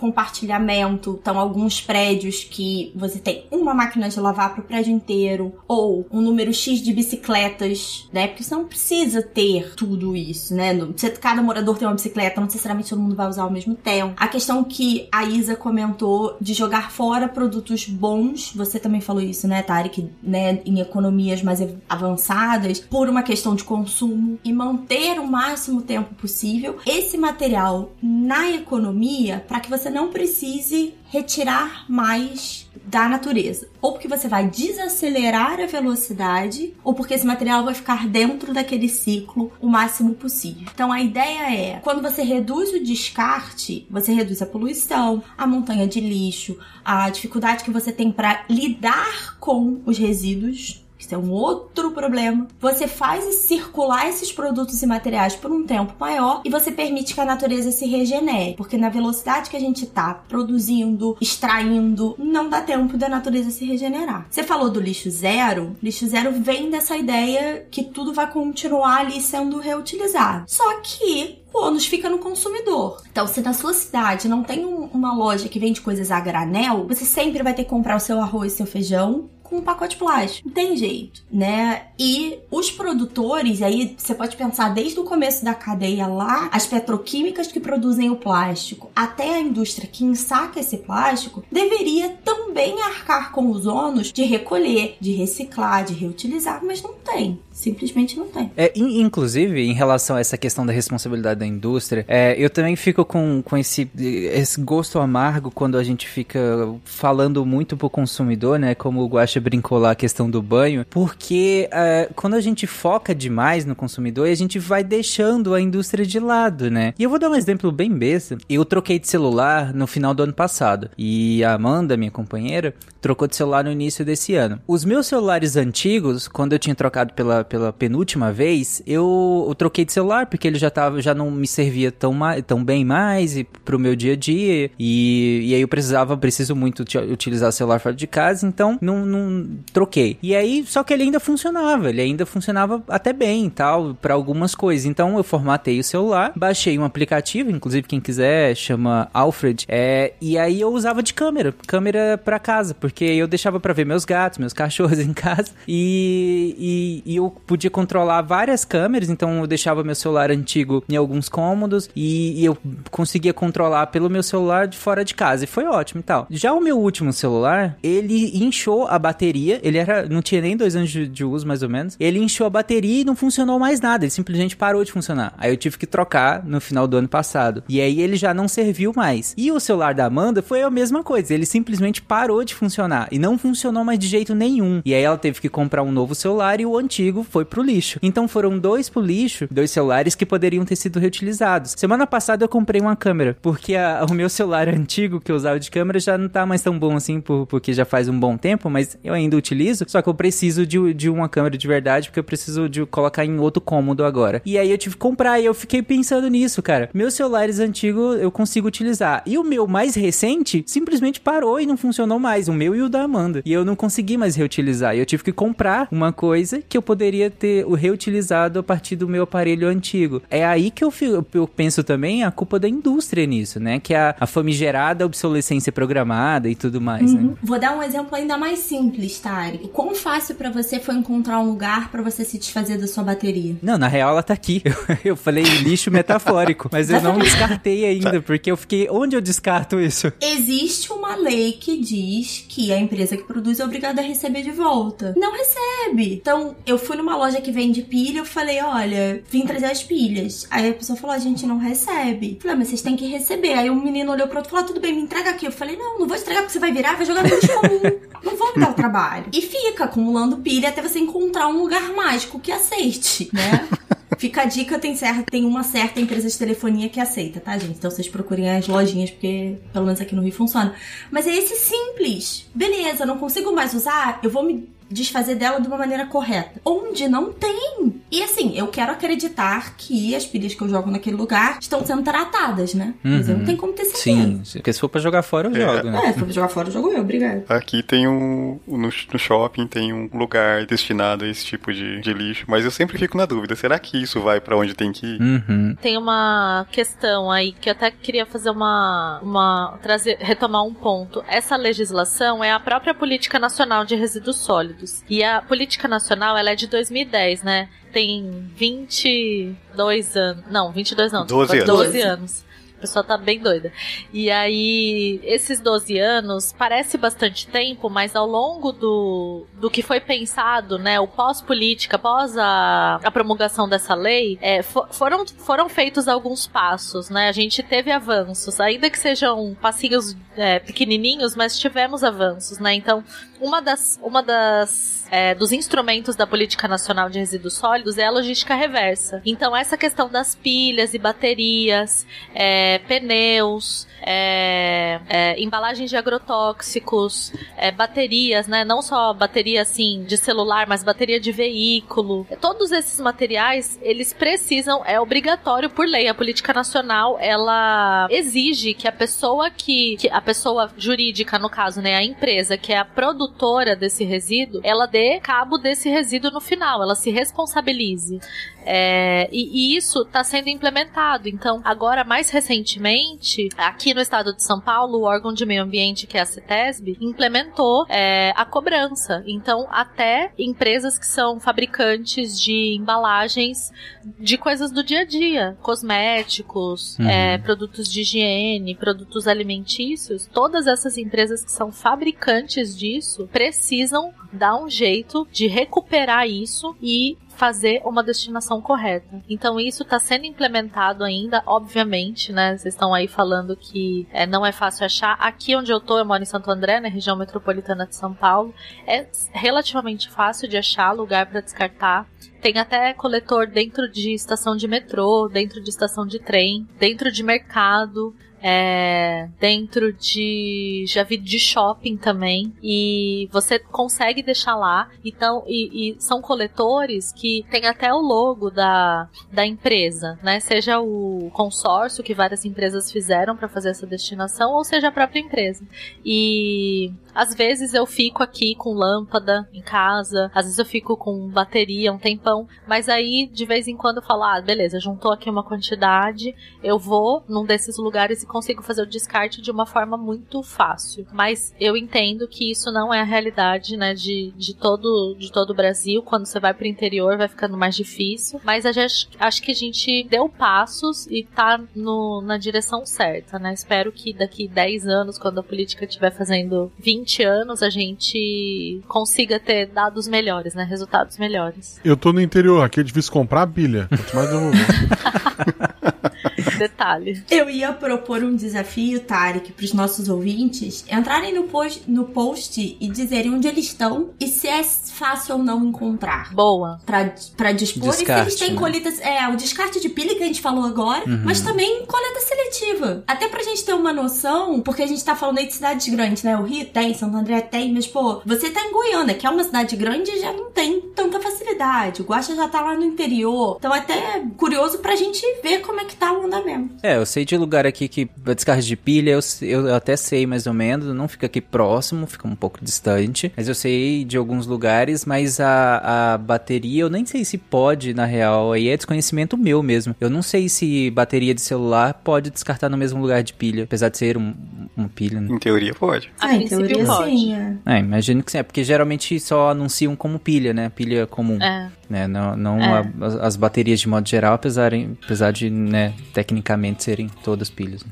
compartilhamento 0.56 1.18
então, 1.20 1.38
alguns 1.38 1.80
prédios 1.80 2.44
que 2.44 2.92
você 2.94 3.18
tem 3.18 3.44
uma 3.50 3.74
máquina 3.74 4.08
de 4.08 4.18
lavar 4.18 4.54
para 4.54 4.60
o 4.60 4.64
prédio 4.64 4.92
inteiro, 4.92 5.54
ou 5.66 6.06
um 6.10 6.20
número 6.20 6.52
X 6.52 6.80
de 6.80 6.92
bicicletas, 6.92 8.08
né? 8.12 8.28
Porque 8.28 8.42
você 8.42 8.54
não 8.54 8.64
precisa 8.64 9.22
ter 9.22 9.74
tudo 9.74 10.16
isso, 10.16 10.54
né? 10.54 10.72
Cada 11.20 11.42
morador 11.42 11.76
tem 11.76 11.86
uma 11.86 11.94
bicicleta, 11.94 12.40
não 12.40 12.46
necessariamente 12.46 12.90
todo 12.90 13.00
mundo 13.00 13.16
vai 13.16 13.28
usar 13.28 13.42
ao 13.42 13.50
mesmo 13.50 13.74
tempo. 13.74 14.14
A 14.16 14.28
questão 14.28 14.62
que 14.62 15.08
a 15.10 15.24
Isa 15.24 15.56
comentou 15.56 16.36
de 16.40 16.54
jogar 16.54 16.90
fora 16.90 17.28
produtos 17.28 17.86
bons, 17.86 18.52
você 18.54 18.78
também 18.78 19.00
falou 19.00 19.22
isso, 19.22 19.48
né, 19.48 19.62
Tarek? 19.62 20.08
Né, 20.22 20.60
em 20.64 20.80
economias 20.80 21.42
mais 21.42 21.60
avançadas, 21.88 22.80
por 22.80 23.08
uma 23.08 23.22
questão 23.22 23.54
de 23.54 23.64
consumo 23.64 24.38
e 24.44 24.52
manter 24.52 25.18
o 25.18 25.26
máximo 25.26 25.82
tempo 25.82 26.14
possível 26.14 26.76
esse 26.86 27.16
material 27.16 27.92
na 28.02 28.50
economia 28.50 29.44
para 29.46 29.60
que 29.60 29.70
você 29.70 29.90
não 29.90 30.08
precise 30.08 30.35
precise 30.36 30.92
retirar 31.08 31.86
mais 31.88 32.68
da 32.84 33.08
natureza. 33.08 33.68
Ou 33.80 33.92
porque 33.92 34.06
você 34.06 34.28
vai 34.28 34.48
desacelerar 34.48 35.60
a 35.60 35.66
velocidade, 35.66 36.74
ou 36.84 36.92
porque 36.92 37.14
esse 37.14 37.26
material 37.26 37.64
vai 37.64 37.72
ficar 37.72 38.06
dentro 38.06 38.52
daquele 38.52 38.88
ciclo 38.88 39.50
o 39.60 39.68
máximo 39.68 40.14
possível. 40.14 40.68
Então 40.72 40.92
a 40.92 41.00
ideia 41.00 41.54
é, 41.54 41.80
quando 41.80 42.02
você 42.02 42.22
reduz 42.22 42.70
o 42.72 42.84
descarte, 42.84 43.86
você 43.90 44.12
reduz 44.12 44.42
a 44.42 44.46
poluição, 44.46 45.22
a 45.38 45.46
montanha 45.46 45.86
de 45.86 46.00
lixo, 46.00 46.58
a 46.84 47.08
dificuldade 47.08 47.64
que 47.64 47.70
você 47.70 47.90
tem 47.90 48.12
para 48.12 48.44
lidar 48.48 49.38
com 49.40 49.80
os 49.86 49.96
resíduos 49.96 50.85
isso 51.06 51.14
é 51.14 51.18
um 51.18 51.30
outro 51.30 51.92
problema. 51.92 52.48
Você 52.60 52.88
faz 52.88 53.24
circular 53.36 54.08
esses 54.08 54.32
produtos 54.32 54.82
e 54.82 54.86
materiais 54.86 55.36
por 55.36 55.52
um 55.52 55.64
tempo 55.64 55.94
maior 55.98 56.42
e 56.44 56.50
você 56.50 56.72
permite 56.72 57.14
que 57.14 57.20
a 57.20 57.24
natureza 57.24 57.70
se 57.70 57.86
regenere, 57.86 58.54
porque 58.56 58.76
na 58.76 58.88
velocidade 58.88 59.48
que 59.48 59.56
a 59.56 59.60
gente 59.60 59.86
tá 59.86 60.14
produzindo, 60.28 61.16
extraindo, 61.20 62.16
não 62.18 62.48
dá 62.48 62.60
tempo 62.60 62.96
da 62.96 63.08
natureza 63.08 63.50
se 63.50 63.64
regenerar. 63.64 64.26
Você 64.28 64.42
falou 64.42 64.68
do 64.68 64.80
lixo 64.80 65.08
zero, 65.10 65.76
lixo 65.82 66.06
zero 66.08 66.32
vem 66.32 66.70
dessa 66.70 66.96
ideia 66.96 67.66
que 67.70 67.84
tudo 67.84 68.12
vai 68.12 68.30
continuar 68.30 69.00
ali 69.00 69.20
sendo 69.20 69.58
reutilizado. 69.58 70.44
Só 70.48 70.80
que 70.80 71.38
o 71.52 71.64
ônus 71.64 71.86
fica 71.86 72.08
no 72.08 72.18
consumidor. 72.18 73.02
Então, 73.10 73.26
se 73.26 73.40
na 73.40 73.52
sua 73.52 73.72
cidade 73.72 74.28
não 74.28 74.42
tem 74.42 74.64
um, 74.64 74.84
uma 74.92 75.14
loja 75.14 75.48
que 75.48 75.58
vende 75.58 75.80
coisas 75.80 76.10
a 76.10 76.20
granel, 76.20 76.86
você 76.86 77.04
sempre 77.04 77.42
vai 77.42 77.54
ter 77.54 77.64
que 77.64 77.70
comprar 77.70 77.96
o 77.96 78.00
seu 78.00 78.20
arroz, 78.20 78.52
seu 78.52 78.66
feijão 78.66 79.30
com 79.48 79.58
um 79.58 79.62
pacote 79.62 79.96
plástico. 79.96 80.48
Não 80.48 80.54
tem 80.54 80.76
jeito, 80.76 81.22
né? 81.30 81.86
E 81.98 82.38
os 82.50 82.70
produtores, 82.70 83.62
aí 83.62 83.94
você 83.96 84.14
pode 84.14 84.36
pensar 84.36 84.70
desde 84.70 84.98
o 84.98 85.04
começo 85.04 85.44
da 85.44 85.54
cadeia 85.54 86.06
lá, 86.06 86.48
as 86.52 86.66
petroquímicas 86.66 87.46
que 87.46 87.60
produzem 87.60 88.10
o 88.10 88.16
plástico, 88.16 88.90
até 88.94 89.36
a 89.36 89.40
indústria 89.40 89.88
que 89.88 90.04
ensaca 90.04 90.60
esse 90.60 90.78
plástico, 90.78 91.44
deveria 91.50 92.10
também 92.24 92.82
arcar 92.82 93.32
com 93.32 93.50
os 93.50 93.66
ônus 93.66 94.12
de 94.12 94.24
recolher, 94.24 94.96
de 95.00 95.12
reciclar, 95.12 95.84
de 95.84 95.94
reutilizar, 95.94 96.64
mas 96.64 96.82
não 96.82 96.94
tem. 96.94 97.38
Simplesmente 97.56 98.18
não 98.18 98.26
tem. 98.26 98.50
É, 98.54 98.70
inclusive, 98.76 99.62
em 99.62 99.72
relação 99.72 100.14
a 100.14 100.20
essa 100.20 100.36
questão 100.36 100.66
da 100.66 100.74
responsabilidade 100.74 101.40
da 101.40 101.46
indústria, 101.46 102.04
é, 102.06 102.36
eu 102.38 102.50
também 102.50 102.76
fico 102.76 103.02
com, 103.02 103.40
com 103.42 103.56
esse, 103.56 103.90
esse 103.98 104.60
gosto 104.60 104.98
amargo 104.98 105.50
quando 105.50 105.78
a 105.78 105.82
gente 105.82 106.06
fica 106.06 106.38
falando 106.84 107.46
muito 107.46 107.74
pro 107.74 107.88
consumidor, 107.88 108.58
né? 108.58 108.74
Como 108.74 109.00
o 109.00 109.08
Guaxa 109.08 109.40
brincou 109.40 109.78
lá 109.78 109.92
a 109.92 109.94
questão 109.94 110.28
do 110.28 110.42
banho, 110.42 110.84
porque 110.90 111.66
é, 111.72 112.10
quando 112.14 112.34
a 112.34 112.42
gente 112.42 112.66
foca 112.66 113.14
demais 113.14 113.64
no 113.64 113.74
consumidor, 113.74 114.28
a 114.28 114.34
gente 114.34 114.58
vai 114.58 114.84
deixando 114.84 115.54
a 115.54 115.60
indústria 115.60 116.04
de 116.04 116.20
lado, 116.20 116.70
né? 116.70 116.92
E 116.98 117.04
eu 117.04 117.08
vou 117.08 117.18
dar 117.18 117.30
um 117.30 117.34
exemplo 117.34 117.72
bem 117.72 117.90
besta. 117.90 118.36
Eu 118.50 118.66
troquei 118.66 118.98
de 118.98 119.08
celular 119.08 119.72
no 119.72 119.86
final 119.86 120.12
do 120.12 120.24
ano 120.24 120.34
passado. 120.34 120.90
E 120.98 121.42
a 121.42 121.54
Amanda, 121.54 121.96
minha 121.96 122.10
companheira, 122.10 122.74
trocou 123.00 123.26
de 123.26 123.34
celular 123.34 123.64
no 123.64 123.72
início 123.72 124.04
desse 124.04 124.34
ano. 124.34 124.60
Os 124.66 124.84
meus 124.84 125.06
celulares 125.06 125.56
antigos, 125.56 126.28
quando 126.28 126.52
eu 126.52 126.58
tinha 126.58 126.74
trocado 126.74 127.14
pela 127.14 127.45
pela 127.46 127.72
penúltima 127.72 128.32
vez, 128.32 128.82
eu, 128.86 129.46
eu, 129.48 129.54
troquei 129.54 129.84
de 129.84 129.92
celular 129.92 130.26
porque 130.26 130.46
ele 130.46 130.58
já 130.58 130.70
tava, 130.70 131.00
já 131.00 131.14
não 131.14 131.30
me 131.30 131.46
servia 131.46 131.90
tão, 131.90 132.14
tão 132.46 132.64
bem 132.64 132.84
mais 132.84 133.36
e 133.36 133.44
pro 133.44 133.78
meu 133.78 133.96
dia 133.96 134.12
a 134.12 134.16
dia. 134.16 134.70
E, 134.78 135.40
e 135.44 135.54
aí 135.54 135.60
eu 135.60 135.68
precisava, 135.68 136.16
preciso 136.16 136.54
muito 136.54 136.84
utilizar 137.10 137.52
celular 137.52 137.78
fora 137.78 137.94
de 137.94 138.06
casa, 138.06 138.46
então 138.46 138.78
não, 138.80 139.06
não 139.06 139.48
troquei. 139.72 140.18
E 140.22 140.34
aí, 140.34 140.64
só 140.66 140.82
que 140.82 140.92
ele 140.92 141.04
ainda 141.04 141.20
funcionava, 141.20 141.88
ele 141.88 142.00
ainda 142.00 142.26
funcionava 142.26 142.82
até 142.88 143.12
bem 143.12 143.48
tal, 143.48 143.94
para 143.94 144.14
algumas 144.14 144.54
coisas. 144.54 144.86
Então 144.86 145.16
eu 145.16 145.24
formatei 145.24 145.78
o 145.78 145.84
celular, 145.84 146.32
baixei 146.36 146.78
um 146.78 146.84
aplicativo, 146.84 147.50
inclusive 147.50 147.86
quem 147.86 148.00
quiser 148.00 148.54
chama 148.54 149.08
Alfred, 149.12 149.64
é, 149.68 150.12
e 150.20 150.38
aí 150.38 150.60
eu 150.60 150.72
usava 150.72 151.02
de 151.02 151.14
câmera, 151.14 151.54
câmera 151.66 152.18
para 152.22 152.38
casa, 152.38 152.74
porque 152.74 153.04
eu 153.04 153.26
deixava 153.26 153.60
para 153.60 153.72
ver 153.72 153.84
meus 153.84 154.04
gatos, 154.04 154.38
meus 154.38 154.52
cachorros 154.52 154.98
em 155.00 155.12
casa 155.12 155.50
e, 155.66 157.02
e, 157.06 157.12
e 157.12 157.16
eu 157.16 157.35
podia 157.46 157.70
controlar 157.70 158.22
várias 158.22 158.64
câmeras, 158.64 159.10
então 159.10 159.40
eu 159.40 159.46
deixava 159.46 159.84
meu 159.84 159.94
celular 159.94 160.30
antigo 160.30 160.84
em 160.88 160.96
alguns 160.96 161.28
cômodos 161.28 161.88
e, 161.94 162.40
e, 162.40 162.44
eu 162.44 162.56
conseguia 162.90 163.32
controlar 163.32 163.86
pelo 163.88 164.08
meu 164.08 164.22
celular 164.22 164.66
de 164.66 164.76
fora 164.76 165.04
de 165.04 165.14
casa 165.14 165.44
e 165.44 165.46
foi 165.46 165.64
ótimo 165.64 166.00
e 166.00 166.02
tal. 166.02 166.26
Já 166.30 166.52
o 166.52 166.60
meu 166.60 166.78
último 166.78 167.12
celular, 167.12 167.78
ele 167.82 168.36
inchou 168.44 168.86
a 168.86 168.98
bateria, 168.98 169.60
ele 169.62 169.78
era 169.78 170.06
não 170.08 170.22
tinha 170.22 170.40
nem 170.40 170.56
dois 170.56 170.76
anos 170.76 170.90
de, 170.90 171.06
de 171.06 171.24
uso 171.24 171.46
mais 171.46 171.62
ou 171.62 171.68
menos, 171.68 171.96
ele 171.98 172.18
inchou 172.18 172.46
a 172.46 172.50
bateria 172.50 173.02
e 173.02 173.04
não 173.04 173.16
funcionou 173.16 173.58
mais 173.58 173.80
nada, 173.80 174.04
ele 174.04 174.10
simplesmente 174.10 174.56
parou 174.56 174.84
de 174.84 174.92
funcionar. 174.92 175.34
Aí 175.38 175.50
eu 175.50 175.56
tive 175.56 175.78
que 175.78 175.86
trocar 175.86 176.44
no 176.44 176.60
final 176.60 176.86
do 176.86 176.96
ano 176.96 177.08
passado 177.08 177.62
e 177.68 177.80
aí 177.80 178.00
ele 178.00 178.16
já 178.16 178.32
não 178.32 178.48
serviu 178.48 178.92
mais. 178.94 179.34
E 179.36 179.50
o 179.50 179.60
celular 179.60 179.94
da 179.94 180.06
Amanda 180.06 180.42
foi 180.42 180.62
a 180.62 180.70
mesma 180.70 181.02
coisa, 181.02 181.34
ele 181.34 181.46
simplesmente 181.46 182.02
parou 182.02 182.44
de 182.44 182.54
funcionar 182.54 183.08
e 183.10 183.18
não 183.18 183.38
funcionou 183.38 183.84
mais 183.84 183.98
de 183.98 184.06
jeito 184.06 184.34
nenhum. 184.34 184.80
E 184.84 184.94
aí 184.94 185.02
ela 185.02 185.18
teve 185.18 185.40
que 185.40 185.48
comprar 185.48 185.82
um 185.82 185.92
novo 185.92 186.14
celular 186.14 186.60
e 186.60 186.66
o 186.66 186.76
antigo 186.76 187.25
foi 187.26 187.44
pro 187.44 187.62
lixo. 187.62 187.98
Então 188.02 188.28
foram 188.28 188.58
dois 188.58 188.88
pro 188.88 189.00
lixo, 189.02 189.46
dois 189.50 189.70
celulares 189.70 190.14
que 190.14 190.26
poderiam 190.26 190.64
ter 190.64 190.76
sido 190.76 190.98
reutilizados. 190.98 191.74
Semana 191.76 192.06
passada 192.06 192.44
eu 192.44 192.48
comprei 192.48 192.80
uma 192.80 192.96
câmera, 192.96 193.36
porque 193.40 193.74
a, 193.74 194.04
o 194.08 194.14
meu 194.14 194.28
celular 194.28 194.68
antigo 194.70 195.20
que 195.20 195.30
eu 195.30 195.36
usava 195.36 195.58
de 195.58 195.70
câmera 195.70 195.98
já 195.98 196.16
não 196.16 196.28
tá 196.28 196.46
mais 196.46 196.62
tão 196.62 196.78
bom 196.78 196.96
assim, 196.96 197.20
por, 197.20 197.46
porque 197.46 197.72
já 197.72 197.84
faz 197.84 198.08
um 198.08 198.18
bom 198.18 198.36
tempo, 198.36 198.70
mas 198.70 198.96
eu 199.02 199.14
ainda 199.14 199.36
utilizo, 199.36 199.84
só 199.88 200.00
que 200.02 200.08
eu 200.08 200.14
preciso 200.14 200.66
de, 200.66 200.94
de 200.94 201.08
uma 201.08 201.28
câmera 201.28 201.56
de 201.56 201.66
verdade, 201.66 202.08
porque 202.08 202.20
eu 202.20 202.24
preciso 202.24 202.68
de 202.68 202.84
colocar 202.86 203.24
em 203.24 203.38
outro 203.38 203.60
cômodo 203.60 204.04
agora. 204.04 204.42
E 204.44 204.58
aí 204.58 204.70
eu 204.70 204.78
tive 204.78 204.94
que 204.94 205.00
comprar, 205.00 205.40
e 205.40 205.44
eu 205.44 205.54
fiquei 205.54 205.82
pensando 205.82 206.28
nisso, 206.28 206.62
cara. 206.62 206.90
Meus 206.92 207.14
celulares 207.14 207.58
antigos 207.58 208.20
eu 208.20 208.30
consigo 208.30 208.68
utilizar. 208.68 209.22
E 209.26 209.38
o 209.38 209.44
meu 209.44 209.66
mais 209.66 209.94
recente 209.94 210.64
simplesmente 210.66 211.20
parou 211.20 211.60
e 211.60 211.66
não 211.66 211.76
funcionou 211.76 212.18
mais, 212.18 212.48
o 212.48 212.52
meu 212.52 212.74
e 212.74 212.82
o 212.82 212.88
da 212.88 213.02
Amanda. 213.02 213.42
E 213.44 213.52
eu 213.52 213.64
não 213.64 213.76
consegui 213.76 214.16
mais 214.16 214.36
reutilizar. 214.36 214.94
E 214.94 214.98
eu 214.98 215.06
tive 215.06 215.24
que 215.24 215.32
comprar 215.32 215.88
uma 215.90 216.12
coisa 216.12 216.62
que 216.66 216.76
eu 216.76 216.82
poderia 216.82 217.15
poderia 217.16 217.30
ter 217.30 217.64
o 217.66 217.74
reutilizado 217.74 218.58
a 218.58 218.62
partir 218.62 218.96
do 218.96 219.08
meu 219.08 219.22
aparelho 219.22 219.68
antigo. 219.68 220.22
É 220.30 220.44
aí 220.44 220.70
que 220.70 220.84
eu, 220.84 220.90
fico, 220.90 221.24
eu 221.32 221.48
penso 221.48 221.82
também 221.82 222.24
a 222.24 222.30
culpa 222.30 222.58
da 222.58 222.68
indústria 222.68 223.26
nisso, 223.26 223.58
né? 223.58 223.80
Que 223.80 223.94
é 223.94 223.98
a, 223.98 224.16
a 224.20 224.26
famigerada 224.26 225.06
obsolescência 225.06 225.72
programada 225.72 226.48
e 226.48 226.54
tudo 226.54 226.80
mais, 226.80 227.12
né? 227.12 227.20
Uhum. 227.20 227.36
Vou 227.42 227.58
dar 227.58 227.76
um 227.76 227.82
exemplo 227.82 228.14
ainda 228.14 228.36
mais 228.36 228.58
simples, 228.58 229.18
Tarek. 229.18 229.68
Quão 229.68 229.94
fácil 229.94 230.34
pra 230.34 230.50
você 230.50 230.78
foi 230.78 230.94
encontrar 230.94 231.40
um 231.40 231.46
lugar 231.46 231.90
pra 231.90 232.02
você 232.02 232.24
se 232.24 232.38
desfazer 232.38 232.78
da 232.78 232.86
sua 232.86 233.02
bateria? 233.02 233.56
Não, 233.62 233.78
na 233.78 233.88
real 233.88 234.10
ela 234.10 234.22
tá 234.22 234.34
aqui. 234.34 234.62
Eu, 234.76 235.12
eu 235.12 235.16
falei 235.16 235.42
lixo 235.42 235.90
metafórico, 235.90 236.68
mas 236.72 236.90
eu 236.90 237.00
não 237.00 237.18
descartei 237.20 237.84
ainda, 237.84 238.20
porque 238.20 238.50
eu 238.50 238.56
fiquei. 238.56 238.88
Onde 238.90 239.16
eu 239.16 239.20
descarto 239.20 239.80
isso? 239.80 240.12
Existe 240.20 240.92
uma 240.92 241.14
lei 241.14 241.52
que 241.52 241.80
diz 241.80 242.44
que 242.48 242.72
a 242.72 242.78
empresa 242.78 243.16
que 243.16 243.24
produz 243.24 243.60
é 243.60 243.64
obrigada 243.64 244.00
a 244.00 244.04
receber 244.04 244.42
de 244.42 244.50
volta. 244.50 245.14
Não 245.16 245.32
recebe. 245.32 246.14
Então, 246.14 246.56
eu 246.66 246.78
fui 246.78 246.96
numa 246.96 247.05
loja 247.14 247.42
que 247.42 247.52
vende 247.52 247.82
pilha, 247.82 248.20
eu 248.20 248.24
falei, 248.24 248.62
olha, 248.62 249.22
vim 249.30 249.46
trazer 249.46 249.66
as 249.66 249.82
pilhas. 249.82 250.46
Aí 250.50 250.70
a 250.70 250.72
pessoa 250.72 250.96
falou, 250.98 251.14
a 251.14 251.18
gente 251.18 251.46
não 251.46 251.58
recebe. 251.58 252.36
Eu 252.36 252.40
falei, 252.40 252.54
ah, 252.54 252.58
mas 252.58 252.68
vocês 252.68 252.80
têm 252.80 252.96
que 252.96 253.06
receber. 253.06 253.52
Aí 253.52 253.68
o 253.68 253.74
menino 253.76 254.10
olhou 254.10 254.26
pro 254.26 254.38
outro 254.38 254.48
e 254.48 254.50
falou, 254.50 254.64
ah, 254.64 254.68
tudo 254.68 254.80
bem, 254.80 254.94
me 254.94 255.02
entrega 255.02 255.30
aqui. 255.30 255.44
Eu 255.44 255.52
falei, 255.52 255.76
não, 255.76 255.98
não 255.98 256.08
vou 256.08 256.16
entregar 256.16 256.40
porque 256.40 256.54
você 256.54 256.58
vai 256.58 256.72
virar, 256.72 256.96
vai 256.96 257.04
jogar 257.04 257.22
no 257.22 257.28
comum. 257.28 258.00
Não 258.24 258.36
vou 258.36 258.54
me 258.54 258.60
dar 258.60 258.70
o 258.70 258.74
trabalho. 258.74 259.26
E 259.32 259.42
fica 259.42 259.84
acumulando 259.84 260.38
pilha 260.38 260.70
até 260.70 260.80
você 260.80 260.98
encontrar 260.98 261.48
um 261.48 261.58
lugar 261.58 261.92
mágico 261.92 262.40
que 262.40 262.50
aceite, 262.50 263.28
né? 263.32 263.68
Fica 264.18 264.42
a 264.42 264.44
dica, 264.46 264.78
tem, 264.78 264.96
certa, 264.96 265.24
tem 265.24 265.44
uma 265.44 265.62
certa 265.62 266.00
empresa 266.00 266.28
de 266.28 266.38
telefonia 266.38 266.88
que 266.88 266.98
aceita, 266.98 267.38
tá, 267.38 267.58
gente? 267.58 267.76
Então 267.76 267.90
vocês 267.90 268.08
procurem 268.08 268.50
as 268.50 268.66
lojinhas, 268.66 269.10
porque 269.10 269.56
pelo 269.72 269.84
menos 269.84 270.00
aqui 270.00 270.14
no 270.14 270.22
Rio 270.22 270.32
funciona. 270.32 270.74
Mas 271.10 271.26
é 271.26 271.36
esse 271.36 271.54
simples. 271.56 272.46
Beleza, 272.54 273.04
não 273.04 273.18
consigo 273.18 273.52
mais 273.52 273.74
usar, 273.74 274.20
eu 274.22 274.30
vou 274.30 274.42
me 274.42 274.68
desfazer 274.90 275.34
dela 275.34 275.60
de 275.60 275.66
uma 275.66 275.78
maneira 275.78 276.06
correta. 276.06 276.60
Onde 276.64 277.08
não 277.08 277.32
tem. 277.32 278.00
E 278.10 278.22
assim, 278.22 278.56
eu 278.56 278.68
quero 278.68 278.92
acreditar 278.92 279.76
que 279.76 280.14
as 280.14 280.24
pilhas 280.24 280.54
que 280.54 280.62
eu 280.62 280.68
jogo 280.68 280.90
naquele 280.90 281.16
lugar 281.16 281.58
estão 281.60 281.84
sendo 281.84 282.02
tratadas, 282.02 282.74
né? 282.74 282.94
Mas 283.02 283.28
eu 283.28 283.38
não 283.38 283.44
tenho 283.44 283.58
como 283.58 283.72
ter 283.72 283.84
certeza. 283.84 284.44
Sim, 284.44 284.58
porque 284.58 284.72
se 284.72 284.80
for 284.80 284.88
pra 284.88 285.00
jogar 285.00 285.22
fora, 285.22 285.48
eu 285.48 285.54
jogo, 285.54 285.90
né? 285.90 285.98
É, 286.04 286.12
se 286.12 286.18
for 286.18 286.24
pra 286.24 286.34
jogar 286.34 286.48
fora, 286.48 286.68
eu 286.68 286.72
jogo 286.72 286.92
eu, 286.92 287.00
obrigado. 287.00 287.44
Aqui 287.48 287.82
tem 287.82 288.06
um. 288.06 288.58
No, 288.66 288.78
no 288.78 289.18
shopping 289.18 289.66
tem 289.66 289.92
um 289.92 290.08
lugar 290.12 290.66
destinado 290.66 291.24
a 291.24 291.28
esse 291.28 291.44
tipo 291.44 291.72
de, 291.72 292.00
de 292.00 292.12
lixo. 292.12 292.44
Mas 292.48 292.64
eu 292.64 292.70
sempre 292.70 292.98
fico 292.98 293.16
na 293.16 293.26
dúvida: 293.26 293.56
será 293.56 293.78
que 293.78 294.00
isso 294.00 294.20
vai 294.20 294.40
pra 294.40 294.56
onde 294.56 294.74
tem 294.74 294.92
que 294.92 295.06
ir? 295.06 295.20
Uhum. 295.20 295.76
Tem 295.80 295.98
uma 295.98 296.66
questão 296.70 297.30
aí 297.30 297.52
que 297.52 297.68
eu 297.68 297.72
até 297.72 297.90
queria 297.90 298.26
fazer 298.26 298.50
uma. 298.50 299.20
uma 299.22 299.78
trazer, 299.82 300.16
retomar 300.20 300.64
um 300.64 300.74
ponto. 300.74 301.24
Essa 301.28 301.56
legislação 301.56 302.42
é 302.42 302.52
a 302.52 302.60
própria 302.60 302.94
Política 302.94 303.38
Nacional 303.38 303.84
de 303.84 303.94
Resíduos 303.94 304.36
Sólidos. 304.36 304.75
E 305.08 305.22
a 305.24 305.40
Política 305.42 305.86
Nacional, 305.88 306.36
ela 306.36 306.50
é 306.50 306.54
de 306.56 306.66
2010, 306.66 307.42
né? 307.42 307.68
Tem 307.92 308.50
22 308.54 310.16
anos. 310.16 310.44
Não, 310.50 310.72
22 310.72 311.12
não. 311.12 311.26
12 311.26 311.52
desculpa, 311.52 311.72
anos. 311.72 311.86
12 311.92 312.00
anos. 312.02 312.46
A 312.76 312.80
pessoa 312.80 313.02
tá 313.02 313.16
bem 313.16 313.40
doida. 313.40 313.72
E 314.12 314.30
aí, 314.30 315.18
esses 315.24 315.60
12 315.60 315.98
anos 315.98 316.52
parece 316.52 316.98
bastante 316.98 317.46
tempo, 317.48 317.88
mas 317.88 318.14
ao 318.14 318.26
longo 318.26 318.70
do, 318.70 319.46
do 319.54 319.70
que 319.70 319.80
foi 319.82 319.98
pensado, 319.98 320.78
né, 320.78 321.00
o 321.00 321.08
pós-política, 321.08 321.96
após 321.96 322.36
a, 322.36 323.00
a 323.02 323.10
promulgação 323.10 323.66
dessa 323.66 323.94
lei, 323.94 324.38
é, 324.42 324.62
fo- 324.62 324.86
foram, 324.90 325.24
foram 325.26 325.70
feitos 325.70 326.06
alguns 326.06 326.46
passos, 326.46 327.08
né? 327.08 327.30
A 327.30 327.32
gente 327.32 327.62
teve 327.62 327.90
avanços, 327.90 328.60
ainda 328.60 328.90
que 328.90 328.98
sejam 328.98 329.56
passinhos 329.58 330.14
é, 330.36 330.58
pequenininhos, 330.58 331.34
mas 331.34 331.58
tivemos 331.58 332.04
avanços, 332.04 332.58
né? 332.58 332.74
Então, 332.74 333.02
uma 333.40 333.60
das, 333.60 333.98
uma 334.02 334.22
das 334.22 334.96
é, 335.10 335.34
dos 335.34 335.52
instrumentos 335.52 336.16
da 336.16 336.26
política 336.26 336.66
nacional 336.66 337.08
de 337.08 337.18
resíduos 337.18 337.54
sólidos 337.54 337.98
é 337.98 338.04
a 338.04 338.10
logística 338.10 338.54
reversa. 338.54 339.22
Então, 339.24 339.56
essa 339.56 339.76
questão 339.76 340.08
das 340.08 340.34
pilhas 340.34 340.94
e 340.94 340.98
baterias, 340.98 342.06
é, 342.34 342.78
pneus, 342.80 343.86
é, 344.02 345.00
é, 345.08 345.40
embalagens 345.40 345.90
de 345.90 345.96
agrotóxicos, 345.96 347.32
é, 347.56 347.70
baterias, 347.70 348.46
né? 348.46 348.64
Não 348.64 348.82
só 348.82 349.12
bateria 349.12 349.62
assim 349.62 350.04
de 350.04 350.16
celular, 350.16 350.66
mas 350.66 350.82
bateria 350.82 351.20
de 351.20 351.32
veículo. 351.32 352.26
Todos 352.40 352.72
esses 352.72 353.00
materiais, 353.00 353.78
eles 353.82 354.12
precisam, 354.12 354.82
é 354.84 355.00
obrigatório 355.00 355.70
por 355.70 355.86
lei. 355.86 356.08
A 356.08 356.14
política 356.14 356.52
nacional, 356.52 357.18
ela 357.20 358.06
exige 358.10 358.74
que 358.74 358.86
a 358.86 358.92
pessoa 358.92 359.50
que, 359.50 359.96
que 359.96 360.08
a 360.08 360.20
pessoa 360.26 360.68
jurídica, 360.76 361.38
no 361.38 361.48
caso, 361.48 361.80
né, 361.80 361.94
a 361.94 362.02
empresa 362.02 362.58
que 362.58 362.72
é 362.72 362.78
a 362.78 362.84
produtora 362.84 363.76
desse 363.76 364.02
resíduo, 364.02 364.60
ela 364.64 364.84
dê 364.86 365.20
cabo 365.20 365.56
desse 365.56 365.88
resíduo 365.88 366.32
no 366.32 366.40
final, 366.40 366.82
ela 366.82 366.96
se 366.96 367.10
responsabilize. 367.10 368.18
É, 368.66 369.28
e, 369.32 369.74
e 369.74 369.76
isso 369.76 370.02
está 370.02 370.22
sendo 370.24 370.48
implementado. 370.48 371.28
Então, 371.28 371.60
agora, 371.64 372.04
mais 372.04 372.30
recentemente, 372.30 373.48
aqui 373.56 373.94
no 373.94 374.00
estado 374.00 374.34
de 374.34 374.42
São 374.42 374.60
Paulo, 374.60 374.98
o 374.98 375.02
órgão 375.04 375.32
de 375.32 375.46
meio 375.46 375.62
ambiente, 375.62 376.06
que 376.06 376.18
é 376.18 376.20
a 376.20 376.26
CETESB, 376.26 376.96
implementou 377.00 377.86
é, 377.88 378.32
a 378.36 378.44
cobrança. 378.44 379.22
Então, 379.26 379.66
até 379.70 380.32
empresas 380.38 380.98
que 380.98 381.06
são 381.06 381.38
fabricantes 381.38 382.40
de 382.40 382.76
embalagens 382.76 383.70
de 384.18 384.36
coisas 384.36 384.70
do 384.70 384.82
dia 384.82 385.00
a 385.00 385.04
dia, 385.04 385.56
cosméticos, 385.62 386.96
Uhum. 386.98 387.08
é, 387.08 387.38
produtos 387.38 387.90
de 387.90 388.00
higiene, 388.00 388.74
produtos 388.74 389.26
alimentícios, 389.28 390.26
todas 390.26 390.66
essas 390.66 390.98
empresas 390.98 391.44
que 391.44 391.52
são 391.52 391.70
fabricantes 391.70 392.76
disso 392.76 393.28
precisam 393.32 394.12
dar 394.32 394.56
um 394.56 394.68
jeito 394.68 395.26
de 395.30 395.46
recuperar 395.46 396.28
isso 396.28 396.76
e 396.82 397.16
fazer 397.36 397.80
uma 397.84 398.02
destinação 398.02 398.60
correta. 398.60 399.22
Então 399.28 399.60
isso 399.60 399.82
está 399.82 399.98
sendo 399.98 400.24
implementado 400.24 401.04
ainda, 401.04 401.42
obviamente, 401.46 402.32
né? 402.32 402.56
Vocês 402.56 402.74
estão 402.74 402.92
aí 402.92 403.06
falando 403.06 403.56
que 403.56 404.08
é, 404.10 404.26
não 404.26 404.44
é 404.44 404.52
fácil 404.52 404.84
achar. 404.84 405.12
Aqui 405.20 405.54
onde 405.54 405.70
eu 405.70 405.80
tô, 405.80 405.98
eu 405.98 406.04
moro 406.04 406.22
em 406.22 406.26
Santo 406.26 406.50
André, 406.50 406.80
na 406.80 406.88
região 406.88 407.16
metropolitana 407.16 407.86
de 407.86 407.94
São 407.94 408.12
Paulo, 408.14 408.54
é 408.86 409.06
relativamente 409.32 410.08
fácil 410.08 410.48
de 410.48 410.56
achar 410.56 410.92
lugar 410.92 411.26
para 411.26 411.40
descartar. 411.40 412.06
Tem 412.40 412.58
até 412.58 412.92
coletor 412.94 413.46
dentro 413.46 413.90
de 413.90 414.14
estação 414.14 414.56
de 414.56 414.68
metrô, 414.68 415.28
dentro 415.28 415.62
de 415.62 415.68
estação 415.68 416.06
de 416.06 416.18
trem, 416.18 416.66
dentro 416.78 417.10
de 417.10 417.22
mercado. 417.22 418.14
É, 418.48 419.28
dentro 419.40 419.92
de 419.92 420.84
já 420.86 421.02
vi 421.02 421.16
de 421.16 421.38
shopping 421.38 421.96
também 421.96 422.52
e 422.62 423.28
você 423.32 423.58
consegue 423.58 424.22
deixar 424.22 424.54
lá. 424.54 424.88
Então 425.04 425.42
e, 425.46 425.90
e 425.90 426.00
são 426.00 426.20
coletores 426.20 427.12
que 427.12 427.44
tem 427.50 427.66
até 427.66 427.92
o 427.92 427.98
logo 427.98 428.50
da, 428.50 429.08
da 429.32 429.44
empresa 429.44 429.96
né? 430.22 430.40
Seja 430.40 430.80
o 430.80 431.30
consórcio 431.32 432.04
que 432.04 432.14
várias 432.14 432.44
empresas 432.44 432.90
fizeram 432.90 433.36
para 433.36 433.48
fazer 433.48 433.70
essa 433.70 433.86
destinação 433.86 434.52
ou 434.52 434.64
seja 434.64 434.88
a 434.88 434.92
própria 434.92 435.20
empresa. 435.20 435.64
E 436.04 436.92
às 437.14 437.34
vezes 437.34 437.74
eu 437.74 437.86
fico 437.86 438.22
aqui 438.22 438.54
com 438.54 438.74
lâmpada 438.74 439.48
em 439.52 439.62
casa, 439.62 440.30
às 440.34 440.44
vezes 440.44 440.58
eu 440.58 440.64
fico 440.64 440.96
com 440.96 441.28
bateria 441.28 441.92
um 441.92 441.98
tempão, 441.98 442.46
mas 442.66 442.88
aí 442.88 443.28
de 443.32 443.44
vez 443.46 443.66
em 443.68 443.76
quando 443.76 443.98
eu 443.98 444.02
falo, 444.02 444.24
ah, 444.24 444.40
beleza, 444.40 444.80
juntou 444.80 445.12
aqui 445.12 445.30
uma 445.30 445.44
quantidade, 445.44 446.34
eu 446.62 446.78
vou 446.78 447.24
num 447.28 447.44
desses 447.44 447.78
lugares 447.78 448.22
e 448.22 448.26
consigo 448.36 448.62
fazer 448.62 448.82
o 448.82 448.86
descarte 448.86 449.40
de 449.40 449.50
uma 449.50 449.64
forma 449.64 449.96
muito 449.96 450.42
fácil. 450.42 451.06
Mas 451.10 451.54
eu 451.58 451.74
entendo 451.74 452.28
que 452.28 452.50
isso 452.50 452.70
não 452.70 452.92
é 452.92 453.00
a 453.00 453.04
realidade, 453.04 453.76
né, 453.78 453.94
de, 453.94 454.32
de 454.36 454.54
todo 454.54 455.16
de 455.18 455.32
todo 455.32 455.50
o 455.50 455.54
Brasil. 455.54 456.02
Quando 456.02 456.26
você 456.26 456.38
vai 456.38 456.52
pro 456.52 456.66
interior 456.66 457.16
vai 457.16 457.28
ficando 457.28 457.56
mais 457.56 457.74
difícil, 457.74 458.38
mas 458.44 458.66
a 458.66 458.72
gente, 458.72 459.08
acho 459.18 459.42
que 459.42 459.50
a 459.50 459.54
gente 459.54 460.06
deu 460.10 460.28
passos 460.28 461.06
e 461.06 461.24
tá 461.24 461.58
no, 461.74 462.20
na 462.20 462.36
direção 462.36 462.84
certa, 462.84 463.38
né? 463.38 463.54
Espero 463.54 463.90
que 463.90 464.12
daqui 464.12 464.46
10 464.46 464.86
anos, 464.86 465.18
quando 465.18 465.40
a 465.40 465.42
política 465.42 465.86
estiver 465.86 466.10
fazendo 466.10 466.70
20 466.78 467.22
anos, 467.22 467.62
a 467.62 467.70
gente 467.70 468.82
consiga 468.86 469.40
ter 469.40 469.66
dados 469.66 470.06
melhores, 470.06 470.54
né? 470.54 470.64
Resultados 470.64 471.16
melhores. 471.16 471.80
Eu 471.82 471.96
tô 471.96 472.12
no 472.12 472.20
interior, 472.20 472.62
aqui 472.62 472.80
é 472.80 472.82
difícil 472.82 473.12
comprar 473.12 473.46
pilha. 473.46 473.88
Quanto 473.88 474.16
mais 474.16 474.30
eu 474.30 474.40
vou 474.40 474.50
Detalhe. 476.58 477.22
Eu 477.30 477.48
ia 477.50 477.72
propor 477.72 478.22
um 478.22 478.34
desafio, 478.34 479.00
Tarek, 479.00 479.52
pros 479.52 479.72
nossos 479.72 480.08
ouvintes 480.08 480.84
entrarem 480.90 481.34
no 481.34 481.44
post, 481.44 481.82
no 481.88 482.04
post 482.04 482.76
e 482.80 482.88
dizerem 482.88 483.34
onde 483.34 483.48
eles 483.48 483.66
estão 483.66 484.10
e 484.20 484.26
se 484.26 484.48
é 484.48 484.62
fácil 484.62 485.36
ou 485.36 485.42
não 485.42 485.64
encontrar. 485.64 486.32
Boa. 486.32 486.80
Pra, 486.84 487.12
pra 487.36 487.52
dispor 487.52 487.90
Descarte, 487.90 488.02
e 488.02 488.14
se 488.14 488.20
eles 488.20 488.34
têm 488.36 488.50
né? 488.52 488.58
colheita. 488.58 488.88
É, 489.02 489.28
o 489.28 489.36
descarte 489.36 489.80
de 489.80 489.88
pilha 489.88 490.14
que 490.14 490.22
a 490.22 490.26
gente 490.26 490.40
falou 490.40 490.64
agora, 490.64 491.04
mas 491.24 491.40
também 491.40 491.84
coleta 491.86 492.20
seletiva. 492.20 493.04
Até 493.06 493.28
pra 493.28 493.42
gente 493.42 493.64
ter 493.64 493.74
uma 493.74 493.92
noção, 493.92 494.60
porque 494.60 494.82
a 494.82 494.86
gente 494.86 495.04
tá 495.04 495.14
falando 495.14 495.38
aí 495.38 495.46
de 495.46 495.54
cidades 495.54 495.88
grandes, 495.88 496.22
né? 496.22 496.36
O 496.36 496.42
Rio 496.42 496.66
tem, 496.66 496.94
Santo 496.94 497.16
André 497.16 497.40
tem, 497.40 497.72
mas, 497.72 497.86
pô, 497.86 498.22
você 498.24 498.50
tá 498.50 498.60
em 498.60 498.72
Goiânia, 498.72 499.14
que 499.14 499.26
é 499.26 499.30
uma 499.30 499.44
cidade 499.44 499.76
grande 499.76 500.10
e 500.10 500.20
já 500.20 500.32
não 500.32 500.50
tem 500.50 500.80
tanta 500.94 501.20
facilidade. 501.20 502.02
O 502.02 502.04
Guaxa 502.04 502.34
já 502.34 502.48
tá 502.48 502.60
lá 502.60 502.74
no 502.74 502.84
interior. 502.84 503.56
Então, 503.58 503.74
é 503.74 503.78
até 503.78 504.24
curioso 504.36 504.78
pra 504.78 504.96
gente 504.96 505.24
ver 505.42 505.60
como 505.60 505.80
é 505.80 505.84
que 505.84 505.96
tá 505.96 506.12
o 506.12 506.26
mesmo. 506.44 506.70
É, 506.82 506.96
eu 506.96 507.06
sei 507.06 507.24
de 507.24 507.36
lugar 507.36 507.66
aqui 507.66 507.88
que 507.88 508.08
a 508.26 508.32
descarga 508.34 508.62
de 508.62 508.76
pilha, 508.76 509.12
eu, 509.12 509.20
eu 509.42 509.74
até 509.74 509.96
sei 509.96 510.26
mais 510.26 510.46
ou 510.46 510.52
menos, 510.54 510.94
não 510.94 511.08
fica 511.08 511.26
aqui 511.26 511.40
próximo, 511.40 512.06
fica 512.06 512.26
um 512.28 512.34
pouco 512.36 512.58
distante, 512.62 513.32
mas 513.36 513.48
eu 513.48 513.54
sei 513.54 514.04
de 514.04 514.16
alguns 514.16 514.46
lugares, 514.46 515.04
mas 515.04 515.40
a, 515.40 516.14
a 516.14 516.18
bateria, 516.18 516.82
eu 516.82 516.90
nem 516.90 517.04
sei 517.06 517.24
se 517.24 517.38
pode, 517.38 517.94
na 517.94 518.04
real, 518.04 518.52
aí 518.52 518.68
é 518.68 518.76
desconhecimento 518.76 519.36
meu 519.36 519.62
mesmo. 519.62 519.94
Eu 520.00 520.10
não 520.10 520.22
sei 520.22 520.48
se 520.48 520.90
bateria 520.90 521.34
de 521.34 521.40
celular 521.40 521.94
pode 522.04 522.30
descartar 522.30 522.68
no 522.68 522.76
mesmo 522.76 523.00
lugar 523.00 523.22
de 523.22 523.32
pilha, 523.32 523.64
apesar 523.64 523.88
de 523.88 523.98
ser 523.98 524.16
um, 524.16 524.34
uma 524.76 524.88
pilha, 524.88 525.20
né? 525.20 525.28
Em 525.34 525.38
teoria 525.38 525.74
pode. 525.74 526.10
Ah, 526.20 526.34
em 526.36 526.46
teoria 526.46 526.84
pode. 526.84 527.10
sim, 527.10 527.34
é. 527.34 527.76
É, 527.76 527.78
imagino 527.80 528.22
que 528.22 528.30
sim, 528.32 528.38
é 528.38 528.42
porque 528.42 528.62
geralmente 528.64 529.18
só 529.20 529.50
anunciam 529.50 529.94
como 529.96 530.18
pilha, 530.18 530.52
né? 530.52 530.68
Pilha 530.68 531.06
comum. 531.06 531.38
É. 531.42 531.68
né? 531.88 532.06
Não, 532.06 532.36
não 532.36 532.60
É. 532.60 532.78
a- 533.00 533.06
as, 533.06 533.14
as 533.16 533.36
baterias 533.36 533.80
de 533.80 533.88
modo 533.88 534.08
geral, 534.08 534.34
apesar, 534.34 534.72
apesar 535.04 535.30
de, 535.32 535.48
né, 535.50 535.92
tecnicamente 536.26 536.82
serem 536.82 537.08
todas 537.22 537.48
pilhas. 537.48 537.84
né? 537.84 537.90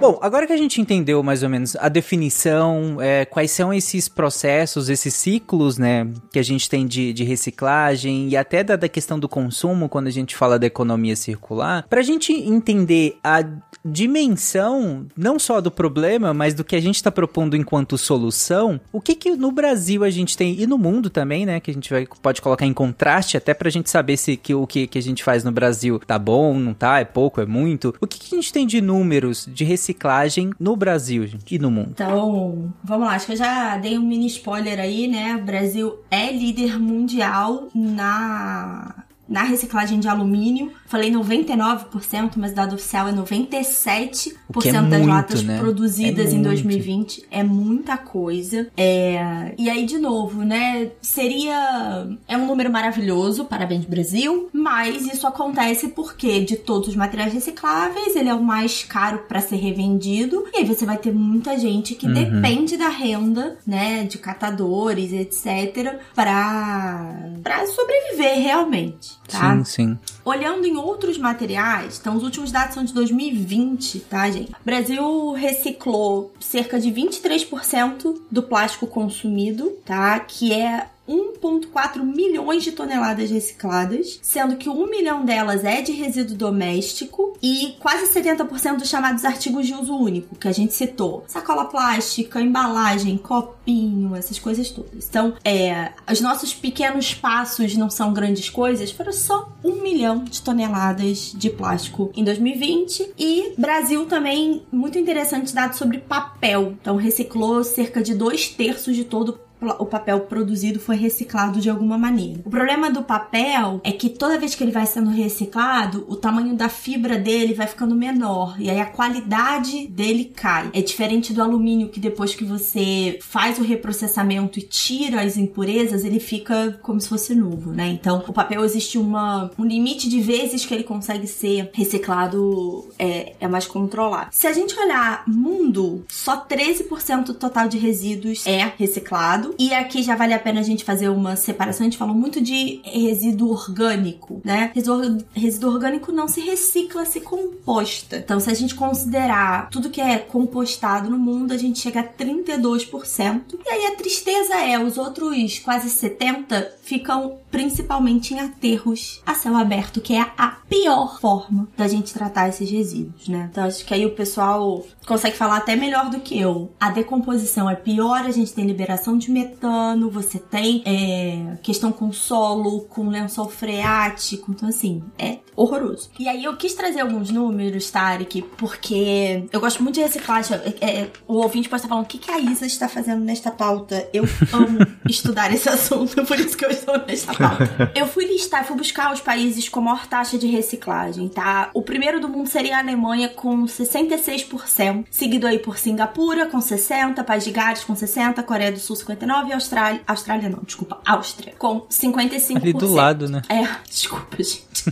Bom, 0.00 0.18
agora 0.20 0.46
que 0.46 0.52
a 0.52 0.56
gente 0.56 0.82
entendeu 0.82 1.22
mais 1.22 1.42
ou 1.42 1.48
menos 1.48 1.76
a 1.76 1.88
definição, 1.88 3.00
é, 3.00 3.24
quais 3.24 3.50
são 3.50 3.72
esses 3.72 4.06
processos, 4.06 4.90
esses 4.90 5.14
ciclos, 5.14 5.78
né, 5.78 6.06
que 6.30 6.38
a 6.38 6.42
gente 6.42 6.68
tem 6.68 6.86
de, 6.86 7.10
de 7.14 7.24
reciclagem 7.24 8.28
e 8.28 8.36
até 8.36 8.62
da, 8.62 8.76
da 8.76 8.86
questão 8.86 9.18
do 9.18 9.26
consumo 9.26 9.88
quando 9.88 10.08
a 10.08 10.10
gente 10.10 10.36
fala 10.36 10.58
da 10.58 10.66
economia 10.66 11.16
circular, 11.16 11.86
pra 11.88 12.02
gente 12.02 12.32
entender 12.32 13.16
a 13.24 13.42
dimensão 13.84 15.06
não 15.16 15.38
só 15.38 15.60
do 15.60 15.70
problema, 15.70 16.32
mas 16.32 16.54
do 16.54 16.64
que 16.64 16.74
a 16.74 16.80
gente 16.80 16.96
está 16.96 17.10
propondo 17.10 17.56
enquanto 17.56 17.98
solução, 17.98 18.80
o 18.92 19.00
que 19.00 19.14
que 19.14 19.36
no 19.36 19.52
Brasil 19.52 20.02
a 20.04 20.10
gente 20.10 20.36
tem 20.36 20.58
e 20.58 20.66
no 20.66 20.78
mundo 20.78 21.10
também, 21.10 21.44
né, 21.44 21.60
que 21.60 21.70
a 21.70 21.74
gente 21.74 21.90
vai, 21.90 22.06
pode 22.22 22.40
colocar 22.40 22.66
em 22.66 22.72
contraste 22.72 23.36
até 23.36 23.52
pra 23.52 23.70
gente 23.70 23.90
saber 23.90 24.16
se 24.16 24.36
que, 24.36 24.54
o 24.54 24.66
que, 24.66 24.86
que 24.86 24.98
a 24.98 25.02
gente 25.02 25.22
faz 25.22 25.44
no 25.44 25.52
Brasil 25.52 26.00
tá 26.06 26.18
bom, 26.18 26.58
não 26.58 26.72
tá, 26.72 27.00
é 27.00 27.04
pouco, 27.04 27.40
é 27.40 27.46
muito. 27.46 27.94
O 28.00 28.06
que, 28.06 28.18
que 28.18 28.34
a 28.34 28.38
gente 28.38 28.52
tem 28.52 28.66
de 28.66 28.80
números 28.80 29.48
de 29.52 29.64
reciclagem 29.64 30.52
no 30.58 30.76
Brasil, 30.76 31.26
gente, 31.26 31.54
e 31.54 31.58
no 31.58 31.70
mundo? 31.70 31.90
Então, 31.92 32.72
vamos 32.82 33.06
lá, 33.06 33.14
acho 33.14 33.26
que 33.26 33.32
eu 33.32 33.36
já 33.36 33.76
dei 33.76 33.98
um 33.98 34.02
mini 34.02 34.26
spoiler 34.26 34.80
aí, 34.80 35.06
né? 35.08 35.36
O 35.36 35.44
Brasil 35.44 35.98
é 36.10 36.32
líder 36.32 36.78
mundial 36.78 37.68
na, 37.74 39.04
na 39.28 39.42
reciclagem 39.42 39.98
de 40.00 40.08
alumínio. 40.08 40.72
Falei 40.86 41.10
99%, 41.10 42.32
mas 42.36 42.52
o 42.52 42.54
dado 42.54 42.74
oficial 42.74 43.08
é 43.08 43.12
97% 43.12 44.32
O 44.48 44.60
que 44.60 44.68
é 44.68 44.72
das 44.72 44.82
muito, 44.82 45.06
latas 45.06 45.42
né? 45.42 45.58
produzidas 45.58 46.26
É 46.26 46.30
em 46.30 46.34
muito. 46.34 46.48
2020. 46.50 47.24
É 47.30 47.42
muita 47.42 47.96
coisa. 47.96 48.68
É... 48.76 49.54
E 49.58 49.68
aí, 49.70 49.84
de 49.86 49.98
novo, 49.98 50.42
né? 50.44 50.90
Seria. 51.00 52.06
É 52.28 52.36
um 52.36 52.46
número 52.46 52.70
maravilhoso, 52.70 53.44
parabéns, 53.44 53.84
Brasil. 53.84 54.48
Mas 54.52 55.06
isso 55.06 55.26
acontece 55.26 55.88
porque 55.88 56.40
de 56.40 56.56
todos 56.56 56.88
os 56.88 56.96
materiais 56.96 57.32
recicláveis, 57.32 58.14
ele 58.16 58.28
é 58.28 58.34
o 58.34 58.42
mais 58.42 58.84
caro 58.84 59.20
para 59.28 59.40
ser 59.40 59.56
revendido. 59.56 60.44
E 60.52 60.58
aí 60.58 60.64
você 60.64 60.84
vai 60.84 60.98
ter 60.98 61.12
muita 61.12 61.58
gente 61.58 61.94
que 61.94 62.06
Uhum. 62.06 62.12
depende 62.12 62.76
da 62.76 62.88
renda, 62.88 63.56
né? 63.66 64.04
De 64.04 64.18
catadores, 64.18 65.12
etc. 65.12 65.98
para 66.14 67.14
para 67.42 67.66
sobreviver 67.66 68.38
realmente. 68.42 69.13
Tá? 69.28 69.56
Sim, 69.56 69.64
sim. 69.64 69.98
Olhando 70.24 70.66
em 70.66 70.76
outros 70.76 71.18
materiais, 71.18 71.98
então 72.00 72.16
os 72.16 72.22
últimos 72.22 72.52
dados 72.52 72.74
são 72.74 72.84
de 72.84 72.92
2020, 72.92 74.00
tá, 74.00 74.30
gente? 74.30 74.50
O 74.50 74.64
Brasil 74.64 75.32
reciclou 75.32 76.32
cerca 76.38 76.78
de 76.78 76.90
23% 76.90 78.20
do 78.30 78.42
plástico 78.42 78.86
consumido, 78.86 79.70
tá? 79.84 80.18
Que 80.20 80.52
é 80.52 80.88
1,4 81.08 82.02
milhões 82.02 82.62
de 82.62 82.72
toneladas 82.72 83.30
recicladas, 83.30 84.18
sendo 84.22 84.56
que 84.56 84.68
1 84.68 84.90
milhão 84.90 85.24
delas 85.24 85.64
é 85.64 85.82
de 85.82 85.92
resíduo 85.92 86.36
doméstico 86.36 87.36
e 87.42 87.76
quase 87.78 88.12
70% 88.12 88.78
dos 88.78 88.88
chamados 88.88 89.24
artigos 89.24 89.66
de 89.66 89.74
uso 89.74 89.94
único, 89.94 90.34
que 90.34 90.48
a 90.48 90.52
gente 90.52 90.72
citou. 90.72 91.24
Sacola 91.26 91.66
plástica, 91.66 92.40
embalagem, 92.40 93.16
copinho, 93.18 94.16
essas 94.16 94.38
coisas 94.38 94.70
todas. 94.70 95.06
Então, 95.08 95.34
é, 95.44 95.92
os 96.10 96.20
nossos 96.20 96.54
pequenos 96.54 97.14
passos 97.14 97.76
não 97.76 97.90
são 97.90 98.12
grandes 98.12 98.48
coisas, 98.48 98.90
foram 98.90 99.12
só 99.12 99.52
1 99.62 99.82
milhão 99.82 100.24
de 100.24 100.40
toneladas 100.40 101.32
de 101.36 101.50
plástico 101.50 102.10
em 102.14 102.24
2020. 102.24 103.12
E 103.18 103.52
Brasil 103.58 104.06
também, 104.06 104.62
muito 104.72 104.98
interessante 104.98 105.54
dado 105.54 105.74
sobre 105.74 105.98
papel. 105.98 106.74
Então, 106.80 106.96
reciclou 106.96 107.62
cerca 107.62 108.02
de 108.02 108.14
dois 108.14 108.48
terços 108.48 108.96
de 108.96 109.04
todo 109.04 109.38
o 109.78 109.86
papel 109.86 110.20
produzido 110.20 110.80
foi 110.80 110.96
reciclado 110.96 111.60
de 111.60 111.70
alguma 111.70 111.98
maneira. 111.98 112.40
O 112.44 112.50
problema 112.50 112.90
do 112.90 113.02
papel 113.02 113.80
é 113.84 113.92
que 113.92 114.08
toda 114.08 114.38
vez 114.38 114.54
que 114.54 114.62
ele 114.62 114.72
vai 114.72 114.86
sendo 114.86 115.10
reciclado, 115.10 116.04
o 116.08 116.16
tamanho 116.16 116.54
da 116.54 116.68
fibra 116.68 117.18
dele 117.18 117.54
vai 117.54 117.66
ficando 117.66 117.94
menor 117.94 118.56
e 118.58 118.70
aí 118.70 118.80
a 118.80 118.86
qualidade 118.86 119.86
dele 119.88 120.32
cai. 120.34 120.70
É 120.72 120.80
diferente 120.80 121.32
do 121.32 121.42
alumínio 121.42 121.88
que 121.88 122.00
depois 122.00 122.34
que 122.34 122.44
você 122.44 123.18
faz 123.20 123.58
o 123.58 123.62
reprocessamento 123.62 124.58
e 124.58 124.62
tira 124.62 125.22
as 125.22 125.36
impurezas, 125.36 126.04
ele 126.04 126.20
fica 126.20 126.78
como 126.82 127.00
se 127.00 127.08
fosse 127.08 127.34
novo, 127.34 127.72
né? 127.72 127.88
Então, 127.88 128.24
o 128.26 128.32
papel 128.32 128.64
existe 128.64 128.98
uma, 128.98 129.50
um 129.58 129.64
limite 129.64 130.08
de 130.08 130.20
vezes 130.20 130.64
que 130.64 130.74
ele 130.74 130.84
consegue 130.84 131.26
ser 131.26 131.70
reciclado 131.72 132.88
é, 132.98 133.34
é 133.40 133.48
mais 133.48 133.66
controlado. 133.66 134.28
Se 134.30 134.46
a 134.46 134.52
gente 134.52 134.78
olhar 134.78 135.24
mundo, 135.26 136.04
só 136.08 136.44
13% 136.44 137.24
do 137.24 137.34
total 137.34 137.68
de 137.68 137.78
resíduos 137.78 138.46
é 138.46 138.72
reciclado. 138.76 139.53
E 139.58 139.72
aqui 139.74 140.02
já 140.02 140.14
vale 140.16 140.34
a 140.34 140.38
pena 140.38 140.60
a 140.60 140.62
gente 140.62 140.84
fazer 140.84 141.08
uma 141.08 141.36
separação. 141.36 141.86
A 141.86 141.90
gente 141.90 141.98
falou 141.98 142.14
muito 142.14 142.40
de 142.40 142.80
resíduo 142.84 143.50
orgânico, 143.50 144.40
né? 144.44 144.70
Resíduo, 144.74 145.18
resíduo 145.32 145.72
orgânico 145.72 146.12
não 146.12 146.28
se 146.28 146.40
recicla, 146.40 147.04
se 147.04 147.20
composta. 147.20 148.16
Então, 148.16 148.38
se 148.40 148.50
a 148.50 148.54
gente 148.54 148.74
considerar 148.74 149.68
tudo 149.70 149.90
que 149.90 150.00
é 150.00 150.18
compostado 150.18 151.10
no 151.10 151.18
mundo, 151.18 151.52
a 151.52 151.56
gente 151.56 151.78
chega 151.78 152.00
a 152.00 152.04
32%. 152.04 153.42
E 153.64 153.68
aí 153.68 153.86
a 153.86 153.96
tristeza 153.96 154.54
é, 154.54 154.78
os 154.78 154.98
outros 154.98 155.58
quase 155.58 155.88
70% 155.88 156.74
ficam 156.84 157.38
principalmente 157.50 158.34
em 158.34 158.40
aterros 158.40 159.22
a 159.24 159.34
céu 159.34 159.56
aberto, 159.56 160.00
que 160.00 160.14
é 160.14 160.20
a 160.36 160.48
pior 160.68 161.18
forma 161.20 161.68
da 161.76 161.88
gente 161.88 162.12
tratar 162.12 162.48
esses 162.48 162.70
resíduos, 162.70 163.28
né? 163.28 163.48
Então 163.50 163.64
acho 163.64 163.84
que 163.84 163.94
aí 163.94 164.04
o 164.04 164.14
pessoal 164.14 164.84
consegue 165.06 165.36
falar 165.36 165.58
até 165.58 165.76
melhor 165.76 166.10
do 166.10 166.20
que 166.20 166.38
eu. 166.38 166.72
A 166.78 166.90
decomposição 166.90 167.70
é 167.70 167.74
pior, 167.74 168.24
a 168.24 168.30
gente 168.30 168.52
tem 168.52 168.66
liberação 168.66 169.16
de 169.16 169.30
metano, 169.34 170.08
você 170.08 170.38
tem 170.38 170.82
é, 170.86 171.56
questão 171.62 171.90
com 171.90 172.12
solo, 172.12 172.82
com 172.82 173.08
lençol 173.08 173.48
freático, 173.48 174.52
então 174.52 174.68
assim, 174.68 175.02
é 175.18 175.38
horroroso. 175.56 176.10
E 176.18 176.28
aí 176.28 176.44
eu 176.44 176.56
quis 176.56 176.74
trazer 176.74 177.00
alguns 177.00 177.30
números, 177.30 177.90
Tarek, 177.90 178.42
porque 178.56 179.44
eu 179.52 179.60
gosto 179.60 179.82
muito 179.82 179.96
de 179.96 180.02
reciclagem. 180.02 180.56
É, 180.80 181.00
é, 181.00 181.10
o 181.26 181.34
ouvinte 181.34 181.68
pode 181.68 181.80
estar 181.80 181.88
falando, 181.88 182.04
o 182.04 182.08
que, 182.08 182.18
que 182.18 182.30
a 182.30 182.38
Isa 182.38 182.66
está 182.66 182.88
fazendo 182.88 183.24
nesta 183.24 183.50
pauta? 183.50 184.08
Eu 184.12 184.24
amo 184.52 184.78
estudar 185.08 185.52
esse 185.52 185.68
assunto, 185.68 186.24
por 186.24 186.38
isso 186.38 186.56
que 186.56 186.64
eu 186.64 186.70
estou 186.70 186.98
nesta 186.98 187.34
pauta. 187.34 187.92
Eu 187.94 188.06
fui 188.06 188.24
listar, 188.24 188.64
fui 188.64 188.76
buscar 188.76 189.12
os 189.12 189.20
países 189.20 189.68
com 189.68 189.80
maior 189.80 190.06
taxa 190.06 190.38
de 190.38 190.46
reciclagem, 190.46 191.28
tá? 191.28 191.70
O 191.74 191.82
primeiro 191.82 192.20
do 192.20 192.28
mundo 192.28 192.48
seria 192.48 192.76
a 192.76 192.80
Alemanha 192.80 193.28
com 193.28 193.64
66%, 193.64 195.06
seguido 195.10 195.46
aí 195.46 195.58
por 195.58 195.78
Singapura 195.78 196.46
com 196.46 196.58
60%, 196.58 197.24
País 197.24 197.44
de 197.44 197.50
Gales 197.50 197.84
com 197.84 197.94
60%, 197.94 198.42
Coreia 198.44 198.72
do 198.72 198.78
Sul 198.78 198.96
59% 199.24 199.48
e 199.48 199.52
Austrália... 199.52 200.00
Austrália 200.06 200.48
não, 200.48 200.60
desculpa, 200.62 201.00
Áustria 201.04 201.54
com 201.58 201.80
55%. 201.82 202.56
Ali 202.56 202.72
do 202.72 202.92
lado, 202.92 203.28
né? 203.28 203.42
É, 203.48 203.66
desculpa, 203.88 204.36
gente. 204.38 204.84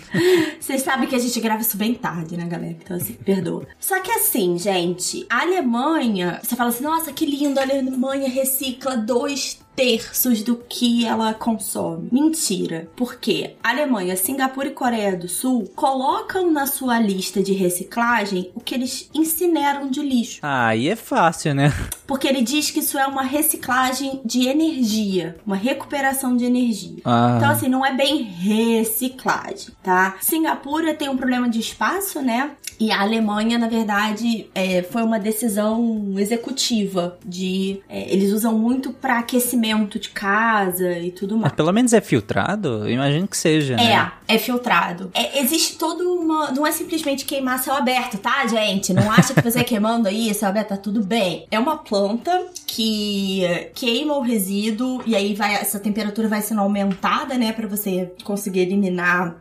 Vocês 0.61 0.83
sabem 0.83 1.09
que 1.09 1.15
a 1.15 1.19
gente 1.19 1.39
grava 1.41 1.61
isso 1.61 1.77
bem 1.77 1.95
tarde, 1.95 2.37
né, 2.37 2.47
galera? 2.47 2.77
Então, 2.83 2.97
assim, 2.97 3.15
perdoa. 3.15 3.67
Só 3.79 4.01
que 4.01 4.11
assim, 4.11 4.59
gente, 4.59 5.27
a 5.29 5.43
Alemanha, 5.43 6.41
você 6.43 6.57
fala 6.57 6.71
assim, 6.71 6.85
nossa, 6.85 7.13
que 7.13 7.27
lindo, 7.27 7.59
a 7.59 7.63
Alemanha 7.63 8.29
recicla 8.29 8.97
dois 8.97 9.59
terços 9.75 10.43
do 10.43 10.57
que 10.57 11.05
ela 11.05 11.35
consome. 11.35 12.09
Mentira. 12.13 12.89
Por 12.95 13.17
quê? 13.17 13.57
Alemanha, 13.63 14.17
Singapura 14.17 14.69
e 14.69 14.73
Coreia 14.73 15.17
do 15.17 15.29
Sul 15.29 15.71
colocam 15.75 16.51
na 16.51 16.67
sua 16.67 16.99
lista 16.99 17.43
de 17.43 17.53
reciclagem 17.53 18.51
o 18.55 18.61
que 18.61 18.75
eles 18.75 19.09
incineram 19.15 19.91
de 19.91 20.01
lixo. 20.01 20.41
Ah, 20.43 20.69
aí 20.69 20.89
é 20.89 20.97
fácil, 20.97 21.55
né? 21.55 21.73
Porque 22.07 22.29
ele 22.29 22.43
diz 22.43 22.71
que 22.71 22.81
isso 22.81 22.99
é 22.99 23.07
uma 23.07 23.23
reciclagem 23.23 24.21
de 24.25 24.47
energia, 24.47 25.37
uma 25.47 25.57
recuperação 25.57 26.37
de 26.37 26.45
energia. 26.45 27.01
Ah. 27.05 27.35
Então, 27.37 27.51
assim, 27.51 27.69
não 27.69 27.85
é 27.85 27.95
bem 27.95 28.23
reciclagem, 28.23 29.69
tá? 29.83 30.17
Singapura 30.21 30.95
tem 30.95 31.09
um 31.09 31.17
problema 31.17 31.49
de 31.49 31.59
espaço, 31.59 32.21
né? 32.21 32.53
E 32.79 32.91
a 32.91 33.01
Alemanha, 33.01 33.59
na 33.59 33.69
verdade, 33.69 34.51
é, 34.55 34.83
foi 34.83 35.03
uma 35.03 35.19
decisão 35.19 36.15
executiva 36.17 37.17
de. 37.25 37.81
é, 37.89 38.13
eles 38.13 38.33
usam 38.33 38.59
muito 38.59 38.93
para 38.93 39.19
aquecimento 39.19 39.62
de 39.99 40.09
casa 40.11 40.99
e 40.99 41.11
tudo 41.11 41.35
mais. 41.35 41.45
Mas 41.45 41.53
pelo 41.53 41.73
menos 41.73 41.93
é 41.93 42.01
filtrado? 42.01 42.85
Eu 42.85 42.91
imagino 42.91 43.27
que 43.29 43.37
seja, 43.37 43.77
né? 43.77 44.13
É, 44.29 44.35
é 44.35 44.39
filtrado. 44.39 45.11
É, 45.15 45.41
existe 45.41 45.79
toda 45.79 46.05
uma. 46.05 46.51
Não 46.51 46.67
é 46.67 46.73
simplesmente 46.73 47.25
queimar 47.25 47.59
céu 47.59 47.75
aberto, 47.75 48.19
tá, 48.19 48.47
gente? 48.47 48.93
Não 48.93 49.11
acha 49.11 49.35
que 49.35 49.43
você 49.43 49.63
queimando 49.65 50.09
aí, 50.09 50.33
céu 50.35 50.49
aberto, 50.49 50.69
tá 50.69 50.77
tudo 50.77 51.03
bem. 51.03 51.47
É 51.51 51.59
uma 51.59 51.79
planta 51.79 52.47
que 52.67 53.43
queima 53.75 54.17
o 54.17 54.21
resíduo 54.21 55.03
e 55.07 55.15
aí 55.15 55.35
vai 55.35 55.55
essa 55.55 55.79
temperatura 55.79 56.29
vai 56.29 56.41
sendo 56.41 56.61
aumentada, 56.61 57.37
né, 57.37 57.53
para 57.53 57.67
você 57.67 58.13
conseguir 58.25 58.61
eliminar 58.61 59.37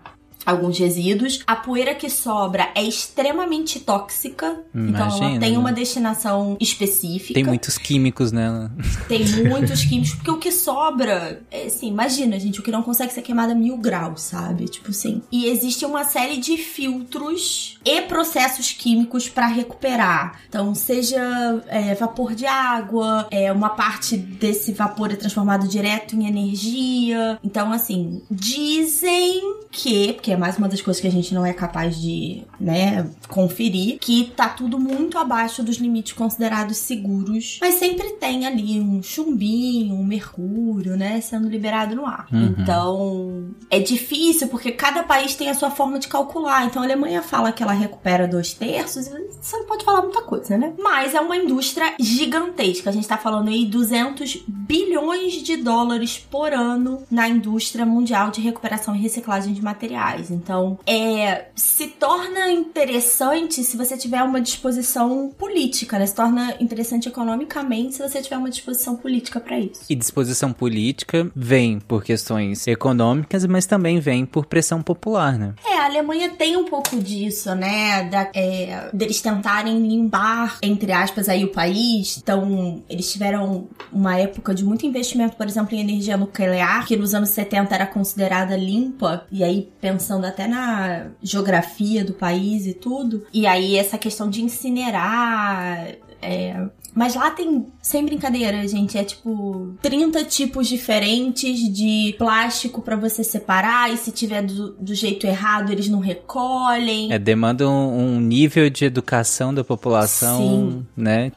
alguns 0.46 0.78
resíduos. 0.78 1.42
A 1.46 1.56
poeira 1.56 1.94
que 1.94 2.10
sobra 2.10 2.70
é 2.76 2.84
extremamente 2.84 3.80
tóxica, 3.80 4.60
então 4.74 5.08
ela 5.08 5.18
Imagina, 5.18 5.40
tem 5.40 5.52
né? 5.54 5.58
uma 5.58 5.72
destinação 5.72 6.58
específica. 6.60 7.34
Tem 7.34 7.44
muitos 7.44 7.78
químicos 7.78 8.32
nela. 8.32 8.72
Tem 9.08 9.26
muitos 9.48 9.84
químicos, 9.84 10.14
porque 10.16 10.32
o 10.32 10.38
que 10.38 10.52
sobra, 10.52 11.42
é 11.52 11.66
assim, 11.66 11.88
imagina, 11.88 12.40
gente, 12.40 12.60
o 12.60 12.64
que 12.64 12.72
não 12.72 12.84
consegue 12.84 13.14
ser 13.14 13.22
queimado 13.22 13.52
a 13.52 13.56
mil 13.56 13.78
graus, 13.78 14.22
sabe? 14.22 14.66
Tipo 14.66 14.92
assim. 14.92 15.22
E 15.32 15.46
existe 15.46 15.86
uma 15.86 16.04
série 16.04 16.38
de 16.38 16.58
filtros 16.58 17.78
e 17.86 18.02
processos 18.02 18.72
químicos 18.72 19.30
pra 19.30 19.48
recuperar. 19.48 20.42
Então, 20.48 20.74
seja 20.76 21.22
é, 21.68 21.94
vapor 21.96 22.34
de 22.36 22.46
água, 22.46 23.28
é, 23.32 23.52
uma 23.52 23.70
parte 23.70 24.18
desse 24.18 24.72
vapor 24.72 25.12
é 25.12 25.16
transformado 25.16 25.68
direto 25.68 26.16
em 26.16 26.28
energia. 26.28 27.40
Então, 27.44 27.72
assim, 27.72 28.22
dizem 28.30 29.42
que, 29.72 30.14
porque 30.14 30.31
é 30.32 30.38
mais 30.38 30.58
uma 30.58 30.68
das 30.68 30.82
coisas 30.82 31.02
que 31.02 31.08
a 31.08 31.12
gente 31.12 31.34
não 31.34 31.46
é 31.46 31.54
capaz 31.54 32.00
de, 32.00 32.44
né, 32.60 33.10
conferir, 33.28 34.00
que 34.00 34.32
tá 34.36 34.50
tudo 34.50 34.80
muito 34.80 35.18
abaixo 35.18 35.64
dos 35.64 35.78
limites 35.78 36.14
considerados 36.14 36.78
seguros, 36.78 37.58
mas 37.62 37.76
sempre 37.76 38.12
tem 38.12 38.46
ali 38.46 38.80
um 38.80 39.02
chumbinho, 39.02 39.96
um 39.96 40.04
mercúrio, 40.04 40.96
né, 40.96 41.22
sendo 41.22 41.48
liberado 41.48 41.96
no 41.96 42.06
ar. 42.06 42.28
Uhum. 42.32 42.56
Então, 42.58 43.50
é 43.70 43.80
difícil 43.80 44.48
porque 44.48 44.72
cada 44.72 45.04
país 45.04 45.36
tem 45.36 45.50
a 45.50 45.54
sua 45.54 45.72
forma 45.72 46.00
de 46.00 46.08
calcular. 46.08 46.66
Então, 46.66 46.82
a 46.82 46.86
Alemanha 46.86 47.22
fala 47.22 47.52
que 47.52 47.64
ela 47.64 47.74
recupera 47.74 48.28
dois 48.28 48.54
terços, 48.54 49.08
e 49.08 49.12
você 49.42 49.58
não 49.58 49.66
pode 49.66 49.86
falar 49.86 50.02
muita 50.02 50.22
coisa, 50.22 50.58
né? 50.58 50.74
Mas 50.78 51.14
é 51.16 51.22
uma 51.22 51.36
indústria 51.36 51.94
gigantesca. 52.00 52.90
A 52.90 52.94
gente 52.94 53.08
tá 53.08 53.18
falando 53.18 53.50
aí 53.50 53.66
200 53.66 54.44
bilhões 54.48 55.34
de 55.34 55.58
dólares 55.58 56.18
por 56.18 56.54
ano 56.54 57.04
na 57.10 57.28
indústria 57.28 57.86
mundial 57.86 58.32
de 58.32 58.42
recuperação 58.42 58.96
e 58.96 59.00
reciclagem 59.00 59.54
de 59.54 59.62
materiais. 59.62 60.21
Então, 60.30 60.78
é 60.86 61.46
se 61.56 61.88
torna 61.88 62.52
interessante 62.52 63.64
se 63.64 63.76
você 63.76 63.98
tiver 63.98 64.22
uma 64.24 64.40
disposição 64.40 65.32
política, 65.38 65.98
né? 65.98 66.06
Se 66.06 66.16
torna 66.16 66.56
interessante 66.60 67.08
economicamente 67.08 67.96
se 67.96 68.02
você 68.02 68.22
tiver 68.22 68.38
uma 68.38 68.50
disposição 68.50 68.96
política 68.96 69.40
pra 69.40 69.60
isso. 69.60 69.82
E 69.90 69.96
disposição 69.96 70.54
política 70.54 71.30
vem 71.36 71.80
por 71.80 72.04
questões 72.04 72.68
econômicas, 72.68 73.46
mas 73.46 73.66
também 73.66 74.00
vem 74.00 74.26
por 74.26 74.46
pressão 74.46 74.82
popular, 74.82 75.38
né? 75.38 75.54
É, 75.66 75.80
a 75.80 75.86
Alemanha 75.86 76.30
tem 76.30 76.56
um 76.56 76.66
pouco 76.66 76.98
disso, 77.00 77.56
né? 77.56 78.04
Da, 78.10 78.30
é, 78.34 78.90
deles 78.94 79.22
tentarem 79.22 79.80
limpar, 79.88 80.58
entre 80.62 80.92
aspas, 80.92 81.28
aí 81.28 81.44
o 81.44 81.52
país. 81.52 82.18
Então, 82.18 82.84
eles 82.90 83.12
tiveram 83.12 83.68
uma 83.92 84.18
época 84.18 84.54
de 84.54 84.64
muito 84.64 84.86
investimento, 84.86 85.36
por 85.36 85.48
exemplo, 85.48 85.76
em 85.76 85.80
energia 85.80 86.18
nuclear, 86.18 86.86
que 86.86 86.96
nos 86.96 87.14
anos 87.14 87.30
70 87.30 87.74
era 87.74 87.88
considerada 87.88 88.56
limpa. 88.56 89.26
E 89.32 89.44
aí, 89.44 89.70
pensando 89.80 90.11
até 90.20 90.48
na 90.48 91.08
geografia 91.22 92.04
do 92.04 92.14
país 92.14 92.66
e 92.66 92.74
tudo. 92.74 93.26
E 93.34 93.46
aí, 93.48 93.76
essa 93.76 93.98
questão 93.98 94.30
de 94.30 94.42
incinerar. 94.42 95.96
É, 96.22 96.68
mas 96.94 97.16
lá 97.16 97.32
tem, 97.32 97.66
sem 97.82 98.06
brincadeira, 98.06 98.68
gente, 98.68 98.98
é 98.98 99.04
tipo 99.04 99.74
30 99.82 100.24
tipos 100.26 100.68
diferentes 100.68 101.58
de 101.74 102.14
plástico 102.18 102.82
pra 102.82 102.96
você 102.96 103.24
separar. 103.24 103.92
E 103.92 103.98
se 103.98 104.12
tiver 104.12 104.42
do, 104.42 104.74
do 104.74 104.94
jeito 104.94 105.26
errado, 105.26 105.72
eles 105.72 105.88
não 105.88 106.00
recolhem. 106.00 107.12
É, 107.12 107.18
demanda 107.18 107.68
um, 107.70 108.16
um 108.16 108.20
nível 108.20 108.70
de 108.70 108.86
educação 108.86 109.54
da 109.54 109.64
população, 109.64 110.40
Sim. 110.40 110.86
né? 110.96 111.32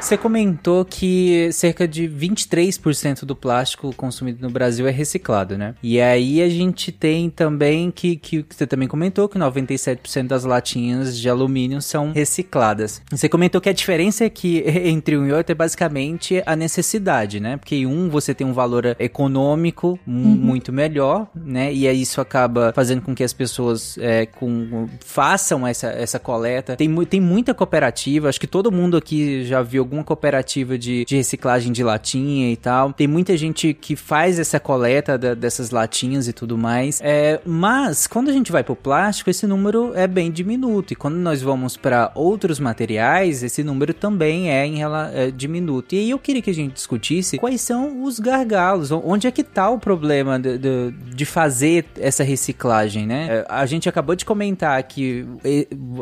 Você 0.00 0.16
comentou 0.16 0.84
que 0.84 1.50
cerca 1.52 1.86
de 1.86 2.08
23% 2.08 3.24
do 3.24 3.36
plástico 3.36 3.94
consumido 3.94 4.38
no 4.40 4.50
Brasil 4.50 4.88
é 4.88 4.90
reciclado, 4.90 5.58
né? 5.58 5.74
E 5.82 6.00
aí 6.00 6.42
a 6.42 6.48
gente 6.48 6.90
tem 6.90 7.28
também 7.28 7.90
que, 7.90 8.16
que 8.16 8.44
você 8.48 8.66
também 8.66 8.88
comentou 8.88 9.28
que 9.28 9.38
97% 9.38 10.26
das 10.26 10.44
latinhas 10.44 11.16
de 11.16 11.28
alumínio 11.28 11.82
são 11.82 12.12
recicladas. 12.12 13.02
Você 13.10 13.28
comentou 13.28 13.60
que 13.60 13.68
a 13.68 13.72
diferença 13.72 14.24
é 14.24 14.30
que 14.30 14.64
entre 14.66 15.16
um 15.18 15.26
e 15.26 15.32
outro 15.32 15.52
é 15.52 15.54
basicamente 15.54 16.42
a 16.46 16.56
necessidade, 16.56 17.38
né? 17.38 17.58
Porque 17.58 17.86
um 17.86 18.08
você 18.08 18.34
tem 18.34 18.46
um 18.46 18.54
valor 18.54 18.96
econômico 18.98 19.98
mu- 20.06 20.34
muito 20.34 20.72
melhor, 20.72 21.28
né? 21.34 21.72
E 21.72 21.86
aí 21.86 22.00
isso 22.00 22.20
acaba 22.22 22.72
fazendo 22.74 23.02
com 23.02 23.14
que 23.14 23.22
as 23.22 23.34
pessoas 23.34 23.96
é, 23.98 24.24
com, 24.26 24.88
façam 25.04 25.66
essa, 25.66 25.88
essa 25.88 26.18
coleta. 26.18 26.74
Tem, 26.74 26.92
tem 27.04 27.20
muita 27.20 27.52
cooperativa, 27.52 28.28
acho 28.30 28.40
que 28.40 28.46
todo 28.46 28.72
mundo 28.72 28.96
aqui 28.96 29.44
já 29.44 29.60
viu 29.62 29.89
alguma 29.90 30.04
cooperativa 30.04 30.78
de, 30.78 31.04
de 31.04 31.16
reciclagem 31.16 31.72
de 31.72 31.82
latinha 31.82 32.52
e 32.52 32.56
tal. 32.56 32.92
Tem 32.92 33.08
muita 33.08 33.36
gente 33.36 33.74
que 33.74 33.96
faz 33.96 34.38
essa 34.38 34.60
coleta 34.60 35.18
da- 35.18 35.34
dessas 35.34 35.70
latinhas 35.70 36.28
e 36.28 36.32
tudo 36.32 36.56
mais. 36.56 37.00
É, 37.02 37.40
mas 37.44 38.06
quando 38.06 38.28
a 38.30 38.32
gente 38.32 38.52
vai 38.52 38.62
pro 38.62 38.76
plástico, 38.76 39.28
esse 39.28 39.46
número 39.46 39.92
é 39.94 40.06
bem 40.06 40.30
diminuto. 40.30 40.92
E 40.92 40.96
quando 40.96 41.16
nós 41.16 41.42
vamos 41.42 41.76
para 41.76 42.12
outros 42.14 42.60
materiais, 42.60 43.42
esse 43.42 43.64
número 43.64 43.92
também 43.92 44.50
é, 44.50 44.64
em 44.64 44.80
é 44.82 45.30
diminuto. 45.30 45.94
E 45.94 45.98
aí 45.98 46.10
eu 46.10 46.18
queria 46.18 46.40
que 46.40 46.50
a 46.50 46.54
gente 46.54 46.74
discutisse 46.74 47.38
quais 47.38 47.60
são 47.60 48.04
os 48.04 48.20
gargalos, 48.20 48.90
onde 48.92 49.26
é 49.26 49.30
que 49.30 49.42
tá 49.42 49.68
o 49.68 49.78
problema 49.78 50.38
de, 50.38 50.56
de, 50.58 50.90
de 51.14 51.24
fazer 51.24 51.84
essa 51.98 52.22
reciclagem, 52.22 53.06
né? 53.06 53.26
É, 53.30 53.46
A 53.48 53.66
gente 53.66 53.88
acabou 53.88 54.14
de 54.14 54.24
comentar 54.24 54.80
que 54.84 55.26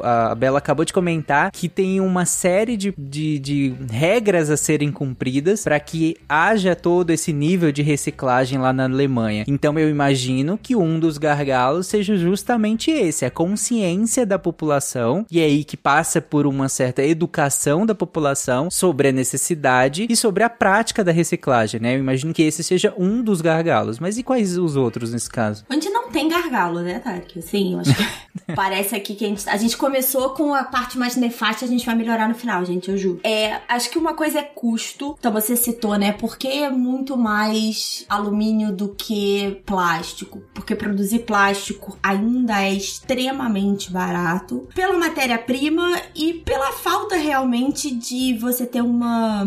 a 0.03 0.35
Bela 0.35 0.59
acabou 0.59 0.85
de 0.85 0.93
comentar 0.93 1.51
que 1.51 1.69
tem 1.69 2.01
uma 2.01 2.25
série 2.25 2.77
de, 2.77 2.93
de, 2.99 3.39
de 3.39 3.75
regras 3.91 4.51
a 4.51 4.57
serem 4.57 4.91
cumpridas 4.91 5.65
para 5.65 5.79
que 5.81 6.17
haja 6.29 6.75
todo 6.75 7.11
esse 7.11 7.33
nível 7.33 7.73
de 7.73 7.83
reciclagem 7.83 8.59
lá 8.59 8.73
na 8.73 8.85
Alemanha. 8.85 9.45
Então 9.47 9.79
eu 9.79 9.89
imagino 9.89 10.59
que 10.61 10.75
um 10.77 10.99
dos 10.99 11.19
gargalos 11.19 11.87
seja 11.87 12.17
justamente 12.17 12.91
esse, 12.91 13.25
a 13.25 13.31
consciência 13.31 14.25
da 14.25 14.39
população 14.39 15.27
e 15.31 15.41
é 15.41 15.45
aí 15.45 15.65
que 15.65 15.77
passa 15.77 16.21
por 16.21 16.47
uma 16.47 16.69
certa 16.69 17.03
educação 17.03 17.85
da 17.85 17.95
população 17.95 18.71
sobre 18.71 19.09
a 19.09 19.13
necessidade 19.13 20.07
e 20.09 20.17
sobre 20.17 20.43
a 20.43 20.51
prática 20.51 21.03
da 21.03 21.13
reciclagem, 21.13 21.81
né? 21.81 21.95
Eu 21.95 21.99
imagino 21.99 22.33
que 22.33 22.43
esse 22.43 22.63
seja 22.63 22.95
um 22.97 23.23
dos 23.23 23.41
gargalos. 23.41 23.99
Mas 23.99 24.19
e 24.19 24.23
quais 24.23 24.57
os 24.57 24.77
outros 24.77 25.13
nesse 25.13 25.31
caso? 25.31 25.65
Onde 25.71 25.89
não 25.89 26.11
tem 26.11 26.29
gargalo, 26.29 26.81
né, 26.81 26.99
Tarek? 26.99 27.39
Assim, 27.39 27.75
eu 27.75 27.81
acho 27.81 27.95
que 27.95 28.05
parece 28.55 28.95
aqui 28.95 29.15
que 29.15 29.25
a 29.25 29.29
gente, 29.29 29.49
a 29.49 29.57
gente 29.57 29.77
começou 29.77 30.31
com 30.31 30.55
a 30.55 30.65
parte 30.65 30.99
mais 30.99 31.17
nefasta, 31.17 31.65
a 31.65 31.69
gente 31.69 31.85
vai 31.85 31.95
melhorar 31.95 32.29
no 32.29 32.35
final, 32.35 32.65
gente, 32.65 32.91
eu 32.91 32.97
juro. 32.97 33.21
É, 33.23 33.61
acho 33.69 33.91
que 33.91 33.99
uma 33.99 34.15
coisa 34.15 34.39
é 34.39 34.43
custo. 34.43 35.15
Então 35.19 35.33
você 35.33 35.55
citou, 35.57 35.97
né? 35.97 36.13
Porque 36.13 36.49
é 36.49 36.71
muito 36.71 37.17
mais 37.17 38.05
alumínio 38.09 38.73
do 38.73 38.89
que 38.89 39.63
plástico. 39.67 40.43
Porque 40.55 40.75
produzir 40.75 41.21
plástico 41.21 41.99
ainda 42.03 42.63
é 42.63 42.73
extremamente 42.73 43.93
barato. 43.93 44.69
Pela 44.75 44.97
matéria-prima 44.99 46.01
e 46.15 46.35
pela 46.35 46.73
falta 46.73 47.17
realmente 47.17 47.95
de 47.95 48.37
você 48.39 48.67
ter 48.67 48.81
uma, 48.81 49.45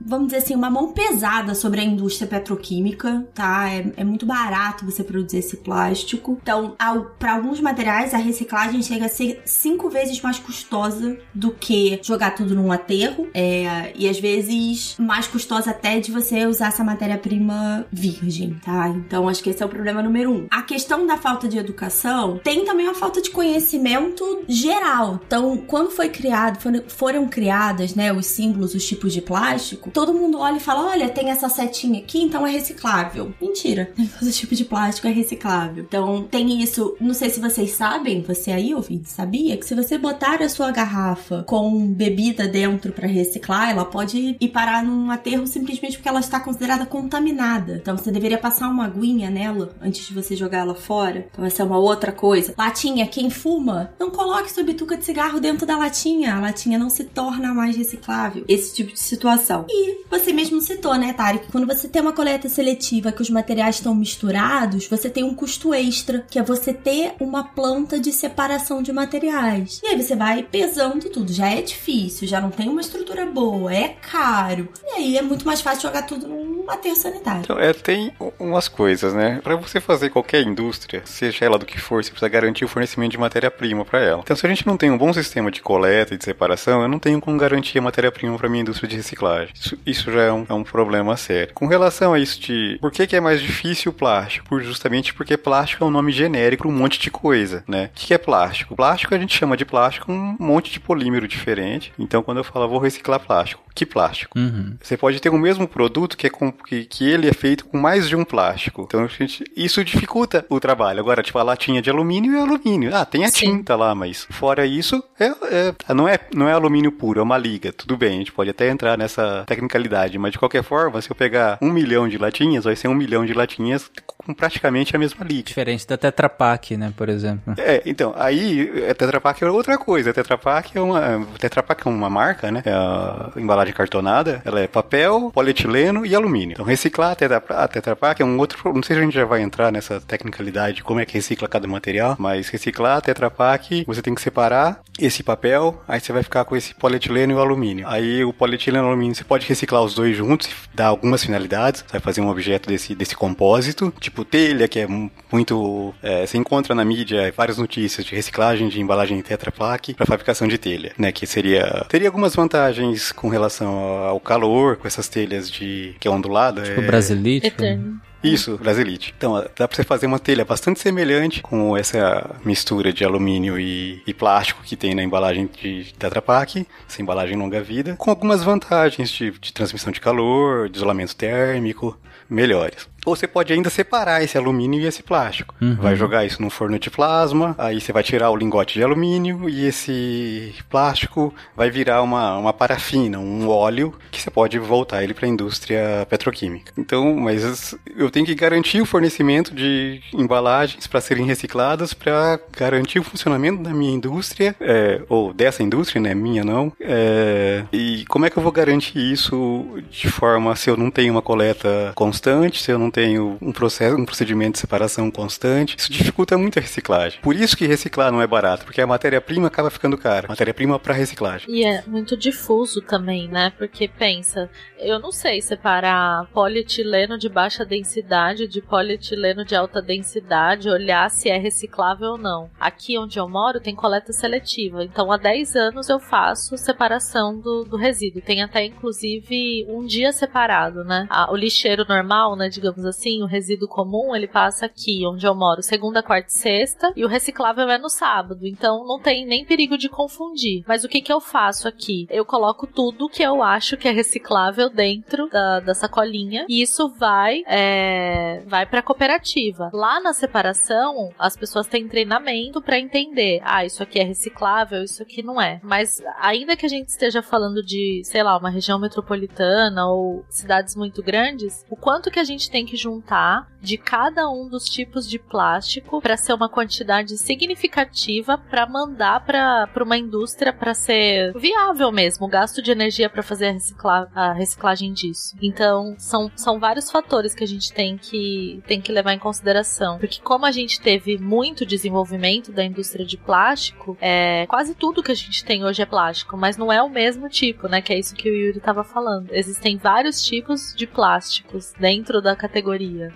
vamos 0.00 0.26
dizer 0.26 0.38
assim, 0.38 0.54
uma 0.54 0.70
mão 0.70 0.92
pesada 0.92 1.54
sobre 1.54 1.80
a 1.80 1.84
indústria 1.84 2.26
petroquímica, 2.26 3.26
tá? 3.34 3.70
É, 3.70 3.92
é 3.98 4.04
muito 4.04 4.26
barato 4.26 4.84
você 4.84 5.04
produzir 5.04 5.38
esse 5.38 5.58
plástico. 5.58 6.38
Então, 6.42 6.76
para 7.18 7.34
alguns 7.34 7.60
materiais, 7.60 8.14
a 8.14 8.18
reciclagem 8.18 8.82
chega 8.82 9.06
a 9.06 9.08
ser 9.08 9.42
cinco 9.44 9.88
vezes 9.88 10.20
mais 10.20 10.38
custosa 10.38 11.18
do 11.34 11.52
que 11.52 12.00
jogar 12.02 12.34
tudo 12.34 12.54
num 12.54 12.72
aterro. 12.72 13.28
É, 13.32 13.59
e 13.94 14.08
às 14.08 14.18
vezes 14.18 14.96
mais 14.98 15.26
custosa 15.26 15.70
até 15.70 15.98
de 16.00 16.10
você 16.10 16.46
usar 16.46 16.68
essa 16.68 16.84
matéria-prima 16.84 17.86
virgem, 17.92 18.56
tá? 18.64 18.88
Então, 18.88 19.28
acho 19.28 19.42
que 19.42 19.50
esse 19.50 19.62
é 19.62 19.66
o 19.66 19.68
problema 19.68 20.02
número 20.02 20.32
um. 20.32 20.46
A 20.50 20.62
questão 20.62 21.06
da 21.06 21.16
falta 21.16 21.48
de 21.48 21.58
educação 21.58 22.38
tem 22.42 22.64
também 22.64 22.88
a 22.88 22.94
falta 22.94 23.20
de 23.20 23.30
conhecimento 23.30 24.44
geral. 24.48 25.20
Então, 25.26 25.56
quando 25.56 25.90
foi 25.90 26.08
criado, 26.08 26.60
foram, 26.60 26.82
foram 26.88 27.28
criadas, 27.28 27.94
né, 27.94 28.12
os 28.12 28.26
símbolos, 28.26 28.74
os 28.74 28.86
tipos 28.86 29.12
de 29.12 29.20
plástico, 29.20 29.90
todo 29.90 30.14
mundo 30.14 30.38
olha 30.38 30.56
e 30.56 30.60
fala: 30.60 30.90
olha, 30.90 31.08
tem 31.08 31.30
essa 31.30 31.48
setinha 31.48 32.00
aqui, 32.00 32.22
então 32.22 32.46
é 32.46 32.50
reciclável. 32.50 33.32
Mentira. 33.40 33.92
Todo 34.18 34.30
tipo 34.30 34.54
de 34.54 34.64
plástico 34.64 35.06
é 35.06 35.10
reciclável. 35.10 35.84
Então 35.84 36.22
tem 36.22 36.62
isso. 36.62 36.96
Não 37.00 37.14
sei 37.14 37.30
se 37.30 37.40
vocês 37.40 37.72
sabem, 37.72 38.22
você 38.22 38.50
aí, 38.50 38.74
ouvinte, 38.74 39.08
sabia 39.08 39.56
que 39.56 39.66
se 39.66 39.74
você 39.74 39.98
botar 39.98 40.42
a 40.42 40.48
sua 40.48 40.70
garrafa 40.70 41.44
com 41.46 41.86
bebida 41.92 42.46
dentro 42.46 42.92
para 42.92 43.06
reciclar, 43.06 43.49
ela 43.70 43.84
pode 43.84 44.36
ir 44.40 44.48
parar 44.48 44.82
num 44.82 45.10
aterro 45.10 45.46
simplesmente 45.46 45.96
porque 45.96 46.08
ela 46.08 46.20
está 46.20 46.40
considerada 46.40 46.86
contaminada. 46.86 47.78
Então 47.80 47.96
você 47.96 48.10
deveria 48.10 48.38
passar 48.38 48.68
uma 48.68 48.84
aguinha 48.84 49.30
nela 49.30 49.74
antes 49.80 50.06
de 50.06 50.14
você 50.14 50.36
jogar 50.36 50.58
ela 50.58 50.74
fora. 50.74 51.26
Então 51.32 51.44
essa 51.44 51.62
é 51.62 51.66
uma 51.66 51.78
outra 51.78 52.12
coisa. 52.12 52.54
Latinha, 52.56 53.06
quem 53.06 53.30
fuma, 53.30 53.92
não 53.98 54.10
coloque 54.10 54.52
sua 54.52 54.62
bituca 54.62 54.96
de 54.96 55.04
cigarro 55.04 55.40
dentro 55.40 55.66
da 55.66 55.76
latinha. 55.76 56.34
A 56.34 56.40
latinha 56.40 56.78
não 56.78 56.90
se 56.90 57.04
torna 57.04 57.54
mais 57.54 57.76
reciclável. 57.76 58.44
Esse 58.48 58.74
tipo 58.74 58.92
de 58.92 59.00
situação. 59.00 59.66
E 59.68 60.04
você 60.10 60.32
mesmo 60.32 60.60
citou, 60.60 60.94
né, 60.96 61.14
que 61.38 61.52
quando 61.52 61.66
você 61.66 61.88
tem 61.88 62.02
uma 62.02 62.12
coleta 62.12 62.48
seletiva 62.48 63.12
que 63.12 63.22
os 63.22 63.30
materiais 63.30 63.76
estão 63.76 63.94
misturados, 63.94 64.86
você 64.88 65.08
tem 65.10 65.24
um 65.24 65.34
custo 65.34 65.74
extra, 65.74 66.24
que 66.28 66.38
é 66.38 66.42
você 66.42 66.72
ter 66.72 67.14
uma 67.20 67.44
planta 67.44 68.00
de 68.00 68.12
separação 68.12 68.82
de 68.82 68.92
materiais. 68.92 69.80
E 69.82 69.88
aí 69.88 70.02
você 70.02 70.16
vai 70.16 70.42
pesando 70.42 71.08
tudo. 71.10 71.32
Já 71.32 71.48
é 71.48 71.62
difícil, 71.62 72.26
já 72.26 72.40
não 72.40 72.50
tem 72.50 72.68
uma 72.68 72.80
estrutura 72.80 73.26
boa, 73.26 73.39
é 73.68 73.88
caro. 74.10 74.68
E 74.84 74.90
aí 74.92 75.18
é 75.18 75.22
muito 75.22 75.46
mais 75.46 75.60
fácil 75.60 75.82
jogar 75.82 76.02
tudo 76.02 76.26
num 76.26 76.49
aterro 76.68 76.96
sanitário. 76.96 77.40
Então, 77.42 77.58
é, 77.58 77.72
tem 77.72 78.12
umas 78.38 78.68
coisas, 78.68 79.12
né? 79.12 79.40
Pra 79.42 79.56
você 79.56 79.80
fazer 79.80 80.10
qualquer 80.10 80.42
indústria, 80.42 81.02
seja 81.04 81.44
ela 81.44 81.58
do 81.58 81.66
que 81.66 81.80
for, 81.80 82.02
você 82.02 82.10
precisa 82.10 82.28
garantir 82.28 82.64
o 82.64 82.68
fornecimento 82.68 83.12
de 83.12 83.18
matéria-prima 83.18 83.84
pra 83.84 84.00
ela. 84.00 84.20
Então, 84.22 84.36
se 84.36 84.46
a 84.46 84.48
gente 84.48 84.66
não 84.66 84.76
tem 84.76 84.90
um 84.90 84.98
bom 84.98 85.12
sistema 85.12 85.50
de 85.50 85.60
coleta 85.60 86.14
e 86.14 86.18
de 86.18 86.24
separação, 86.24 86.82
eu 86.82 86.88
não 86.88 86.98
tenho 86.98 87.20
como 87.20 87.38
garantir 87.38 87.78
a 87.78 87.82
matéria-prima 87.82 88.36
pra 88.38 88.48
minha 88.48 88.62
indústria 88.62 88.88
de 88.88 88.96
reciclagem. 88.96 89.52
Isso, 89.54 89.78
isso 89.86 90.12
já 90.12 90.22
é 90.22 90.32
um, 90.32 90.46
é 90.48 90.54
um 90.54 90.64
problema 90.64 91.16
sério. 91.16 91.54
Com 91.54 91.66
relação 91.66 92.12
a 92.12 92.18
isso 92.18 92.40
de 92.40 92.78
por 92.80 92.90
que, 92.90 93.06
que 93.06 93.16
é 93.16 93.20
mais 93.20 93.40
difícil 93.40 93.92
o 93.92 93.94
plástico? 93.94 94.48
Por, 94.48 94.62
justamente 94.62 95.14
porque 95.14 95.36
plástico 95.36 95.84
é 95.84 95.86
um 95.86 95.90
nome 95.90 96.12
genérico 96.12 96.62
pra 96.62 96.68
um 96.68 96.76
monte 96.76 96.98
de 96.98 97.10
coisa, 97.10 97.64
né? 97.66 97.86
O 97.86 97.98
que, 97.98 98.06
que 98.08 98.14
é 98.14 98.18
plástico? 98.18 98.76
Plástico 98.76 99.14
a 99.14 99.18
gente 99.18 99.36
chama 99.36 99.56
de 99.56 99.64
plástico 99.64 100.12
um 100.12 100.36
monte 100.38 100.70
de 100.70 100.80
polímero 100.80 101.26
diferente. 101.26 101.92
Então, 101.98 102.22
quando 102.22 102.38
eu 102.38 102.44
falo 102.44 102.68
vou 102.68 102.78
reciclar 102.78 103.20
plástico, 103.20 103.62
que 103.74 103.86
plástico? 103.86 104.38
Uhum. 104.38 104.76
Você 104.80 104.96
pode 104.96 105.20
ter 105.20 105.30
o 105.30 105.38
mesmo 105.38 105.66
produto 105.66 106.16
que, 106.16 106.26
é 106.26 106.30
com, 106.30 106.52
que, 106.64 106.84
que 106.84 107.08
ele 107.08 107.28
é 107.28 107.32
feito 107.32 107.64
com 107.66 107.78
mais 107.78 108.08
de 108.08 108.16
um 108.16 108.24
plástico. 108.24 108.82
Então, 108.86 109.06
gente, 109.08 109.44
isso 109.56 109.84
dificulta 109.84 110.44
o 110.48 110.60
trabalho. 110.60 111.00
Agora, 111.00 111.22
tipo, 111.22 111.38
a 111.38 111.42
latinha 111.42 111.82
de 111.82 111.90
alumínio 111.90 112.36
é 112.36 112.40
alumínio. 112.40 112.94
Ah, 112.94 113.04
tem 113.04 113.24
a 113.24 113.28
Sim. 113.28 113.56
tinta 113.56 113.76
lá, 113.76 113.94
mas 113.94 114.26
fora 114.30 114.64
isso, 114.66 115.02
é, 115.18 115.26
é- 115.26 115.94
não, 115.94 116.08
é, 116.08 116.18
não 116.34 116.48
é 116.48 116.52
alumínio 116.52 116.92
puro, 116.92 117.20
é 117.20 117.22
uma 117.22 117.38
liga. 117.38 117.72
Tudo 117.72 117.96
bem, 117.96 118.14
a 118.16 118.18
gente 118.18 118.32
pode 118.32 118.50
até 118.50 118.68
entrar 118.68 118.96
nessa 118.98 119.44
tecnicalidade, 119.46 120.18
mas 120.18 120.32
de 120.32 120.38
qualquer 120.38 120.62
forma, 120.62 121.00
se 121.00 121.10
eu 121.10 121.16
pegar 121.16 121.58
um 121.60 121.70
milhão 121.70 122.08
de 122.08 122.18
latinhas, 122.18 122.64
vai 122.64 122.76
ser 122.76 122.88
um 122.88 122.94
milhão 122.94 123.24
de 123.24 123.32
latinhas 123.32 123.90
com 124.06 124.34
praticamente 124.34 124.94
a 124.94 124.98
mesma 124.98 125.24
liga. 125.24 125.44
Diferente 125.44 125.86
da 125.86 125.96
Tetra 125.96 126.28
Pak, 126.28 126.76
né, 126.76 126.92
por 126.96 127.08
exemplo. 127.08 127.54
É, 127.58 127.82
então, 127.86 128.14
aí 128.16 128.70
a 128.88 128.94
Tetra 128.94 129.20
Pak 129.20 129.42
é 129.42 129.50
outra 129.50 129.78
coisa. 129.78 130.10
A 130.10 130.12
Tetra 130.12 130.36
Pak 130.38 130.76
é 130.76 130.80
uma, 130.80 131.26
Tetra 131.38 131.62
Pak 131.62 131.86
é 131.86 131.90
uma 131.90 132.10
marca, 132.10 132.50
né? 132.50 132.62
É 132.64 132.72
a 132.72 133.30
embalagem 133.36 133.74
cartonada. 133.74 134.42
Ela 134.44 134.60
é 134.60 134.66
papel, 134.66 135.30
polietileno 135.32 136.04
e 136.04 136.14
alumínio. 136.14 136.39
Então, 136.44 136.64
reciclar 136.64 137.12
a 137.12 137.14
Tetra, 137.14 137.42
a 137.48 137.68
Tetra 137.68 137.96
Pak 137.96 138.20
é 138.20 138.24
um 138.24 138.38
outro. 138.38 138.58
Não 138.72 138.82
sei 138.82 138.96
se 138.96 139.02
a 139.02 139.04
gente 139.04 139.14
já 139.14 139.24
vai 139.24 139.42
entrar 139.42 139.70
nessa 139.72 140.00
tecnicalidade 140.00 140.76
de 140.76 140.82
como 140.84 141.00
é 141.00 141.04
que 141.06 141.14
recicla 141.14 141.48
cada 141.48 141.66
material, 141.68 142.16
mas 142.18 142.48
reciclar 142.48 142.98
a 142.98 143.00
Tetra 143.00 143.30
Pak, 143.30 143.84
você 143.86 144.02
tem 144.02 144.14
que 144.14 144.20
separar 144.22 144.80
esse 144.98 145.22
papel, 145.22 145.82
aí 145.88 145.98
você 146.00 146.12
vai 146.12 146.22
ficar 146.22 146.44
com 146.44 146.54
esse 146.56 146.74
polietileno 146.74 147.32
e 147.32 147.36
o 147.36 147.40
alumínio. 147.40 147.86
Aí 147.88 148.24
o 148.24 148.32
polietileno 148.32 148.84
e 148.84 148.86
o 148.86 148.90
alumínio 148.90 149.14
você 149.14 149.24
pode 149.24 149.46
reciclar 149.46 149.82
os 149.82 149.94
dois 149.94 150.16
juntos 150.16 150.48
dar 150.74 150.86
algumas 150.88 151.24
finalidades. 151.24 151.80
Você 151.86 151.92
vai 151.92 152.00
fazer 152.00 152.20
um 152.20 152.28
objeto 152.28 152.68
desse, 152.68 152.94
desse 152.94 153.16
compósito, 153.16 153.92
tipo 153.98 154.24
telha, 154.24 154.68
que 154.68 154.80
é 154.80 154.86
mu- 154.86 155.10
muito. 155.32 155.94
é, 156.02 156.26
você 156.26 156.36
encontra 156.38 156.74
na 156.74 156.84
mídia 156.84 157.32
várias 157.36 157.56
notícias 157.58 158.04
de 158.06 158.14
reciclagem 158.14 158.68
de 158.68 158.80
embalagem 158.80 159.20
Tetra 159.22 159.50
Pak 159.50 159.94
para 159.94 160.06
fabricação 160.06 160.46
de 160.46 160.58
telha, 160.58 160.92
né? 160.98 161.10
Que 161.12 161.26
seria. 161.26 161.86
Teria 161.88 162.08
algumas 162.08 162.34
vantagens 162.34 163.10
com 163.12 163.28
relação 163.28 163.70
ao 164.04 164.20
calor, 164.20 164.76
com 164.76 164.86
essas 164.86 165.08
telhas 165.08 165.50
de. 165.50 165.94
que 165.98 166.06
é 166.06 166.10
ondulada. 166.10 166.29
Tipo 166.62 166.80
é, 166.80 166.86
Brasilite. 166.86 167.46
Eterno. 167.46 168.00
isso, 168.22 168.56
Brasilite. 168.58 169.14
Então, 169.16 169.34
dá 169.34 169.66
pra 169.66 169.76
você 169.76 169.84
fazer 169.84 170.06
uma 170.06 170.18
telha 170.18 170.44
bastante 170.44 170.80
semelhante 170.80 171.42
com 171.42 171.76
essa 171.76 172.36
mistura 172.44 172.92
de 172.92 173.04
alumínio 173.04 173.58
e, 173.58 174.02
e 174.06 174.14
plástico 174.14 174.62
que 174.62 174.76
tem 174.76 174.94
na 174.94 175.02
embalagem 175.02 175.48
de 175.60 175.92
Tetra 175.98 176.22
Pak, 176.22 176.66
essa 176.88 177.02
embalagem 177.02 177.36
longa-vida, 177.36 177.96
com 177.96 178.10
algumas 178.10 178.42
vantagens 178.42 179.10
de, 179.10 179.30
de 179.30 179.52
transmissão 179.52 179.92
de 179.92 180.00
calor, 180.00 180.68
de 180.68 180.76
isolamento 180.76 181.16
térmico, 181.16 181.98
melhores. 182.28 182.88
Ou 183.04 183.16
você 183.16 183.26
pode 183.26 183.52
ainda 183.52 183.70
separar 183.70 184.22
esse 184.22 184.36
alumínio 184.36 184.80
e 184.80 184.86
esse 184.86 185.02
plástico. 185.02 185.54
Vai 185.80 185.96
jogar 185.96 186.24
isso 186.24 186.40
num 186.42 186.50
forno 186.50 186.78
de 186.78 186.90
plasma, 186.90 187.54
aí 187.58 187.80
você 187.80 187.92
vai 187.92 188.02
tirar 188.02 188.30
o 188.30 188.36
lingote 188.36 188.74
de 188.74 188.82
alumínio 188.82 189.48
e 189.48 189.66
esse 189.66 190.54
plástico 190.68 191.34
vai 191.56 191.70
virar 191.70 192.02
uma, 192.02 192.36
uma 192.36 192.52
parafina, 192.52 193.18
um 193.18 193.48
óleo, 193.48 193.94
que 194.10 194.20
você 194.20 194.30
pode 194.30 194.58
voltar 194.58 195.02
ele 195.02 195.14
para 195.14 195.26
a 195.26 195.28
indústria 195.28 196.06
petroquímica. 196.08 196.72
Então, 196.76 197.14
mas 197.16 197.74
eu 197.96 198.10
tenho 198.10 198.26
que 198.26 198.34
garantir 198.34 198.80
o 198.80 198.86
fornecimento 198.86 199.54
de 199.54 200.00
embalagens 200.12 200.86
para 200.86 201.00
serem 201.00 201.26
recicladas 201.26 201.94
para 201.94 202.38
garantir 202.56 202.98
o 202.98 203.04
funcionamento 203.04 203.62
da 203.62 203.70
minha 203.70 203.92
indústria, 203.92 204.54
é, 204.60 205.02
ou 205.08 205.32
dessa 205.32 205.62
indústria, 205.62 206.00
né? 206.00 206.14
Minha 206.14 206.44
não. 206.44 206.72
É, 206.80 207.64
e 207.72 208.04
como 208.08 208.26
é 208.26 208.30
que 208.30 208.36
eu 208.36 208.42
vou 208.42 208.52
garantir 208.52 208.98
isso 208.98 209.78
de 209.90 210.08
forma 210.08 210.54
se 210.56 210.68
eu 210.68 210.76
não 210.76 210.90
tenho 210.90 211.12
uma 211.12 211.22
coleta 211.22 211.92
constante, 211.94 212.62
se 212.62 212.70
eu 212.70 212.78
não 212.78 212.90
tenho 212.90 212.99
um 213.18 213.52
processo, 213.52 213.96
um 213.96 214.04
procedimento 214.04 214.52
de 214.52 214.58
separação 214.58 215.10
constante? 215.10 215.76
Isso 215.78 215.92
dificulta 215.92 216.36
muito 216.36 216.58
a 216.58 216.62
reciclagem. 216.62 217.20
Por 217.20 217.34
isso 217.34 217.56
que 217.56 217.66
reciclar 217.66 218.12
não 218.12 218.20
é 218.20 218.26
barato, 218.26 218.64
porque 218.64 218.80
a 218.80 218.86
matéria-prima 218.86 219.48
acaba 219.48 219.70
ficando 219.70 219.96
cara. 219.96 220.28
Matéria-prima 220.28 220.78
para 220.78 220.94
reciclagem. 220.94 221.50
E 221.50 221.64
é 221.64 221.82
muito 221.86 222.16
difuso 222.16 222.80
também, 222.80 223.28
né? 223.28 223.52
Porque 223.58 223.88
pensa, 223.88 224.50
eu 224.78 224.98
não 224.98 225.12
sei 225.12 225.40
separar 225.40 226.26
polietileno 226.32 227.18
de 227.18 227.28
baixa 227.28 227.64
densidade 227.64 228.46
de 228.46 228.60
polietileno 228.60 229.44
de 229.44 229.54
alta 229.54 229.80
densidade, 229.80 230.68
olhar 230.68 231.10
se 231.10 231.28
é 231.28 231.38
reciclável 231.38 232.12
ou 232.12 232.18
não. 232.18 232.50
Aqui 232.58 232.98
onde 232.98 233.18
eu 233.18 233.28
moro 233.28 233.60
tem 233.60 233.74
coleta 233.74 234.12
seletiva, 234.12 234.84
então 234.84 235.10
há 235.12 235.16
10 235.16 235.56
anos 235.56 235.88
eu 235.88 235.98
faço 235.98 236.56
separação 236.56 237.38
do, 237.38 237.64
do 237.64 237.76
resíduo. 237.76 238.22
Tem 238.22 238.42
até 238.42 238.64
inclusive 238.64 239.66
um 239.68 239.84
dia 239.84 240.12
separado, 240.12 240.84
né? 240.84 241.08
O 241.30 241.36
lixeiro 241.36 241.84
normal, 241.88 242.36
né, 242.36 242.48
digamos 242.48 242.79
assim, 242.84 243.22
o 243.22 243.26
resíduo 243.26 243.68
comum, 243.68 244.14
ele 244.14 244.28
passa 244.28 244.66
aqui 244.66 245.06
onde 245.06 245.26
eu 245.26 245.34
moro, 245.34 245.62
segunda, 245.62 246.02
quarta 246.02 246.28
e 246.28 246.32
sexta, 246.32 246.92
e 246.96 247.04
o 247.04 247.08
reciclável 247.08 247.68
é 247.68 247.78
no 247.78 247.88
sábado. 247.88 248.46
Então 248.46 248.84
não 248.86 249.00
tem 249.00 249.26
nem 249.26 249.44
perigo 249.44 249.76
de 249.76 249.88
confundir. 249.88 250.64
Mas 250.66 250.84
o 250.84 250.88
que 250.88 251.00
que 251.00 251.12
eu 251.12 251.20
faço 251.20 251.68
aqui? 251.68 252.06
Eu 252.10 252.24
coloco 252.24 252.66
tudo 252.66 253.08
que 253.08 253.22
eu 253.22 253.42
acho 253.42 253.76
que 253.76 253.88
é 253.88 253.90
reciclável 253.90 254.68
dentro 254.68 255.28
da, 255.28 255.60
da 255.60 255.74
sacolinha 255.74 256.46
e 256.48 256.62
isso 256.62 256.88
vai 256.88 257.42
é, 257.46 258.42
vai 258.46 258.66
para 258.66 258.82
cooperativa. 258.82 259.70
Lá 259.72 260.00
na 260.00 260.12
separação, 260.12 261.12
as 261.18 261.36
pessoas 261.36 261.66
têm 261.66 261.88
treinamento 261.88 262.60
para 262.62 262.78
entender, 262.78 263.40
ah, 263.44 263.64
isso 263.64 263.82
aqui 263.82 263.98
é 263.98 264.04
reciclável, 264.04 264.82
isso 264.82 265.02
aqui 265.02 265.22
não 265.22 265.40
é. 265.40 265.60
Mas 265.62 266.02
ainda 266.18 266.56
que 266.56 266.66
a 266.66 266.68
gente 266.68 266.88
esteja 266.88 267.22
falando 267.22 267.62
de, 267.62 268.02
sei 268.04 268.22
lá, 268.22 268.36
uma 268.36 268.50
região 268.50 268.78
metropolitana 268.78 269.86
ou 269.88 270.24
cidades 270.28 270.74
muito 270.76 271.02
grandes, 271.02 271.64
o 271.70 271.76
quanto 271.76 272.10
que 272.10 272.18
a 272.18 272.24
gente 272.24 272.50
tem 272.50 272.64
que 272.64 272.69
juntar 272.76 273.48
de 273.60 273.76
cada 273.76 274.28
um 274.30 274.48
dos 274.48 274.64
tipos 274.64 275.08
de 275.08 275.18
plástico 275.18 276.00
para 276.00 276.16
ser 276.16 276.32
uma 276.32 276.48
quantidade 276.48 277.16
significativa 277.18 278.38
para 278.38 278.66
mandar 278.66 279.24
para 279.24 279.84
uma 279.84 279.98
indústria 279.98 280.52
para 280.52 280.72
ser 280.74 281.32
viável 281.38 281.92
mesmo, 281.92 282.26
o 282.26 282.28
gasto 282.28 282.62
de 282.62 282.70
energia 282.70 283.10
para 283.10 283.22
fazer 283.22 283.48
a, 283.48 283.52
recicla 283.52 284.08
a 284.14 284.32
reciclagem 284.32 284.92
disso. 284.92 285.36
Então, 285.42 285.94
são, 285.98 286.30
são 286.34 286.58
vários 286.58 286.90
fatores 286.90 287.34
que 287.34 287.44
a 287.44 287.46
gente 287.46 287.72
tem 287.72 287.96
que, 287.96 288.62
tem 288.66 288.80
que 288.80 288.92
levar 288.92 289.12
em 289.12 289.18
consideração. 289.18 289.98
Porque 289.98 290.20
como 290.22 290.46
a 290.46 290.50
gente 290.50 290.80
teve 290.80 291.18
muito 291.18 291.66
desenvolvimento 291.66 292.52
da 292.52 292.64
indústria 292.64 293.04
de 293.04 293.16
plástico, 293.16 293.96
é, 294.00 294.46
quase 294.46 294.74
tudo 294.74 295.02
que 295.02 295.12
a 295.12 295.16
gente 295.16 295.44
tem 295.44 295.64
hoje 295.64 295.82
é 295.82 295.86
plástico, 295.86 296.36
mas 296.36 296.56
não 296.56 296.72
é 296.72 296.82
o 296.82 296.88
mesmo 296.88 297.28
tipo, 297.28 297.68
né? 297.68 297.82
Que 297.82 297.92
é 297.92 297.98
isso 297.98 298.14
que 298.14 298.30
o 298.30 298.34
Yuri 298.34 298.58
estava 298.58 298.82
falando. 298.82 299.28
Existem 299.32 299.76
vários 299.76 300.22
tipos 300.22 300.74
de 300.74 300.86
plásticos 300.86 301.72
dentro 301.78 302.22
da 302.22 302.34
categoria, 302.34 302.59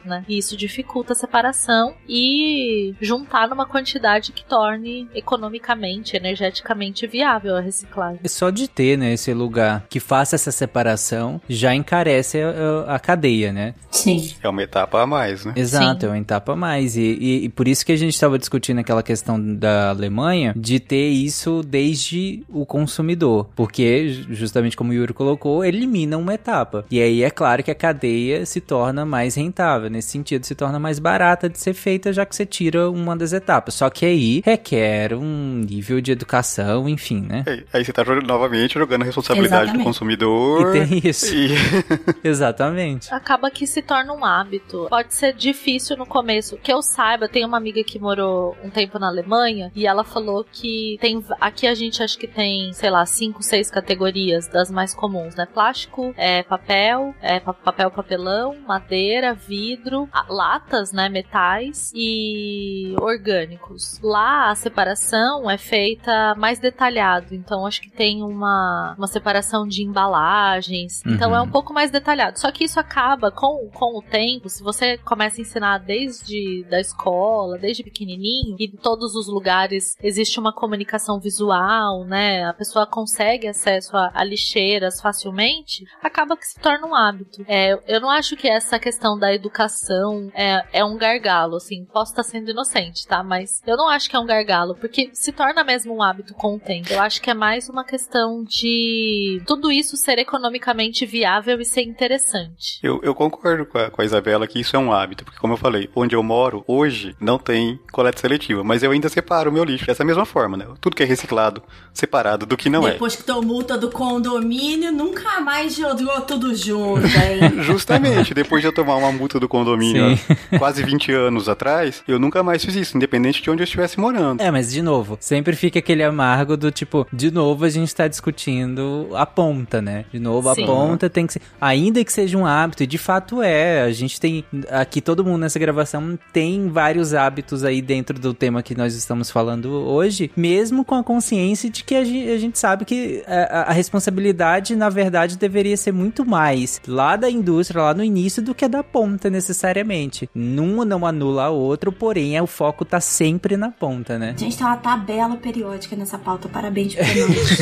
né? 0.05 0.25
E 0.29 0.39
isso 0.39 0.57
dificulta 0.57 1.13
a 1.13 1.17
separação 1.17 1.95
e 2.09 2.95
juntar 3.01 3.49
numa 3.49 3.67
quantidade 3.67 4.33
que 4.33 4.45
torne 4.45 5.09
economicamente, 5.15 6.17
energeticamente 6.17 7.07
viável 7.07 7.57
a 7.57 7.61
reciclagem. 7.61 8.21
É 8.23 8.29
Só 8.29 8.51
de 8.51 8.69
ter, 8.69 8.97
né, 8.97 9.13
esse 9.13 9.33
lugar 9.33 9.85
que 9.89 10.01
faça 10.01 10.37
essa 10.37 10.51
separação 10.51 11.41
já 11.49 11.75
encarece 11.75 12.39
a, 12.41 12.95
a 12.95 12.99
cadeia, 12.99 13.53
né? 13.53 13.75
Sim. 13.91 14.33
É 14.43 14.49
uma 14.49 14.63
etapa 14.63 15.03
a 15.03 15.07
mais, 15.07 15.45
né? 15.45 15.53
Exato, 15.57 16.01
Sim. 16.03 16.07
é 16.07 16.11
uma 16.11 16.19
etapa 16.19 16.53
a 16.53 16.57
mais. 16.57 16.97
E, 16.97 17.01
e- 17.03 17.45
e 17.45 17.49
por 17.49 17.69
isso 17.69 17.85
que 17.85 17.93
a 17.93 17.97
gente 17.97 18.15
estava 18.15 18.39
discutindo 18.39 18.79
aquela 18.79 19.03
questão 19.03 19.41
da 19.57 19.91
Alemanha 19.91 20.53
de 20.57 20.81
ter 20.81 21.09
isso 21.09 21.63
desde 21.63 22.43
o 22.49 22.65
consumidor. 22.67 23.49
Porque, 23.55 24.09
ju- 24.09 24.27
justamente 24.35 24.77
como 24.77 24.91
o 24.91 24.95
Yuri 24.95 25.13
colocou, 25.13 25.65
elimina 25.65 26.17
uma 26.17 26.35
etapa. 26.35 26.85
E 26.91 27.01
aí 27.01 27.23
é 27.23 27.31
claro 27.31 27.63
que 27.63 27.71
a 27.71 27.75
cadeia 27.75 28.45
se 28.47 28.61
torna 28.61 29.05
mais 29.05 29.34
mais 29.35 29.37
rentável. 29.37 29.91
Nesse 29.91 30.09
sentido, 30.11 30.45
se 30.45 30.55
torna 30.55 30.79
mais 30.79 30.99
barata 30.99 31.49
de 31.49 31.59
ser 31.59 31.75
feita, 31.75 32.13
já 32.13 32.25
que 32.25 32.35
você 32.35 32.47
tira 32.47 32.91
uma 32.91 33.17
das 33.17 33.33
etapas. 33.33 33.75
Só 33.75 33.91
que 33.91 34.05
aí 34.07 34.43
requer 34.45 35.15
um 35.15 35.63
nível 35.67 36.01
de 36.01 36.13
educação, 36.13 36.89
enfim, 36.89 37.21
né? 37.23 37.45
Aí, 37.47 37.65
aí 37.73 37.85
você 37.85 37.93
tá 37.93 38.05
novamente 38.27 38.75
jogando 38.75 39.03
a 39.03 39.05
responsabilidade 39.05 39.63
do 39.65 39.65
Exatamente. 39.65 39.85
consumidor. 39.87 40.77
E 40.77 40.87
tem 40.87 41.03
isso. 41.11 41.35
E- 41.35 41.55
Exatamente. 42.23 43.13
acaba 43.13 43.51
que 43.51 43.67
se 43.67 43.83
torna 43.83 44.13
um 44.13 44.25
hábito. 44.25 44.87
Pode 44.89 45.15
ser 45.15 45.33
difícil 45.35 45.97
no 45.97 46.07
começo. 46.07 46.57
Que 46.63 46.73
eu 46.73 46.83
saiba, 46.83 47.25
eu 47.25 47.29
tenho 47.29 47.47
uma 47.49 47.57
amiga 47.57 47.83
que 47.83 47.99
morou 47.99 48.57
um 48.63 48.71
tempo 48.71 48.99
na 48.99 49.09
Alemanha 49.09 49.71
e 49.75 49.87
ela 49.87 50.05
falou 50.05 50.45
que 50.51 50.97
tem 51.01 51.25
aqui 51.41 51.67
a 51.67 51.75
gente 51.75 52.03
acho 52.03 52.19
que 52.19 52.27
tem, 52.27 52.73
sei 52.73 52.91
lá, 52.91 53.05
cinco, 53.07 53.43
seis 53.43 53.71
categorias 53.71 54.47
das 54.49 54.71
mais 54.71 54.95
comuns, 54.95 55.35
né? 55.35 55.47
Plástico, 55.53 56.15
é, 56.17 56.43
papel, 56.43 57.15
é, 57.23 57.41
pa- 57.41 57.53
papel, 57.53 57.91
papelão, 57.91 58.57
madeira, 58.67 59.24
vidro, 59.33 60.09
a- 60.13 60.27
latas, 60.29 60.93
né? 60.93 61.09
Metais 61.09 61.91
e 61.95 62.95
orgânicos. 63.01 63.99
Lá 64.03 64.51
a 64.51 64.55
separação 64.55 65.49
é 65.51 65.57
feita 65.57 66.35
mais 66.37 66.59
detalhado, 66.59 67.35
então 67.35 67.67
acho 67.67 67.81
que 67.81 67.91
tem 67.91 68.23
uma, 68.23 68.95
uma 68.99 69.07
separação 69.07 69.67
de 69.67 69.83
embalagens. 69.83 71.03
Então 71.07 71.31
Uhum. 71.31 71.37
é 71.37 71.41
um 71.43 71.51
pouco 71.51 71.73
mais 71.73 71.91
detalhado. 71.91 72.39
Só 72.39 72.51
que 72.51 72.65
isso 72.65 72.79
acaba 72.79 73.31
com, 73.31 73.69
com 73.73 73.99
o 73.99 74.03
tempo, 74.03 74.49
se 74.49 74.63
você 74.63 74.99
começa 74.99 75.41
a 75.41 75.43
ensinar 75.43 75.79
desde 75.79 76.65
da 76.65 76.81
escola, 76.81 77.59
desde 77.59 77.83
pequenininho, 77.83 78.57
e 78.59 78.65
em 78.67 78.77
todos 78.77 79.15
os 79.15 79.27
lugares 79.29 79.97
existe 80.03 80.39
uma 80.39 80.53
comunicação 80.53 81.19
visual, 81.21 82.05
né? 82.05 82.45
A 82.45 82.53
pessoa 82.53 82.87
consegue 82.87 83.47
acesso 83.49 83.97
a, 83.97 84.11
a 84.15 84.25
lixeiras 84.25 85.01
facilmente, 85.01 85.85
acaba 86.03 86.37
que 86.37 86.47
se 86.47 86.59
torna 86.61 86.87
um 86.87 86.95
hábito. 86.95 87.45
É, 87.47 87.79
eu 87.87 88.01
não 88.01 88.11
acho 88.11 88.37
que 88.37 88.49
essa 88.49 88.79
questão 88.79 89.14
da 89.19 89.33
educação 89.33 90.31
é, 90.35 90.65
é 90.73 90.85
um 90.85 90.97
gargalo, 90.97 91.57
assim. 91.57 91.85
Posso 91.93 92.13
estar 92.13 92.23
sendo 92.23 92.51
inocente, 92.51 93.07
tá? 93.07 93.23
Mas 93.23 93.63
eu 93.67 93.77
não 93.77 93.89
acho 93.89 94.09
que 94.09 94.17
é 94.17 94.19
um 94.19 94.27
gargalo, 94.27 94.75
porque 94.75 95.11
se 95.13 95.33
torna 95.33 95.65
mesmo 95.65 95.95
um 95.95 96.03
hábito 96.03 96.35
com 96.35 96.57
o 96.57 96.61
tempo. 96.61 96.93
Eu 96.93 97.01
acho 97.01 97.21
que 97.21 97.31
é 97.31 97.35
mais 97.35 97.69
uma 97.69 97.85
questão 97.85 98.45
de 98.45 99.43
tudo 99.47 99.73
isso 99.73 99.97
ser 99.97 100.19
economicamente 100.19 101.07
viável 101.07 101.61
e 101.61 101.65
ser 101.65 101.83
interessante. 101.83 102.79
Eu, 102.83 103.01
eu 103.03 103.15
concordo 103.15 103.67
com 103.67 103.79
a, 103.79 103.91
com 103.91 104.03
a 104.03 104.05
Isabela 104.05 104.47
que 104.47 104.61
isso 104.61 104.77
é 104.77 104.79
um 104.79 104.93
hábito, 104.93 105.25
porque 105.25 105.39
como 105.39 105.55
eu 105.55 105.59
falei, 105.59 105.89
onde 105.95 106.15
eu 106.15 106.23
moro 106.23 106.65
hoje 106.67 107.15
não 107.21 107.39
tem 107.39 107.79
coleta 107.93 108.21
seletiva, 108.21 108.63
mas 108.63 108.83
eu 108.83 108.91
ainda 108.91 109.09
separo 109.09 109.51
o 109.51 109.53
meu 109.53 109.65
lixo 109.65 109.87
dessa 109.87 110.05
mesma 110.05 110.25
forma, 110.25 110.57
né? 110.57 110.67
Tudo 110.81 110.97
que 110.97 111.03
é 111.03 111.07
reciclado, 111.07 111.63
separado 111.93 112.47
do 112.47 112.57
que 112.57 112.69
não 112.69 112.83
Depois 112.83 113.17
que 113.17 113.23
tomou 113.23 113.55
multa 113.55 113.79
do 113.79 113.89
condomínio, 113.89 114.91
nunca 114.91 115.41
mais 115.41 115.77
jogou 115.77 116.21
tudo 116.23 116.53
junto, 116.55 117.07
hein? 117.07 117.61
é. 117.61 117.63
Justamente, 117.63 118.35
depois 118.35 118.61
de 118.61 118.69
eu 118.69 118.75
tomar 118.75 118.97
uma 118.97 119.04
multa 119.13 119.39
do 119.41 119.49
condomínio 119.49 120.19
há 120.53 120.59
quase 120.59 120.83
20 120.83 121.13
anos 121.13 121.49
atrás, 121.49 122.03
eu 122.07 122.19
nunca 122.19 122.43
mais 122.43 122.65
fiz 122.65 122.75
isso, 122.75 122.97
independente 122.97 123.43
de 123.43 123.51
onde 123.51 123.63
eu 123.63 123.65
estivesse 123.65 123.99
morando. 123.99 124.41
É, 124.41 124.51
mas 124.51 124.73
de 124.73 124.83
novo, 124.83 125.17
sempre 125.21 125.57
fica 125.57 125.79
aquele 125.79 126.03
amargo 126.03 126.57
do 126.57 126.71
tipo, 126.71 127.07
de 127.13 127.31
novo 127.31 127.65
a 127.65 127.69
gente 127.69 127.95
tá 127.95 128.09
discutindo 128.09 129.09
a 129.15 129.27
ponta, 129.27 129.81
né? 129.81 130.05
De 130.13 130.19
novo, 130.19 130.53
Sim. 130.55 130.63
a 130.63 130.67
ponta 130.67 131.11
tem 131.11 131.27
que 131.27 131.35
ser. 131.35 131.43
Ainda 131.61 132.05
que 132.05 132.13
seja 132.13 132.37
um 132.37 132.47
hábito, 132.47 132.83
e 132.83 132.87
de 132.87 132.99
fato 132.99 133.43
é. 133.43 133.83
A 133.83 133.93
gente 133.93 134.21
tem. 134.21 134.45
Aqui 134.71 135.01
todo 135.01 135.25
mundo 135.25 135.39
nessa 135.39 135.59
gravação 135.59 136.19
tem 136.33 136.69
vários 136.69 137.15
hábitos 137.15 137.65
aí 137.65 137.83
dentro 137.83 138.19
do 138.19 138.33
tema 138.33 138.63
que 138.63 138.75
nós 138.75 138.95
estamos 138.95 139.31
falando 139.31 139.71
hoje, 139.71 140.31
mesmo 140.37 140.85
com 140.85 140.95
a 140.95 141.05
consciência 141.05 141.69
de 141.71 141.85
que 141.85 141.95
a 141.95 142.05
gente, 142.05 142.31
a 142.31 142.39
gente 142.39 142.59
sabe 142.59 142.85
que 142.85 143.23
a, 143.27 143.71
a 143.71 143.73
responsabilidade, 143.73 144.77
na 144.77 144.89
verdade, 144.89 145.37
deveria 145.37 145.77
ser 145.77 145.93
muito 145.93 146.25
mais 146.25 146.81
lá 146.87 147.17
da 147.17 147.31
indústria, 147.31 147.83
lá 147.83 147.95
no 147.95 148.05
início, 148.05 148.43
do 148.43 148.55
que 148.55 148.69
da 148.69 148.83
ponta, 148.95 149.29
necessariamente. 149.29 150.31
Num 150.33 150.85
não 150.85 151.05
anula 151.05 151.47
a 151.47 151.51
outro, 151.51 151.91
porém, 151.91 152.37
é, 152.37 152.43
o 152.43 152.47
foco 152.47 152.85
tá 152.85 153.01
sempre 153.01 153.57
na 153.57 153.73
ponta, 153.73 154.17
né? 154.17 154.37
Gente, 154.39 154.57
tem 154.57 154.65
uma 154.65 154.77
tabela 154.77 155.37
periódica 155.37 155.97
nessa 155.97 156.17
pauta. 156.17 156.49
Parabéns 156.49 156.95
pra 156.95 157.05
nós. 157.05 157.59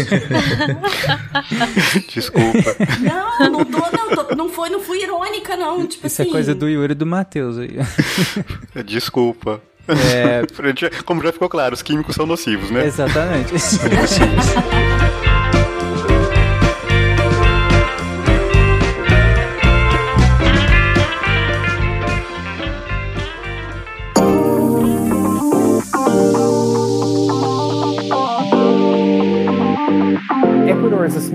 Desculpa. 2.15 2.77
não, 3.01 3.51
não 3.51 3.65
tô, 3.65 3.79
não. 3.79 4.09
tô- 4.27 4.35
não, 4.37 4.49
foi, 4.51 4.69
não 4.69 4.81
fui 4.81 5.03
irônica, 5.03 5.57
não. 5.57 5.87
Tipo 5.87 6.07
Isso 6.07 6.21
assim. 6.21 6.31
é 6.31 6.33
coisa 6.33 6.55
do 6.55 6.69
Yuri 6.69 6.93
e 6.93 6.95
do 6.95 7.07
Matheus 7.07 7.57
aí. 7.57 7.79
Desculpa. 8.85 9.63
É, 9.89 10.43
Como 11.07 11.23
já 11.23 11.33
ficou 11.33 11.49
claro, 11.49 11.73
os 11.75 11.81
químicos 11.81 12.15
são 12.15 12.27
nocivos, 12.27 12.71
né? 12.71 12.85
exatamente. 12.87 13.53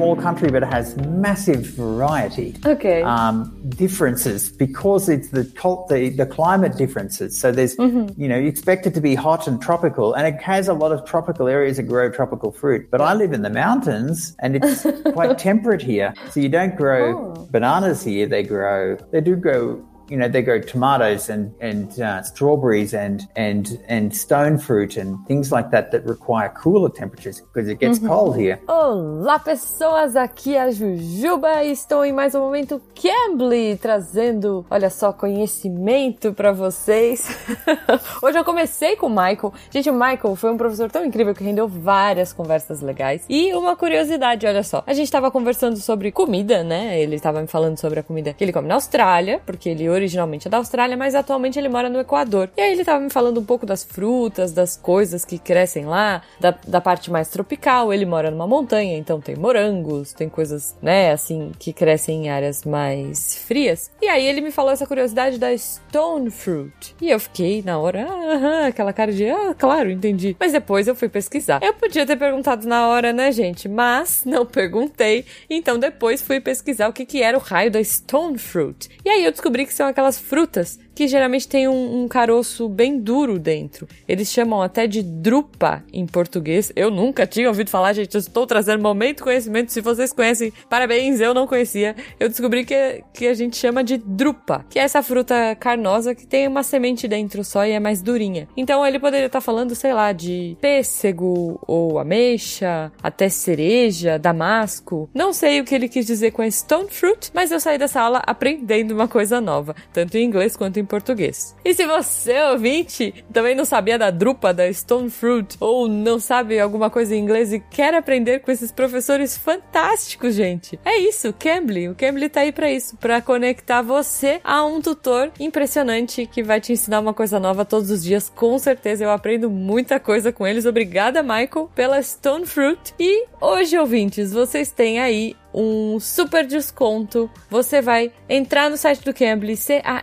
Small 0.07 0.23
country, 0.23 0.49
but 0.49 0.63
it 0.63 0.71
has 0.71 0.95
massive 0.97 1.65
variety. 1.65 2.55
Okay. 2.65 3.01
Um, 3.01 3.53
differences 3.69 4.49
because 4.49 5.09
it's 5.09 5.29
the, 5.29 5.43
the 5.89 6.09
the 6.15 6.25
climate 6.25 6.77
differences. 6.77 7.37
So 7.37 7.51
there's 7.51 7.77
you 7.77 8.27
know 8.27 8.37
you 8.37 8.47
expect 8.47 8.87
it 8.87 8.93
to 8.93 9.01
be 9.01 9.15
hot 9.15 9.47
and 9.47 9.61
tropical, 9.61 10.13
and 10.13 10.27
it 10.27 10.41
has 10.41 10.67
a 10.67 10.73
lot 10.73 10.91
of 10.91 11.05
tropical 11.05 11.47
areas 11.47 11.77
that 11.77 11.83
grow 11.83 12.09
tropical 12.11 12.51
fruit. 12.51 12.89
But 12.89 13.01
I 13.01 13.13
live 13.13 13.33
in 13.33 13.41
the 13.41 13.49
mountains, 13.49 14.35
and 14.39 14.55
it's 14.55 14.85
quite 15.13 15.37
temperate 15.37 15.81
here. 15.81 16.13
So 16.31 16.39
you 16.39 16.49
don't 16.49 16.75
grow 16.75 17.33
bananas 17.51 18.03
here. 18.03 18.27
They 18.27 18.43
grow. 18.43 18.97
They 19.11 19.21
do 19.21 19.35
grow. 19.35 19.85
You 20.09 20.17
know, 20.17 20.29
they 20.29 20.41
grow 20.41 20.61
tomatoes 20.61 21.29
and 21.29 21.53
and 21.59 21.99
uh, 21.99 22.23
strawberries 22.23 22.93
and 22.93 23.27
and 23.35 23.77
and 23.89 24.15
stone 24.15 24.57
fruit 24.57 24.95
and 24.95 25.17
things 25.27 25.51
like 25.51 25.69
that 25.71 25.91
that 25.91 26.05
require 26.05 26.47
cooler 26.49 26.89
temperatures 26.89 27.41
because 27.41 27.67
it 27.69 27.79
gets 27.79 27.99
cold 27.99 28.37
here. 28.37 28.57
Olá, 28.67 29.37
pessoas! 29.37 30.15
Aqui 30.15 30.55
é 30.55 30.61
a 30.61 30.71
Jujuba 30.71 31.61
e 31.63 31.71
estou 31.71 32.05
em 32.05 32.13
mais 32.13 32.33
um 32.35 32.39
momento 32.39 32.81
Cambly, 32.95 33.77
trazendo, 33.77 34.65
olha 34.69 34.89
só, 34.89 35.11
conhecimento 35.11 36.31
pra 36.31 36.53
vocês. 36.53 37.27
Hoje 38.23 38.37
eu 38.37 38.45
comecei 38.45 38.95
com 38.95 39.07
o 39.07 39.09
Michael. 39.09 39.53
Gente, 39.69 39.89
o 39.89 39.93
Michael 39.93 40.35
foi 40.37 40.51
um 40.51 40.57
professor 40.57 40.89
tão 40.89 41.03
incrível 41.03 41.35
que 41.35 41.43
rendeu 41.43 41.67
várias 41.67 42.31
conversas 42.31 42.81
legais. 42.81 43.25
E 43.27 43.53
uma 43.53 43.75
curiosidade, 43.75 44.47
olha 44.47 44.63
só. 44.63 44.83
A 44.87 44.93
gente 44.93 45.11
tava 45.11 45.29
conversando 45.29 45.75
sobre 45.77 46.13
comida, 46.13 46.63
né? 46.63 46.97
Ele 46.97 47.19
tava 47.19 47.41
me 47.41 47.47
falando 47.47 47.77
sobre 47.77 47.99
a 47.99 48.03
comida 48.03 48.31
que 48.31 48.43
ele 48.43 48.53
come 48.53 48.69
na 48.69 48.75
Austrália, 48.75 49.41
porque 49.45 49.67
ele 49.67 49.89
originalmente 49.97 50.47
é 50.47 50.51
da 50.51 50.57
Austrália, 50.57 50.95
mas 50.95 51.15
atualmente 51.15 51.59
ele 51.59 51.69
mora 51.69 51.89
no 51.89 51.99
Equador. 51.99 52.49
E 52.55 52.61
aí 52.61 52.71
ele 52.71 52.85
tava 52.85 52.99
me 52.99 53.09
falando 53.09 53.39
um 53.39 53.45
pouco 53.45 53.65
das 53.65 53.83
frutas, 53.83 54.51
das 54.51 54.77
coisas 54.77 55.25
que 55.25 55.37
crescem 55.37 55.85
lá, 55.85 56.21
da, 56.39 56.55
da 56.65 56.79
parte 56.79 57.11
mais 57.11 57.29
tropical. 57.29 57.93
Ele 57.93 58.05
mora 58.05 58.31
numa 58.31 58.47
montanha, 58.47 58.97
então 58.97 59.19
tem 59.19 59.35
morangos, 59.35 60.13
tem 60.13 60.29
coisas, 60.29 60.75
né, 60.81 61.11
assim, 61.11 61.51
que 61.59 61.73
crescem 61.73 62.25
em 62.25 62.29
áreas 62.29 62.63
mais 62.63 63.37
frias. 63.45 63.91
E 64.01 64.07
aí 64.07 64.25
ele 64.25 64.41
me 64.41 64.51
falou 64.51 64.71
essa 64.71 64.85
curiosidade 64.85 65.37
da 65.37 65.55
stone 65.57 66.29
fruit. 66.29 66.95
E 67.01 67.09
eu 67.09 67.19
fiquei 67.19 67.61
na 67.61 67.77
hora, 67.77 68.07
ah, 68.09 68.67
aquela 68.67 68.93
cara 68.93 69.11
de, 69.11 69.29
ah, 69.29 69.55
claro, 69.57 69.89
entendi. 69.89 70.35
Mas 70.39 70.51
depois 70.51 70.87
eu 70.87 70.95
fui 70.95 71.09
pesquisar. 71.09 71.59
Eu 71.61 71.73
podia 71.73 72.05
ter 72.05 72.15
perguntado 72.15 72.67
na 72.67 72.87
hora, 72.87 73.11
né, 73.11 73.31
gente? 73.31 73.67
Mas 73.67 74.23
não 74.25 74.45
perguntei. 74.45 75.25
Então 75.49 75.79
depois 75.79 76.21
fui 76.21 76.39
pesquisar 76.39 76.87
o 76.87 76.93
que, 76.93 77.05
que 77.05 77.21
era 77.21 77.37
o 77.37 77.41
raio 77.41 77.71
da 77.71 77.83
stone 77.83 78.37
fruit. 78.37 78.89
E 79.03 79.09
aí 79.09 79.25
eu 79.25 79.31
descobri 79.31 79.65
que 79.65 79.73
são 79.73 79.86
aquelas 79.87 80.19
frutas 80.19 80.79
que 80.97 81.07
geralmente 81.07 81.47
tem 81.47 81.67
um, 81.67 82.01
um 82.01 82.07
caroço 82.07 82.67
bem 82.67 82.99
duro 82.99 83.37
dentro. 83.37 83.87
Eles 84.07 84.31
chamam 84.31 84.63
até 84.63 84.87
de 84.87 85.03
drupa 85.03 85.83
em 85.93 86.07
português. 86.07 86.71
Eu 86.75 86.89
nunca 86.89 87.27
tinha 87.27 87.47
ouvido 87.47 87.69
falar, 87.69 87.93
gente. 87.93 88.15
Eu 88.15 88.19
estou 88.19 88.47
trazendo 88.47 88.81
momento 88.81 89.23
conhecimento. 89.23 89.71
Se 89.71 89.79
vocês 89.79 90.11
conhecem, 90.11 90.51
parabéns, 90.67 91.19
eu 91.19 91.35
não 91.35 91.45
conhecia. 91.45 91.95
Eu 92.19 92.27
descobri 92.27 92.65
que, 92.65 93.03
que 93.13 93.27
a 93.27 93.35
gente 93.35 93.57
chama 93.57 93.83
de 93.83 93.99
drupa, 93.99 94.65
que 94.71 94.79
é 94.79 94.81
essa 94.81 95.03
fruta 95.03 95.55
carnosa 95.59 96.15
que 96.15 96.25
tem 96.25 96.47
uma 96.47 96.63
semente 96.63 97.07
dentro 97.07 97.43
só 97.43 97.63
e 97.63 97.73
é 97.73 97.79
mais 97.79 98.01
durinha. 98.01 98.47
Então 98.57 98.83
ele 98.83 98.97
poderia 98.97 99.27
estar 99.27 99.39
falando, 99.39 99.75
sei 99.75 99.93
lá, 99.93 100.11
de 100.11 100.57
pêssego 100.59 101.59
ou 101.67 101.99
ameixa, 101.99 102.91
até 103.03 103.29
cereja, 103.29 104.17
damasco. 104.17 105.07
Não 105.13 105.31
sei 105.31 105.61
o 105.61 105.63
que 105.63 105.75
ele 105.75 105.87
quis 105.87 106.07
dizer 106.07 106.31
com 106.31 106.49
stone 106.49 106.89
fruit, 106.89 107.29
mas 107.35 107.51
eu 107.51 107.59
saí 107.59 107.77
dessa 107.77 108.01
aula 108.01 108.23
aprendendo 108.25 108.95
uma 108.95 109.07
coisa 109.07 109.39
nova, 109.39 109.75
tanto 109.93 110.17
em 110.17 110.25
inglês 110.25 110.57
quanto 110.57 110.79
em 110.79 110.86
português. 110.87 111.55
E 111.63 111.73
se 111.73 111.85
você, 111.85 112.41
ouvinte, 112.43 113.23
também 113.31 113.55
não 113.55 113.65
sabia 113.65 113.99
da 113.99 114.09
drupa, 114.09 114.53
da 114.53 114.71
stone 114.73 115.09
fruit, 115.09 115.55
ou 115.59 115.87
não 115.87 116.19
sabe 116.19 116.59
alguma 116.59 116.89
coisa 116.89 117.15
em 117.15 117.19
inglês 117.19 117.53
e 117.53 117.59
quer 117.59 117.93
aprender 117.93 118.39
com 118.39 118.51
esses 118.51 118.71
professores 118.71 119.37
fantásticos, 119.37 120.33
gente, 120.33 120.79
é 120.83 120.97
isso, 120.97 121.33
Cambly. 121.33 121.89
O 121.89 121.95
Cambly 121.95 122.29
tá 122.29 122.41
aí 122.41 122.51
pra 122.51 122.71
isso, 122.71 122.95
pra 122.97 123.21
conectar 123.21 123.81
você 123.81 124.39
a 124.43 124.63
um 124.65 124.81
tutor 124.81 125.31
impressionante 125.39 126.25
que 126.25 126.41
vai 126.41 126.61
te 126.61 126.73
ensinar 126.73 126.99
uma 126.99 127.13
coisa 127.13 127.39
nova 127.39 127.65
todos 127.65 127.91
os 127.91 128.03
dias. 128.03 128.29
Com 128.29 128.57
certeza 128.57 129.03
eu 129.03 129.11
aprendo 129.11 129.49
muita 129.49 129.99
coisa 129.99 130.31
com 130.31 130.47
eles. 130.47 130.65
Obrigada, 130.65 131.21
Michael, 131.21 131.69
pela 131.75 132.01
Stone 132.01 132.45
Fruit. 132.45 132.93
E 132.99 133.25
hoje, 133.41 133.77
ouvintes, 133.77 134.31
vocês 134.31 134.71
têm 134.71 134.99
aí 134.99 135.35
um 135.57 135.99
super 135.99 136.45
desconto. 136.45 137.29
Você 137.49 137.81
vai 137.81 138.11
entrar 138.29 138.69
no 138.69 138.77
site 138.77 139.03
do 139.03 139.11
Cambly, 139.13 139.57
C-A-M-B-L-Y.com, 139.57 139.97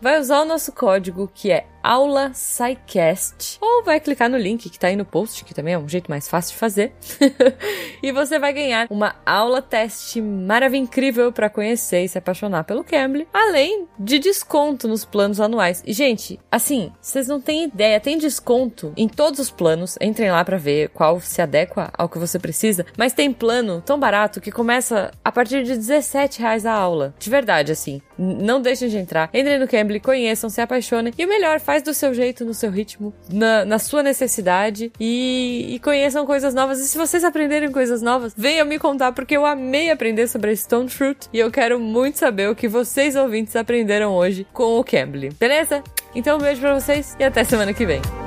vai 0.00 0.20
usar 0.20 0.42
o 0.42 0.44
nosso 0.44 0.70
código 0.72 1.28
que 1.34 1.50
é 1.50 1.66
aula 1.82 2.32
SciCast 2.34 3.58
ou 3.60 3.84
vai 3.84 4.00
clicar 4.00 4.30
no 4.30 4.38
link 4.38 4.70
que 4.70 4.78
tá 4.78 4.88
aí 4.88 4.96
no 4.96 5.04
post, 5.04 5.44
que 5.44 5.54
também 5.54 5.74
é 5.74 5.78
um 5.78 5.88
jeito 5.88 6.10
mais 6.10 6.26
fácil 6.28 6.52
de 6.52 6.58
fazer. 6.58 6.92
e 8.02 8.10
você 8.12 8.38
vai 8.38 8.52
ganhar 8.52 8.86
uma 8.90 9.14
aula 9.26 9.60
teste 9.60 10.22
maravilhosa 10.22 10.70
incrível 10.70 11.32
para 11.32 11.50
conhecer 11.50 12.04
e 12.04 12.08
se 12.08 12.18
apaixonar 12.18 12.64
pelo 12.64 12.84
Cambly, 12.84 13.26
além 13.32 13.86
de 13.98 14.18
desconto 14.18 14.86
nos 14.86 15.04
planos 15.04 15.40
anuais. 15.40 15.82
E 15.86 15.92
gente, 15.92 16.38
assim, 16.50 16.92
vocês 17.00 17.26
não 17.26 17.40
têm 17.40 17.64
ideia, 17.64 18.00
tem 18.00 18.16
desconto 18.16 18.92
em 18.96 19.08
todos 19.08 19.40
os 19.40 19.50
planos. 19.50 19.96
Entrem 20.00 20.30
lá 20.30 20.44
para 20.44 20.56
ver 20.56 20.90
qual 20.90 21.20
se 21.20 21.42
adequa 21.42 21.90
ao 21.96 22.08
que 22.08 22.18
você 22.18 22.38
precisa, 22.38 22.86
mas 22.96 23.12
tem 23.12 23.32
plano 23.32 23.82
tão 23.84 23.98
barato 23.98 24.40
que 24.40 24.52
começa 24.52 25.10
a 25.24 25.32
partir 25.32 25.64
de 25.64 25.76
17 25.76 26.40
reais 26.40 26.64
a 26.64 26.72
aula. 26.72 27.14
De 27.18 27.28
verdade, 27.28 27.72
assim. 27.72 28.00
Não 28.20 28.60
deixem 28.60 28.88
de 28.88 28.98
entrar. 28.98 29.30
Entrem 29.32 29.58
no 29.58 29.66
Cambly, 29.66 29.98
conheçam, 29.98 30.50
se 30.50 30.60
apaixonem. 30.60 31.12
E 31.16 31.24
o 31.24 31.28
melhor, 31.28 31.58
faz 31.58 31.82
do 31.82 31.94
seu 31.94 32.12
jeito, 32.12 32.44
no 32.44 32.52
seu 32.52 32.70
ritmo, 32.70 33.14
na, 33.32 33.64
na 33.64 33.78
sua 33.78 34.02
necessidade 34.02 34.92
e, 35.00 35.74
e, 35.74 35.78
conheçam 35.78 36.26
coisas 36.26 36.52
novas. 36.52 36.78
E 36.80 36.86
se 36.86 36.98
vocês 36.98 37.24
aprenderem 37.24 37.72
coisas 37.72 38.02
novas, 38.02 38.34
venham 38.36 38.66
me 38.66 38.78
contar, 38.78 39.12
porque 39.12 39.36
eu 39.36 39.46
amei 39.46 39.90
aprender 39.90 40.26
sobre 40.28 40.50
a 40.50 40.56
Stone 40.56 40.88
Fruit 40.88 41.28
e 41.32 41.38
eu 41.38 41.50
quero 41.50 41.80
muito 41.80 42.18
saber 42.18 42.50
o 42.50 42.54
que 42.54 42.68
vocês 42.68 43.16
ouvintes 43.16 43.56
aprenderam 43.56 44.12
hoje 44.12 44.46
com 44.52 44.78
o 44.78 44.84
Cambly. 44.84 45.30
Beleza? 45.30 45.82
Então 46.14 46.36
um 46.36 46.40
beijo 46.40 46.60
pra 46.60 46.74
vocês 46.74 47.16
e 47.18 47.24
até 47.24 47.44
semana 47.44 47.72
que 47.72 47.86
vem. 47.86 48.19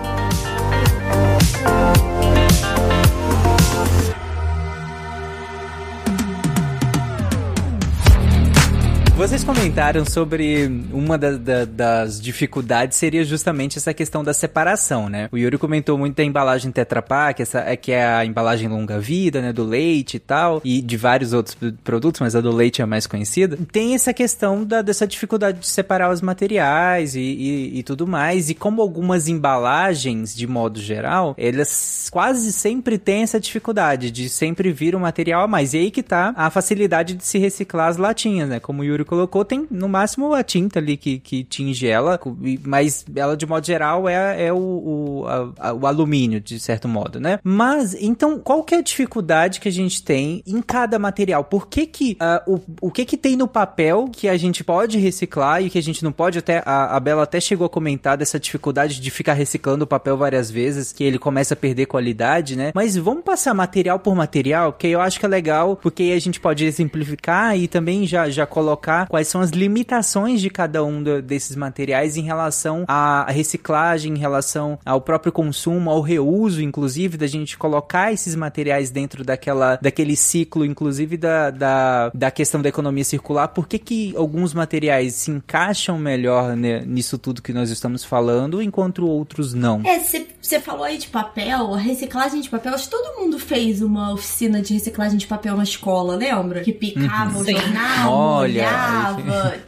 Vocês 9.23 9.41
comentaram 9.41 10.03
sobre 10.03 10.69
uma 10.91 11.17
da, 11.17 11.37
da, 11.37 11.63
das 11.63 12.19
dificuldades 12.19 12.97
seria 12.97 13.23
justamente 13.23 13.77
essa 13.77 13.93
questão 13.93 14.21
da 14.21 14.33
separação, 14.33 15.07
né? 15.07 15.29
O 15.31 15.37
Yuri 15.37 15.57
comentou 15.57 15.97
muito 15.97 16.17
da 16.17 16.25
embalagem 16.25 16.73
Tetra 16.73 17.01
Pak, 17.01 17.41
essa 17.41 17.59
é 17.59 17.77
que 17.77 17.93
é 17.93 18.05
a 18.05 18.25
embalagem 18.25 18.67
longa 18.67 18.99
vida, 18.99 19.41
né, 19.41 19.53
do 19.53 19.63
leite 19.63 20.17
e 20.17 20.19
tal, 20.19 20.61
e 20.61 20.81
de 20.81 20.97
vários 20.97 21.31
outros 21.31 21.55
produtos, 21.85 22.19
mas 22.19 22.35
a 22.35 22.41
do 22.41 22.51
leite 22.51 22.81
é 22.81 22.83
a 22.83 22.85
mais 22.85 23.07
conhecida. 23.07 23.57
Tem 23.71 23.95
essa 23.95 24.13
questão 24.13 24.65
da, 24.65 24.81
dessa 24.81 25.07
dificuldade 25.07 25.57
de 25.59 25.67
separar 25.67 26.11
os 26.11 26.21
materiais 26.21 27.15
e, 27.15 27.21
e, 27.21 27.79
e 27.79 27.83
tudo 27.83 28.05
mais, 28.05 28.49
e 28.49 28.53
como 28.53 28.81
algumas 28.81 29.29
embalagens, 29.29 30.35
de 30.35 30.45
modo 30.45 30.81
geral, 30.81 31.33
elas 31.37 32.09
quase 32.11 32.51
sempre 32.51 32.97
têm 32.97 33.23
essa 33.23 33.39
dificuldade 33.39 34.11
de 34.11 34.27
sempre 34.27 34.73
vir 34.73 34.97
um 34.97 34.99
material 34.99 35.43
a 35.43 35.47
mais. 35.47 35.73
E 35.73 35.77
aí 35.77 35.91
que 35.91 36.03
tá 36.03 36.33
a 36.35 36.49
facilidade 36.49 37.13
de 37.13 37.23
se 37.23 37.37
reciclar 37.37 37.87
as 37.87 37.95
latinhas, 37.95 38.49
né? 38.49 38.59
Como 38.59 38.81
o 38.81 38.85
Yuri 38.85 39.12
colocou, 39.13 39.45
tem 39.45 39.67
no 39.69 39.87
máximo 39.87 40.33
a 40.33 40.43
tinta 40.43 40.79
ali 40.79 40.97
que, 40.97 41.19
que 41.19 41.43
tinge 41.43 41.87
ela, 41.87 42.19
mas 42.65 43.05
ela 43.15 43.37
de 43.37 43.45
modo 43.45 43.65
geral 43.65 44.09
é, 44.09 44.47
é 44.47 44.53
o, 44.53 44.57
o, 44.57 45.25
a, 45.59 45.73
o 45.73 45.85
alumínio, 45.85 46.39
de 46.39 46.59
certo 46.59 46.87
modo, 46.87 47.19
né? 47.19 47.39
Mas, 47.43 47.93
então, 47.93 48.39
qual 48.39 48.63
que 48.63 48.73
é 48.73 48.79
a 48.79 48.81
dificuldade 48.81 49.59
que 49.59 49.67
a 49.67 49.71
gente 49.71 50.01
tem 50.01 50.43
em 50.47 50.61
cada 50.61 50.97
material? 50.97 51.43
Por 51.43 51.67
que 51.67 51.85
que, 51.85 52.17
uh, 52.19 52.55
o, 52.55 52.87
o 52.87 52.91
que 52.91 53.05
que 53.05 53.17
tem 53.17 53.35
no 53.35 53.47
papel 53.47 54.09
que 54.11 54.27
a 54.27 54.37
gente 54.37 54.63
pode 54.63 54.97
reciclar 54.97 55.61
e 55.61 55.69
que 55.69 55.77
a 55.77 55.83
gente 55.83 56.03
não 56.03 56.11
pode? 56.11 56.39
Até, 56.39 56.63
a, 56.65 56.95
a 56.95 56.99
Bela 56.99 57.23
até 57.23 57.39
chegou 57.39 57.67
a 57.67 57.69
comentar 57.69 58.17
dessa 58.17 58.39
dificuldade 58.39 58.99
de 58.99 59.11
ficar 59.11 59.33
reciclando 59.33 59.83
o 59.83 59.87
papel 59.87 60.17
várias 60.17 60.49
vezes, 60.49 60.91
que 60.91 61.03
ele 61.03 61.19
começa 61.19 61.53
a 61.53 61.57
perder 61.57 61.85
qualidade, 61.85 62.55
né? 62.55 62.71
Mas 62.73 62.95
vamos 62.95 63.23
passar 63.23 63.53
material 63.53 63.99
por 63.99 64.15
material, 64.15 64.73
que 64.73 64.87
eu 64.87 65.01
acho 65.01 65.19
que 65.19 65.25
é 65.25 65.29
legal, 65.29 65.75
porque 65.75 66.03
aí 66.03 66.13
a 66.13 66.19
gente 66.19 66.39
pode 66.39 66.65
exemplificar 66.65 67.57
e 67.57 67.67
também 67.67 68.07
já, 68.07 68.29
já 68.29 68.45
colocar 68.45 68.92
quais 69.09 69.27
são 69.27 69.41
as 69.41 69.51
limitações 69.51 70.41
de 70.41 70.49
cada 70.49 70.83
um 70.83 71.01
do, 71.01 71.21
desses 71.21 71.55
materiais 71.55 72.17
em 72.17 72.21
relação 72.21 72.85
à 72.87 73.25
reciclagem, 73.29 74.13
em 74.13 74.17
relação 74.17 74.79
ao 74.85 75.01
próprio 75.01 75.31
consumo, 75.31 75.89
ao 75.89 76.01
reuso, 76.01 76.61
inclusive, 76.61 77.17
da 77.17 77.27
gente 77.27 77.57
colocar 77.57 78.11
esses 78.11 78.35
materiais 78.35 78.89
dentro 78.89 79.23
daquela, 79.23 79.77
daquele 79.81 80.15
ciclo, 80.15 80.65
inclusive 80.65 81.17
da, 81.17 81.49
da, 81.49 82.11
da 82.13 82.31
questão 82.31 82.61
da 82.61 82.69
economia 82.69 83.03
circular. 83.03 83.47
Por 83.49 83.67
que, 83.67 83.79
que 83.79 84.13
alguns 84.15 84.53
materiais 84.53 85.15
se 85.15 85.31
encaixam 85.31 85.97
melhor 85.97 86.55
né, 86.55 86.83
nisso 86.85 87.17
tudo 87.17 87.41
que 87.41 87.53
nós 87.53 87.69
estamos 87.69 88.03
falando, 88.03 88.61
enquanto 88.61 89.07
outros 89.07 89.53
não? 89.53 89.81
É, 89.85 89.99
você 90.41 90.59
falou 90.59 90.83
aí 90.83 90.97
de 90.97 91.07
papel, 91.07 91.73
a 91.73 91.77
reciclagem 91.77 92.41
de 92.41 92.49
papel, 92.49 92.73
acho 92.73 92.85
que 92.85 92.91
todo 92.91 93.19
mundo 93.19 93.39
fez 93.39 93.81
uma 93.81 94.13
oficina 94.13 94.61
de 94.61 94.73
reciclagem 94.73 95.17
de 95.17 95.27
papel 95.27 95.55
na 95.55 95.63
escola, 95.63 96.15
lembra? 96.15 96.61
Que 96.61 96.73
picava 96.73 97.37
uhum. 97.37 97.41
o 97.41 97.45
jornal, 97.45 98.13
Olha, 98.13 98.69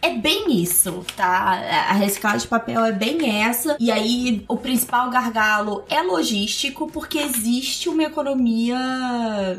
é 0.02 0.14
bem 0.18 0.62
isso, 0.62 1.06
tá? 1.16 1.88
A 1.90 1.94
reciclagem 1.94 2.40
de 2.40 2.48
papel 2.48 2.84
é 2.86 2.92
bem 2.92 3.42
essa. 3.42 3.78
E 3.80 3.92
aí, 3.92 4.44
o 4.48 4.58
principal 4.58 5.10
gargalo 5.10 5.84
é 5.90 6.02
logístico, 6.02 6.90
porque 6.92 7.20
existe 7.20 7.90
uma 7.90 8.04
economia 8.04 8.78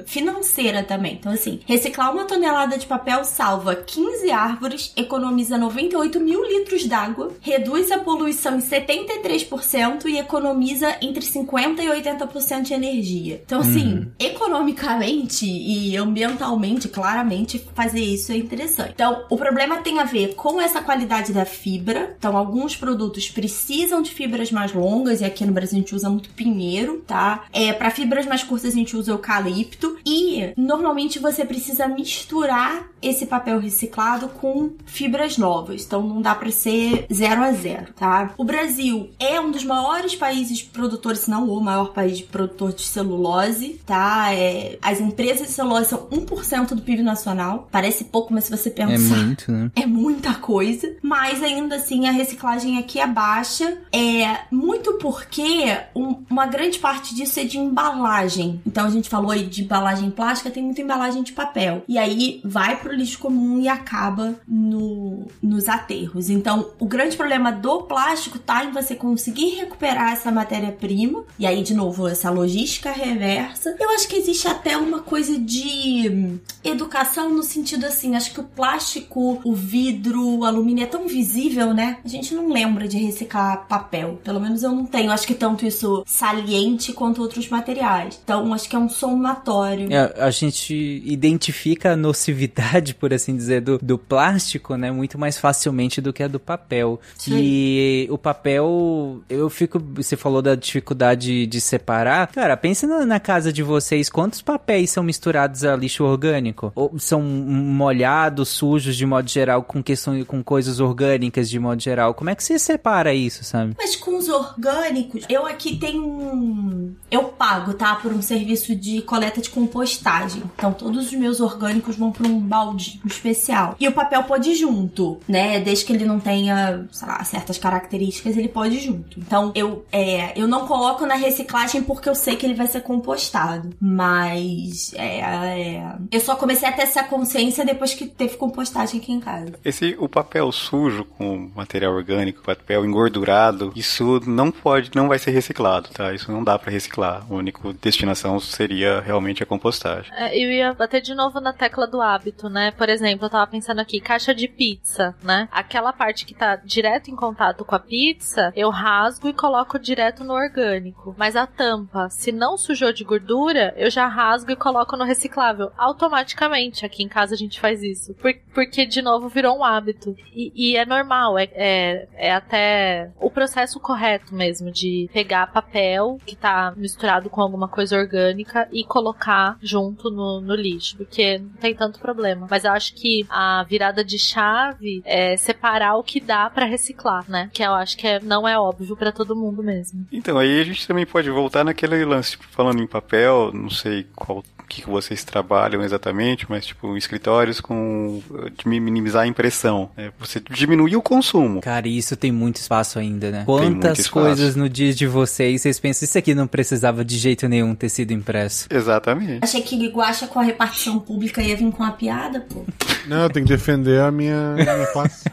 financeira 0.06 0.82
também. 0.82 1.14
Então, 1.14 1.32
assim, 1.32 1.60
reciclar 1.66 2.12
uma 2.12 2.24
tonelada 2.24 2.78
de 2.78 2.86
papel 2.86 3.24
salva 3.24 3.74
15 3.74 4.30
árvores, 4.30 4.92
economiza 4.96 5.58
98 5.58 6.20
mil 6.20 6.44
litros 6.44 6.86
d'água, 6.86 7.32
reduz 7.40 7.90
a 7.90 7.98
poluição 7.98 8.56
em 8.56 8.60
73% 8.60 10.06
e 10.06 10.18
economiza 10.18 10.96
entre 11.00 11.24
50% 11.24 11.80
e 11.80 11.86
80% 11.86 12.62
de 12.62 12.74
energia. 12.74 13.42
Então, 13.44 13.60
assim, 13.60 13.98
hum. 13.98 14.06
economicamente 14.18 15.46
e 15.46 15.96
ambientalmente, 15.96 16.88
claramente, 16.88 17.64
fazer 17.74 18.00
isso 18.00 18.32
é 18.32 18.36
interessante. 18.36 18.92
Então, 18.94 19.24
o 19.30 19.36
problema 19.46 19.76
tem 19.76 20.00
a 20.00 20.04
ver 20.04 20.34
com 20.34 20.60
essa 20.60 20.82
qualidade 20.82 21.32
da 21.32 21.44
fibra. 21.44 22.16
Então, 22.18 22.36
alguns 22.36 22.74
produtos 22.74 23.30
precisam 23.30 24.02
de 24.02 24.10
fibras 24.10 24.50
mais 24.50 24.72
longas, 24.72 25.20
e 25.20 25.24
aqui 25.24 25.46
no 25.46 25.52
Brasil 25.52 25.78
a 25.78 25.80
gente 25.80 25.94
usa 25.94 26.10
muito 26.10 26.30
pinheiro, 26.30 27.04
tá? 27.06 27.44
É, 27.52 27.72
para 27.72 27.90
fibras 27.90 28.26
mais 28.26 28.42
curtas 28.42 28.72
a 28.72 28.76
gente 28.76 28.96
usa 28.96 29.12
eucalipto. 29.12 29.98
E 30.04 30.52
normalmente 30.56 31.20
você 31.20 31.44
precisa 31.44 31.86
misturar 31.86 32.88
esse 33.00 33.26
papel 33.26 33.60
reciclado 33.60 34.28
com 34.28 34.72
fibras 34.84 35.38
novas. 35.38 35.84
Então 35.84 36.02
não 36.02 36.20
dá 36.20 36.34
para 36.34 36.50
ser 36.50 37.06
zero 37.12 37.42
a 37.42 37.52
zero, 37.52 37.92
tá? 37.94 38.32
O 38.36 38.42
Brasil 38.42 39.10
é 39.20 39.40
um 39.40 39.52
dos 39.52 39.62
maiores 39.62 40.16
países 40.16 40.60
produtores, 40.60 41.20
se 41.20 41.30
não 41.30 41.48
o 41.48 41.60
maior 41.60 41.92
país 41.92 42.20
produtor 42.20 42.72
de 42.72 42.82
celulose, 42.82 43.80
tá? 43.86 44.34
É, 44.34 44.76
as 44.82 45.00
empresas 45.00 45.46
de 45.46 45.52
celulose 45.52 45.90
são 45.90 46.08
1% 46.08 46.74
do 46.74 46.82
PIB 46.82 47.02
nacional. 47.02 47.68
Parece 47.70 48.04
pouco, 48.04 48.34
mas 48.34 48.44
se 48.44 48.50
você 48.50 48.70
pensar. 48.70 49.35
É 49.36 49.46
muito 49.46 49.52
né? 49.52 49.70
É 49.74 49.86
muita 49.86 50.34
coisa, 50.34 50.94
mas 51.02 51.42
ainda 51.42 51.76
assim 51.76 52.06
a 52.06 52.10
reciclagem 52.10 52.78
aqui 52.78 53.00
é 53.00 53.06
baixa. 53.06 53.78
É 53.92 54.40
muito 54.50 54.94
porque 54.94 55.76
um, 55.94 56.24
uma 56.30 56.46
grande 56.46 56.78
parte 56.78 57.14
disso 57.14 57.38
é 57.40 57.44
de 57.44 57.58
embalagem. 57.58 58.60
Então 58.66 58.86
a 58.86 58.90
gente 58.90 59.08
falou 59.08 59.30
aí 59.30 59.46
de 59.46 59.64
embalagem 59.64 60.10
plástica, 60.10 60.50
tem 60.50 60.62
muita 60.62 60.80
embalagem 60.80 61.22
de 61.22 61.32
papel. 61.32 61.84
E 61.88 61.98
aí 61.98 62.40
vai 62.44 62.76
pro 62.76 62.94
lixo 62.94 63.18
comum 63.18 63.60
e 63.60 63.68
acaba 63.68 64.34
no, 64.46 65.26
nos 65.42 65.68
aterros. 65.68 66.30
Então 66.30 66.70
o 66.78 66.86
grande 66.86 67.16
problema 67.16 67.52
do 67.52 67.82
plástico 67.82 68.38
tá 68.38 68.64
em 68.64 68.70
você 68.70 68.94
conseguir 68.94 69.56
recuperar 69.56 70.12
essa 70.12 70.30
matéria-prima. 70.30 71.24
E 71.38 71.46
aí, 71.46 71.62
de 71.62 71.74
novo, 71.74 72.08
essa 72.08 72.30
logística 72.30 72.90
reversa. 72.90 73.76
Eu 73.78 73.90
acho 73.90 74.08
que 74.08 74.16
existe 74.16 74.48
até 74.48 74.76
uma 74.76 75.00
coisa 75.00 75.38
de 75.38 76.38
educação 76.64 77.30
no 77.30 77.42
sentido 77.42 77.86
assim, 77.86 78.14
acho 78.16 78.32
que 78.32 78.40
o 78.40 78.44
plástico 78.44 79.25
o 79.44 79.54
vidro, 79.54 80.38
o 80.38 80.44
alumínio 80.44 80.84
é 80.84 80.86
tão 80.86 81.06
visível, 81.06 81.72
né? 81.72 81.98
A 82.04 82.08
gente 82.08 82.34
não 82.34 82.52
lembra 82.52 82.88
de 82.88 82.96
reciclar 82.98 83.66
papel. 83.68 84.20
Pelo 84.24 84.40
menos 84.40 84.62
eu 84.62 84.72
não 84.72 84.86
tenho, 84.86 85.10
acho 85.10 85.26
que 85.26 85.34
tanto 85.34 85.66
isso 85.66 86.02
saliente 86.06 86.92
quanto 86.92 87.22
outros 87.22 87.48
materiais. 87.48 88.20
Então, 88.22 88.52
acho 88.52 88.68
que 88.68 88.76
é 88.76 88.78
um 88.78 88.88
somatório. 88.88 89.92
É, 89.92 90.14
a 90.22 90.30
gente 90.30 91.02
identifica 91.04 91.92
a 91.92 91.96
nocividade, 91.96 92.94
por 92.94 93.12
assim 93.12 93.36
dizer, 93.36 93.60
do, 93.60 93.78
do 93.78 93.98
plástico, 93.98 94.76
né? 94.76 94.90
Muito 94.90 95.18
mais 95.18 95.38
facilmente 95.38 96.00
do 96.00 96.12
que 96.12 96.22
a 96.22 96.28
do 96.28 96.40
papel. 96.40 97.00
Sim. 97.18 97.36
E 97.38 98.08
o 98.10 98.18
papel, 98.18 99.20
eu 99.28 99.48
fico. 99.50 99.80
Você 99.94 100.16
falou 100.16 100.42
da 100.42 100.54
dificuldade 100.54 101.46
de 101.46 101.60
separar. 101.60 102.28
Cara, 102.28 102.56
pensa 102.56 102.86
na, 102.86 103.04
na 103.04 103.20
casa 103.20 103.52
de 103.52 103.62
vocês, 103.62 104.08
quantos 104.08 104.42
papéis 104.42 104.90
são 104.90 105.02
misturados 105.02 105.64
a 105.64 105.76
lixo 105.76 106.04
orgânico? 106.04 106.72
Ou 106.74 106.98
são 106.98 107.22
molhados, 107.22 108.48
sujos 108.48 108.96
de 108.96 109.04
modo 109.16 109.30
geral, 109.30 109.62
com 109.62 109.82
questão, 109.82 110.22
com 110.24 110.42
coisas 110.42 110.80
orgânicas 110.80 111.48
de 111.48 111.58
modo 111.58 111.82
geral. 111.82 112.14
Como 112.14 112.30
é 112.30 112.34
que 112.34 112.44
você 112.44 112.58
separa 112.58 113.14
isso, 113.14 113.44
sabe? 113.44 113.74
Mas 113.78 113.96
com 113.96 114.16
os 114.16 114.28
orgânicos, 114.28 115.24
eu 115.28 115.46
aqui 115.46 115.76
tenho 115.76 116.04
um. 116.06 116.94
Eu 117.10 117.24
pago, 117.24 117.74
tá? 117.74 117.94
Por 117.96 118.12
um 118.12 118.22
serviço 118.22 118.74
de 118.74 119.02
coleta 119.02 119.40
de 119.40 119.50
compostagem. 119.50 120.42
Então 120.54 120.72
todos 120.72 121.06
os 121.06 121.12
meus 121.12 121.40
orgânicos 121.40 121.96
vão 121.96 122.12
para 122.12 122.26
um 122.26 122.38
balde 122.38 123.00
especial. 123.04 123.74
E 123.80 123.88
o 123.88 123.92
papel 123.92 124.22
pode 124.24 124.50
ir 124.50 124.54
junto, 124.54 125.18
né? 125.26 125.60
Desde 125.60 125.84
que 125.84 125.92
ele 125.92 126.04
não 126.04 126.20
tenha, 126.20 126.86
sei 126.90 127.08
lá, 127.08 127.24
certas 127.24 127.58
características, 127.58 128.36
ele 128.36 128.48
pode 128.48 128.76
ir 128.76 128.80
junto. 128.80 129.18
Então 129.18 129.52
eu, 129.54 129.84
é, 129.90 130.38
eu 130.38 130.46
não 130.46 130.66
coloco 130.66 131.06
na 131.06 131.14
reciclagem 131.14 131.82
porque 131.82 132.08
eu 132.08 132.14
sei 132.14 132.36
que 132.36 132.44
ele 132.44 132.54
vai 132.54 132.66
ser 132.66 132.82
compostado. 132.82 133.70
Mas 133.80 134.92
é, 134.94 135.20
é, 135.20 135.96
eu 136.10 136.20
só 136.20 136.36
comecei 136.36 136.68
a 136.68 136.72
ter 136.72 136.82
essa 136.82 137.02
consciência 137.04 137.64
depois 137.64 137.94
que 137.94 138.06
teve 138.06 138.36
compostagem 138.36 139.00
aqui 139.06 139.12
em 139.12 139.20
casa. 139.20 139.54
Esse 139.64 139.96
o 139.98 140.08
papel 140.08 140.50
sujo 140.50 141.04
com 141.04 141.50
material 141.54 141.94
orgânico, 141.94 142.42
papel 142.42 142.84
engordurado, 142.84 143.72
isso 143.76 144.20
não 144.26 144.50
pode, 144.50 144.90
não 144.94 145.08
vai 145.08 145.18
ser 145.18 145.30
reciclado, 145.30 145.88
tá? 145.90 146.12
Isso 146.12 146.30
não 146.32 146.42
dá 146.42 146.58
para 146.58 146.72
reciclar. 146.72 147.24
A 147.28 147.32
única 147.32 147.60
destinação 147.80 148.40
seria 148.40 149.00
realmente 149.00 149.42
a 149.42 149.46
compostagem. 149.46 150.12
É, 150.14 150.36
eu 150.36 150.50
ia 150.50 150.74
bater 150.74 151.00
de 151.00 151.14
novo 151.14 151.40
na 151.40 151.52
tecla 151.52 151.86
do 151.86 152.00
hábito, 152.00 152.48
né? 152.48 152.72
Por 152.72 152.88
exemplo, 152.88 153.26
eu 153.26 153.30
tava 153.30 153.46
pensando 153.46 153.80
aqui, 153.80 154.00
caixa 154.00 154.34
de 154.34 154.48
pizza, 154.48 155.14
né? 155.22 155.48
Aquela 155.52 155.92
parte 155.92 156.24
que 156.24 156.34
tá 156.34 156.56
direto 156.56 157.10
em 157.10 157.16
contato 157.16 157.64
com 157.64 157.74
a 157.74 157.78
pizza, 157.78 158.52
eu 158.56 158.70
rasgo 158.70 159.28
e 159.28 159.32
coloco 159.32 159.78
direto 159.78 160.24
no 160.24 160.34
orgânico. 160.34 161.14
Mas 161.16 161.36
a 161.36 161.46
tampa, 161.46 162.08
se 162.10 162.32
não 162.32 162.56
sujou 162.56 162.92
de 162.92 163.04
gordura, 163.04 163.72
eu 163.76 163.90
já 163.90 164.06
rasgo 164.06 164.50
e 164.50 164.56
coloco 164.56 164.96
no 164.96 165.04
reciclável. 165.04 165.70
Automaticamente, 165.76 166.84
aqui 166.84 167.02
em 167.02 167.08
casa 167.08 167.34
a 167.34 167.38
gente 167.38 167.60
faz 167.60 167.82
isso. 167.82 168.14
Por, 168.14 168.34
porque, 168.52 168.86
de 168.96 169.02
novo, 169.02 169.28
virou 169.28 169.58
um 169.58 169.64
hábito. 169.64 170.16
E, 170.34 170.52
e 170.54 170.76
é 170.76 170.86
normal, 170.86 171.38
é, 171.38 171.48
é, 171.54 172.08
é 172.16 172.32
até 172.32 173.10
o 173.20 173.30
processo 173.30 173.78
correto 173.78 174.34
mesmo 174.34 174.70
de 174.70 175.08
pegar 175.12 175.52
papel 175.52 176.18
que 176.24 176.34
tá 176.34 176.72
misturado 176.76 177.28
com 177.28 177.42
alguma 177.42 177.68
coisa 177.68 177.96
orgânica 177.96 178.66
e 178.72 178.84
colocar 178.84 179.58
junto 179.60 180.10
no, 180.10 180.40
no 180.40 180.54
lixo, 180.54 180.96
porque 180.96 181.38
não 181.38 181.50
tem 181.60 181.74
tanto 181.74 182.00
problema. 182.00 182.46
Mas 182.50 182.64
eu 182.64 182.72
acho 182.72 182.94
que 182.94 183.26
a 183.28 183.64
virada 183.68 184.02
de 184.02 184.18
chave 184.18 185.02
é 185.04 185.36
separar 185.36 185.96
o 185.96 186.02
que 186.02 186.18
dá 186.18 186.48
para 186.48 186.64
reciclar, 186.64 187.24
né? 187.28 187.50
Que 187.52 187.62
eu 187.62 187.74
acho 187.74 187.96
que 187.98 188.06
é, 188.06 188.20
não 188.20 188.48
é 188.48 188.58
óbvio 188.58 188.96
para 188.96 189.12
todo 189.12 189.36
mundo 189.36 189.62
mesmo. 189.62 190.06
Então, 190.10 190.38
aí 190.38 190.60
a 190.60 190.64
gente 190.64 190.86
também 190.86 191.04
pode 191.04 191.28
voltar 191.30 191.64
naquele 191.64 192.02
lance, 192.04 192.32
tipo, 192.32 192.44
falando 192.44 192.82
em 192.82 192.86
papel, 192.86 193.50
não 193.52 193.68
sei 193.68 194.06
qual 194.14 194.42
que, 194.68 194.82
que 194.82 194.90
vocês 194.90 195.24
trabalham 195.24 195.82
exatamente, 195.82 196.46
mas 196.48 196.66
tipo, 196.66 196.96
escritórios 196.96 197.60
com 197.60 198.22
de 198.56 198.68
minimizar 198.68 199.22
a 199.22 199.26
impressão. 199.26 199.90
Né? 199.96 200.12
Você 200.18 200.40
diminuir 200.50 200.96
o 200.96 201.02
consumo. 201.02 201.60
Cara, 201.60 201.88
isso 201.88 202.16
tem 202.16 202.32
muito 202.32 202.56
espaço 202.56 202.98
ainda, 202.98 203.30
né? 203.30 203.42
Quantas 203.44 204.08
coisas 204.08 204.56
no 204.56 204.68
dia 204.68 204.92
de 204.92 205.06
vocês, 205.06 205.62
vocês 205.62 205.78
pensam, 205.78 206.06
isso 206.06 206.18
aqui 206.18 206.34
não 206.34 206.46
precisava 206.46 207.04
de 207.04 207.16
jeito 207.18 207.48
nenhum 207.48 207.74
ter 207.74 207.88
sido 207.88 208.12
impresso. 208.12 208.66
Exatamente. 208.70 209.40
Achei 209.42 209.62
que 209.62 209.88
guacha 209.88 210.26
com 210.26 210.40
a 210.40 210.42
repartição 210.42 210.98
pública 210.98 211.42
ia 211.42 211.56
vir 211.56 211.70
com 211.70 211.82
uma 211.82 211.92
piada, 211.92 212.40
pô. 212.40 212.64
Não, 213.06 213.22
eu 213.22 213.30
tenho 213.30 213.46
que 213.46 213.52
defender 213.52 214.00
a 214.00 214.10
minha, 214.10 214.54
minha 214.54 214.86
classe. 214.88 215.24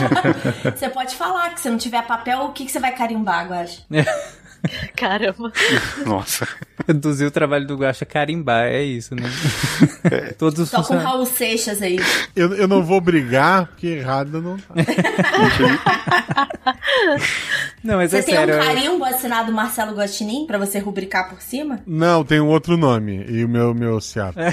você 0.74 0.88
pode 0.88 1.14
falar 1.14 1.50
que 1.50 1.60
se 1.60 1.68
não 1.68 1.76
tiver 1.76 2.02
papel, 2.06 2.40
o 2.44 2.52
que, 2.52 2.64
que 2.64 2.72
você 2.72 2.80
vai 2.80 2.94
carimbar, 2.94 3.48
guacha? 3.48 3.82
Caramba. 4.96 5.52
Nossa. 6.06 6.46
Reduzir 6.86 7.26
o 7.26 7.30
trabalho 7.30 7.66
do 7.66 7.76
Guaxa 7.76 8.04
carimbar, 8.04 8.66
é 8.66 8.82
isso, 8.82 9.14
né? 9.14 9.22
É. 10.04 10.32
Todos 10.32 10.68
Só 10.68 10.82
com 10.82 10.96
Raul 10.96 11.26
Seixas 11.26 11.82
aí. 11.82 11.98
Eu, 12.34 12.54
eu 12.54 12.68
não 12.68 12.82
vou 12.82 13.00
brigar, 13.00 13.66
porque 13.66 13.86
errado 13.86 14.40
não 14.40 14.56
tá. 14.58 14.74
não, 17.82 17.96
mas 17.96 18.10
você 18.10 18.18
é 18.18 18.22
tem 18.22 18.34
sério. 18.34 18.56
um 18.56 18.58
carimbo 18.58 19.04
assinado 19.04 19.52
Marcelo 19.52 19.94
Gostinin 19.94 20.46
pra 20.46 20.58
você 20.58 20.78
rubricar 20.78 21.28
por 21.28 21.40
cima? 21.40 21.80
Não, 21.86 22.24
tem 22.24 22.40
um 22.40 22.48
outro 22.48 22.76
nome. 22.76 23.24
E 23.28 23.44
o 23.44 23.48
meu, 23.48 23.74
meu 23.74 24.00
Seattle. 24.00 24.44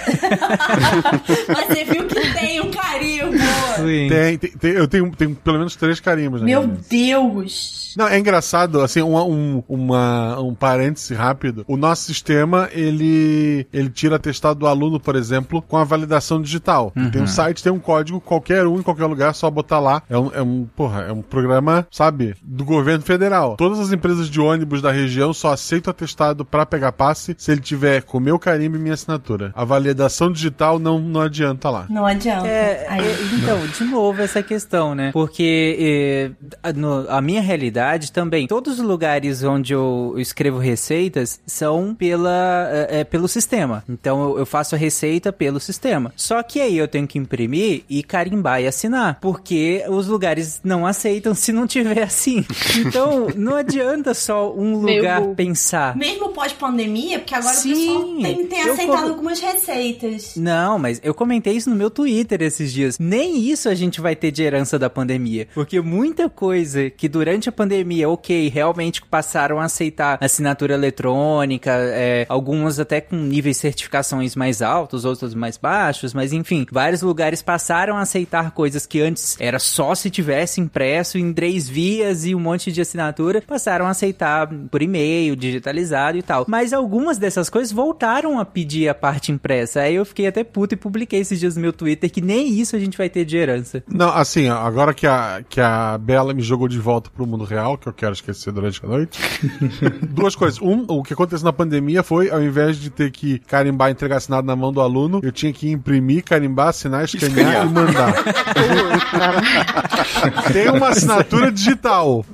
mas 1.47 1.67
você 1.77 1.83
viu 1.83 2.07
que 2.07 2.33
tem 2.33 2.61
um 2.61 2.71
carimbo. 2.71 3.37
Sim. 3.75 4.09
Tem, 4.09 4.37
tem, 4.37 4.51
tem, 4.51 4.71
eu 4.71 4.87
tenho, 4.87 5.11
tenho 5.15 5.35
pelo 5.35 5.57
menos 5.57 5.75
três 5.75 5.99
carimbos. 5.99 6.41
Meu 6.41 6.67
Deus! 6.67 7.93
Não, 7.97 8.07
é 8.07 8.17
engraçado, 8.17 8.81
assim, 8.81 9.01
uma, 9.01 9.23
um, 9.23 9.63
uma, 9.67 9.98
um 10.41 10.53
parêntese 10.53 11.13
rápido. 11.13 11.63
O 11.67 11.77
nosso 11.77 12.03
sistema, 12.03 12.69
ele, 12.71 13.67
ele 13.71 13.89
tira 13.89 14.15
atestado 14.15 14.59
do 14.59 14.67
aluno, 14.67 14.99
por 14.99 15.15
exemplo, 15.15 15.61
com 15.61 15.77
a 15.77 15.83
validação 15.83 16.41
digital. 16.41 16.91
Uhum. 16.95 17.09
Tem 17.09 17.21
um 17.21 17.27
site, 17.27 17.63
tem 17.63 17.71
um 17.71 17.79
código, 17.79 18.19
qualquer 18.19 18.65
um, 18.65 18.79
em 18.79 18.83
qualquer 18.83 19.05
lugar, 19.05 19.33
só 19.33 19.49
botar 19.49 19.79
lá. 19.79 20.01
É 20.09 20.17
um, 20.17 20.31
é 20.33 20.41
um, 20.41 20.67
porra, 20.75 21.01
é 21.03 21.11
um 21.11 21.21
programa, 21.21 21.87
sabe, 21.91 22.35
do 22.41 22.65
governo 22.65 23.03
federal. 23.03 23.55
Todas 23.57 23.79
as 23.79 23.91
empresas 23.91 24.29
de 24.29 24.39
ônibus 24.39 24.81
da 24.81 24.91
região 24.91 25.33
só 25.33 25.53
aceitam 25.53 25.91
atestado 25.91 26.45
para 26.45 26.65
pegar 26.65 26.91
passe 26.91 27.35
se 27.37 27.51
ele 27.51 27.61
tiver 27.61 28.03
com 28.03 28.19
meu 28.19 28.37
carimbo 28.39 28.75
e 28.75 28.79
minha 28.79 28.93
assinatura. 28.93 29.51
A 29.55 29.63
validação 29.63 30.31
digital 30.31 30.79
não, 30.79 30.99
não 30.99 31.21
adianta 31.21 31.69
lá. 31.69 31.85
Não 31.89 32.05
adianta. 32.05 32.47
É, 32.47 32.87
é, 32.89 32.97
então, 33.37 33.59
de 33.67 33.83
novo, 33.85 34.21
essa 34.21 34.41
questão, 34.41 34.93
né? 34.95 35.11
Porque 35.11 36.35
é, 36.63 36.73
no, 36.73 37.09
a 37.09 37.21
minha 37.21 37.41
realidade 37.41 38.11
também, 38.11 38.47
todos 38.47 38.79
os 38.79 38.85
lugares 38.85 39.43
onde 39.43 39.73
eu 39.73 39.88
escrevo 40.17 40.57
receitas 40.57 41.39
são 41.45 41.93
pela, 41.95 42.69
é, 42.71 42.99
é, 42.99 43.03
pelo 43.03 43.27
sistema. 43.27 43.83
Então 43.87 44.23
eu, 44.23 44.39
eu, 44.39 44.45
faço 44.45 44.75
a 44.75 44.77
receita 44.77 45.31
pelo 45.31 45.59
sistema. 45.59 46.11
Só 46.15 46.41
que 46.43 46.59
aí 46.59 46.77
eu 46.77 46.87
tenho 46.87 47.07
que 47.07 47.17
imprimir 47.17 47.83
e 47.89 48.03
carimbar 48.03 48.61
e 48.61 48.67
assinar. 48.67 49.19
Porque 49.21 49.83
os 49.87 50.07
lugares 50.07 50.59
não 50.63 50.85
aceitam 50.85 51.33
se 51.33 51.51
não 51.51 51.67
tiver 51.67 52.01
assim. 52.03 52.45
Então 52.77 53.27
não 53.35 53.55
adianta 53.55 54.13
só 54.13 54.53
um 54.53 54.77
lugar 54.77 55.21
pensar. 55.35 55.95
Mesmo 55.95 56.29
pós-pandemia, 56.29 57.19
porque 57.19 57.35
agora 57.35 57.55
Sim, 57.55 57.71
o 57.71 57.75
pessoal 57.75 58.03
tem, 58.21 58.47
tem 58.47 58.61
aceitado 58.61 59.03
com... 59.03 59.09
algumas 59.09 59.39
receitas. 59.39 60.35
Não, 60.35 60.79
mas 60.79 60.99
eu 61.03 61.13
comentei 61.13 61.53
isso 61.53 61.69
no 61.69 61.75
meu 61.75 61.89
Twitter 61.89 62.41
esses 62.41 62.71
dias. 62.71 62.97
Nem 62.99 63.37
isso 63.37 63.69
a 63.69 63.75
gente 63.75 64.01
vai 64.01 64.15
ter 64.15 64.31
de 64.31 64.43
herança 64.43 64.77
da 64.79 64.89
pandemia. 64.89 65.47
Porque 65.53 65.79
muita 65.81 66.29
coisa 66.29 66.89
que 66.89 67.07
durante 67.07 67.49
a 67.49 67.51
pandemia, 67.51 68.09
ok, 68.09 68.49
realmente 68.49 69.01
passaram 69.01 69.59
a 69.59 69.67
aceitar 69.79 70.17
assinatura 70.19 70.73
eletrônica, 70.73 71.71
é, 71.71 72.25
algumas 72.27 72.79
até 72.79 72.99
com 72.99 73.15
níveis 73.15 73.55
de 73.55 73.61
certificações 73.61 74.35
mais 74.35 74.61
altos, 74.61 75.05
outros 75.05 75.33
mais 75.33 75.57
baixos, 75.57 76.13
mas 76.13 76.33
enfim, 76.33 76.65
vários 76.71 77.01
lugares 77.01 77.41
passaram 77.41 77.95
a 77.97 78.01
aceitar 78.01 78.51
coisas 78.51 78.85
que 78.85 79.01
antes 79.01 79.37
era 79.39 79.59
só 79.59 79.95
se 79.95 80.09
tivesse 80.09 80.59
impresso 80.59 81.17
em 81.17 81.31
três 81.31 81.69
vias 81.69 82.25
e 82.25 82.35
um 82.35 82.39
monte 82.39 82.71
de 82.71 82.81
assinatura, 82.81 83.41
passaram 83.41 83.85
a 83.85 83.89
aceitar 83.89 84.47
por 84.69 84.81
e-mail, 84.81 85.35
digitalizado 85.35 86.17
e 86.17 86.21
tal. 86.21 86.45
Mas 86.47 86.73
algumas 86.73 87.17
dessas 87.17 87.49
coisas 87.49 87.71
voltaram 87.71 88.39
a 88.39 88.45
pedir 88.45 88.89
a 88.89 88.93
parte 88.93 89.31
impressa. 89.31 89.81
Aí 89.81 89.95
eu 89.95 90.05
fiquei 90.05 90.27
até 90.27 90.43
puto 90.43 90.73
e 90.73 90.77
publiquei 90.77 91.19
esses 91.19 91.39
dias 91.39 91.55
no 91.55 91.61
meu 91.61 91.71
Twitter 91.71 92.11
que 92.11 92.21
nem 92.21 92.49
isso 92.59 92.75
a 92.75 92.79
gente 92.79 92.97
vai 92.97 93.09
ter 93.09 93.23
de 93.23 93.37
herança. 93.37 93.83
Não, 93.87 94.09
assim, 94.09 94.49
agora 94.49 94.93
que 94.93 95.07
a, 95.07 95.43
que 95.47 95.61
a 95.61 95.97
Bela 95.97 96.33
me 96.33 96.41
jogou 96.41 96.67
de 96.67 96.79
volta 96.79 97.09
pro 97.09 97.25
mundo 97.25 97.43
real, 97.43 97.77
que 97.77 97.87
eu 97.87 97.93
quero 97.93 98.13
esquecer 98.13 98.51
durante 98.51 98.83
a 98.83 98.87
noite. 98.87 99.19
Duas 100.09 100.35
coisas. 100.35 100.59
Um, 100.61 100.85
o 100.87 101.03
que 101.03 101.13
aconteceu 101.13 101.45
na 101.45 101.53
pandemia 101.53 102.03
foi, 102.03 102.29
ao 102.29 102.41
invés 102.41 102.77
de 102.77 102.89
ter 102.89 103.11
que 103.11 103.39
carimbar 103.39 103.89
e 103.89 103.91
entregar 103.91 104.17
assinado 104.17 104.45
na 104.45 104.55
mão 104.55 104.71
do 104.71 104.81
aluno, 104.81 105.19
eu 105.23 105.31
tinha 105.31 105.53
que 105.53 105.69
imprimir, 105.69 106.23
carimbar, 106.23 106.69
assinar, 106.69 107.05
escanear 107.05 107.65
e 107.65 107.69
mandar. 107.69 108.13
Tem 110.51 110.69
uma 110.69 110.89
assinatura 110.89 111.51
digital. 111.51 112.25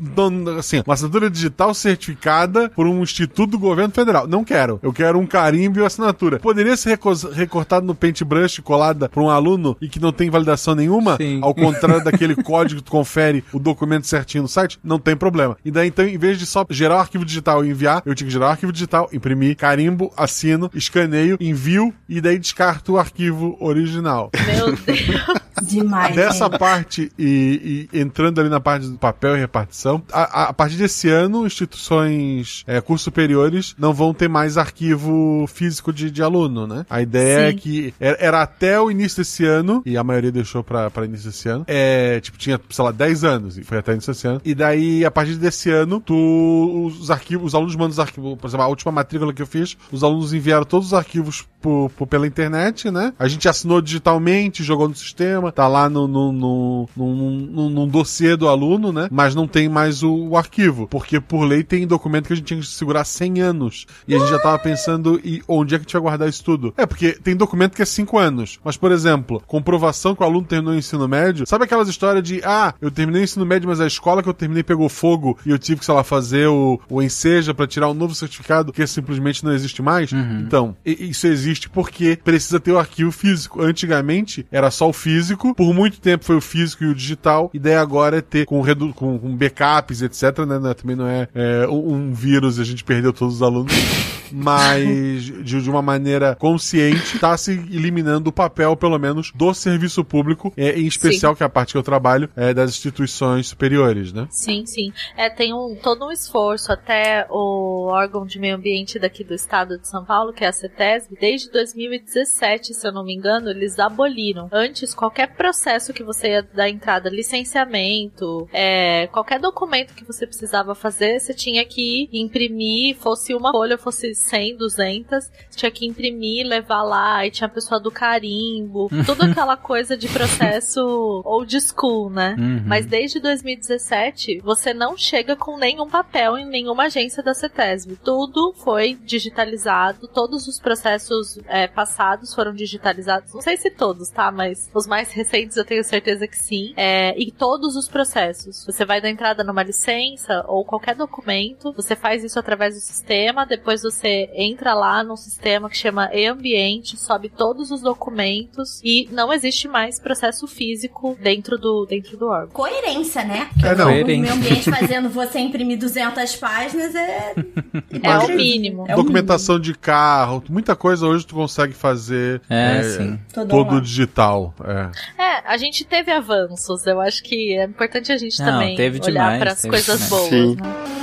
Assim, 0.57 0.81
uma 0.85 0.93
assinatura 0.93 1.29
digital 1.29 1.73
certificada 1.73 2.69
por 2.69 2.87
um 2.87 3.01
instituto 3.01 3.51
do 3.51 3.59
governo 3.59 3.93
federal. 3.93 4.27
Não 4.27 4.43
quero. 4.43 4.79
Eu 4.81 4.93
quero 4.93 5.19
um 5.19 5.25
carimbo 5.25 5.79
e 5.79 5.85
assinatura. 5.85 6.39
Poderia 6.39 6.75
ser 6.77 6.99
recortado 7.33 7.85
no 7.85 7.95
paintbrush, 7.95 8.61
colada 8.61 9.09
por 9.09 9.21
um 9.21 9.29
aluno 9.29 9.75
e 9.81 9.87
que 9.87 9.99
não 9.99 10.11
tem 10.11 10.29
validação 10.29 10.75
nenhuma? 10.75 11.17
Sim. 11.17 11.39
Ao 11.41 11.53
contrário 11.53 12.03
daquele 12.03 12.35
código 12.35 12.81
que 12.81 12.85
tu 12.85 12.91
confere 12.91 13.43
o 13.53 13.59
documento 13.59 14.07
certinho 14.07 14.43
no 14.43 14.47
site? 14.47 14.79
Não 14.83 14.99
tem 14.99 15.15
problema. 15.15 15.57
E 15.63 15.71
daí, 15.71 15.87
então, 15.87 16.05
em 16.05 16.17
vez 16.17 16.37
de 16.37 16.45
só 16.45 16.65
gerar 16.69 16.95
o 16.95 16.99
arquivo 16.99 17.24
digital 17.25 17.65
e 17.65 17.69
enviar, 17.69 18.01
eu 18.05 18.15
tinha 18.15 18.27
que 18.27 18.33
gerar 18.33 18.47
o 18.47 18.49
arquivo 18.49 18.71
digital, 18.71 19.09
imprimir, 19.11 19.55
carimbo, 19.55 20.11
assino, 20.15 20.69
escaneio, 20.73 21.37
envio 21.39 21.93
e 22.07 22.21
daí 22.21 22.37
descarto 22.39 22.93
o 22.93 22.99
arquivo 22.99 23.57
original. 23.59 24.29
Meu 24.45 24.75
Deus. 24.75 25.44
Demais. 25.61 26.15
Dessa 26.15 26.49
parte 26.49 27.11
e, 27.17 27.87
e, 27.91 27.99
entrando 27.99 28.39
ali 28.39 28.49
na 28.49 28.59
parte 28.59 28.87
do 28.87 28.97
papel 28.97 29.35
e 29.35 29.39
repartição, 29.39 30.01
a, 30.11 30.49
a 30.49 30.53
partir 30.53 30.75
desse 30.75 31.09
ano, 31.09 31.45
instituições, 31.45 32.63
é, 32.67 32.81
cursos 32.81 33.03
superiores 33.03 33.75
não 33.77 33.93
vão 33.93 34.13
ter 34.13 34.27
mais 34.27 34.57
arquivo 34.57 35.45
físico 35.47 35.93
de, 35.93 36.11
de 36.11 36.21
aluno, 36.21 36.67
né? 36.67 36.85
A 36.89 37.01
ideia 37.01 37.39
é 37.39 37.51
Sim. 37.51 37.57
é 37.57 37.59
que 37.59 37.93
era, 37.99 38.17
era, 38.19 38.41
até 38.41 38.79
o 38.79 38.91
início 38.91 39.17
desse 39.17 39.45
ano, 39.45 39.81
e 39.85 39.97
a 39.97 40.03
maioria 40.03 40.31
deixou 40.31 40.63
pra, 40.63 40.89
pra 40.89 41.05
início 41.05 41.29
desse 41.29 41.47
ano, 41.47 41.63
é, 41.67 42.19
tipo, 42.19 42.37
tinha, 42.37 42.59
sei 42.69 42.85
lá, 42.85 42.91
10 42.91 43.23
anos, 43.23 43.57
e 43.57 43.63
foi 43.63 43.77
até 43.77 43.93
início 43.93 44.13
desse 44.13 44.27
ano. 44.27 44.41
E 44.43 44.53
daí, 44.53 45.05
a 45.05 45.11
partir 45.11 45.35
desse 45.35 45.69
ano, 45.71 45.99
tu, 45.99 46.91
os 46.99 47.09
arquivos, 47.09 47.47
os 47.47 47.55
alunos 47.55 47.75
mandam 47.75 47.91
os 47.91 47.99
arquivos, 47.99 48.37
por 48.37 48.47
exemplo, 48.47 48.65
a 48.65 48.67
última 48.67 48.91
matrícula 48.91 49.33
que 49.33 49.41
eu 49.41 49.47
fiz, 49.47 49.77
os 49.91 50.03
alunos 50.03 50.33
enviaram 50.33 50.65
todos 50.65 50.87
os 50.87 50.93
arquivos 50.93 51.45
por, 51.61 51.89
por, 51.91 52.07
pela 52.07 52.27
internet, 52.27 52.91
né? 52.91 53.13
A 53.17 53.27
gente 53.27 53.47
assinou 53.47 53.81
digitalmente, 53.81 54.63
jogou 54.63 54.87
no 54.87 54.95
sistema, 54.95 55.44
sistema, 55.45 55.51
tá 55.51 55.67
lá 55.67 55.89
no, 55.89 56.07
no, 56.07 56.31
no, 56.31 56.89
no, 56.95 57.31
no, 57.31 57.69
no 57.69 57.87
dossiê 57.87 58.35
do 58.35 58.47
aluno, 58.47 58.91
né? 58.91 59.07
Mas 59.11 59.35
não 59.35 59.47
tem 59.47 59.69
mais 59.69 60.03
o, 60.03 60.29
o, 60.29 60.37
arquivo, 60.37 60.87
porque 60.87 61.19
por 61.19 61.43
lei 61.43 61.63
tem 61.63 61.85
documento 61.85 62.27
que 62.27 62.33
a 62.33 62.35
gente 62.35 62.45
tinha 62.45 62.59
que 62.59 62.65
segurar 62.65 63.03
100 63.03 63.41
anos. 63.41 63.85
E 64.07 64.15
a 64.15 64.19
gente 64.19 64.29
já 64.29 64.39
tava 64.39 64.57
pensando 64.59 65.19
e 65.23 65.41
onde 65.47 65.75
é 65.75 65.77
que 65.77 65.81
a 65.81 65.85
gente 65.85 65.93
vai 65.93 66.01
guardar 66.01 66.29
isso 66.29 66.43
tudo. 66.43 66.73
É, 66.77 66.85
porque 66.85 67.13
tem 67.13 67.35
documento 67.35 67.75
que 67.75 67.81
é 67.81 67.85
5 67.85 68.17
anos. 68.17 68.59
Mas, 68.63 68.77
por 68.77 68.91
exemplo, 68.91 69.41
comprovação 69.45 70.15
que 70.15 70.23
o 70.23 70.25
aluno 70.25 70.45
terminou 70.45 70.73
o 70.73 70.77
ensino 70.77 71.07
médio. 71.07 71.45
Sabe 71.47 71.65
aquelas 71.65 71.87
histórias 71.87 72.23
de, 72.23 72.41
ah, 72.43 72.73
eu 72.81 72.89
terminei 72.89 73.21
o 73.21 73.25
ensino 73.25 73.45
médio, 73.45 73.67
mas 73.67 73.79
a 73.79 73.87
escola 73.87 74.23
que 74.23 74.29
eu 74.29 74.33
terminei 74.33 74.63
pegou 74.63 74.89
fogo 74.89 75.37
e 75.45 75.49
eu 75.49 75.59
tive 75.59 75.79
que, 75.79 75.85
sei 75.85 75.93
lá, 75.93 76.03
fazer 76.03 76.47
o, 76.47 76.79
o 76.89 77.01
enseja 77.01 77.53
para 77.53 77.67
tirar 77.67 77.89
um 77.89 77.93
novo 77.93 78.15
certificado 78.15 78.71
que 78.71 78.85
simplesmente 78.87 79.43
não 79.43 79.53
existe 79.53 79.81
mais? 79.81 80.11
Uhum. 80.11 80.39
Então, 80.45 80.75
isso 80.85 81.27
existe 81.27 81.69
porque 81.69 82.17
precisa 82.23 82.59
ter 82.59 82.71
o 82.71 82.79
arquivo 82.79 83.11
físico. 83.11 83.61
Antigamente 83.61 84.45
era 84.51 84.71
só 84.71 84.89
o 84.89 84.93
físico, 84.93 85.34
por 85.37 85.73
muito 85.73 85.99
tempo 85.99 86.23
foi 86.23 86.35
o 86.35 86.41
físico 86.41 86.83
e 86.83 86.87
o 86.87 86.95
digital, 86.95 87.49
e 87.53 87.59
daí 87.59 87.75
agora 87.75 88.17
é 88.17 88.21
ter 88.21 88.45
com, 88.45 88.63
com, 88.93 89.19
com 89.19 89.35
backups, 89.35 90.01
etc, 90.01 90.39
né? 90.45 90.59
né 90.59 90.73
também 90.73 90.95
não 90.95 91.07
é, 91.07 91.27
é 91.33 91.67
um, 91.67 91.93
um 91.93 92.13
vírus 92.13 92.57
e 92.57 92.61
a 92.61 92.65
gente 92.65 92.83
perdeu 92.83 93.13
todos 93.13 93.35
os 93.35 93.41
alunos. 93.41 93.73
mas 94.31 95.23
de, 95.23 95.61
de, 95.61 95.69
uma 95.69 95.81
maneira 95.81 96.35
consciente 96.35 97.15
está 97.15 97.37
se 97.37 97.51
eliminando 97.51 98.29
o 98.29 98.33
papel, 98.33 98.75
pelo 98.75 98.97
menos, 98.97 99.31
do 99.33 99.53
serviço 99.53 100.03
público, 100.03 100.53
é, 100.57 100.79
em 100.79 100.85
especial, 100.85 101.33
sim. 101.33 101.37
que 101.37 101.43
é 101.43 101.45
a 101.45 101.49
parte 101.49 101.71
que 101.71 101.77
eu 101.77 101.83
trabalho, 101.83 102.29
é 102.35 102.53
das 102.53 102.71
instituições 102.71 103.47
superiores, 103.47 104.11
né? 104.11 104.27
Sim, 104.29 104.65
sim. 104.65 104.91
É, 105.15 105.29
tem 105.29 105.53
um, 105.53 105.77
todo 105.81 106.05
um 106.05 106.11
esforço, 106.11 106.71
até 106.71 107.25
o 107.29 107.87
órgão 107.87 108.25
de 108.25 108.39
meio 108.39 108.55
ambiente 108.55 108.99
daqui 108.99 109.23
do 109.23 109.33
estado 109.33 109.77
de 109.79 109.87
São 109.87 110.03
Paulo, 110.03 110.33
que 110.33 110.43
é 110.43 110.47
a 110.47 110.51
CETESB, 110.51 111.17
desde 111.19 111.51
2017, 111.51 112.73
se 112.73 112.87
eu 112.87 112.91
não 112.91 113.05
me 113.05 113.15
engano, 113.15 113.49
eles 113.49 113.79
aboliram. 113.79 114.49
Antes, 114.51 114.93
qualquer 114.93 115.24
processo 115.27 115.93
que 115.93 116.03
você 116.03 116.29
ia 116.29 116.41
dar 116.41 116.69
entrada, 116.69 117.09
licenciamento, 117.09 118.47
é, 118.51 119.07
qualquer 119.07 119.39
documento 119.39 119.93
que 119.93 120.03
você 120.03 120.25
precisava 120.25 120.75
fazer, 120.75 121.19
você 121.19 121.33
tinha 121.33 121.65
que 121.65 122.09
imprimir, 122.11 122.95
fosse 122.97 123.33
uma 123.33 123.51
folha, 123.51 123.77
fosse 123.77 124.13
100, 124.13 124.57
200, 124.57 125.31
tinha 125.55 125.71
que 125.71 125.85
imprimir, 125.85 126.45
levar 126.45 126.83
lá, 126.83 127.25
e 127.25 127.31
tinha 127.31 127.47
a 127.47 127.49
pessoa 127.49 127.79
do 127.79 127.91
carimbo, 127.91 128.89
toda 129.05 129.25
aquela 129.25 129.57
coisa 129.57 129.95
de 129.97 130.07
processo 130.07 131.21
old 131.25 131.59
school, 131.61 132.09
né? 132.09 132.35
Uhum. 132.37 132.63
Mas 132.65 132.85
desde 132.85 133.19
2017, 133.19 134.39
você 134.43 134.73
não 134.73 134.97
chega 134.97 135.35
com 135.35 135.57
nenhum 135.57 135.87
papel 135.87 136.37
em 136.37 136.45
nenhuma 136.45 136.85
agência 136.85 137.21
da 137.21 137.33
CETESB. 137.33 137.97
Tudo 138.03 138.53
foi 138.53 138.97
digitalizado, 139.03 140.07
todos 140.07 140.47
os 140.47 140.59
processos 140.59 141.39
é, 141.47 141.67
passados 141.67 142.33
foram 142.33 142.53
digitalizados. 142.53 143.33
Não 143.33 143.41
sei 143.41 143.57
se 143.57 143.69
todos, 143.69 144.09
tá? 144.09 144.31
Mas 144.31 144.69
os 144.73 144.87
mais 144.87 145.11
recentes 145.15 145.57
eu 145.57 145.65
tenho 145.65 145.83
certeza 145.83 146.27
que 146.27 146.37
sim. 146.37 146.73
É, 146.75 147.17
e 147.17 147.31
todos 147.31 147.75
os 147.75 147.87
processos. 147.87 148.65
Você 148.65 148.85
vai 148.85 149.01
dar 149.01 149.09
entrada 149.09 149.43
numa 149.43 149.63
licença 149.63 150.43
ou 150.47 150.65
qualquer 150.65 150.95
documento, 150.95 151.71
você 151.73 151.95
faz 151.95 152.23
isso 152.23 152.37
através 152.37 152.75
do 152.75 152.81
sistema, 152.81 153.45
depois 153.45 153.81
você 153.81 154.29
entra 154.33 154.73
lá 154.73 155.03
num 155.03 155.15
sistema 155.15 155.69
que 155.69 155.77
chama 155.77 156.09
e-ambiente, 156.13 156.97
sobe 156.97 157.29
todos 157.29 157.71
os 157.71 157.81
documentos 157.81 158.81
e 158.83 159.07
não 159.11 159.31
existe 159.31 159.67
mais 159.67 159.99
processo 159.99 160.47
físico 160.47 161.17
dentro 161.21 161.57
do, 161.57 161.85
dentro 161.85 162.17
do 162.17 162.27
órgão. 162.27 162.49
Coerência, 162.49 163.23
né? 163.23 163.49
É, 163.63 163.75
não. 163.75 163.85
Coerência. 163.85 164.33
O 164.33 164.37
meio 164.37 164.45
ambiente 164.45 164.69
fazendo 164.69 165.09
você 165.09 165.39
imprimir 165.39 165.79
200 165.79 166.35
páginas 166.35 166.93
é... 166.93 167.33
é 168.03 168.17
o 168.17 168.27
mínimo. 168.35 168.85
É 168.87 168.95
Documentação 168.95 169.59
de 169.59 169.73
carro, 169.73 170.43
muita 170.49 170.75
coisa 170.75 171.07
hoje 171.07 171.25
tu 171.25 171.35
consegue 171.35 171.73
fazer 171.73 172.41
é, 172.49 172.77
é 172.77 172.83
sim. 172.83 173.19
todo 173.33 173.79
digital. 173.79 174.53
É. 174.63 174.89
é, 175.17 175.41
a 175.45 175.57
gente 175.57 175.83
teve 175.83 176.11
avanços, 176.11 176.85
eu 176.85 176.99
acho 177.01 177.23
que 177.23 177.55
é 177.55 177.63
importante 177.65 178.11
a 178.11 178.17
gente 178.17 178.39
não, 178.39 178.45
também 178.45 178.77
olhar 179.01 179.39
para 179.39 179.51
as 179.51 179.61
coisas 179.61 180.03
demais. 180.03 180.09
boas, 180.09 180.29
sim. 180.29 180.55
né? 180.55 180.95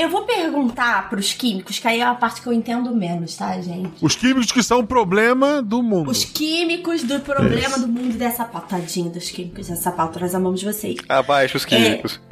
Eu 0.00 0.08
vou 0.08 0.22
perguntar 0.22 1.10
pros 1.10 1.34
químicos, 1.34 1.78
que 1.78 1.86
aí 1.86 2.00
é 2.00 2.04
a 2.04 2.14
parte 2.14 2.40
que 2.40 2.46
eu 2.46 2.54
entendo 2.54 2.90
menos, 2.96 3.36
tá, 3.36 3.60
gente? 3.60 3.92
Os 4.00 4.16
químicos 4.16 4.50
que 4.50 4.62
são 4.62 4.80
o 4.80 4.86
problema 4.86 5.60
do 5.60 5.82
mundo. 5.82 6.10
Os 6.10 6.24
químicos 6.24 7.02
do 7.02 7.20
problema 7.20 7.76
Isso. 7.76 7.80
do 7.80 7.88
mundo 7.88 8.16
dessa 8.16 8.46
pauta. 8.46 8.78
Tadinho 8.78 9.10
dos 9.10 9.30
químicos 9.30 9.68
dessa 9.68 9.92
pauta, 9.92 10.20
nós 10.20 10.34
amamos 10.34 10.62
vocês. 10.62 10.96
Abaixo 11.06 11.58
os 11.58 11.66
químicos. 11.66 12.18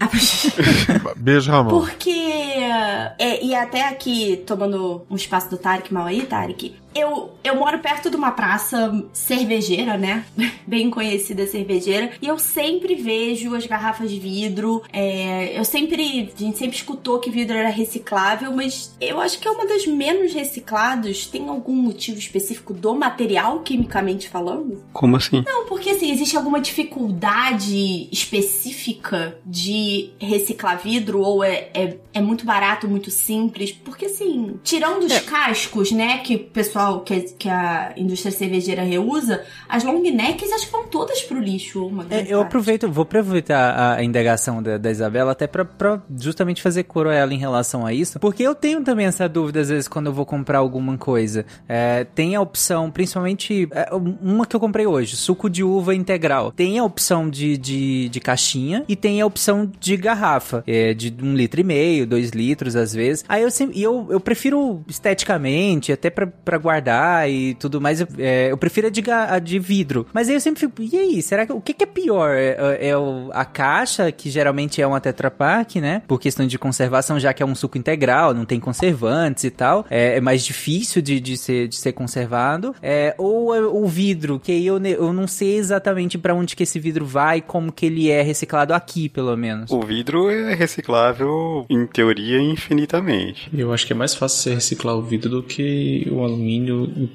É... 0.00 1.14
Beijo, 1.16 1.50
Ramon. 1.50 1.70
Porque. 1.70 2.10
É, 2.10 3.44
e 3.44 3.54
até 3.54 3.88
aqui, 3.88 4.42
tomando 4.44 5.06
um 5.08 5.14
espaço 5.14 5.48
do 5.48 5.56
Tarek 5.56 5.94
mal 5.94 6.06
aí, 6.06 6.26
Tarek, 6.26 6.74
eu, 6.94 7.32
eu 7.42 7.56
moro 7.56 7.78
perto 7.80 8.08
de 8.08 8.16
uma 8.16 8.30
praça 8.30 9.04
cervejeira, 9.12 9.98
né? 9.98 10.24
Bem 10.66 10.90
conhecida 10.90 11.46
cervejeira. 11.46 12.12
E 12.22 12.26
eu 12.26 12.38
sempre 12.38 12.94
vejo 12.94 13.54
as 13.54 13.66
garrafas 13.66 14.10
de 14.10 14.18
vidro. 14.18 14.82
É, 14.92 15.58
eu 15.58 15.64
sempre. 15.64 16.32
A 16.34 16.38
gente 16.38 16.58
sempre 16.58 16.76
escutou 16.76 17.18
que 17.18 17.30
vidro 17.30 17.56
era 17.56 17.68
reciclável, 17.68 18.52
mas 18.52 18.94
eu 19.00 19.20
acho 19.20 19.38
que 19.38 19.48
é 19.48 19.50
uma 19.50 19.66
das 19.66 19.86
menos 19.86 20.32
reciclados. 20.32 21.26
Tem 21.26 21.48
algum 21.48 21.74
motivo 21.74 22.18
específico 22.18 22.72
do 22.72 22.94
material, 22.94 23.60
quimicamente 23.60 24.28
falando? 24.28 24.82
Como 24.92 25.16
assim? 25.16 25.42
Não, 25.46 25.66
porque 25.66 25.90
assim, 25.90 26.10
existe 26.10 26.36
alguma 26.36 26.60
dificuldade 26.60 28.08
específica 28.12 29.36
de 29.44 30.10
reciclar 30.18 30.78
vidro? 30.78 31.20
Ou 31.20 31.42
é, 31.42 31.70
é, 31.74 31.96
é 32.12 32.20
muito 32.20 32.44
barato, 32.44 32.88
muito 32.88 33.10
simples? 33.10 33.72
Porque 33.72 34.06
assim, 34.06 34.58
tirando 34.62 35.04
os 35.04 35.12
é. 35.12 35.20
cascos, 35.20 35.90
né, 35.90 36.18
que 36.18 36.36
o 36.36 36.44
pessoal 36.44 36.83
que, 37.00 37.20
que 37.20 37.48
a 37.48 37.92
indústria 37.96 38.32
cervejeira 38.32 38.82
reusa, 38.82 39.44
as 39.68 39.84
long 39.84 40.00
necks 40.00 40.52
acho 40.52 40.66
que 40.66 40.72
vão 40.72 40.86
todas 40.86 41.22
pro 41.22 41.38
lixo. 41.38 41.90
É, 42.10 42.24
eu 42.28 42.40
aproveito, 42.40 42.90
vou 42.90 43.02
aproveitar 43.02 43.70
a, 43.70 43.94
a 43.96 44.04
indagação 44.04 44.62
da, 44.62 44.78
da, 44.78 44.90
Isabela 44.90 45.32
até 45.32 45.46
pra, 45.46 45.64
pra, 45.64 46.00
justamente 46.18 46.62
fazer 46.62 46.84
coro 46.84 47.08
a 47.08 47.14
ela 47.14 47.32
em 47.34 47.38
relação 47.38 47.84
a 47.84 47.92
isso, 47.92 48.18
porque 48.20 48.42
eu 48.42 48.54
tenho 48.54 48.82
também 48.82 49.06
essa 49.06 49.28
dúvida 49.28 49.60
às 49.60 49.68
vezes 49.68 49.88
quando 49.88 50.06
eu 50.06 50.12
vou 50.12 50.26
comprar 50.26 50.58
alguma 50.58 50.96
coisa. 50.96 51.44
É, 51.68 52.04
tem 52.14 52.34
a 52.36 52.40
opção, 52.40 52.90
principalmente 52.90 53.68
é, 53.72 53.88
uma 53.94 54.46
que 54.46 54.54
eu 54.54 54.60
comprei 54.60 54.86
hoje, 54.86 55.16
suco 55.16 55.48
de 55.48 55.62
uva 55.62 55.94
integral. 55.94 56.52
Tem 56.52 56.78
a 56.78 56.84
opção 56.84 57.28
de, 57.28 57.56
de, 57.56 58.08
de 58.08 58.20
caixinha 58.20 58.84
e 58.88 58.94
tem 58.94 59.20
a 59.20 59.26
opção 59.26 59.70
de 59.80 59.96
garrafa, 59.96 60.62
é, 60.66 60.94
de 60.94 61.14
um 61.22 61.34
litro 61.34 61.60
e 61.60 61.64
meio, 61.64 62.06
dois 62.06 62.30
litros 62.30 62.76
às 62.76 62.92
vezes. 62.92 63.24
Aí 63.28 63.42
eu 63.42 63.50
sempre, 63.50 63.80
eu, 63.80 64.06
eu 64.10 64.20
prefiro 64.20 64.82
esteticamente, 64.88 65.92
até 65.92 66.10
pra, 66.10 66.26
pra 66.26 66.58
guardar 66.58 66.73
guardar 66.74 67.30
e 67.30 67.54
tudo 67.54 67.80
mais, 67.80 68.00
eu, 68.00 68.08
é, 68.18 68.50
eu 68.50 68.56
prefiro 68.56 68.88
a 68.88 68.90
de, 68.90 69.02
a 69.10 69.38
de, 69.38 69.58
vidro. 69.58 70.06
Mas 70.12 70.28
aí 70.28 70.34
eu 70.34 70.40
sempre 70.40 70.60
fico, 70.60 70.82
e 70.82 70.96
aí, 70.98 71.22
será 71.22 71.46
que 71.46 71.52
o 71.52 71.60
que, 71.60 71.72
que 71.72 71.84
é 71.84 71.86
pior? 71.86 72.30
É, 72.30 72.56
é, 72.80 72.88
é 72.88 72.96
o, 72.96 73.30
a 73.32 73.44
caixa, 73.44 74.10
que 74.10 74.30
geralmente 74.30 74.82
é 74.82 74.86
uma 74.86 75.00
Tetra 75.00 75.30
Pak, 75.30 75.80
né? 75.80 76.02
Por 76.06 76.20
questão 76.20 76.46
de 76.46 76.58
conservação, 76.58 77.18
já 77.18 77.32
que 77.32 77.42
é 77.42 77.46
um 77.46 77.54
suco 77.54 77.78
integral, 77.78 78.34
não 78.34 78.44
tem 78.44 78.58
conservantes 78.58 79.44
e 79.44 79.50
tal, 79.50 79.86
é, 79.90 80.16
é 80.16 80.20
mais 80.20 80.44
difícil 80.44 81.00
de, 81.00 81.20
de, 81.20 81.36
ser, 81.36 81.68
de 81.68 81.76
ser 81.76 81.92
conservado. 81.92 82.74
É, 82.82 83.14
ou 83.18 83.54
é 83.54 83.60
o 83.60 83.86
vidro, 83.86 84.40
que 84.40 84.52
aí 84.52 84.66
eu, 84.66 84.84
eu 84.84 85.12
não 85.12 85.26
sei 85.26 85.56
exatamente 85.56 86.18
para 86.18 86.34
onde 86.34 86.56
que 86.56 86.62
esse 86.62 86.78
vidro 86.78 87.06
vai, 87.06 87.40
como 87.40 87.72
que 87.72 87.86
ele 87.86 88.10
é 88.10 88.22
reciclado 88.22 88.74
aqui, 88.74 89.08
pelo 89.08 89.36
menos. 89.36 89.70
O 89.70 89.80
vidro 89.80 90.30
é 90.30 90.54
reciclável, 90.54 91.66
em 91.70 91.86
teoria, 91.86 92.40
infinitamente. 92.40 93.48
Eu 93.52 93.72
acho 93.72 93.86
que 93.86 93.92
é 93.92 93.96
mais 93.96 94.14
fácil 94.14 94.42
você 94.42 94.54
reciclar 94.54 94.96
o 94.96 95.02
vidro 95.02 95.30
do 95.30 95.42
que 95.42 96.08
o 96.10 96.22
alumínio 96.22 96.63
alumínio 96.70 97.10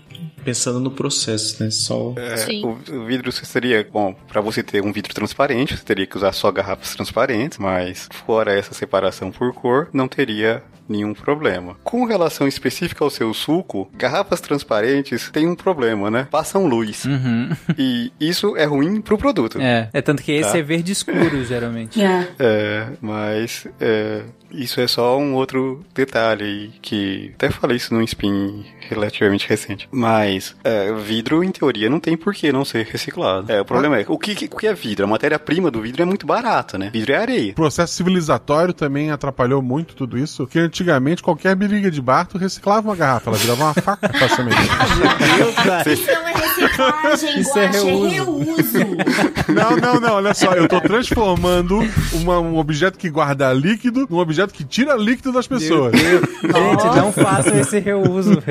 pensando 0.50 0.80
no 0.80 0.90
processo, 0.90 1.64
né? 1.64 1.70
Só 1.70 2.16
é, 2.18 2.66
o, 2.66 3.02
o, 3.02 3.06
vidro 3.06 3.32
seria 3.32 3.88
bom 3.92 4.16
para 4.28 4.42
você 4.42 4.64
ter 4.64 4.82
um 4.82 4.92
vidro 4.92 5.14
transparente, 5.14 5.78
você 5.78 5.84
teria 5.84 6.08
que 6.08 6.18
usar 6.18 6.32
só 6.32 6.52
garrafas 6.52 6.96
transparentes, 6.96 7.60
mas 7.60 8.10
fora 8.26 8.52
essa 8.52 8.74
separação 8.74 9.32
por 9.32 9.54
cor, 9.54 9.90
não 9.94 10.08
teria 10.08 10.64
nenhum 10.90 11.14
problema. 11.14 11.78
Com 11.84 12.04
relação 12.06 12.48
específica 12.48 13.04
ao 13.04 13.10
seu 13.10 13.34
suco, 13.34 13.90
garrafas 13.94 14.42
transparentes 14.42 15.30
têm 15.30 15.48
um 15.48 15.56
problema, 15.56 16.10
né? 16.10 16.28
Passam 16.32 16.66
luz. 16.66 17.06
Uhum. 17.06 17.50
E 17.78 18.12
isso 18.20 18.58
é 18.58 18.66
ruim 18.66 19.00
pro 19.00 19.18
produto. 19.18 19.62
É, 19.62 19.90
é 19.94 20.02
tanto 20.02 20.24
que 20.24 20.32
esse 20.32 20.52
tá? 20.52 20.58
é 20.58 20.62
verde 20.64 20.92
escuro, 20.92 21.44
geralmente. 21.46 22.02
É. 22.02 22.28
É, 22.40 22.88
mas 23.00 23.68
é, 23.80 24.24
isso 24.52 24.82
é 24.82 24.88
só 24.88 25.18
um 25.18 25.36
outro 25.36 25.86
detalhe 25.94 26.72
que 26.82 27.32
até 27.36 27.52
falei 27.52 27.78
isso 27.78 27.94
num 27.94 28.02
spin 28.02 28.66
relativamente 28.90 29.48
recente. 29.48 29.88
Mas 29.92 30.39
é, 30.64 30.92
vidro, 30.94 31.44
em 31.44 31.52
teoria, 31.52 31.90
não 31.90 32.00
tem 32.00 32.16
por 32.18 32.34
que 32.34 32.52
não 32.52 32.64
ser 32.66 32.86
reciclado. 32.86 33.52
É, 33.52 33.62
o 33.62 33.66
problema 33.66 33.96
ah. 33.98 34.02
é, 34.02 34.06
o 34.08 34.18
que, 34.18 34.46
o 34.52 34.58
que 34.58 34.68
é 34.68 34.74
vidro? 34.74 35.06
A 35.06 35.08
matéria-prima 35.08 35.70
do 35.72 35.82
vidro 35.82 36.02
é 36.02 36.06
muito 36.06 36.26
barata, 36.26 36.78
né? 36.78 36.90
Vidro 36.92 37.14
é 37.14 37.18
areia. 37.18 37.52
O 37.52 37.56
processo 37.56 37.94
civilizatório 37.94 38.74
também 38.74 39.12
atrapalhou 39.12 39.62
muito 39.62 39.96
tudo 39.96 40.18
isso, 40.18 40.44
porque 40.44 40.60
antigamente 40.60 41.22
qualquer 41.24 41.56
briga 41.56 41.90
de 41.92 42.02
bar 42.02 42.26
tu 42.28 42.38
reciclava 42.38 42.88
uma 42.88 42.96
garrafa, 42.96 43.30
ela 43.30 43.38
virava 43.38 43.64
uma 43.64 43.74
faca 43.74 44.10
facilmente. 44.18 44.58
Meu 45.38 45.46
Deus, 45.46 45.56
cara. 45.56 45.94
Isso 45.94 46.12
não 46.12 46.28
é 46.28 46.34
reciclagem, 46.34 47.40
Isso 47.40 47.60
é 47.60 47.66
Guaxa, 47.66 47.78
é 47.78 47.82
reuso. 47.84 48.10
reuso. 48.10 48.80
Não, 49.50 49.78
não, 49.78 50.00
não, 50.00 50.14
olha 50.16 50.34
só, 50.34 50.54
eu 50.54 50.68
tô 50.68 50.80
transformando 50.82 51.80
uma- 52.14 52.40
um 52.40 52.58
objeto 52.58 52.98
que 52.98 53.10
guarda 53.10 53.52
líquido 53.54 54.08
num 54.10 54.18
objeto 54.18 54.54
que 54.54 54.64
tira 54.64 54.96
líquido 54.96 55.32
das 55.32 55.48
pessoas. 55.48 55.94
Gente, 55.96 56.96
não 56.96 57.12
façam 57.12 57.60
esse 57.60 57.80
reuso. 57.80 58.42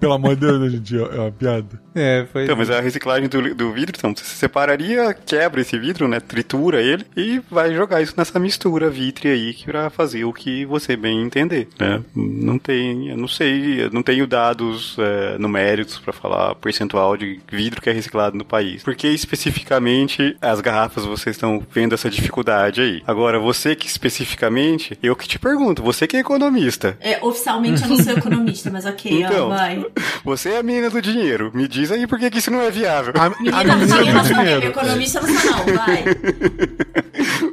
Pelo 0.00 0.14
amor 0.14 0.34
de 0.34 0.40
Deus, 0.46 0.60
né, 0.60 0.68
gente? 0.70 0.94
É 1.14 1.18
uma 1.20 1.30
piada. 1.32 1.80
É, 1.94 2.26
foi. 2.32 2.44
Então, 2.44 2.56
mas 2.56 2.70
a 2.70 2.80
reciclagem 2.80 3.28
do, 3.28 3.54
do 3.54 3.72
vidro, 3.72 3.94
então, 3.96 4.12
você 4.14 4.24
separaria, 4.24 5.14
quebra 5.14 5.60
esse 5.60 5.78
vidro, 5.78 6.08
né? 6.08 6.18
Tritura 6.20 6.82
ele 6.82 7.04
e 7.16 7.40
vai 7.50 7.72
jogar 7.74 8.02
isso 8.02 8.14
nessa 8.16 8.38
mistura 8.38 8.90
vítrea 8.90 9.32
aí 9.32 9.54
pra 9.64 9.90
fazer 9.90 10.24
o 10.24 10.32
que 10.32 10.64
você 10.64 10.96
bem 10.96 11.22
entender, 11.22 11.68
né? 11.78 12.02
Não 12.14 12.58
tem, 12.58 13.10
eu 13.10 13.16
não 13.16 13.28
sei, 13.28 13.84
eu 13.84 13.90
não 13.90 14.02
tenho 14.02 14.26
dados 14.26 14.96
é, 14.98 15.38
numéricos 15.38 15.98
pra 15.98 16.12
falar 16.12 16.54
percentual 16.56 17.16
de 17.16 17.40
vidro 17.50 17.80
que 17.80 17.88
é 17.88 17.92
reciclado 17.92 18.36
no 18.36 18.44
país. 18.44 18.82
Porque 18.82 19.06
especificamente 19.08 20.36
as 20.40 20.60
garrafas 20.60 21.04
vocês 21.04 21.36
estão 21.36 21.62
vendo 21.70 21.94
essa 21.94 22.10
dificuldade 22.10 22.80
aí. 22.80 23.02
Agora, 23.06 23.38
você 23.38 23.76
que 23.76 23.86
especificamente, 23.86 24.98
eu 25.02 25.14
que 25.14 25.28
te 25.28 25.38
pergunto, 25.38 25.82
você 25.82 26.06
que 26.06 26.16
é 26.16 26.20
economista, 26.20 26.96
É, 27.00 27.18
oficialmente 27.22 27.82
eu 27.82 27.88
não 27.88 27.96
sou 28.02 28.12
economista, 28.12 28.70
mas 28.70 28.84
ok, 28.84 29.22
Então. 29.22 29.46
ó, 29.46 29.48
vai. 29.50 29.84
você 30.24 30.50
é 30.50 30.58
a 30.58 30.62
menina 30.62 30.90
do 30.94 31.02
dinheiro, 31.02 31.50
me 31.54 31.68
diz 31.68 31.90
aí 31.90 32.06
por 32.06 32.18
que 32.18 32.30
que 32.30 32.38
isso 32.38 32.50
não 32.50 32.60
é 32.60 32.70
viável. 32.70 33.12
A, 33.16 33.26
a 33.26 33.30
Menina, 33.30 33.76
menina 33.76 33.96
menina, 33.96 34.22
do 34.22 34.28
eu, 34.28 34.34
dinheiro. 34.34 34.66
economista 34.66 35.20
não 35.20 35.28
sou 35.28 35.50
não, 35.50 35.74
vai. 35.76 36.04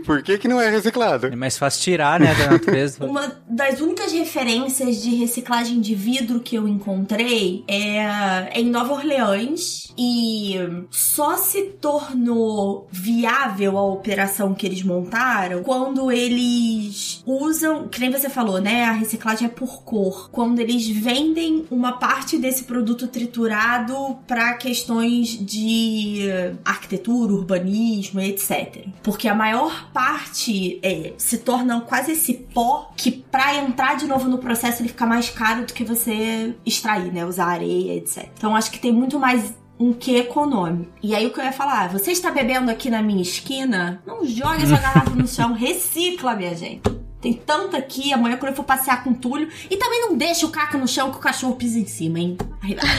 Por 0.05 0.21
que 0.23 0.37
que 0.37 0.47
não 0.47 0.59
é 0.59 0.69
reciclado? 0.69 1.27
É 1.27 1.35
mais 1.35 1.57
fácil 1.57 1.81
tirar, 1.83 2.19
né, 2.19 2.33
da 2.35 2.51
natureza. 2.51 3.03
Uma 3.05 3.31
das 3.47 3.79
únicas 3.79 4.11
referências 4.11 5.01
de 5.01 5.15
reciclagem 5.15 5.79
de 5.79 5.95
vidro 5.95 6.39
que 6.39 6.55
eu 6.55 6.67
encontrei 6.67 7.63
é, 7.67 7.97
é 7.97 8.59
em 8.59 8.69
Nova 8.69 8.93
Orleans 8.93 9.93
e 9.97 10.55
só 10.89 11.37
se 11.37 11.61
tornou 11.79 12.87
viável 12.91 13.77
a 13.77 13.83
operação 13.83 14.53
que 14.53 14.65
eles 14.65 14.83
montaram 14.83 15.63
quando 15.63 16.11
eles 16.11 17.23
usam, 17.25 17.87
que 17.87 17.99
nem 17.99 18.11
você 18.11 18.29
falou, 18.29 18.59
né? 18.59 18.85
A 18.85 18.91
reciclagem 18.91 19.47
é 19.47 19.49
por 19.49 19.83
cor. 19.83 20.29
Quando 20.31 20.59
eles 20.59 20.87
vendem 20.89 21.65
uma 21.69 21.93
parte 21.93 22.37
desse 22.37 22.63
produto 22.63 23.07
triturado 23.31 24.19
para 24.27 24.53
questões 24.55 25.29
de 25.29 26.27
arquitetura, 26.63 27.33
urbanismo, 27.33 28.19
etc. 28.19 28.85
Porque 29.01 29.27
a 29.27 29.33
maior 29.33 29.89
parte 29.91 30.79
é, 30.83 31.13
se 31.17 31.39
torna 31.39 31.81
quase 31.81 32.11
esse 32.11 32.33
pó 32.33 32.91
que 32.95 33.11
pra 33.11 33.55
entrar 33.55 33.95
de 33.95 34.05
novo 34.05 34.27
no 34.27 34.37
processo 34.37 34.81
ele 34.81 34.89
fica 34.89 35.05
mais 35.05 35.29
caro 35.29 35.65
do 35.65 35.73
que 35.73 35.83
você 35.83 36.53
extrair, 36.65 37.11
né? 37.11 37.25
Usar 37.25 37.45
areia, 37.45 37.95
etc. 37.95 38.27
Então 38.37 38.55
acho 38.55 38.69
que 38.69 38.79
tem 38.79 38.91
muito 38.91 39.17
mais 39.17 39.53
um 39.79 39.93
que 39.93 40.15
econômico. 40.15 40.91
E 41.01 41.15
aí 41.15 41.25
o 41.25 41.33
que 41.33 41.39
eu 41.39 41.43
ia 41.45 41.53
falar, 41.53 41.89
você 41.89 42.11
está 42.11 42.29
bebendo 42.29 42.69
aqui 42.69 42.89
na 42.89 43.01
minha 43.01 43.21
esquina? 43.21 44.01
Não 44.05 44.25
jogue 44.25 44.63
essa 44.63 44.77
garrafa 44.77 45.15
no 45.15 45.27
chão, 45.27 45.53
recicla, 45.55 46.35
minha 46.35 46.55
gente. 46.55 46.83
Tem 47.21 47.33
tanto 47.33 47.77
aqui, 47.77 48.11
amanhã 48.11 48.35
quando 48.35 48.49
eu 48.49 48.55
for 48.55 48.63
passear 48.63 49.03
com 49.03 49.11
o 49.11 49.15
Túlio. 49.15 49.47
E 49.69 49.77
também 49.77 50.01
não 50.01 50.17
deixa 50.17 50.45
o 50.45 50.49
caca 50.49 50.77
no 50.77 50.87
chão 50.87 51.11
que 51.11 51.17
o 51.17 51.21
cachorro 51.21 51.55
pisa 51.55 51.77
em 51.77 51.85
cima, 51.85 52.19
hein? 52.19 52.37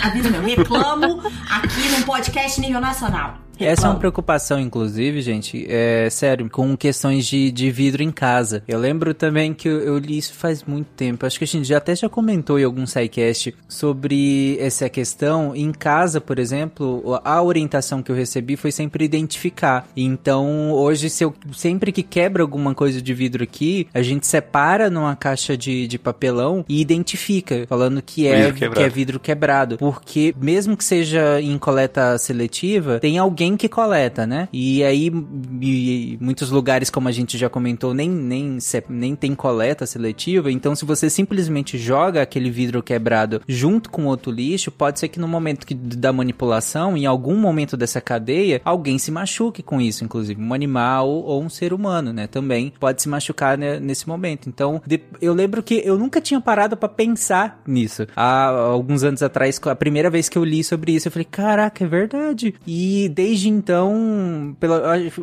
Avisa 0.02 0.30
meu, 0.30 0.40
reclamo 0.42 1.20
aqui 1.50 1.88
num 1.90 2.02
podcast 2.02 2.60
nível 2.60 2.80
nacional. 2.80 3.38
Essa 3.72 3.86
é 3.86 3.90
uma 3.90 3.98
preocupação, 3.98 4.58
inclusive, 4.60 5.20
gente, 5.22 5.66
é 5.68 6.08
sério, 6.10 6.48
com 6.50 6.76
questões 6.76 7.26
de, 7.26 7.50
de 7.50 7.70
vidro 7.70 8.02
em 8.02 8.10
casa. 8.10 8.62
Eu 8.66 8.78
lembro 8.78 9.14
também 9.14 9.54
que 9.54 9.68
eu, 9.68 9.80
eu 9.80 9.98
li 9.98 10.18
isso 10.18 10.34
faz 10.34 10.64
muito 10.64 10.88
tempo. 10.96 11.24
Acho 11.24 11.38
que 11.38 11.44
a 11.44 11.48
gente 11.48 11.66
já 11.66 11.78
até 11.78 11.94
já 11.94 12.08
comentou 12.08 12.58
em 12.58 12.64
algum 12.64 12.86
sidecast 12.86 13.54
sobre 13.68 14.56
essa 14.60 14.88
questão. 14.88 15.54
Em 15.54 15.72
casa, 15.72 16.20
por 16.20 16.38
exemplo, 16.38 17.20
a 17.24 17.42
orientação 17.42 18.02
que 18.02 18.10
eu 18.10 18.16
recebi 18.16 18.56
foi 18.56 18.72
sempre 18.72 19.04
identificar. 19.04 19.88
Então, 19.96 20.72
hoje, 20.72 21.08
se 21.08 21.24
eu 21.24 21.34
sempre 21.52 21.92
que 21.92 22.02
quebra 22.02 22.42
alguma 22.42 22.74
coisa 22.74 23.00
de 23.00 23.14
vidro 23.14 23.42
aqui, 23.42 23.86
a 23.94 24.02
gente 24.02 24.26
separa 24.26 24.90
numa 24.90 25.14
caixa 25.16 25.56
de, 25.56 25.86
de 25.86 25.98
papelão 25.98 26.64
e 26.68 26.80
identifica, 26.80 27.66
falando 27.68 28.02
que 28.02 28.26
é, 28.26 28.52
que 28.52 28.64
é 28.64 28.88
vidro 28.88 29.20
quebrado. 29.20 29.76
Porque, 29.78 30.34
mesmo 30.36 30.76
que 30.76 30.84
seja 30.84 31.40
em 31.40 31.56
coleta 31.58 32.18
seletiva, 32.18 32.98
tem 32.98 33.18
alguém 33.18 33.51
que 33.56 33.68
coleta, 33.68 34.26
né? 34.26 34.48
E 34.52 34.82
aí, 34.84 35.10
e 35.60 36.18
muitos 36.20 36.50
lugares, 36.50 36.90
como 36.90 37.08
a 37.08 37.12
gente 37.12 37.36
já 37.38 37.48
comentou, 37.48 37.94
nem, 37.94 38.08
nem, 38.08 38.58
nem 38.88 39.14
tem 39.16 39.34
coleta 39.34 39.86
seletiva. 39.86 40.50
Então, 40.50 40.74
se 40.74 40.84
você 40.84 41.08
simplesmente 41.10 41.78
joga 41.78 42.22
aquele 42.22 42.50
vidro 42.50 42.82
quebrado 42.82 43.40
junto 43.46 43.90
com 43.90 44.06
outro 44.06 44.30
lixo, 44.32 44.70
pode 44.70 44.98
ser 45.00 45.08
que 45.08 45.20
no 45.20 45.28
momento 45.28 45.66
que, 45.66 45.74
da 45.74 46.12
manipulação, 46.12 46.96
em 46.96 47.06
algum 47.06 47.36
momento 47.36 47.76
dessa 47.76 48.00
cadeia, 48.00 48.60
alguém 48.64 48.98
se 48.98 49.10
machuque 49.10 49.62
com 49.62 49.80
isso, 49.80 50.04
inclusive 50.04 50.40
um 50.42 50.52
animal 50.54 51.08
ou 51.08 51.42
um 51.42 51.48
ser 51.48 51.72
humano, 51.72 52.12
né? 52.12 52.26
Também 52.26 52.72
pode 52.78 53.02
se 53.02 53.08
machucar 53.08 53.56
né, 53.58 53.78
nesse 53.78 54.08
momento. 54.08 54.48
Então, 54.48 54.80
de- 54.86 55.00
eu 55.20 55.32
lembro 55.34 55.62
que 55.62 55.82
eu 55.84 55.98
nunca 55.98 56.20
tinha 56.20 56.40
parado 56.40 56.76
pra 56.76 56.88
pensar 56.88 57.60
nisso. 57.66 58.06
Há 58.16 58.46
alguns 58.48 59.02
anos 59.04 59.22
atrás, 59.22 59.60
a 59.64 59.74
primeira 59.76 60.10
vez 60.10 60.28
que 60.28 60.36
eu 60.38 60.44
li 60.44 60.62
sobre 60.64 60.92
isso, 60.92 61.08
eu 61.08 61.12
falei, 61.12 61.26
caraca, 61.30 61.84
é 61.84 61.86
verdade. 61.86 62.54
E 62.66 63.08
desde 63.14 63.41
então, 63.48 64.56
pela, 64.58 64.82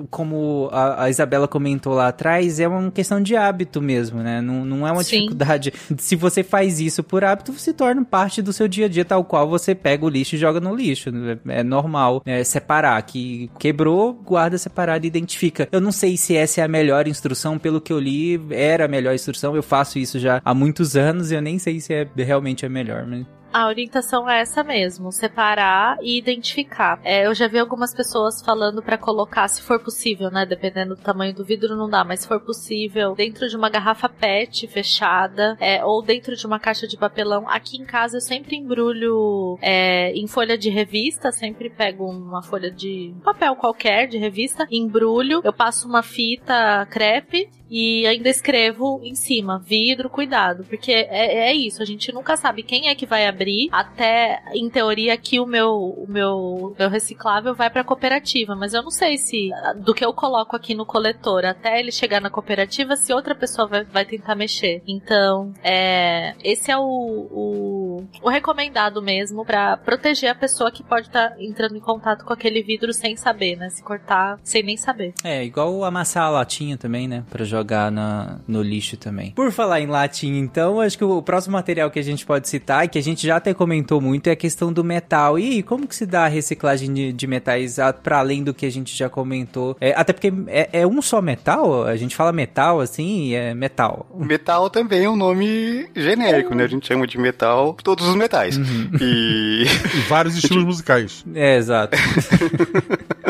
como 0.09 0.69
a, 0.71 1.03
a 1.03 1.09
Isabela 1.09 1.47
comentou 1.47 1.93
lá 1.93 2.07
atrás, 2.07 2.59
é 2.59 2.67
uma 2.67 2.91
questão 2.91 3.21
de 3.21 3.35
hábito 3.35 3.81
mesmo, 3.81 4.21
né? 4.21 4.41
Não, 4.41 4.65
não 4.65 4.87
é 4.87 4.91
uma 4.91 5.03
Sim. 5.03 5.17
dificuldade. 5.17 5.73
Se 5.97 6.15
você 6.15 6.43
faz 6.43 6.79
isso 6.79 7.03
por 7.03 7.23
hábito, 7.23 7.53
se 7.53 7.73
torna 7.73 8.03
parte 8.03 8.41
do 8.41 8.53
seu 8.53 8.67
dia 8.67 8.85
a 8.85 8.89
dia, 8.89 9.05
tal 9.05 9.23
qual 9.23 9.49
você 9.49 9.73
pega 9.73 10.05
o 10.05 10.09
lixo 10.09 10.35
e 10.35 10.37
joga 10.37 10.59
no 10.59 10.75
lixo. 10.75 11.09
É, 11.47 11.59
é 11.59 11.63
normal 11.63 12.21
é, 12.25 12.43
separar. 12.43 13.01
Que 13.03 13.49
quebrou, 13.59 14.13
guarda 14.13 14.57
separado 14.57 15.05
e 15.05 15.07
identifica. 15.07 15.67
Eu 15.71 15.81
não 15.81 15.91
sei 15.91 16.17
se 16.17 16.35
essa 16.35 16.61
é 16.61 16.63
a 16.63 16.67
melhor 16.67 17.07
instrução, 17.07 17.57
pelo 17.57 17.81
que 17.81 17.93
eu 17.93 17.99
li, 17.99 18.39
era 18.51 18.85
a 18.85 18.87
melhor 18.87 19.13
instrução. 19.13 19.55
Eu 19.55 19.63
faço 19.63 19.99
isso 19.99 20.19
já 20.19 20.41
há 20.43 20.53
muitos 20.53 20.95
anos 20.95 21.31
e 21.31 21.35
eu 21.35 21.41
nem 21.41 21.59
sei 21.59 21.79
se 21.79 21.93
é 21.93 22.07
realmente 22.17 22.65
a 22.65 22.69
melhor, 22.69 23.05
mas. 23.05 23.25
A 23.51 23.67
orientação 23.67 24.29
é 24.29 24.41
essa 24.41 24.63
mesmo, 24.63 25.11
separar 25.11 25.97
e 26.01 26.17
identificar. 26.17 26.99
É, 27.03 27.25
eu 27.25 27.33
já 27.33 27.47
vi 27.47 27.57
algumas 27.57 27.93
pessoas 27.93 28.41
falando 28.41 28.81
pra 28.81 28.97
colocar, 28.97 29.47
se 29.47 29.61
for 29.61 29.79
possível, 29.79 30.29
né? 30.29 30.45
Dependendo 30.45 30.95
do 30.95 31.01
tamanho 31.01 31.33
do 31.33 31.43
vidro, 31.43 31.75
não 31.75 31.89
dá, 31.89 32.03
mas 32.03 32.21
se 32.21 32.27
for 32.27 32.39
possível, 32.39 33.15
dentro 33.15 33.49
de 33.49 33.55
uma 33.55 33.69
garrafa 33.69 34.07
PET 34.07 34.67
fechada, 34.67 35.57
é, 35.59 35.83
ou 35.83 36.03
dentro 36.03 36.35
de 36.35 36.45
uma 36.45 36.59
caixa 36.59 36.87
de 36.87 36.95
papelão. 36.95 37.49
Aqui 37.49 37.77
em 37.77 37.85
casa 37.85 38.17
eu 38.17 38.21
sempre 38.21 38.55
embrulho 38.55 39.57
é, 39.61 40.11
em 40.13 40.27
folha 40.27 40.57
de 40.57 40.69
revista, 40.69 41.31
sempre 41.31 41.69
pego 41.69 42.05
uma 42.05 42.43
folha 42.43 42.69
de 42.69 43.15
papel 43.23 43.55
qualquer 43.55 44.07
de 44.07 44.17
revista, 44.17 44.67
embrulho, 44.69 45.41
eu 45.43 45.53
passo 45.53 45.87
uma 45.87 46.03
fita 46.03 46.85
crepe 46.91 47.49
e 47.69 48.05
ainda 48.07 48.29
escrevo 48.29 48.99
em 49.03 49.15
cima, 49.15 49.59
vidro, 49.59 50.09
cuidado, 50.09 50.63
porque 50.65 50.91
é, 50.91 51.49
é 51.49 51.53
isso, 51.53 51.81
a 51.81 51.85
gente 51.85 52.11
nunca 52.11 52.35
sabe 52.35 52.63
quem 52.63 52.89
é 52.89 52.95
que 52.95 53.05
vai 53.05 53.27
abrir, 53.27 53.69
até 53.71 54.41
em 54.53 54.69
teoria 54.69 55.13
aqui 55.13 55.39
o 55.39 55.45
meu, 55.45 55.71
o 55.71 56.05
meu, 56.07 56.75
meu 56.77 56.89
reciclável 56.89 57.53
vai 57.53 57.69
pra 57.69 57.83
cooperativa, 57.83 58.55
mas 58.55 58.73
eu 58.73 58.81
não 58.81 58.91
sei 58.91 59.17
se 59.17 59.49
do 59.77 59.93
que 59.93 60.03
eu 60.03 60.13
coloco 60.13 60.55
aqui 60.55 60.73
no 60.73 60.85
coletor 60.85 61.45
até 61.45 61.79
ele 61.79 61.91
chegar 61.91 62.21
na 62.21 62.29
cooperativa, 62.29 62.95
se 62.95 63.13
outra 63.13 63.35
pessoa 63.35 63.67
vai, 63.67 63.83
vai 63.83 64.05
tentar 64.05 64.35
mexer. 64.35 64.81
Então, 64.87 65.53
é, 65.63 66.35
esse 66.43 66.71
é 66.71 66.77
o, 66.77 66.81
o, 66.81 68.07
o 68.21 68.29
recomendado 68.29 69.01
mesmo 69.01 69.45
pra 69.45 69.77
proteger 69.77 70.29
a 70.29 70.35
pessoa 70.35 70.71
que 70.71 70.83
pode 70.83 71.07
estar 71.07 71.35
entrando 71.39 71.75
em 71.75 71.79
contato 71.79 72.25
com 72.25 72.33
aquele 72.33 72.61
vidro 72.61 72.93
sem 72.93 73.15
saber, 73.15 73.55
né? 73.55 73.69
Se 73.69 73.83
cortar 73.83 74.39
sem 74.43 74.63
nem 74.63 74.77
saber. 74.77 75.13
É, 75.23 75.43
igual 75.43 75.83
amassar 75.83 76.23
a 76.23 76.29
latinha 76.29 76.77
também, 76.77 77.07
né? 77.07 77.23
Pra 77.29 77.43
jogar 77.59 77.91
na, 77.91 78.37
no 78.47 78.61
lixo 78.61 78.95
também. 78.97 79.31
Por 79.31 79.51
falar 79.51 79.81
em 79.81 79.87
latinha, 79.87 80.39
então, 80.39 80.79
acho 80.79 80.97
que 80.97 81.03
o 81.03 81.21
próximo 81.21 81.53
material 81.53 81.91
que 81.91 81.99
a 81.99 82.03
gente 82.03 82.25
pode 82.25 82.47
citar, 82.47 82.85
e 82.85 82.87
que 82.87 82.97
a 82.97 83.03
gente 83.03 83.25
já 83.27 83.35
até 83.35 83.53
comentou 83.53 83.99
muito, 84.01 84.27
é 84.27 84.31
a 84.31 84.35
questão 84.35 84.71
do 84.71 84.83
metal. 84.83 85.37
E 85.37 85.61
como 85.63 85.87
que 85.87 85.95
se 85.95 86.05
dá 86.05 86.25
a 86.25 86.27
reciclagem 86.27 86.93
de, 86.93 87.13
de 87.13 87.27
metais 87.27 87.77
a- 87.79 87.91
pra 87.93 88.19
além 88.19 88.43
do 88.43 88.53
que 88.53 88.65
a 88.65 88.71
gente 88.71 88.95
já 88.95 89.09
comentou? 89.09 89.75
É, 89.81 89.93
até 89.95 90.13
porque 90.13 90.31
é, 90.47 90.69
é 90.81 90.87
um 90.87 91.01
só 91.01 91.21
metal? 91.21 91.83
A 91.85 91.95
gente 91.95 92.15
fala 92.15 92.31
metal 92.31 92.79
assim 92.79 93.25
e 93.27 93.35
é 93.35 93.53
metal. 93.53 94.07
Metal 94.15 94.69
também 94.69 95.03
é 95.03 95.09
um 95.09 95.15
nome 95.17 95.87
genérico, 95.95 96.55
né? 96.55 96.63
A 96.63 96.67
gente 96.67 96.87
chama 96.87 97.05
de 97.05 97.17
metal 97.17 97.75
todos 97.83 98.07
os 98.07 98.15
metais. 98.15 98.57
E, 99.01 99.65
E 99.95 99.99
vários 100.07 100.35
estilos 100.37 100.63
musicais. 100.69 101.25
É, 101.35 101.57
exato. 101.57 101.97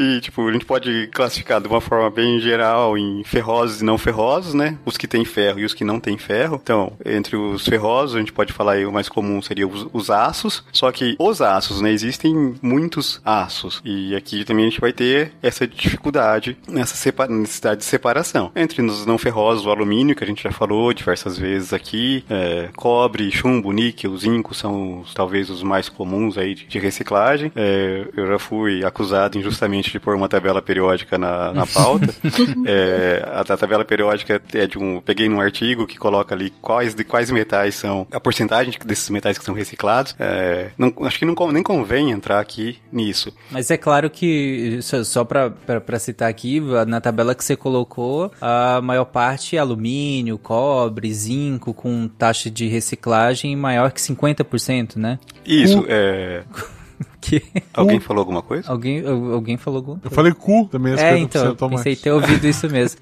E, 0.00 0.18
tipo, 0.22 0.48
a 0.48 0.52
gente 0.52 0.64
pode 0.64 1.08
classificar 1.08 1.60
de 1.60 1.68
uma 1.68 1.80
forma 1.80 2.08
bem 2.08 2.40
geral 2.40 2.96
em 2.96 3.22
ferrosos 3.22 3.82
e 3.82 3.84
não 3.84 3.98
ferrosos, 3.98 4.54
né? 4.54 4.78
Os 4.86 4.96
que 4.96 5.06
têm 5.06 5.26
ferro 5.26 5.60
e 5.60 5.64
os 5.66 5.74
que 5.74 5.84
não 5.84 6.00
têm 6.00 6.16
ferro. 6.16 6.58
Então, 6.62 6.94
entre 7.04 7.36
os 7.36 7.66
ferrosos, 7.66 8.16
a 8.16 8.18
gente 8.18 8.32
pode 8.32 8.50
falar 8.50 8.72
aí, 8.72 8.86
o 8.86 8.92
mais 8.92 9.10
comum 9.10 9.42
seria 9.42 9.68
os, 9.68 9.86
os 9.92 10.08
aços. 10.08 10.64
Só 10.72 10.90
que 10.90 11.16
os 11.18 11.42
aços, 11.42 11.82
né? 11.82 11.92
Existem 11.92 12.54
muitos 12.62 13.20
aços. 13.22 13.82
E 13.84 14.16
aqui 14.16 14.42
também 14.42 14.64
a 14.64 14.68
gente 14.70 14.80
vai 14.80 14.92
ter 14.92 15.32
essa 15.42 15.66
dificuldade 15.66 16.56
separa 16.86 17.30
necessidade 17.30 17.80
de 17.80 17.84
separação. 17.84 18.50
Entre 18.56 18.80
os 18.80 19.04
não 19.04 19.18
ferrosos, 19.18 19.66
o 19.66 19.70
alumínio, 19.70 20.16
que 20.16 20.24
a 20.24 20.26
gente 20.26 20.42
já 20.42 20.50
falou 20.50 20.94
diversas 20.94 21.36
vezes 21.36 21.74
aqui, 21.74 22.24
é, 22.30 22.70
cobre, 22.74 23.30
chumbo, 23.30 23.70
níquel, 23.70 24.16
zinco 24.16 24.54
são 24.54 25.00
os, 25.00 25.12
talvez 25.12 25.50
os 25.50 25.62
mais 25.62 25.90
comuns 25.90 26.38
aí 26.38 26.54
de, 26.54 26.66
de 26.66 26.78
reciclagem. 26.78 27.52
É, 27.54 28.06
eu 28.16 28.26
já 28.26 28.38
fui 28.38 28.82
acusado 28.82 29.36
injustamente 29.36 29.89
de 29.92 30.00
pôr 30.00 30.14
uma 30.14 30.28
tabela 30.28 30.62
periódica 30.62 31.18
na, 31.18 31.52
na 31.52 31.66
pauta. 31.66 32.14
é, 32.66 33.22
a, 33.26 33.40
a, 33.40 33.56
tabela 33.56 33.84
periódica 33.84 34.40
é 34.54 34.66
de 34.66 34.78
um. 34.78 35.00
Peguei 35.00 35.28
num 35.28 35.40
artigo 35.40 35.86
que 35.86 35.98
coloca 35.98 36.34
ali 36.34 36.50
quais 36.60 36.94
de 36.94 37.04
quais 37.04 37.30
metais 37.30 37.74
são 37.74 38.06
a 38.12 38.20
porcentagem 38.20 38.74
desses 38.84 39.08
metais 39.10 39.38
que 39.38 39.44
são 39.44 39.54
reciclados. 39.54 40.14
É, 40.18 40.70
não, 40.76 40.92
acho 41.02 41.18
que 41.18 41.24
não, 41.24 41.34
nem 41.52 41.62
convém 41.62 42.10
entrar 42.10 42.40
aqui 42.40 42.78
nisso. 42.92 43.32
Mas 43.50 43.70
é 43.70 43.76
claro 43.76 44.10
que, 44.10 44.78
só, 44.82 45.02
só 45.04 45.24
para 45.24 45.98
citar 45.98 46.28
aqui, 46.28 46.60
na 46.86 47.00
tabela 47.00 47.34
que 47.34 47.44
você 47.44 47.56
colocou, 47.56 48.32
a 48.40 48.80
maior 48.82 49.04
parte 49.04 49.56
é 49.56 49.58
alumínio, 49.58 50.38
cobre, 50.38 51.12
zinco, 51.12 51.74
com 51.74 52.08
taxa 52.08 52.50
de 52.50 52.66
reciclagem 52.68 53.56
maior 53.56 53.92
que 53.92 54.00
50%, 54.00 54.96
né? 54.96 55.18
Isso, 55.44 55.84
é. 55.88 56.42
Que? 57.20 57.42
Alguém 57.74 58.00
falou 58.00 58.20
alguma 58.20 58.42
coisa? 58.42 58.70
Alguém, 58.70 59.06
alguém 59.06 59.56
falou 59.56 59.78
alguma 59.78 59.98
coisa. 59.98 60.12
Eu 60.12 60.16
falei 60.16 60.32
cu 60.32 60.66
também, 60.70 60.94
É, 60.94 61.18
então, 61.18 61.54
pensei 61.68 61.94
ter 61.94 62.10
ouvido 62.10 62.46
isso 62.46 62.68
mesmo. 62.68 63.00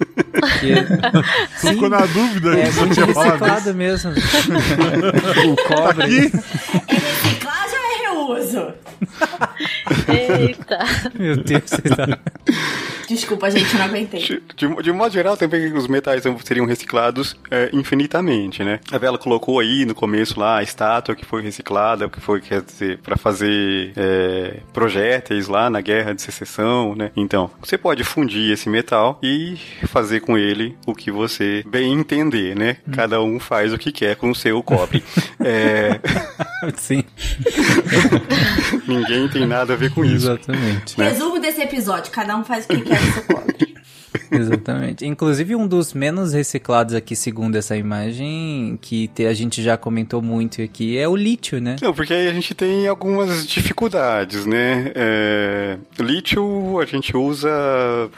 que... 0.60 0.74
Sim, 1.58 1.68
ficou 1.74 1.88
na 1.88 2.04
dúvida. 2.04 2.58
É 2.58 2.70
muito 2.72 3.00
reciclado 3.00 3.74
mesmo. 3.74 4.10
o 5.46 5.56
cobre. 5.68 6.02
Aqui? 6.04 6.32
É 6.88 6.94
reciclagem 6.94 7.78
ou 8.16 8.36
é 8.36 8.40
reuso? 8.40 8.74
Eita. 10.08 10.78
Meu 11.18 11.36
Deus, 11.36 11.62
você 11.66 11.82
tá... 11.82 12.18
Desculpa, 13.08 13.50
gente, 13.50 13.72
eu 13.72 13.78
não 13.78 13.86
aguentei. 13.86 14.20
De, 14.20 14.42
de, 14.54 14.82
de 14.82 14.92
modo 14.92 15.10
geral, 15.10 15.34
também 15.34 15.72
os 15.72 15.88
metais 15.88 16.22
seriam 16.44 16.66
reciclados 16.66 17.34
é, 17.50 17.70
infinitamente, 17.72 18.62
né? 18.62 18.80
A 18.92 18.98
Vela 18.98 19.16
colocou 19.16 19.58
aí 19.58 19.86
no 19.86 19.94
começo 19.94 20.38
lá 20.38 20.58
a 20.58 20.62
estátua 20.62 21.16
que 21.16 21.24
foi 21.24 21.42
reciclada, 21.42 22.06
o 22.06 22.10
que 22.10 22.20
foi, 22.20 22.42
quer 22.42 22.60
dizer, 22.60 22.98
para 22.98 23.16
fazer 23.16 23.92
é, 23.96 24.60
projéteis 24.74 25.48
lá 25.48 25.70
na 25.70 25.80
guerra 25.80 26.14
de 26.14 26.20
secessão, 26.20 26.94
né? 26.94 27.10
Então, 27.16 27.50
você 27.58 27.78
pode 27.78 28.04
fundir 28.04 28.52
esse 28.52 28.68
metal 28.68 29.18
e 29.22 29.56
fazer 29.86 30.20
com 30.20 30.36
ele 30.36 30.76
o 30.86 30.94
que 30.94 31.10
você 31.10 31.64
bem 31.66 31.94
entender, 31.94 32.54
né? 32.54 32.76
Hum. 32.86 32.92
Cada 32.92 33.22
um 33.22 33.40
faz 33.40 33.72
o 33.72 33.78
que 33.78 33.90
quer 33.90 34.16
com 34.16 34.30
o 34.30 34.34
seu 34.34 34.62
cobre. 34.62 35.02
é... 35.40 35.98
Sim. 36.76 37.02
Ninguém 38.88 39.28
tem 39.28 39.46
nada 39.46 39.74
a 39.74 39.76
ver 39.76 39.92
com 39.92 40.04
isso. 40.04 40.26
Exatamente. 40.26 40.98
Né? 40.98 41.10
Resumo 41.10 41.38
desse 41.38 41.60
episódio: 41.60 42.10
cada 42.10 42.36
um 42.36 42.44
faz 42.44 42.64
o 42.64 42.68
que 42.68 42.80
quer 42.80 42.98
com 42.98 43.12
seu. 43.12 43.77
Exatamente. 44.30 45.06
Inclusive, 45.06 45.54
um 45.54 45.66
dos 45.66 45.92
menos 45.92 46.32
reciclados 46.32 46.94
aqui, 46.94 47.16
segundo 47.16 47.56
essa 47.56 47.76
imagem, 47.76 48.78
que 48.80 49.10
a 49.28 49.32
gente 49.32 49.62
já 49.62 49.76
comentou 49.76 50.20
muito 50.22 50.62
aqui, 50.62 50.98
é 50.98 51.08
o 51.08 51.16
lítio, 51.16 51.60
né? 51.60 51.76
Não, 51.80 51.92
porque 51.94 52.12
aí 52.12 52.28
a 52.28 52.32
gente 52.32 52.54
tem 52.54 52.86
algumas 52.86 53.46
dificuldades, 53.46 54.46
né? 54.46 54.92
É... 54.94 55.78
Lítio 55.98 56.80
a 56.80 56.84
gente 56.84 57.16
usa, 57.16 57.50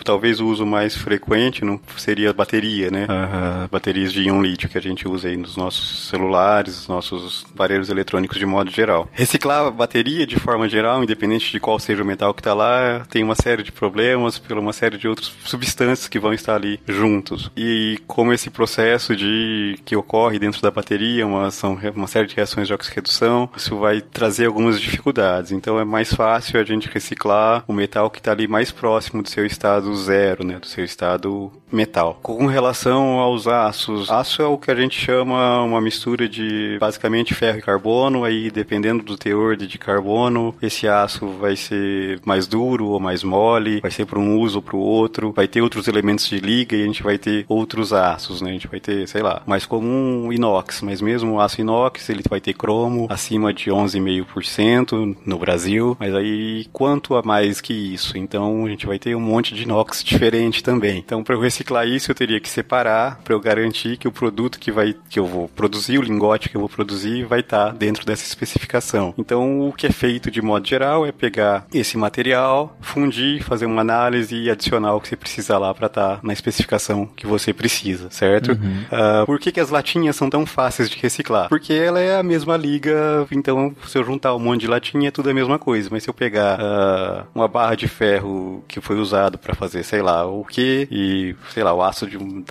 talvez 0.05 0.41
o 0.41 0.47
uso 0.47 0.67
mais 0.67 0.97
frequente 0.97 1.65
não 1.65 1.81
seria 1.97 2.31
a 2.31 2.33
bateria, 2.33 2.91
né? 2.91 3.07
Uhum. 3.09 3.69
Baterias 3.71 4.13
de 4.13 4.23
íon 4.23 4.43
lítio 4.43 4.69
que 4.69 4.79
a 4.79 4.83
gente 4.83 5.09
usa 5.09 5.29
aí 5.29 5.37
nos 5.37 5.57
nossos 5.57 6.09
celulares, 6.09 6.75
nos 6.75 6.89
nossos 6.89 7.47
aparelhos 7.55 7.89
eletrônicos 7.89 8.39
de 8.39 8.47
modo 8.47 8.71
geral. 8.71 9.09
Reciclar 9.13 9.67
a 9.67 9.71
bateria 9.71 10.27
de 10.27 10.37
forma 10.37 10.69
geral, 10.69 11.03
independente 11.03 11.51
de 11.51 11.61
qual 11.61 11.79
seja 11.79 12.03
o 12.03 12.07
metal 12.07 12.35
que 12.35 12.41
está 12.41 12.55
lá, 12.55 13.07
tem 13.11 13.23
uma 13.23 13.35
série 13.35 13.63
de 13.63 13.73
problemas 13.73 14.39
por 14.39 14.59
uma 14.59 14.73
série 14.73 14.97
de 14.97 15.09
outros 15.09 15.33
substâncias 15.45 16.00
que 16.09 16.19
vão 16.19 16.33
estar 16.33 16.57
ali 16.57 16.81
juntos. 16.87 17.51
E 17.57 17.99
como 18.07 18.33
esse 18.33 18.51
processo 18.51 19.15
de 19.17 19.79
que 19.85 19.97
ocorre 19.97 20.39
dentro 20.39 20.63
da 20.63 20.71
bateria, 20.71 21.27
uma, 21.27 21.51
são 21.51 21.79
uma 21.95 22.07
série 22.07 22.27
de 22.27 22.37
reações 22.37 22.67
de 22.67 22.75
oxirredução, 22.75 23.49
isso 23.57 23.77
vai 23.77 24.01
trazer 24.01 24.47
algumas 24.47 24.81
dificuldades. 24.81 25.53
Então 25.53 25.79
é 25.79 25.85
mais 25.85 26.13
fácil 26.13 26.61
a 26.61 26.65
gente 26.65 26.89
reciclar 26.89 27.65
o 27.67 27.73
metal 27.73 28.11
que 28.11 28.19
está 28.19 28.33
ali 28.33 28.47
mais 28.47 28.71
próximo 28.71 29.23
do 29.23 29.29
seu 29.29 29.45
estado 29.47 29.95
zero, 29.97 30.45
né, 30.45 30.59
do 30.59 30.67
seu 30.67 30.85
estado 30.85 31.53
metal. 31.71 32.19
Com 32.23 32.47
relação 32.47 33.19
aos 33.19 33.47
aços, 33.47 34.11
aço 34.11 34.43
é 34.43 34.47
o 34.47 34.59
que 34.59 34.71
a 34.71 34.75
gente 34.75 34.99
chama 34.99 35.63
uma 35.63 35.81
mistura 35.81 36.29
de 36.29 36.77
basicamente 36.81 37.35
ferro 37.35 37.59
e 37.59 37.63
carbono, 37.63 38.25
aí 38.25 38.51
dependendo 38.51 39.03
do 39.03 39.17
teor 39.17 39.57
de 39.57 39.79
carbono, 39.79 40.55
esse 40.61 40.89
aço 40.89 41.29
vai 41.29 41.57
ser 41.57 42.21
mais 42.25 42.47
duro 42.47 42.87
ou 42.87 43.01
mais 43.01 43.23
mole, 43.23 43.81
vai 43.81 43.91
ser 43.91 44.07
para 44.07 44.19
um 44.19 44.39
uso 44.39 44.59
ou 44.59 44.63
para 44.63 44.77
o 44.77 44.81
outro, 44.81 45.33
vai 45.33 45.47
ter 45.47 45.61
outros 45.61 45.87
elementos 45.91 46.27
de 46.29 46.39
liga 46.39 46.77
e 46.77 46.83
a 46.83 46.87
gente 46.87 47.03
vai 47.03 47.19
ter 47.19 47.45
outros 47.49 47.93
aços, 47.93 48.41
né? 48.41 48.51
A 48.51 48.53
gente 48.53 48.69
vai 48.69 48.81
ter, 48.81 49.07
sei 49.09 49.23
lá, 49.23 49.43
mais 49.47 49.67
comum 49.67 50.33
inox, 50.33 50.81
mas 50.83 51.01
mesmo 51.01 51.35
o 51.35 51.41
aço 51.41 51.61
inox 51.61 52.09
ele 52.09 52.23
vai 52.29 52.41
ter 52.41 52.55
cromo 52.55 53.07
acima 53.11 53.53
de 53.53 53.71
11,5% 53.71 55.17
no 55.25 55.39
Brasil, 55.39 55.97
mas 55.99 56.15
aí 56.15 56.67
quanto 56.73 57.15
a 57.15 57.23
mais 57.23 57.61
que 57.61 57.73
isso? 57.73 58.17
Então 58.17 58.67
a 58.67 58.69
gente 58.69 58.87
vai 58.87 58.99
ter 58.99 59.15
um 59.15 59.21
monte 59.21 59.55
de 59.55 59.63
inox 59.63 60.03
diferente 60.05 60.63
também. 60.63 60.99
Então 60.99 61.23
para 61.23 61.35
eu 61.35 61.41
reciclar 61.41 61.87
isso 61.87 62.11
eu 62.11 62.15
teria 62.15 62.41
que 62.41 62.49
separar 62.49 63.21
para 63.23 63.35
eu 63.35 63.41
garantir 63.41 63.97
que 63.97 64.09
o 64.09 64.13
produto 64.13 64.59
que 64.59 64.71
vai 64.71 64.95
que 65.09 65.19
eu 65.19 65.27
vou 65.27 65.49
produzir, 65.49 65.99
o 65.99 66.03
lingote 66.03 66.49
que 66.49 66.57
eu 66.57 66.61
vou 66.61 66.69
produzir 66.69 67.25
vai 67.25 67.41
estar 67.41 67.67
tá 67.67 67.73
dentro 67.73 68.05
dessa 68.07 68.25
especificação. 68.25 69.15
Então 69.19 69.69
o 69.69 69.73
que 69.73 69.87
é 69.87 69.93
feito 69.93 70.31
de 70.31 70.43
modo 70.43 70.67
geral 70.67 71.07
é 71.07 71.13
pegar 71.13 71.67
esse 71.73 71.97
material, 71.97 72.77
fundir, 72.81 73.43
fazer 73.43 73.67
uma 73.67 73.81
análise 73.81 74.37
e 74.37 74.51
adicionar 74.51 74.95
o 74.95 75.01
que 75.01 75.09
você 75.09 75.17
precisa 75.17 75.59
lá 75.59 75.75
para 75.81 75.87
estar 75.87 76.17
tá 76.17 76.21
na 76.23 76.33
especificação 76.33 77.07
que 77.07 77.27
você 77.27 77.53
precisa, 77.53 78.11
certo? 78.11 78.53
Uhum. 78.53 78.85
Uh, 78.93 79.27
por 79.27 79.39
que, 79.39 79.51
que 79.51 79.61
as 79.61 79.71
latinhas 79.71 80.15
são 80.15 80.29
tão 80.29 80.45
fáceis 80.45 80.91
de 80.91 80.99
reciclar? 80.99 81.49
Porque 81.49 81.73
ela 81.73 81.99
é 81.99 82.19
a 82.19 82.23
mesma 82.23 82.57
liga, 82.57 83.27
então 83.33 83.75
se 83.87 83.97
eu 83.97 84.05
juntar 84.05 84.35
um 84.35 84.39
monte 84.39 84.63
de 84.63 84.67
latinha 84.67 85.09
é 85.09 85.11
tudo 85.11 85.31
a 85.31 85.35
mesma 85.35 85.59
coisa, 85.59 85.89
mas 85.91 86.03
se 86.03 86.11
eu 86.11 86.15
pegar 86.15 86.61
uh, 86.61 87.27
uma 87.35 87.49
barra 87.49 87.75
de 87.75 87.89
ferro 87.89 88.63
que 88.69 88.81
foi 88.81 88.97
usado 88.99 89.39
para 89.39 89.55
fazer, 89.55 89.83
sei 89.83 90.03
lá, 90.03 90.27
o 90.27 90.45
que, 90.45 90.87
e 90.91 91.35
sei 91.53 91.65
lá, 91.65 91.73
o 91.73 91.83
aço 91.83 92.07
de 92.07 92.19
um, 92.19 92.45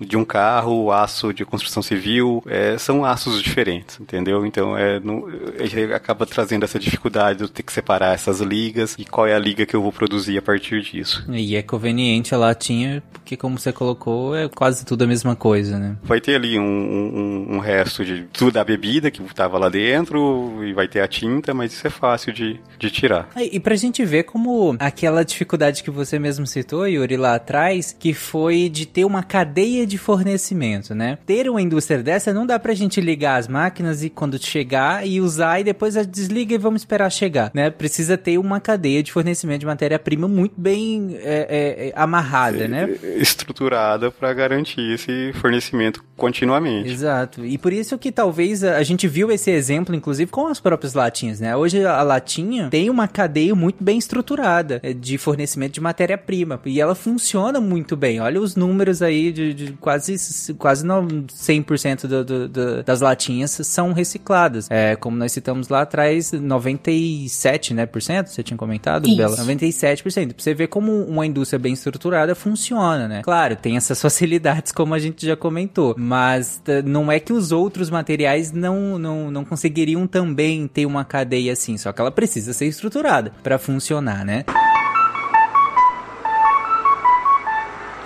de 0.00 0.16
um 0.16 0.24
carro, 0.24 0.84
o 0.84 0.92
aço 0.92 1.32
de 1.34 1.44
construção 1.44 1.82
civil, 1.82 2.42
é, 2.46 2.78
são 2.78 3.04
aços 3.04 3.42
diferentes, 3.42 3.98
entendeu? 4.00 4.46
Então 4.46 4.76
é, 4.76 4.96
é, 4.96 5.94
acaba 5.94 6.24
trazendo 6.24 6.64
essa 6.64 6.78
dificuldade 6.78 7.44
de 7.44 7.50
ter 7.50 7.62
que 7.62 7.72
separar 7.72 8.14
essas 8.14 8.40
ligas 8.40 8.94
e 8.98 9.04
qual 9.04 9.26
é 9.26 9.34
a 9.34 9.38
liga 9.38 9.66
que 9.66 9.74
eu 9.74 9.82
vou 9.82 9.92
produzir 9.92 10.38
a 10.38 10.42
partir 10.42 10.82
disso. 10.82 11.24
E 11.28 11.56
é 11.56 11.62
conveniente 11.62 12.27
a 12.34 12.38
latinha, 12.38 13.02
porque 13.12 13.36
como 13.36 13.58
você 13.58 13.72
colocou, 13.72 14.36
é 14.36 14.48
quase 14.48 14.84
tudo 14.84 15.04
a 15.04 15.06
mesma 15.06 15.36
coisa, 15.36 15.78
né? 15.78 15.96
Vai 16.02 16.20
ter 16.20 16.34
ali 16.34 16.58
um, 16.58 16.62
um, 16.62 17.56
um 17.56 17.58
resto 17.58 18.04
de 18.04 18.24
tudo 18.32 18.52
da 18.52 18.64
bebida 18.64 19.10
que 19.10 19.22
estava 19.22 19.58
lá 19.58 19.68
dentro, 19.68 20.64
e 20.64 20.72
vai 20.72 20.88
ter 20.88 21.00
a 21.00 21.08
tinta, 21.08 21.52
mas 21.52 21.72
isso 21.72 21.86
é 21.86 21.90
fácil 21.90 22.32
de, 22.32 22.60
de 22.78 22.90
tirar. 22.90 23.28
E, 23.36 23.56
e 23.56 23.60
pra 23.60 23.76
gente 23.76 24.04
ver 24.04 24.24
como 24.24 24.76
aquela 24.78 25.24
dificuldade 25.24 25.82
que 25.82 25.90
você 25.90 26.18
mesmo 26.18 26.46
citou, 26.46 26.86
Yuri, 26.86 27.16
lá 27.16 27.34
atrás, 27.34 27.94
que 27.98 28.12
foi 28.14 28.68
de 28.68 28.86
ter 28.86 29.04
uma 29.04 29.22
cadeia 29.22 29.86
de 29.86 29.98
fornecimento, 29.98 30.94
né? 30.94 31.18
Ter 31.26 31.48
uma 31.48 31.60
indústria 31.60 32.02
dessa 32.02 32.32
não 32.32 32.46
dá 32.46 32.58
pra 32.58 32.74
gente 32.74 33.00
ligar 33.00 33.38
as 33.38 33.48
máquinas 33.48 34.02
e 34.02 34.10
quando 34.10 34.38
chegar 34.42 35.06
e 35.06 35.20
usar 35.20 35.60
e 35.60 35.64
depois 35.64 35.94
desliga 36.06 36.54
e 36.54 36.58
vamos 36.58 36.82
esperar 36.82 37.10
chegar, 37.10 37.50
né? 37.54 37.70
Precisa 37.70 38.16
ter 38.16 38.38
uma 38.38 38.60
cadeia 38.60 39.02
de 39.02 39.12
fornecimento 39.12 39.60
de 39.60 39.66
matéria-prima 39.66 40.28
muito 40.28 40.54
bem 40.58 41.16
é, 41.20 41.92
é, 41.92 41.92
amarrada, 41.94 42.17
é, 42.64 42.68
né? 42.68 42.90
Estruturada 43.16 44.10
para 44.10 44.32
garantir 44.32 44.92
esse 44.92 45.32
fornecimento 45.34 46.02
continuamente. 46.16 46.90
Exato. 46.90 47.44
E 47.44 47.56
por 47.56 47.72
isso 47.72 47.96
que 47.96 48.10
talvez 48.10 48.64
a 48.64 48.82
gente 48.82 49.06
viu 49.06 49.30
esse 49.30 49.50
exemplo, 49.50 49.94
inclusive, 49.94 50.30
com 50.30 50.48
as 50.48 50.60
próprias 50.60 50.92
latinhas, 50.92 51.40
né? 51.40 51.56
Hoje 51.56 51.84
a 51.84 52.02
latinha 52.02 52.68
tem 52.68 52.90
uma 52.90 53.06
cadeia 53.06 53.54
muito 53.54 53.82
bem 53.82 53.98
estruturada 53.98 54.80
é, 54.82 54.92
de 54.92 55.16
fornecimento 55.16 55.74
de 55.74 55.80
matéria-prima 55.80 56.60
e 56.66 56.80
ela 56.80 56.94
funciona 56.94 57.60
muito 57.60 57.96
bem. 57.96 58.20
Olha 58.20 58.40
os 58.40 58.56
números 58.56 59.00
aí 59.00 59.32
de, 59.32 59.54
de 59.54 59.72
quase, 59.74 60.16
quase 60.54 60.84
100% 60.84 62.06
do, 62.06 62.24
do, 62.24 62.48
do, 62.48 62.82
das 62.82 63.00
latinhas 63.00 63.52
são 63.62 63.92
recicladas. 63.92 64.66
É, 64.70 64.96
como 64.96 65.16
nós 65.16 65.32
citamos 65.32 65.68
lá 65.68 65.82
atrás, 65.82 66.32
97%, 66.32 67.74
né, 67.74 67.86
por 67.86 68.02
cento, 68.02 68.28
você 68.28 68.42
tinha 68.42 68.56
comentado, 68.56 69.06
Isso. 69.06 69.16
Bela? 69.16 69.36
97%. 69.36 70.34
Pra 70.34 70.42
você 70.42 70.54
ver 70.54 70.66
como 70.66 71.04
uma 71.04 71.24
indústria 71.24 71.58
bem 71.58 71.76
estruturada 72.08 72.34
funciona, 72.34 73.06
né? 73.06 73.22
Claro, 73.22 73.56
tem 73.56 73.76
essas 73.76 74.00
facilidades 74.02 74.72
como 74.72 74.94
a 74.94 74.98
gente 74.98 75.26
já 75.26 75.36
comentou, 75.36 75.94
mas 75.98 76.60
não 76.84 77.10
é 77.10 77.20
que 77.20 77.32
os 77.32 77.52
outros 77.52 77.90
materiais 77.90 78.52
não, 78.52 78.98
não, 78.98 79.30
não 79.30 79.44
conseguiriam 79.44 80.06
também 80.06 80.66
ter 80.66 80.86
uma 80.86 81.04
cadeia 81.04 81.52
assim, 81.52 81.76
só 81.76 81.92
que 81.92 82.00
ela 82.00 82.10
precisa 82.10 82.52
ser 82.52 82.66
estruturada 82.66 83.32
para 83.42 83.58
funcionar, 83.58 84.24
né? 84.24 84.44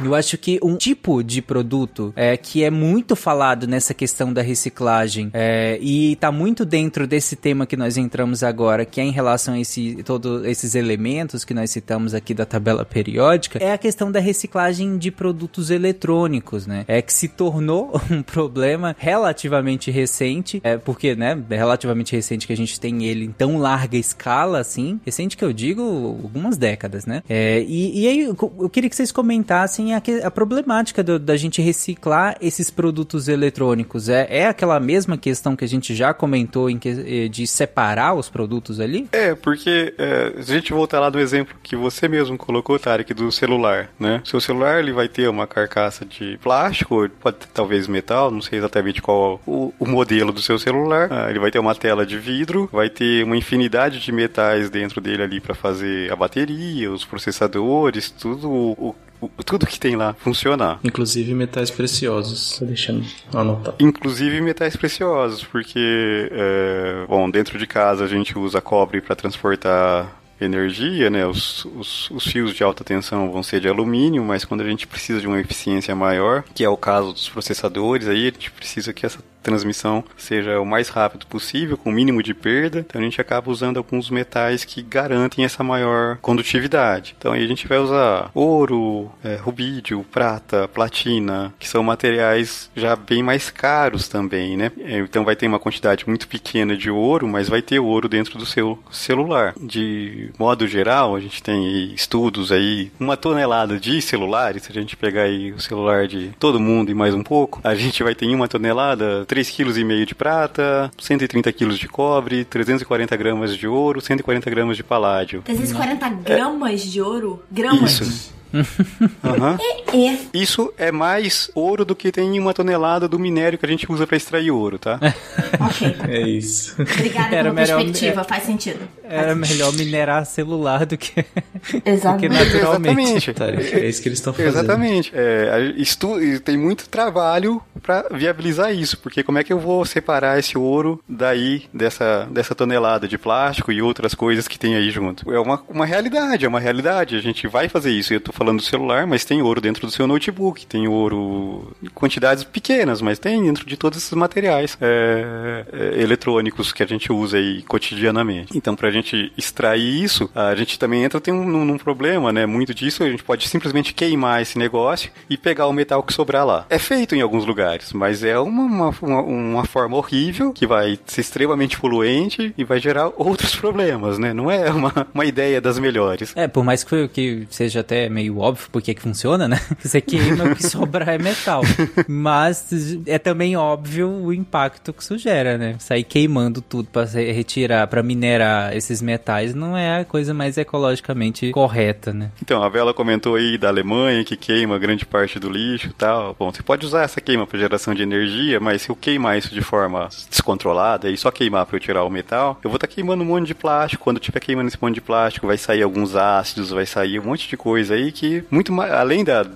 Eu 0.05 0.15
acho 0.15 0.37
que 0.37 0.59
um 0.63 0.77
tipo 0.77 1.23
de 1.23 1.41
produto 1.41 2.13
é, 2.17 2.37
que 2.37 2.65
é 2.65 2.71
muito 2.71 3.15
falado 3.15 3.67
nessa 3.67 3.95
questão 3.95 4.33
da 4.33 4.43
reciclagem 4.43 5.31
é, 5.33 5.79
e 5.81 6.17
tá 6.17 6.33
muito 6.33 6.65
dentro 6.65 7.07
desse 7.07 7.37
tema 7.37 7.67
que 7.67 7.77
nós 7.77 7.97
entramos 7.97 8.43
agora, 8.43 8.85
que 8.85 9.01
é 9.01 9.05
em 9.05 9.11
relação 9.11 9.55
a 9.55 9.61
esse, 9.61 10.03
todos 10.05 10.45
esses 10.45 10.75
elementos 10.75 11.45
que 11.45 11.55
nós 11.55 11.71
citamos 11.71 12.15
aqui 12.15 12.35
da 12.35 12.45
tabela 12.45 12.85
periódica, 12.85 13.59
é 13.63 13.73
a 13.73 13.79
questão 13.79 14.11
da 14.11 14.21
reciclagem 14.21 14.99
de 14.99 15.11
produtos 15.11 15.71
eletrônicos, 15.71 16.67
né? 16.67 16.85
É 16.89 17.01
que 17.01 17.13
se 17.13 17.29
tornou 17.29 18.01
um 18.11 18.23
problema 18.23 18.97
relativamente 18.99 19.91
recente, 19.91 20.61
é 20.65 20.77
porque, 20.77 21.15
né, 21.15 21.41
é 21.51 21.57
relativamente 21.57 22.15
recente 22.15 22.47
que 22.47 22.53
a 22.53 22.57
gente 22.57 22.79
tem 22.79 23.05
ele 23.05 23.25
em 23.25 23.33
tão 23.33 23.59
larga 23.59 23.97
escala, 23.97 24.59
assim, 24.59 25.01
recente 25.05 25.37
que 25.37 25.45
eu 25.45 25.53
digo 25.53 25.83
algumas 25.83 26.57
décadas, 26.57 27.07
né? 27.07 27.23
É, 27.29 27.63
e, 27.63 28.03
e 28.03 28.09
aí 28.09 28.21
eu 28.21 28.69
queria 28.69 28.91
que 28.91 28.97
vocês 28.97 29.13
comentassem 29.13 29.92
a, 29.95 30.03
a 30.25 30.31
problemática 30.31 31.03
do, 31.03 31.19
da 31.19 31.37
gente 31.37 31.61
reciclar 31.61 32.37
esses 32.41 32.71
produtos 32.71 33.29
eletrônicos. 33.29 34.09
É, 34.09 34.27
é 34.29 34.47
aquela 34.47 34.79
mesma 34.81 35.17
questão 35.17 35.57
que 35.57 35.65
a 35.65 35.69
gente 35.69 35.95
já 35.95 36.13
comentou 36.15 36.69
em 36.69 36.79
que, 36.79 36.89
eh, 36.89 37.29
de 37.29 37.47
separar 37.47 38.15
os 38.15 38.29
produtos 38.29 38.81
ali? 38.81 39.09
É, 39.13 39.35
porque 39.35 39.95
é, 39.99 40.33
se 40.43 40.53
a 40.53 40.55
gente 40.55 40.73
voltar 40.73 41.01
lá 41.01 41.11
do 41.11 41.19
exemplo 41.19 41.55
que 41.63 41.77
você 41.77 42.09
mesmo 42.09 42.37
colocou, 42.37 42.79
Tarek, 42.79 43.13
do 43.15 43.31
celular, 43.31 43.91
né? 43.99 44.21
Seu 44.25 44.41
celular 44.41 44.79
ele 44.79 44.93
vai 44.93 45.09
ter 45.09 45.29
uma 45.29 45.47
carcaça 45.47 46.05
de 46.05 46.39
plástico, 46.43 47.09
pode 47.21 47.39
ter 47.39 47.49
talvez 47.53 47.87
metal, 47.87 48.31
não 48.31 48.43
sei 48.43 48.59
exatamente 48.59 49.01
qual 49.01 49.41
o, 49.47 49.73
o 49.79 49.87
modelo 49.87 50.33
do 50.33 50.41
seu 50.41 50.59
celular. 50.59 51.09
Ah, 51.11 51.31
ele 51.31 51.39
vai 51.39 51.51
ter 51.51 51.59
uma 51.59 51.75
tela 51.75 52.05
de 52.05 52.19
vidro, 52.19 52.69
vai 52.73 52.89
ter 52.89 53.25
uma 53.25 53.37
infinidade 53.37 54.01
de 54.01 54.13
metais 54.13 54.71
dentro 54.71 55.01
dele 55.01 55.23
ali 55.23 55.41
para 55.41 55.55
fazer 55.55 56.13
a 56.13 56.17
bateria, 56.17 56.91
os 56.91 57.05
processadores, 57.05 58.11
tudo 58.11 58.51
o, 58.51 58.95
tudo 59.45 59.67
que 59.67 59.79
tem 59.79 59.97
lá 59.97 60.15
funcionar. 60.15 60.79
Inclusive 60.85 61.35
metais 61.35 61.71
preciosos, 61.71 62.59
tô 62.59 62.65
deixando 62.65 63.05
anotado. 63.33 63.77
Inclusive 63.81 64.41
metais 64.41 64.77
preciosos, 64.77 65.45
porque, 65.45 66.29
é, 66.31 67.05
bom, 67.09 67.31
dentro 67.31 67.59
de 67.59 67.67
casa 67.67 68.05
a 68.05 68.09
gente 68.09 68.39
usa 68.39 68.61
cobre 68.61 69.01
para 69.01 69.17
transportar 69.17 70.23
energia, 70.45 71.09
né? 71.09 71.27
Os, 71.27 71.65
os, 71.65 72.11
os, 72.11 72.25
fios 72.25 72.55
de 72.55 72.63
alta 72.63 72.83
tensão 72.85 73.31
vão 73.31 73.43
ser 73.43 73.61
de 73.61 73.69
alumínio, 73.69 74.25
mas 74.25 74.45
quando 74.45 74.63
a 74.63 74.69
gente 74.69 74.87
precisa 74.87 75.21
de 75.21 75.27
uma 75.27 75.41
eficiência 75.41 75.95
maior, 75.95 76.43
que 76.55 76.65
é 76.65 76.69
o 76.69 76.77
caso 76.77 77.13
dos 77.13 77.29
processadores, 77.29 78.09
aí 78.09 78.23
a 78.23 78.31
gente 78.31 78.51
precisa 78.51 78.93
que 78.93 79.07
essa 79.07 79.21
transmissão 79.43 80.05
seja 80.17 80.61
o 80.61 80.67
mais 80.67 80.89
rápido 80.89 81.27
possível, 81.27 81.77
com 81.77 81.91
o 81.91 81.93
mínimo 81.93 82.23
de 82.23 82.35
perda. 82.35 82.81
Então 82.81 83.01
a 83.01 83.05
gente 83.05 83.21
acaba 83.21 83.51
usando 83.51 83.77
alguns 83.77 84.11
metais 84.11 84.65
que 84.65 84.83
garantem 84.83 85.45
essa 85.45 85.63
maior 85.63 86.19
condutividade. 86.19 87.15
Então 87.19 87.33
aí 87.33 87.45
a 87.45 87.49
gente 87.49 87.67
vai 87.67 87.79
usar 87.79 88.31
ouro, 88.35 89.11
é, 89.23 89.37
rubídio, 89.37 90.05
prata, 90.11 90.69
platina, 90.69 91.53
que 91.59 91.69
são 91.69 91.83
materiais 91.83 92.71
já 92.75 92.95
bem 92.97 93.23
mais 93.23 93.51
caros 93.51 94.09
também, 94.09 94.57
né? 94.57 94.71
Então 94.79 95.25
vai 95.25 95.37
ter 95.37 95.47
uma 95.47 95.59
quantidade 95.59 96.07
muito 96.07 96.29
pequena 96.29 96.77
de 96.77 96.91
ouro, 96.91 97.27
mas 97.27 97.49
vai 97.49 97.63
ter 97.63 97.79
ouro 97.79 98.09
dentro 98.09 98.39
do 98.39 98.47
seu 98.47 98.79
celular. 98.91 99.55
De 99.61 100.31
modo 100.39 100.67
geral, 100.67 101.17
a 101.17 101.21
gente 101.21 101.43
tem 101.43 101.93
estudos 101.95 102.53
aí, 102.53 102.91
uma 102.99 103.17
tonelada 103.17 103.79
de 103.79 104.01
celulares, 104.01 104.63
se 104.65 104.71
a 104.71 104.75
gente 104.75 104.97
pegar 104.97 105.23
aí 105.23 105.53
o 105.53 105.61
celular 105.61 106.07
de 106.07 106.31
todo 106.39 106.61
mundo 106.61 106.91
e 106.91 106.95
mais 106.95 107.15
um 107.15 107.23
pouco, 107.23 107.61
a 107.65 107.75
gente 107.75 108.03
vai 108.03 108.15
ter 108.15 108.27
em 108.27 108.35
uma 108.35 108.49
tonelada 108.49 109.25
3,5 109.33 109.73
kg 109.73 110.05
de 110.05 110.15
prata, 110.15 110.91
130 110.99 111.53
kg 111.53 111.69
de 111.73 111.89
cobre, 111.89 112.45
340 112.45 113.17
gramas 113.17 113.57
de 113.57 113.67
ouro, 113.67 113.99
140 113.99 114.51
gramas 114.51 114.77
de 114.77 114.85
paládio. 114.85 115.41
340 115.43 116.11
gramas 116.23 116.83
de 116.83 117.01
ouro? 117.01 117.43
Gramas? 117.51 118.01
Isso. 118.01 118.42
Uhum. 119.23 119.57
É, 119.93 120.09
é. 120.13 120.19
Isso 120.35 120.73
é 120.77 120.91
mais 120.93 121.51
ouro 121.55 121.85
do 121.85 121.95
que 121.95 122.11
tem 122.13 122.37
em 122.37 122.39
uma 122.39 122.53
tonelada 122.53 123.09
do 123.09 123.19
minério 123.19 123.59
que 123.59 123.65
a 123.65 123.69
gente 123.69 123.91
usa 123.91 124.07
para 124.07 124.17
extrair 124.17 124.51
ouro, 124.51 124.79
tá? 124.79 124.99
ok. 125.61 125.97
É 126.09 126.21
isso. 126.21 126.75
Obrigada 126.81 127.35
Era 127.35 127.43
pela 127.45 127.55
melhor- 127.55 127.83
perspectiva, 127.83 128.21
é- 128.21 128.25
faz 128.25 128.43
sentido. 128.45 128.81
Era 129.09 129.35
melhor 129.35 129.73
minerar 129.75 130.25
celular 130.27 130.87
do 130.87 130.97
que, 130.97 131.23
do 131.73 131.81
que 131.81 131.91
Exatamente. 131.91 132.29
naturalmente. 132.53 133.01
Exatamente. 133.31 133.33
Tarek, 133.35 133.75
é 133.75 133.89
isso 133.89 134.03
que 134.03 134.09
eles 134.09 134.19
estão 134.19 134.33
fazendo. 134.33 134.49
Exatamente. 134.57 135.13
É, 135.15 135.51
a- 135.53 135.61
estu- 135.81 136.19
tem 136.45 136.57
muito 136.57 136.89
trabalho 136.89 137.61
para 137.83 138.07
viabilizar 138.13 138.73
isso, 138.75 138.97
porque 138.99 139.23
como 139.23 139.39
é 139.39 139.45
que 139.45 139.53
eu 139.53 139.59
vou 139.59 139.85
separar 139.85 140.39
esse 140.39 140.57
ouro 140.57 141.03
daí, 141.09 141.65
dessa, 141.75 142.27
dessa 142.31 142.55
tonelada 142.55 143.07
de 143.09 143.19
plástico 143.19 143.71
e 143.73 143.83
outras 143.83 144.15
coisas 144.15 144.47
que 144.49 144.59
tem 144.59 144.75
aí 144.77 144.91
junto? 144.91 145.31
É 145.33 145.39
uma, 145.39 145.63
uma 145.69 145.85
realidade, 145.87 146.45
é 146.45 146.49
uma 146.49 146.61
realidade. 146.61 147.17
A 147.17 147.21
gente 147.21 147.47
vai 147.47 147.69
fazer 147.69 147.91
isso. 147.91 148.15
Eu 148.15 148.21
tô 148.21 148.33
falando 148.43 148.59
do 148.59 148.65
celular, 148.65 149.07
mas 149.07 149.25
tem 149.25 149.41
ouro 149.41 149.61
dentro 149.61 149.87
do 149.87 149.93
seu 149.93 150.05
notebook, 150.05 150.67
tem 150.67 150.89
ouro 150.89 151.73
em 151.81 151.87
quantidades 151.87 152.43
pequenas, 152.43 153.01
mas 153.01 153.21
tem 153.21 153.41
dentro 153.41 153.65
de 153.65 153.77
todos 153.77 153.99
esses 153.99 154.13
materiais 154.13 154.77
é, 154.81 155.65
é, 155.73 156.03
eletrônicos 156.03 156.73
que 156.73 156.83
a 156.83 156.87
gente 156.87 157.13
usa 157.13 157.37
aí 157.37 157.63
cotidianamente. 157.63 158.57
Então, 158.57 158.75
pra 158.75 158.91
gente 158.91 159.33
extrair 159.39 160.03
isso, 160.03 160.29
a 160.35 160.57
gente 160.57 160.77
também 160.77 161.05
entra 161.05 161.21
tem 161.21 161.33
um, 161.33 161.45
num, 161.45 161.79
problema, 161.79 162.33
né? 162.33 162.45
Muito 162.45 162.75
disso, 162.75 163.05
a 163.05 163.11
gente 163.11 163.23
pode 163.23 163.49
simplesmente 163.49 163.95
queimar 163.95 164.43
esse 164.43 164.59
negócio 164.59 165.11
e 165.31 165.37
pegar 165.37 165.69
o 165.69 165.73
metal 165.73 166.03
que 166.03 166.13
sobrar 166.13 166.45
lá. 166.45 166.67
É 166.69 166.79
feito 166.79 167.15
em 167.15 167.21
alguns 167.21 167.47
lugares, 167.47 167.93
mas 167.93 168.25
é 168.25 168.39
uma, 168.39 168.65
uma, 168.65 168.95
uma, 169.01 169.23
uma 169.23 169.65
forma 169.65 169.97
horrível 169.97 170.53
que 170.53 170.67
vai 170.67 170.99
ser 171.07 171.21
extremamente 171.21 171.79
poluente 171.79 172.53
e 172.59 172.65
vai 172.65 172.81
gerar 172.81 173.13
outros 173.17 173.55
problemas, 173.55 174.19
né? 174.19 174.35
Não 174.35 174.51
é 174.51 174.69
uma, 174.71 175.07
uma 175.15 175.25
ideia 175.25 175.61
das 175.61 175.79
melhores. 175.79 176.33
É, 176.35 176.49
por 176.49 176.65
mais 176.65 176.83
que, 176.83 177.09
que 177.09 177.47
seja 177.51 177.81
até 177.81 178.09
meio 178.09 178.32
óbvio 178.39 178.69
porque 178.73 178.95
que 178.95 179.03
funciona, 179.03 179.47
né? 179.49 179.61
Você 179.83 180.01
queima, 180.01 180.45
o 180.45 180.55
que 180.55 180.67
sobrar 180.67 181.09
é 181.09 181.19
metal. 181.19 181.63
Mas 182.09 182.99
é 183.07 183.19
também 183.19 183.57
óbvio 183.57 184.09
o 184.09 184.33
impacto 184.33 184.93
que 184.93 185.03
isso 185.03 185.19
gera, 185.19 185.57
né? 185.59 185.77
Sair 185.79 186.05
queimando 186.05 186.61
tudo 186.61 186.89
se- 187.07 187.33
retirar, 187.33 187.87
pra 187.87 188.03
minerar 188.03 188.77
esses 188.77 189.01
metais 189.03 189.55
não 189.55 189.77
é 189.77 190.01
a 190.01 190.05
coisa 190.05 190.33
mais 190.35 190.57
ecologicamente 190.59 191.51
correta, 191.53 192.13
né? 192.13 192.31
Então, 192.43 192.63
a 192.63 192.71
Bela 192.71 192.95
comentou 192.95 193.35
aí 193.35 193.57
da 193.59 193.69
Alemanha 193.69 194.25
que 194.25 194.37
queima 194.37 194.79
grande 194.79 195.05
parte 195.07 195.39
do 195.39 195.51
lixo 195.51 195.89
e 195.89 195.93
tal. 195.93 196.37
Bom, 196.39 196.53
você 196.53 196.63
pode 196.63 196.85
usar 196.87 197.03
essa 197.03 197.21
queima 197.21 197.47
para 197.47 197.59
geração 197.59 197.95
de 197.95 198.03
energia, 198.03 198.61
mas 198.61 198.83
se 198.83 198.91
eu 198.91 198.97
queimar 198.97 199.39
isso 199.39 199.55
de 199.55 199.61
forma 199.63 200.09
descontrolada 200.31 201.11
e 201.11 201.17
só 201.17 201.31
queimar 201.31 201.67
para 201.67 201.77
eu 201.77 201.81
tirar 201.81 202.05
o 202.05 202.11
metal, 202.11 202.59
eu 202.63 202.71
vou 202.71 202.77
estar 202.77 202.87
queimando 202.87 203.23
um 203.23 203.27
monte 203.27 203.47
de 203.47 203.55
plástico. 203.55 204.05
Quando 204.05 204.17
eu 204.17 204.21
estiver 204.21 204.41
queimando 204.41 204.69
esse 204.69 204.79
monte 204.81 204.95
de 204.95 205.01
plástico, 205.01 205.47
vai 205.47 205.57
sair 205.57 205.83
alguns 205.83 206.15
ácidos, 206.17 206.71
vai 206.71 206.87
sair 206.87 207.19
um 207.21 207.25
monte 207.25 207.49
de 207.49 207.57
coisa 207.57 207.95
aí 207.95 208.11
que, 208.13 208.22
muito 208.51 208.73
mais, 208.73 208.93
além 208.93 209.25
da 209.25 209.47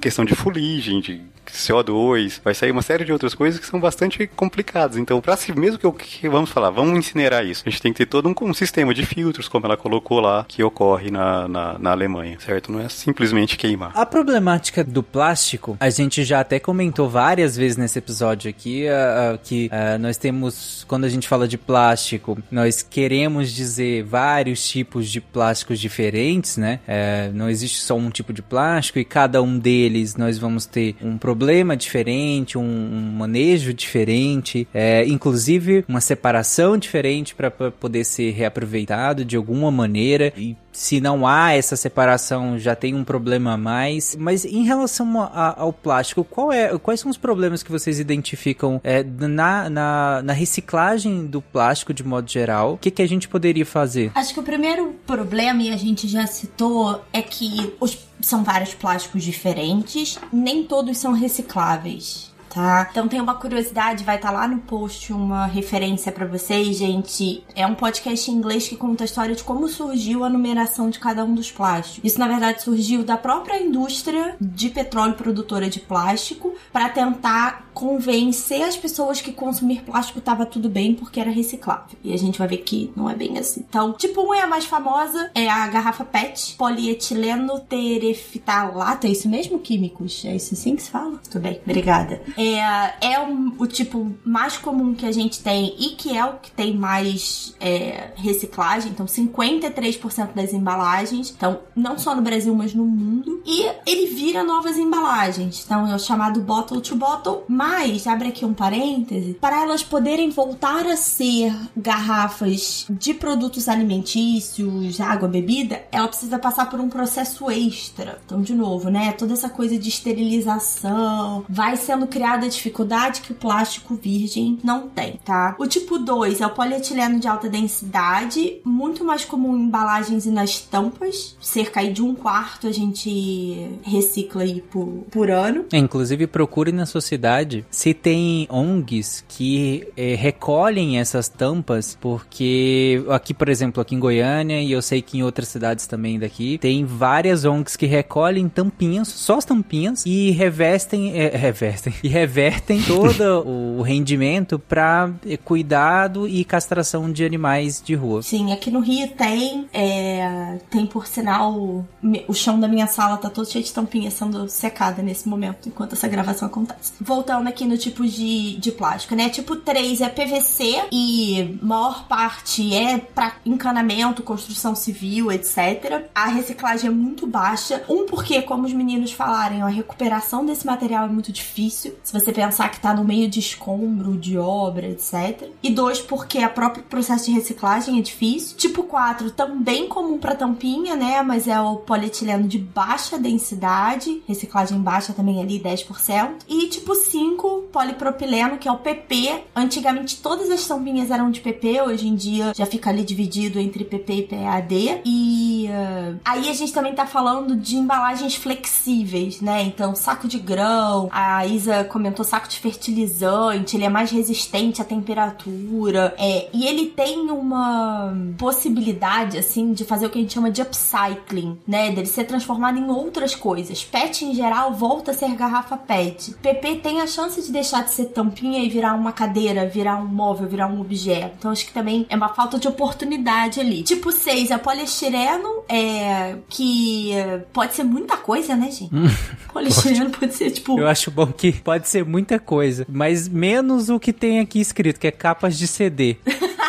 questão 0.00 0.24
de 0.24 0.34
fuligem, 0.34 1.00
de 1.00 1.20
CO2, 1.52 2.40
vai 2.44 2.54
sair 2.54 2.70
uma 2.70 2.82
série 2.82 3.04
de 3.04 3.12
outras 3.12 3.34
coisas 3.34 3.58
que 3.58 3.66
são 3.66 3.80
bastante 3.80 4.26
complicadas. 4.26 4.96
Então, 4.96 5.20
para 5.20 5.36
si 5.36 5.52
mesmo 5.52 5.78
que, 5.78 5.90
que 6.20 6.28
vamos 6.28 6.50
falar, 6.50 6.70
vamos 6.70 6.96
incinerar 6.98 7.44
isso. 7.44 7.62
A 7.66 7.70
gente 7.70 7.82
tem 7.82 7.92
que 7.92 7.98
ter 7.98 8.06
todo 8.06 8.28
um, 8.28 8.34
um 8.42 8.54
sistema 8.54 8.92
de 8.92 9.04
filtros, 9.04 9.48
como 9.48 9.66
ela 9.66 9.76
colocou 9.76 10.20
lá, 10.20 10.44
que 10.46 10.62
ocorre 10.62 11.10
na, 11.10 11.48
na, 11.48 11.78
na 11.78 11.90
Alemanha, 11.90 12.38
certo? 12.40 12.70
Não 12.70 12.80
é 12.80 12.88
simplesmente 12.88 13.56
queimar. 13.56 13.92
A 13.94 14.04
problemática 14.04 14.84
do 14.84 15.02
plástico, 15.02 15.76
a 15.80 15.90
gente 15.90 16.24
já 16.24 16.40
até 16.40 16.58
comentou 16.58 17.08
várias 17.08 17.56
vezes 17.56 17.76
nesse 17.76 17.98
episódio 17.98 18.50
aqui, 18.50 18.86
ah, 18.88 19.32
ah, 19.34 19.38
que 19.38 19.70
ah, 19.72 19.98
nós 19.98 20.16
temos, 20.16 20.84
quando 20.86 21.04
a 21.04 21.08
gente 21.08 21.26
fala 21.26 21.48
de 21.48 21.56
plástico, 21.56 22.38
nós 22.50 22.82
queremos 22.82 23.50
dizer 23.52 24.04
vários 24.04 24.66
tipos 24.68 25.08
de 25.08 25.20
plásticos 25.20 25.80
diferentes, 25.80 26.56
né? 26.56 26.80
Eh, 26.86 27.30
não 27.32 27.48
existe 27.48 27.80
só 27.80 27.96
um 27.96 28.10
tipo 28.10 28.32
de 28.32 28.42
plástico 28.42 28.98
e 28.98 29.04
cada 29.04 29.42
um 29.42 29.58
deles 29.58 30.16
nós 30.16 30.38
vamos 30.38 30.66
ter 30.66 30.96
um 31.00 31.16
problema 31.16 31.37
diferente, 31.76 32.58
um, 32.58 32.62
um 32.62 33.12
manejo 33.16 33.72
diferente, 33.72 34.66
eh, 34.72 35.04
inclusive 35.06 35.84
uma 35.88 36.00
separação 36.00 36.76
diferente 36.76 37.34
para 37.34 37.50
poder 37.50 38.04
ser 38.04 38.32
reaproveitado 38.32 39.24
de 39.24 39.36
alguma 39.36 39.70
maneira. 39.70 40.32
E 40.36 40.56
se 40.78 41.00
não 41.00 41.26
há 41.26 41.54
essa 41.54 41.74
separação, 41.74 42.56
já 42.56 42.76
tem 42.76 42.94
um 42.94 43.02
problema 43.02 43.54
a 43.54 43.56
mais. 43.56 44.14
Mas 44.14 44.44
em 44.44 44.62
relação 44.62 45.20
a- 45.20 45.56
ao 45.58 45.72
plástico, 45.72 46.22
qual 46.22 46.52
é, 46.52 46.78
quais 46.78 47.00
são 47.00 47.10
os 47.10 47.16
problemas 47.16 47.64
que 47.64 47.70
vocês 47.72 47.98
identificam 47.98 48.80
é, 48.84 49.02
na, 49.02 49.68
na, 49.68 50.22
na 50.22 50.32
reciclagem 50.32 51.26
do 51.26 51.42
plástico 51.42 51.92
de 51.92 52.04
modo 52.04 52.30
geral? 52.30 52.74
O 52.74 52.78
que, 52.78 52.92
que 52.92 53.02
a 53.02 53.08
gente 53.08 53.28
poderia 53.28 53.66
fazer? 53.66 54.12
Acho 54.14 54.32
que 54.32 54.38
o 54.38 54.42
primeiro 54.44 54.94
problema, 55.04 55.62
e 55.64 55.72
a 55.72 55.76
gente 55.76 56.06
já 56.06 56.28
citou, 56.28 57.02
é 57.12 57.22
que 57.22 57.74
os- 57.80 57.98
são 58.20 58.44
vários 58.44 58.72
plásticos 58.72 59.24
diferentes, 59.24 60.16
nem 60.32 60.62
todos 60.62 60.96
são 60.96 61.12
recicláveis. 61.12 62.32
Tá? 62.48 62.88
Então 62.90 63.08
tem 63.08 63.20
uma 63.20 63.34
curiosidade, 63.34 64.04
vai 64.04 64.16
estar 64.16 64.28
tá 64.28 64.34
lá 64.34 64.48
no 64.48 64.58
post 64.58 65.12
uma 65.12 65.46
referência 65.46 66.10
para 66.10 66.26
vocês, 66.26 66.76
gente. 66.76 67.44
É 67.54 67.66
um 67.66 67.74
podcast 67.74 68.30
em 68.30 68.34
inglês 68.34 68.68
que 68.68 68.76
conta 68.76 69.04
a 69.04 69.06
história 69.06 69.34
de 69.34 69.44
como 69.44 69.68
surgiu 69.68 70.24
a 70.24 70.30
numeração 70.30 70.90
de 70.90 70.98
cada 70.98 71.24
um 71.24 71.34
dos 71.34 71.50
plásticos. 71.50 72.00
Isso 72.04 72.18
na 72.18 72.28
verdade 72.28 72.62
surgiu 72.62 73.04
da 73.04 73.16
própria 73.16 73.60
indústria 73.62 74.36
de 74.40 74.70
petróleo 74.70 75.14
produtora 75.14 75.68
de 75.68 75.80
plástico 75.80 76.54
para 76.72 76.88
tentar 76.88 77.68
convencer 77.78 78.62
as 78.62 78.76
pessoas 78.76 79.20
que 79.20 79.32
consumir 79.32 79.82
plástico 79.82 80.18
estava 80.18 80.44
tudo 80.44 80.68
bem 80.68 80.94
porque 80.94 81.20
era 81.20 81.30
reciclável. 81.30 81.96
E 82.02 82.12
a 82.12 82.16
gente 82.16 82.38
vai 82.38 82.48
ver 82.48 82.58
que 82.58 82.92
não 82.96 83.08
é 83.08 83.14
bem 83.14 83.38
assim. 83.38 83.64
Então, 83.68 83.92
tipo 83.92 84.20
1 84.22 84.34
é 84.34 84.40
a 84.42 84.46
mais 84.48 84.64
famosa, 84.64 85.30
é 85.32 85.48
a 85.48 85.66
garrafa 85.68 86.04
PET, 86.04 86.56
polietileno 86.56 87.60
terefitalato, 87.60 89.06
é 89.06 89.10
isso 89.10 89.28
mesmo, 89.28 89.60
químicos? 89.60 90.24
É 90.24 90.34
isso 90.34 90.54
assim 90.54 90.74
que 90.74 90.82
se 90.82 90.90
fala? 90.90 91.20
Tudo 91.30 91.42
bem, 91.42 91.60
obrigada. 91.64 92.20
É, 92.36 92.47
é 92.56 93.20
um, 93.20 93.54
o 93.58 93.66
tipo 93.66 94.14
mais 94.24 94.56
comum 94.56 94.94
que 94.94 95.06
a 95.06 95.12
gente 95.12 95.42
tem 95.42 95.74
e 95.78 95.90
que 95.90 96.16
é 96.16 96.24
o 96.24 96.34
que 96.34 96.50
tem 96.50 96.76
mais 96.76 97.54
é, 97.60 98.10
reciclagem, 98.16 98.90
então 98.90 99.06
53% 99.06 100.32
das 100.34 100.52
embalagens, 100.52 101.34
então 101.36 101.60
não 101.74 101.98
só 101.98 102.14
no 102.14 102.22
Brasil, 102.22 102.54
mas 102.54 102.74
no 102.74 102.84
mundo. 102.84 103.42
E 103.44 103.66
ele 103.86 104.06
vira 104.06 104.44
novas 104.44 104.76
embalagens, 104.76 105.64
então 105.64 105.90
é 105.90 105.94
o 105.94 105.98
chamado 105.98 106.40
bottle 106.40 106.80
to 106.80 106.96
bottle, 106.96 107.42
mas, 107.48 108.06
abre 108.06 108.28
aqui 108.28 108.44
um 108.44 108.54
parêntese, 108.54 109.34
para 109.34 109.62
elas 109.62 109.82
poderem 109.82 110.30
voltar 110.30 110.86
a 110.86 110.96
ser 110.96 111.54
garrafas 111.76 112.86
de 112.90 113.14
produtos 113.14 113.68
alimentícios, 113.68 115.00
água, 115.00 115.28
bebida, 115.28 115.82
ela 115.90 116.08
precisa 116.08 116.38
passar 116.38 116.68
por 116.70 116.80
um 116.80 116.88
processo 116.88 117.50
extra. 117.50 118.18
Então, 118.24 118.40
de 118.40 118.54
novo, 118.54 118.90
né? 118.90 119.12
Toda 119.12 119.32
essa 119.32 119.48
coisa 119.48 119.78
de 119.78 119.88
esterilização 119.88 121.44
vai 121.48 121.76
sendo 121.76 122.06
criada 122.06 122.27
a 122.34 122.48
dificuldade 122.48 123.20
que 123.20 123.32
o 123.32 123.34
plástico 123.34 123.94
virgem 123.94 124.58
não 124.62 124.88
tem, 124.88 125.18
tá? 125.24 125.56
O 125.58 125.66
tipo 125.66 125.98
2 125.98 126.40
é 126.40 126.46
o 126.46 126.50
polietileno 126.50 127.18
de 127.18 127.28
alta 127.28 127.48
densidade, 127.48 128.60
muito 128.64 129.04
mais 129.04 129.24
comum 129.24 129.56
em 129.56 129.62
embalagens 129.62 130.26
e 130.26 130.30
nas 130.30 130.60
tampas. 130.60 131.36
Cerca 131.40 131.78
de 131.88 132.02
um 132.02 132.14
quarto 132.14 132.66
a 132.66 132.72
gente 132.72 133.68
recicla 133.82 134.42
aí 134.42 134.60
por, 134.60 135.04
por 135.10 135.30
ano. 135.30 135.66
É, 135.72 135.78
inclusive, 135.78 136.26
procure 136.26 136.72
na 136.72 136.86
sociedade 136.86 137.64
se 137.70 137.94
tem 137.94 138.46
ONGs 138.50 139.24
que 139.28 139.88
é, 139.96 140.14
recolhem 140.14 140.98
essas 140.98 141.28
tampas, 141.28 141.96
porque 142.00 143.02
aqui, 143.10 143.32
por 143.32 143.48
exemplo, 143.48 143.80
aqui 143.80 143.94
em 143.94 144.00
Goiânia, 144.00 144.60
e 144.60 144.72
eu 144.72 144.82
sei 144.82 145.00
que 145.00 145.18
em 145.18 145.22
outras 145.22 145.48
cidades 145.48 145.86
também 145.86 146.18
daqui, 146.18 146.58
tem 146.58 146.84
várias 146.84 147.44
ONGs 147.44 147.76
que 147.76 147.86
recolhem 147.86 148.48
tampinhas, 148.48 149.08
só 149.08 149.38
as 149.38 149.44
tampinhas, 149.44 150.04
e 150.04 150.30
revestem, 150.30 151.18
é, 151.18 151.28
revestem, 151.36 151.94
e 152.02 152.08
revertem 152.18 152.82
todo 152.82 153.22
o 153.46 153.82
rendimento 153.82 154.58
para 154.58 155.10
cuidado 155.44 156.26
e 156.26 156.44
castração 156.44 157.10
de 157.10 157.24
animais 157.24 157.82
de 157.84 157.94
rua. 157.94 158.22
Sim, 158.22 158.52
aqui 158.52 158.70
no 158.70 158.80
Rio 158.80 159.08
tem, 159.08 159.68
é, 159.72 160.58
tem 160.70 160.86
por 160.86 161.06
sinal, 161.06 161.84
o 162.26 162.34
chão 162.34 162.58
da 162.58 162.68
minha 162.68 162.86
sala 162.86 163.16
tá 163.16 163.30
todo 163.30 163.48
cheio 163.48 163.64
de 163.64 163.72
tampinhas 163.72 164.14
sendo 164.14 164.48
secada 164.48 165.02
nesse 165.02 165.28
momento, 165.28 165.68
enquanto 165.68 165.92
essa 165.92 166.08
gravação 166.08 166.48
acontece. 166.48 166.92
Voltando 167.00 167.48
aqui 167.48 167.64
no 167.64 167.78
tipo 167.78 168.06
de, 168.06 168.56
de 168.56 168.72
plástico, 168.72 169.14
né? 169.14 169.28
Tipo 169.28 169.56
3 169.56 170.00
é 170.00 170.08
PVC 170.08 170.86
e 170.92 171.58
maior 171.62 172.06
parte 172.06 172.74
é 172.74 172.98
para 172.98 173.36
encanamento, 173.44 174.22
construção 174.22 174.74
civil, 174.74 175.30
etc. 175.30 176.08
A 176.14 176.26
reciclagem 176.26 176.88
é 176.88 176.92
muito 176.92 177.26
baixa. 177.26 177.82
Um, 177.88 178.06
porque, 178.06 178.42
como 178.42 178.66
os 178.66 178.72
meninos 178.72 179.12
falaram, 179.12 179.64
a 179.64 179.68
recuperação 179.68 180.44
desse 180.44 180.66
material 180.66 181.04
é 181.04 181.08
muito 181.08 181.32
difícil. 181.32 181.96
Se 182.08 182.18
você 182.18 182.32
pensar 182.32 182.70
que 182.70 182.80
tá 182.80 182.94
no 182.94 183.04
meio 183.04 183.28
de 183.28 183.38
escombro, 183.38 184.16
de 184.16 184.38
obra, 184.38 184.86
etc. 184.88 185.50
E 185.62 185.68
dois, 185.68 186.00
porque 186.00 186.38
a 186.38 186.48
próprio 186.48 186.82
processo 186.84 187.26
de 187.26 187.32
reciclagem 187.32 187.98
é 187.98 188.00
difícil. 188.00 188.56
Tipo 188.56 188.82
4, 188.84 189.30
também 189.32 189.86
comum 189.86 190.16
para 190.16 190.34
tampinha, 190.34 190.96
né? 190.96 191.20
Mas 191.20 191.46
é 191.46 191.60
o 191.60 191.76
polietileno 191.76 192.48
de 192.48 192.58
baixa 192.58 193.18
densidade, 193.18 194.22
reciclagem 194.26 194.80
baixa 194.80 195.12
também 195.12 195.42
ali, 195.42 195.60
10%. 195.60 196.36
E 196.48 196.68
tipo 196.68 196.94
5, 196.94 197.28
5 197.28 197.68
polipropileno, 197.72 198.56
que 198.56 198.68
é 198.68 198.72
o 198.72 198.78
PP. 198.78 199.44
Antigamente 199.54 200.16
todas 200.16 200.50
as 200.50 200.66
tampinhas 200.66 201.10
eram 201.10 201.30
de 201.30 201.40
PP, 201.40 201.82
hoje 201.82 202.08
em 202.08 202.14
dia 202.14 202.52
já 202.54 202.64
fica 202.64 202.90
ali 202.90 203.04
dividido 203.04 203.60
entre 203.60 203.84
PP 203.84 204.12
e 204.14 204.22
PAD. 204.22 205.00
E 205.04 205.68
uh, 205.68 206.18
aí 206.24 206.48
a 206.48 206.52
gente 206.52 206.72
também 206.72 206.94
tá 206.94 207.06
falando 207.06 207.56
de 207.56 207.76
embalagens 207.76 208.34
flexíveis, 208.34 209.40
né? 209.40 209.62
Então, 209.62 209.94
saco 209.94 210.26
de 210.26 210.38
grão, 210.38 211.08
a 211.12 211.46
Isa 211.46 211.84
comentou 211.98 212.24
saco 212.24 212.48
de 212.48 212.58
fertilizante, 212.58 213.76
ele 213.76 213.84
é 213.84 213.88
mais 213.88 214.12
resistente 214.12 214.80
à 214.80 214.84
temperatura. 214.84 216.14
É, 216.16 216.48
e 216.52 216.64
ele 216.64 216.86
tem 216.86 217.28
uma 217.30 218.14
possibilidade, 218.38 219.36
assim, 219.36 219.72
de 219.72 219.84
fazer 219.84 220.06
o 220.06 220.10
que 220.10 220.18
a 220.18 220.22
gente 220.22 220.32
chama 220.32 220.50
de 220.50 220.62
upcycling, 220.62 221.58
né? 221.66 221.90
Dele 221.90 222.06
ser 222.06 222.24
transformado 222.24 222.78
em 222.78 222.88
outras 222.88 223.34
coisas. 223.34 223.82
PET 223.82 224.24
em 224.24 224.34
geral 224.34 224.72
volta 224.72 225.10
a 225.10 225.14
ser 225.14 225.34
garrafa 225.34 225.76
PET. 225.76 226.34
PP 226.40 226.76
tem 226.76 227.00
a 227.00 227.06
chance 227.06 227.42
de 227.42 227.50
deixar 227.50 227.84
de 227.84 227.90
ser 227.90 228.06
tampinha 228.06 228.62
e 228.62 228.68
virar 228.68 228.94
uma 228.94 229.12
cadeira, 229.12 229.66
virar 229.66 229.96
um 229.96 230.06
móvel, 230.06 230.48
virar 230.48 230.68
um 230.68 230.80
objeto. 230.80 231.34
Então 231.38 231.50
acho 231.50 231.66
que 231.66 231.72
também 231.72 232.06
é 232.08 232.16
uma 232.16 232.28
falta 232.28 232.58
de 232.58 232.68
oportunidade 232.68 233.58
ali. 233.58 233.82
Tipo 233.82 234.12
6 234.12 234.52
é 234.52 234.58
poliestireno, 234.58 235.64
é, 235.68 236.36
que 236.48 237.12
pode 237.52 237.74
ser 237.74 237.82
muita 237.82 238.16
coisa, 238.16 238.54
né, 238.54 238.70
gente? 238.70 238.90
Poliestireno 239.52 240.10
pode 240.10 240.34
ser 240.34 240.50
tipo. 240.50 240.78
Eu 240.78 240.86
acho 240.86 241.10
bom 241.10 241.26
que 241.26 241.52
pode 241.52 241.87
ser 241.88 242.04
muita 242.04 242.38
coisa, 242.38 242.86
mas 242.88 243.28
menos 243.28 243.88
o 243.88 243.98
que 243.98 244.12
tem 244.12 244.40
aqui 244.40 244.60
escrito, 244.60 245.00
que 245.00 245.06
é 245.06 245.10
capas 245.10 245.58
de 245.58 245.66
CD. 245.66 246.16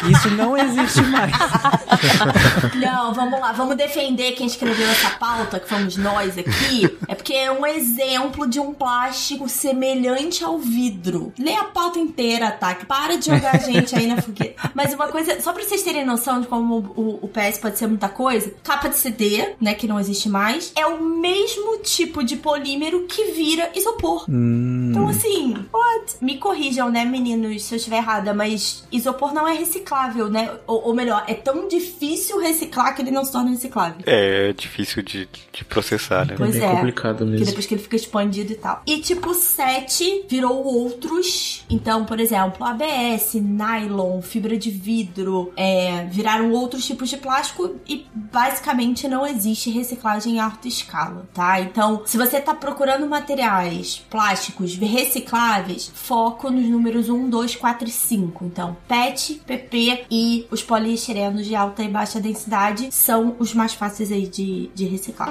Isso 0.08 0.30
não 0.32 0.56
existe 0.56 1.02
mais. 1.02 1.34
Não, 2.76 3.14
vamos 3.14 3.40
lá, 3.40 3.52
vamos 3.52 3.76
defender 3.76 4.32
quem 4.34 4.48
escreveu 4.48 4.88
essa 4.90 5.10
pauta, 5.12 5.60
que 5.60 5.68
fomos 5.68 5.98
nós 5.98 6.38
aqui. 6.38 6.98
É 7.08 7.16
porque 7.16 7.34
é 7.34 7.52
um 7.52 7.66
exemplo 7.66 8.48
de 8.48 8.60
um 8.60 8.74
plástico 8.74 9.50
semelhante 9.50 10.44
ao 10.44 10.58
vidro. 10.58 11.34
Lê 11.38 11.54
a 11.54 11.66
pauta 11.66 12.00
inteira, 12.00 12.52
tá? 12.52 12.74
Para 12.88 13.18
de 13.18 13.26
jogar 13.26 13.56
a 13.56 13.60
gente 13.60 13.96
aí 13.96 14.08
na 14.08 14.22
fogueira. 14.22 14.56
Mas 14.74 14.94
uma 14.94 15.08
coisa, 15.08 15.41
só 15.41 15.52
pra 15.52 15.64
vocês 15.64 15.84
terem 15.84 16.06
noção 16.06 16.40
de 16.40 16.48
como 16.48 16.94
o, 16.96 17.20
o, 17.22 17.28
PS 17.28 17.58
pode 17.58 17.78
ser 17.78 17.88
muita 17.88 18.08
coisa, 18.08 18.54
capa 18.64 18.88
de 18.88 18.98
CD, 18.98 19.56
né, 19.60 19.74
que 19.74 19.88
não 19.88 20.00
existe 20.00 20.30
mais, 20.30 20.72
é 20.76 20.86
o 20.86 21.04
mesmo 21.04 21.80
tipo 21.80 22.24
de 22.24 22.38
polímero 22.38 23.06
que 23.08 23.32
vira 23.32 23.70
isopor. 23.76 24.26
Hum. 24.30 24.90
Então, 24.91 25.09
assim, 25.10 25.65
what? 25.72 26.15
Me 26.22 26.38
corrijam, 26.38 26.90
né, 26.90 27.06
meninos, 27.06 27.64
se 27.64 27.76
eu 27.76 27.77
estiver 27.77 27.98
errada, 27.98 28.34
mas 28.34 28.88
isopor 28.91 29.34
não 29.34 29.48
é 29.48 29.53
reciclável, 29.53 30.30
né? 30.30 30.52
Ou, 30.68 30.88
ou, 30.88 30.94
melhor, 30.94 31.23
é 31.27 31.34
tão 31.34 31.68
difícil 31.68 32.40
reciclar 32.40 32.95
que 32.95 33.02
ele 33.02 33.11
não 33.11 33.23
se 33.23 33.31
torna 33.31 33.49
reciclável. 33.52 34.02
É, 34.06 34.49
é 34.49 34.53
difícil 34.53 35.03
de, 35.03 35.27
de 35.52 35.65
processar, 35.65 36.26
né? 36.26 36.36
Pois 36.38 36.56
é, 36.56 36.65
é. 36.65 36.76
complicado 36.76 37.26
mesmo. 37.26 37.40
Que 37.40 37.45
depois 37.45 37.65
que 37.65 37.73
ele 37.73 37.81
fica 37.81 37.95
expandido 37.95 38.53
e 38.53 38.56
tal. 38.56 38.81
E 38.86 38.99
tipo 38.99 39.34
7 39.34 40.26
virou 40.27 40.64
outros. 40.64 41.65
Então, 41.69 42.06
por 42.06 42.19
exemplo, 42.19 42.65
ABS, 42.65 43.36
nylon, 43.36 44.22
fibra 44.22 44.57
de 44.57 44.72
vidro, 44.72 45.52
é, 45.56 46.06
viraram 46.06 46.52
outros 46.52 46.86
tipos 46.86 47.10
de 47.10 47.18
plástico 47.18 47.76
e 47.88 48.06
basicamente 48.14 49.07
não 49.07 49.26
existe 49.26 49.69
reciclagem 49.69 50.36
em 50.36 50.40
alta 50.40 50.68
escala, 50.68 51.27
tá? 51.34 51.60
Então, 51.60 52.03
se 52.06 52.18
você 52.18 52.40
tá 52.40 52.53
procurando 52.53 53.07
materiais 53.07 54.02
plásticos 54.10 54.76
recicláveis, 54.99 55.91
foco 55.93 56.49
nos 56.49 56.65
números 56.65 57.09
1, 57.09 57.30
2, 57.30 57.55
4 57.55 57.88
e 57.88 57.91
5. 57.91 58.45
Então, 58.45 58.76
PET, 58.88 59.41
PP, 59.45 60.05
e 60.11 60.45
os 60.51 60.61
poliestirenos 60.61 61.45
de 61.45 61.55
alta 61.55 61.84
e 61.84 61.88
baixa 61.88 62.19
densidade 62.19 62.89
são 62.91 63.35
os 63.39 63.53
mais 63.53 63.73
fáceis 63.73 64.11
aí 64.11 64.27
de, 64.27 64.69
de 64.76 64.85
reciclar. 64.85 65.30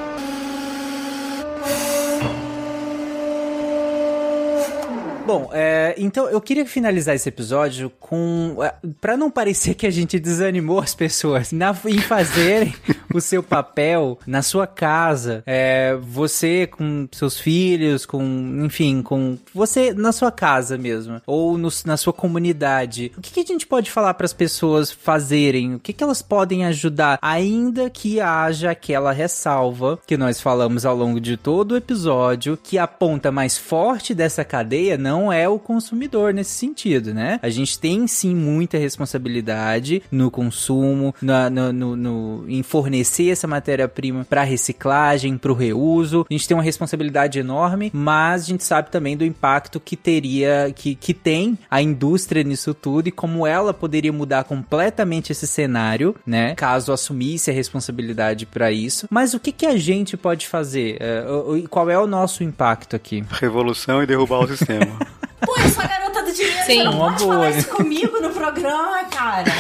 Bom, 5.28 5.50
é, 5.52 5.94
então 5.98 6.26
eu 6.30 6.40
queria 6.40 6.64
finalizar 6.64 7.14
esse 7.14 7.28
episódio 7.28 7.92
com. 8.00 8.56
É, 8.62 8.72
para 8.98 9.14
não 9.14 9.30
parecer 9.30 9.74
que 9.74 9.86
a 9.86 9.90
gente 9.90 10.18
desanimou 10.18 10.80
as 10.80 10.94
pessoas 10.94 11.52
na, 11.52 11.76
em 11.84 11.98
fazerem 11.98 12.74
o 13.12 13.20
seu 13.20 13.42
papel 13.42 14.18
na 14.26 14.40
sua 14.40 14.66
casa, 14.66 15.42
é, 15.44 15.94
você 16.00 16.66
com 16.66 17.06
seus 17.12 17.38
filhos, 17.38 18.06
com. 18.06 18.22
Enfim, 18.64 19.02
com. 19.02 19.36
Você 19.52 19.92
na 19.92 20.12
sua 20.12 20.32
casa 20.32 20.78
mesmo, 20.78 21.20
ou 21.26 21.58
no, 21.58 21.68
na 21.84 21.98
sua 21.98 22.14
comunidade. 22.14 23.12
O 23.18 23.20
que, 23.20 23.30
que 23.30 23.40
a 23.40 23.52
gente 23.52 23.66
pode 23.66 23.90
falar 23.90 24.14
para 24.14 24.24
as 24.24 24.32
pessoas 24.32 24.90
fazerem? 24.90 25.74
O 25.74 25.78
que, 25.78 25.92
que 25.92 26.02
elas 26.02 26.22
podem 26.22 26.64
ajudar, 26.64 27.18
ainda 27.20 27.90
que 27.90 28.18
haja 28.18 28.70
aquela 28.70 29.12
ressalva 29.12 29.98
que 30.06 30.16
nós 30.16 30.40
falamos 30.40 30.86
ao 30.86 30.96
longo 30.96 31.20
de 31.20 31.36
todo 31.36 31.72
o 31.72 31.76
episódio, 31.76 32.56
que 32.56 32.78
a 32.78 32.86
ponta 32.86 33.30
mais 33.30 33.58
forte 33.58 34.14
dessa 34.14 34.42
cadeia 34.42 34.96
não 34.96 35.17
não 35.18 35.32
é 35.32 35.48
o 35.48 35.58
consumidor 35.58 36.32
nesse 36.32 36.52
sentido, 36.52 37.12
né? 37.12 37.40
A 37.42 37.48
gente 37.48 37.78
tem 37.78 38.06
sim 38.06 38.34
muita 38.34 38.78
responsabilidade 38.78 40.00
no 40.12 40.30
consumo, 40.30 41.12
na, 41.20 41.50
no, 41.50 41.72
no, 41.72 41.96
no, 41.96 42.44
em 42.48 42.62
fornecer 42.62 43.30
essa 43.30 43.48
matéria-prima 43.48 44.24
para 44.24 44.44
reciclagem, 44.44 45.36
para 45.36 45.50
o 45.50 45.54
reuso. 45.54 46.24
A 46.30 46.32
gente 46.32 46.46
tem 46.46 46.56
uma 46.56 46.62
responsabilidade 46.62 47.38
enorme, 47.38 47.90
mas 47.92 48.42
a 48.42 48.46
gente 48.46 48.62
sabe 48.62 48.90
também 48.90 49.16
do 49.16 49.24
impacto 49.24 49.80
que 49.80 49.96
teria, 49.96 50.72
que, 50.74 50.94
que 50.94 51.12
tem 51.12 51.58
a 51.68 51.82
indústria 51.82 52.44
nisso 52.44 52.72
tudo 52.72 53.08
e 53.08 53.12
como 53.12 53.44
ela 53.44 53.74
poderia 53.74 54.12
mudar 54.12 54.44
completamente 54.44 55.32
esse 55.32 55.46
cenário, 55.48 56.14
né? 56.24 56.54
Caso 56.54 56.92
assumisse 56.92 57.50
a 57.50 57.54
responsabilidade 57.54 58.46
para 58.46 58.70
isso. 58.70 59.08
Mas 59.10 59.34
o 59.34 59.40
que, 59.40 59.50
que 59.50 59.66
a 59.66 59.76
gente 59.76 60.16
pode 60.16 60.46
fazer? 60.46 60.98
Uh, 61.26 61.68
qual 61.68 61.90
é 61.90 61.98
o 61.98 62.06
nosso 62.06 62.44
impacto 62.44 62.94
aqui? 62.94 63.24
Revolução 63.30 64.00
e 64.02 64.06
derrubar 64.06 64.44
o 64.44 64.48
sistema. 64.56 65.07
Pô, 65.44 65.56
eu 65.58 65.68
sou 65.68 65.82
a 65.82 65.86
garota 65.86 66.22
do 66.22 66.32
dinheiro, 66.32 66.66
Sim, 66.66 66.78
você 66.78 66.84
não 66.84 66.98
pode 66.98 67.24
boa, 67.24 67.34
falar 67.34 67.50
né? 67.50 67.58
isso 67.58 67.68
comigo 67.68 68.20
no 68.20 68.30
programa, 68.30 69.04
cara. 69.04 69.52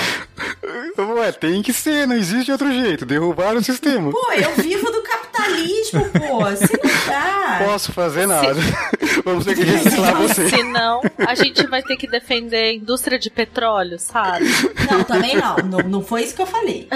Ué, 0.98 1.32
tem 1.32 1.62
que 1.62 1.72
ser, 1.72 2.06
não 2.06 2.16
existe 2.16 2.50
outro 2.50 2.70
jeito. 2.72 3.06
Derrubar 3.06 3.56
o 3.56 3.62
sistema. 3.62 4.10
Pô, 4.10 4.32
eu 4.32 4.54
vivo 4.56 4.90
do 4.90 5.02
capitalismo, 5.02 6.04
pô. 6.10 6.56
Se 6.56 6.72
não 6.72 7.06
dá. 7.06 7.64
Posso 7.64 7.92
fazer 7.92 8.26
nada. 8.26 8.54
Se... 8.54 9.20
Vamos 9.24 9.44
ter 9.44 9.54
que 9.56 9.62
reciclar 9.62 10.16
você. 10.16 10.48
Se 10.48 10.62
não, 10.62 11.02
a 11.18 11.34
gente 11.34 11.66
vai 11.66 11.82
ter 11.82 11.96
que 11.96 12.06
defender 12.06 12.56
a 12.56 12.72
indústria 12.72 13.18
de 13.18 13.30
petróleo, 13.30 13.98
sabe? 13.98 14.46
Não, 14.90 15.04
também 15.04 15.36
não. 15.36 15.56
Não, 15.56 15.78
não 15.88 16.02
foi 16.02 16.22
isso 16.22 16.34
que 16.34 16.42
eu 16.42 16.46
falei. 16.46 16.88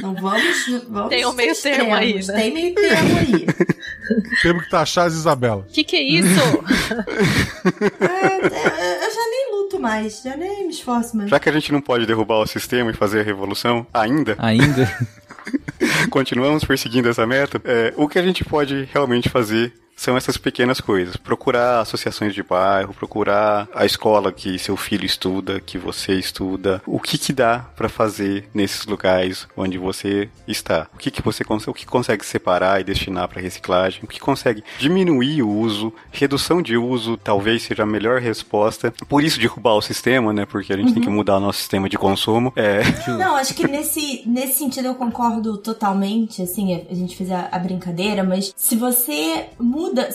Não 0.00 0.14
vamos. 0.14 0.66
vamos 0.88 1.08
tem 1.08 1.26
um 1.26 1.32
meio 1.32 1.54
termo 1.54 1.94
aí. 1.94 2.14
Né? 2.14 2.34
Tem 2.34 2.52
meio 2.52 2.74
termo 2.74 3.18
aí. 3.18 3.46
Temos 4.42 4.64
que 4.64 4.70
taxar 4.70 5.06
as 5.06 5.14
Isabela. 5.14 5.66
O 5.68 5.72
que, 5.72 5.84
que 5.84 5.96
é 5.96 6.02
isso? 6.02 6.40
é, 8.00 8.30
já 8.30 8.30
nem 8.30 8.40
luto 8.40 8.91
mais, 9.82 10.22
já 10.22 10.36
nem 10.36 10.66
me 10.66 10.72
esforço 10.72 11.16
mais. 11.16 11.28
Já 11.28 11.38
que 11.38 11.48
a 11.48 11.52
gente 11.52 11.72
não 11.72 11.80
pode 11.80 12.06
derrubar 12.06 12.38
o 12.38 12.46
sistema 12.46 12.90
e 12.90 12.94
fazer 12.94 13.20
a 13.20 13.24
revolução, 13.24 13.86
ainda. 13.92 14.36
Ainda. 14.38 14.90
continuamos 16.10 16.64
perseguindo 16.64 17.08
essa 17.08 17.26
meta. 17.26 17.60
É, 17.64 17.92
o 17.96 18.08
que 18.08 18.18
a 18.18 18.22
gente 18.22 18.44
pode 18.44 18.88
realmente 18.92 19.28
fazer 19.28 19.72
são 20.02 20.16
essas 20.16 20.36
pequenas 20.36 20.80
coisas. 20.80 21.16
Procurar 21.16 21.80
associações 21.80 22.34
de 22.34 22.42
bairro, 22.42 22.92
procurar 22.92 23.68
a 23.72 23.86
escola 23.86 24.32
que 24.32 24.58
seu 24.58 24.76
filho 24.76 25.06
estuda, 25.06 25.60
que 25.60 25.78
você 25.78 26.14
estuda. 26.14 26.82
O 26.84 26.98
que 26.98 27.16
que 27.16 27.32
dá 27.32 27.60
para 27.76 27.88
fazer 27.88 28.48
nesses 28.52 28.84
lugares 28.84 29.46
onde 29.56 29.78
você 29.78 30.28
está? 30.46 30.88
O 30.92 30.98
que 30.98 31.10
que 31.10 31.22
você 31.22 31.44
o 31.66 31.74
que 31.74 31.86
consegue 31.86 32.24
separar 32.24 32.80
e 32.80 32.84
destinar 32.84 33.28
para 33.28 33.40
reciclagem? 33.40 34.00
O 34.02 34.06
que 34.06 34.18
consegue 34.18 34.64
diminuir 34.78 35.42
o 35.42 35.50
uso? 35.50 35.92
Redução 36.10 36.62
de 36.62 36.76
uso 36.76 37.16
talvez 37.16 37.62
seja 37.62 37.82
a 37.82 37.86
melhor 37.86 38.20
resposta. 38.20 38.92
Por 39.08 39.22
isso 39.22 39.38
derrubar 39.38 39.74
o 39.74 39.82
sistema, 39.82 40.32
né? 40.32 40.46
Porque 40.46 40.72
a 40.72 40.76
gente 40.76 40.88
uhum. 40.88 40.94
tem 40.94 41.02
que 41.02 41.08
uhum. 41.08 41.16
mudar 41.16 41.36
o 41.36 41.40
nosso 41.40 41.58
sistema 41.58 41.88
de 41.88 41.98
consumo. 41.98 42.52
É... 42.56 42.80
Não, 43.18 43.36
acho 43.36 43.54
que 43.54 43.68
nesse 43.68 44.22
nesse 44.26 44.58
sentido 44.58 44.86
eu 44.86 44.94
concordo 44.94 45.58
totalmente. 45.58 46.42
Assim, 46.42 46.86
a 46.90 46.94
gente 46.94 47.14
fez 47.16 47.30
a, 47.30 47.48
a 47.52 47.58
brincadeira, 47.58 48.24
mas 48.24 48.52
se 48.56 48.74
você 48.74 49.46
muda 49.60 49.91
muda, 49.92 50.08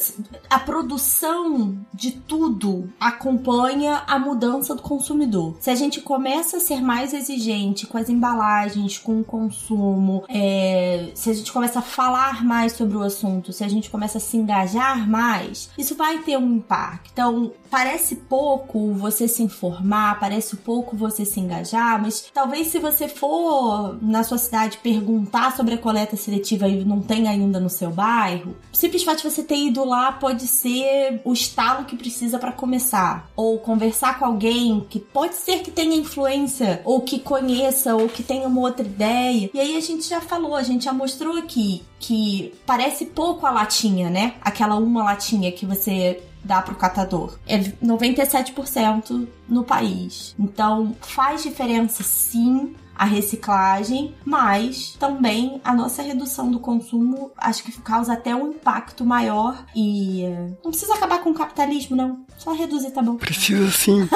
a 0.49 0.59
produção 0.59 1.77
de 1.93 2.11
tudo 2.11 2.89
acompanha 2.99 4.03
a 4.07 4.17
mudança 4.17 4.75
do 4.75 4.81
consumidor. 4.81 5.55
Se 5.59 5.69
a 5.69 5.75
gente 5.75 6.01
começa 6.01 6.57
a 6.57 6.59
ser 6.59 6.81
mais 6.81 7.13
exigente 7.13 7.85
com 7.85 7.97
as 7.97 8.09
embalagens, 8.09 8.97
com 8.97 9.21
o 9.21 9.23
consumo, 9.23 10.23
é, 10.27 11.11
se 11.13 11.29
a 11.29 11.33
gente 11.33 11.51
começa 11.51 11.79
a 11.79 11.81
falar 11.81 12.43
mais 12.43 12.73
sobre 12.73 12.97
o 12.97 13.03
assunto, 13.03 13.53
se 13.53 13.63
a 13.63 13.67
gente 13.67 13.89
começa 13.89 14.17
a 14.17 14.21
se 14.21 14.35
engajar 14.37 15.07
mais, 15.07 15.69
isso 15.77 15.95
vai 15.95 16.19
ter 16.19 16.37
um 16.37 16.55
impacto. 16.55 17.09
Então, 17.13 17.53
parece 17.69 18.15
pouco 18.15 18.94
você 18.94 19.27
se 19.27 19.44
informar, 19.44 20.19
parece 20.19 20.56
pouco 20.57 20.95
você 20.95 21.26
se 21.26 21.39
engajar, 21.39 22.02
mas 22.02 22.30
talvez 22.34 22.68
se 22.68 22.80
você 22.80 23.07
for 23.07 23.98
na 24.02 24.23
sua 24.23 24.38
cidade 24.38 24.80
perguntar 24.80 25.56
sobre 25.56 25.76
a 25.76 25.77
coleta 25.77 26.15
seletiva 26.15 26.68
e 26.68 26.84
não 26.84 27.02
tem 27.02 27.27
ainda 27.27 27.60
no 27.60 27.69
seu 27.69 27.89
bairro, 27.89 28.56
simplesmente 28.72 29.23
você 29.23 29.44
ter 29.44 29.57
ido 29.57 29.84
lá 29.84 30.11
pode 30.11 30.48
ser 30.48 31.22
o 31.23 31.34
estalo 31.34 31.85
que 31.85 31.95
precisa 31.95 32.39
para 32.39 32.52
começar. 32.52 33.30
Ou 33.35 33.60
conversar 33.60 34.19
com 34.19 34.26
alguém 34.26 34.85
que 34.89 34.99
pode 34.99 35.35
ser 35.35 35.60
que 35.60 35.72
tenha 35.72 35.95
influência, 35.95 36.81
ou 36.84 37.02
que 37.02 37.19
conheça, 37.19 37.95
ou 37.95 38.07
que 38.07 38.23
tenha 38.23 38.48
uma 38.48 38.61
outra 38.61 38.85
ideia. 38.85 39.49
E 39.53 39.60
aí 39.60 39.77
a 39.77 39.81
gente 39.81 40.07
já 40.07 40.22
falou, 40.22 40.56
a 40.56 40.64
gente 40.64 40.85
já 40.85 40.94
mostrou 40.94 41.38
aqui 41.38 41.84
que 41.99 42.53
parece 42.65 43.06
pouco 43.06 43.45
a 43.45 43.52
latinha, 43.52 44.10
né? 44.10 44.35
Aquela 44.41 44.76
uma 44.76 45.03
latinha 45.03 45.52
que 45.52 45.65
você 45.65 46.22
dá 46.48 46.61
para 46.61 46.74
o 46.74 46.78
catador. 46.78 47.38
É 47.45 47.60
97% 47.60 49.28
no 49.48 49.64
país. 49.64 50.34
Então 50.40 50.95
faz 51.02 51.44
diferença 51.44 52.02
sim 52.03 52.74
a 52.98 53.06
reciclagem, 53.06 54.15
mas 54.26 54.98
também 54.99 55.61
a 55.64 55.72
nossa 55.74 56.02
redução 56.02 56.49
do 56.49 56.60
consumo 56.60 57.32
acho 57.38 57.64
que 57.64 57.72
causa 57.82 58.14
até 58.14 58.36
um 58.36 58.53
impacto 58.53 59.06
maior 59.06 59.64
e 59.76 60.24
eh, 60.24 60.49
não 60.64 60.72
precisa 60.72 60.95
acabar 60.95 61.19
com 61.19 61.30
o 61.30 61.34
capitalismo 61.34 61.95
não, 61.95 62.26
só 62.40 62.53
reduzir 62.53 62.90
tá 62.90 63.03
bom. 63.03 63.15
Precisa 63.18 63.69
sim. 63.69 64.10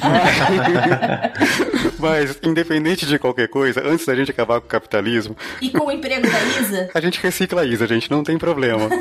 é. 0.00 1.32
mas 2.00 2.38
independente 2.42 3.04
de 3.04 3.18
qualquer 3.18 3.48
coisa, 3.48 3.86
antes 3.86 4.06
da 4.06 4.14
gente 4.14 4.30
acabar 4.30 4.58
com 4.58 4.66
o 4.66 4.70
capitalismo 4.70 5.36
e 5.60 5.68
com 5.68 5.86
o 5.86 5.92
emprego 5.92 6.26
da 6.26 6.42
Isa, 6.60 6.88
a 6.94 7.00
gente 7.00 7.20
recicla 7.20 7.60
a 7.60 7.66
Isa, 7.66 7.86
gente, 7.86 8.10
não 8.10 8.24
tem 8.24 8.38
problema. 8.38 8.88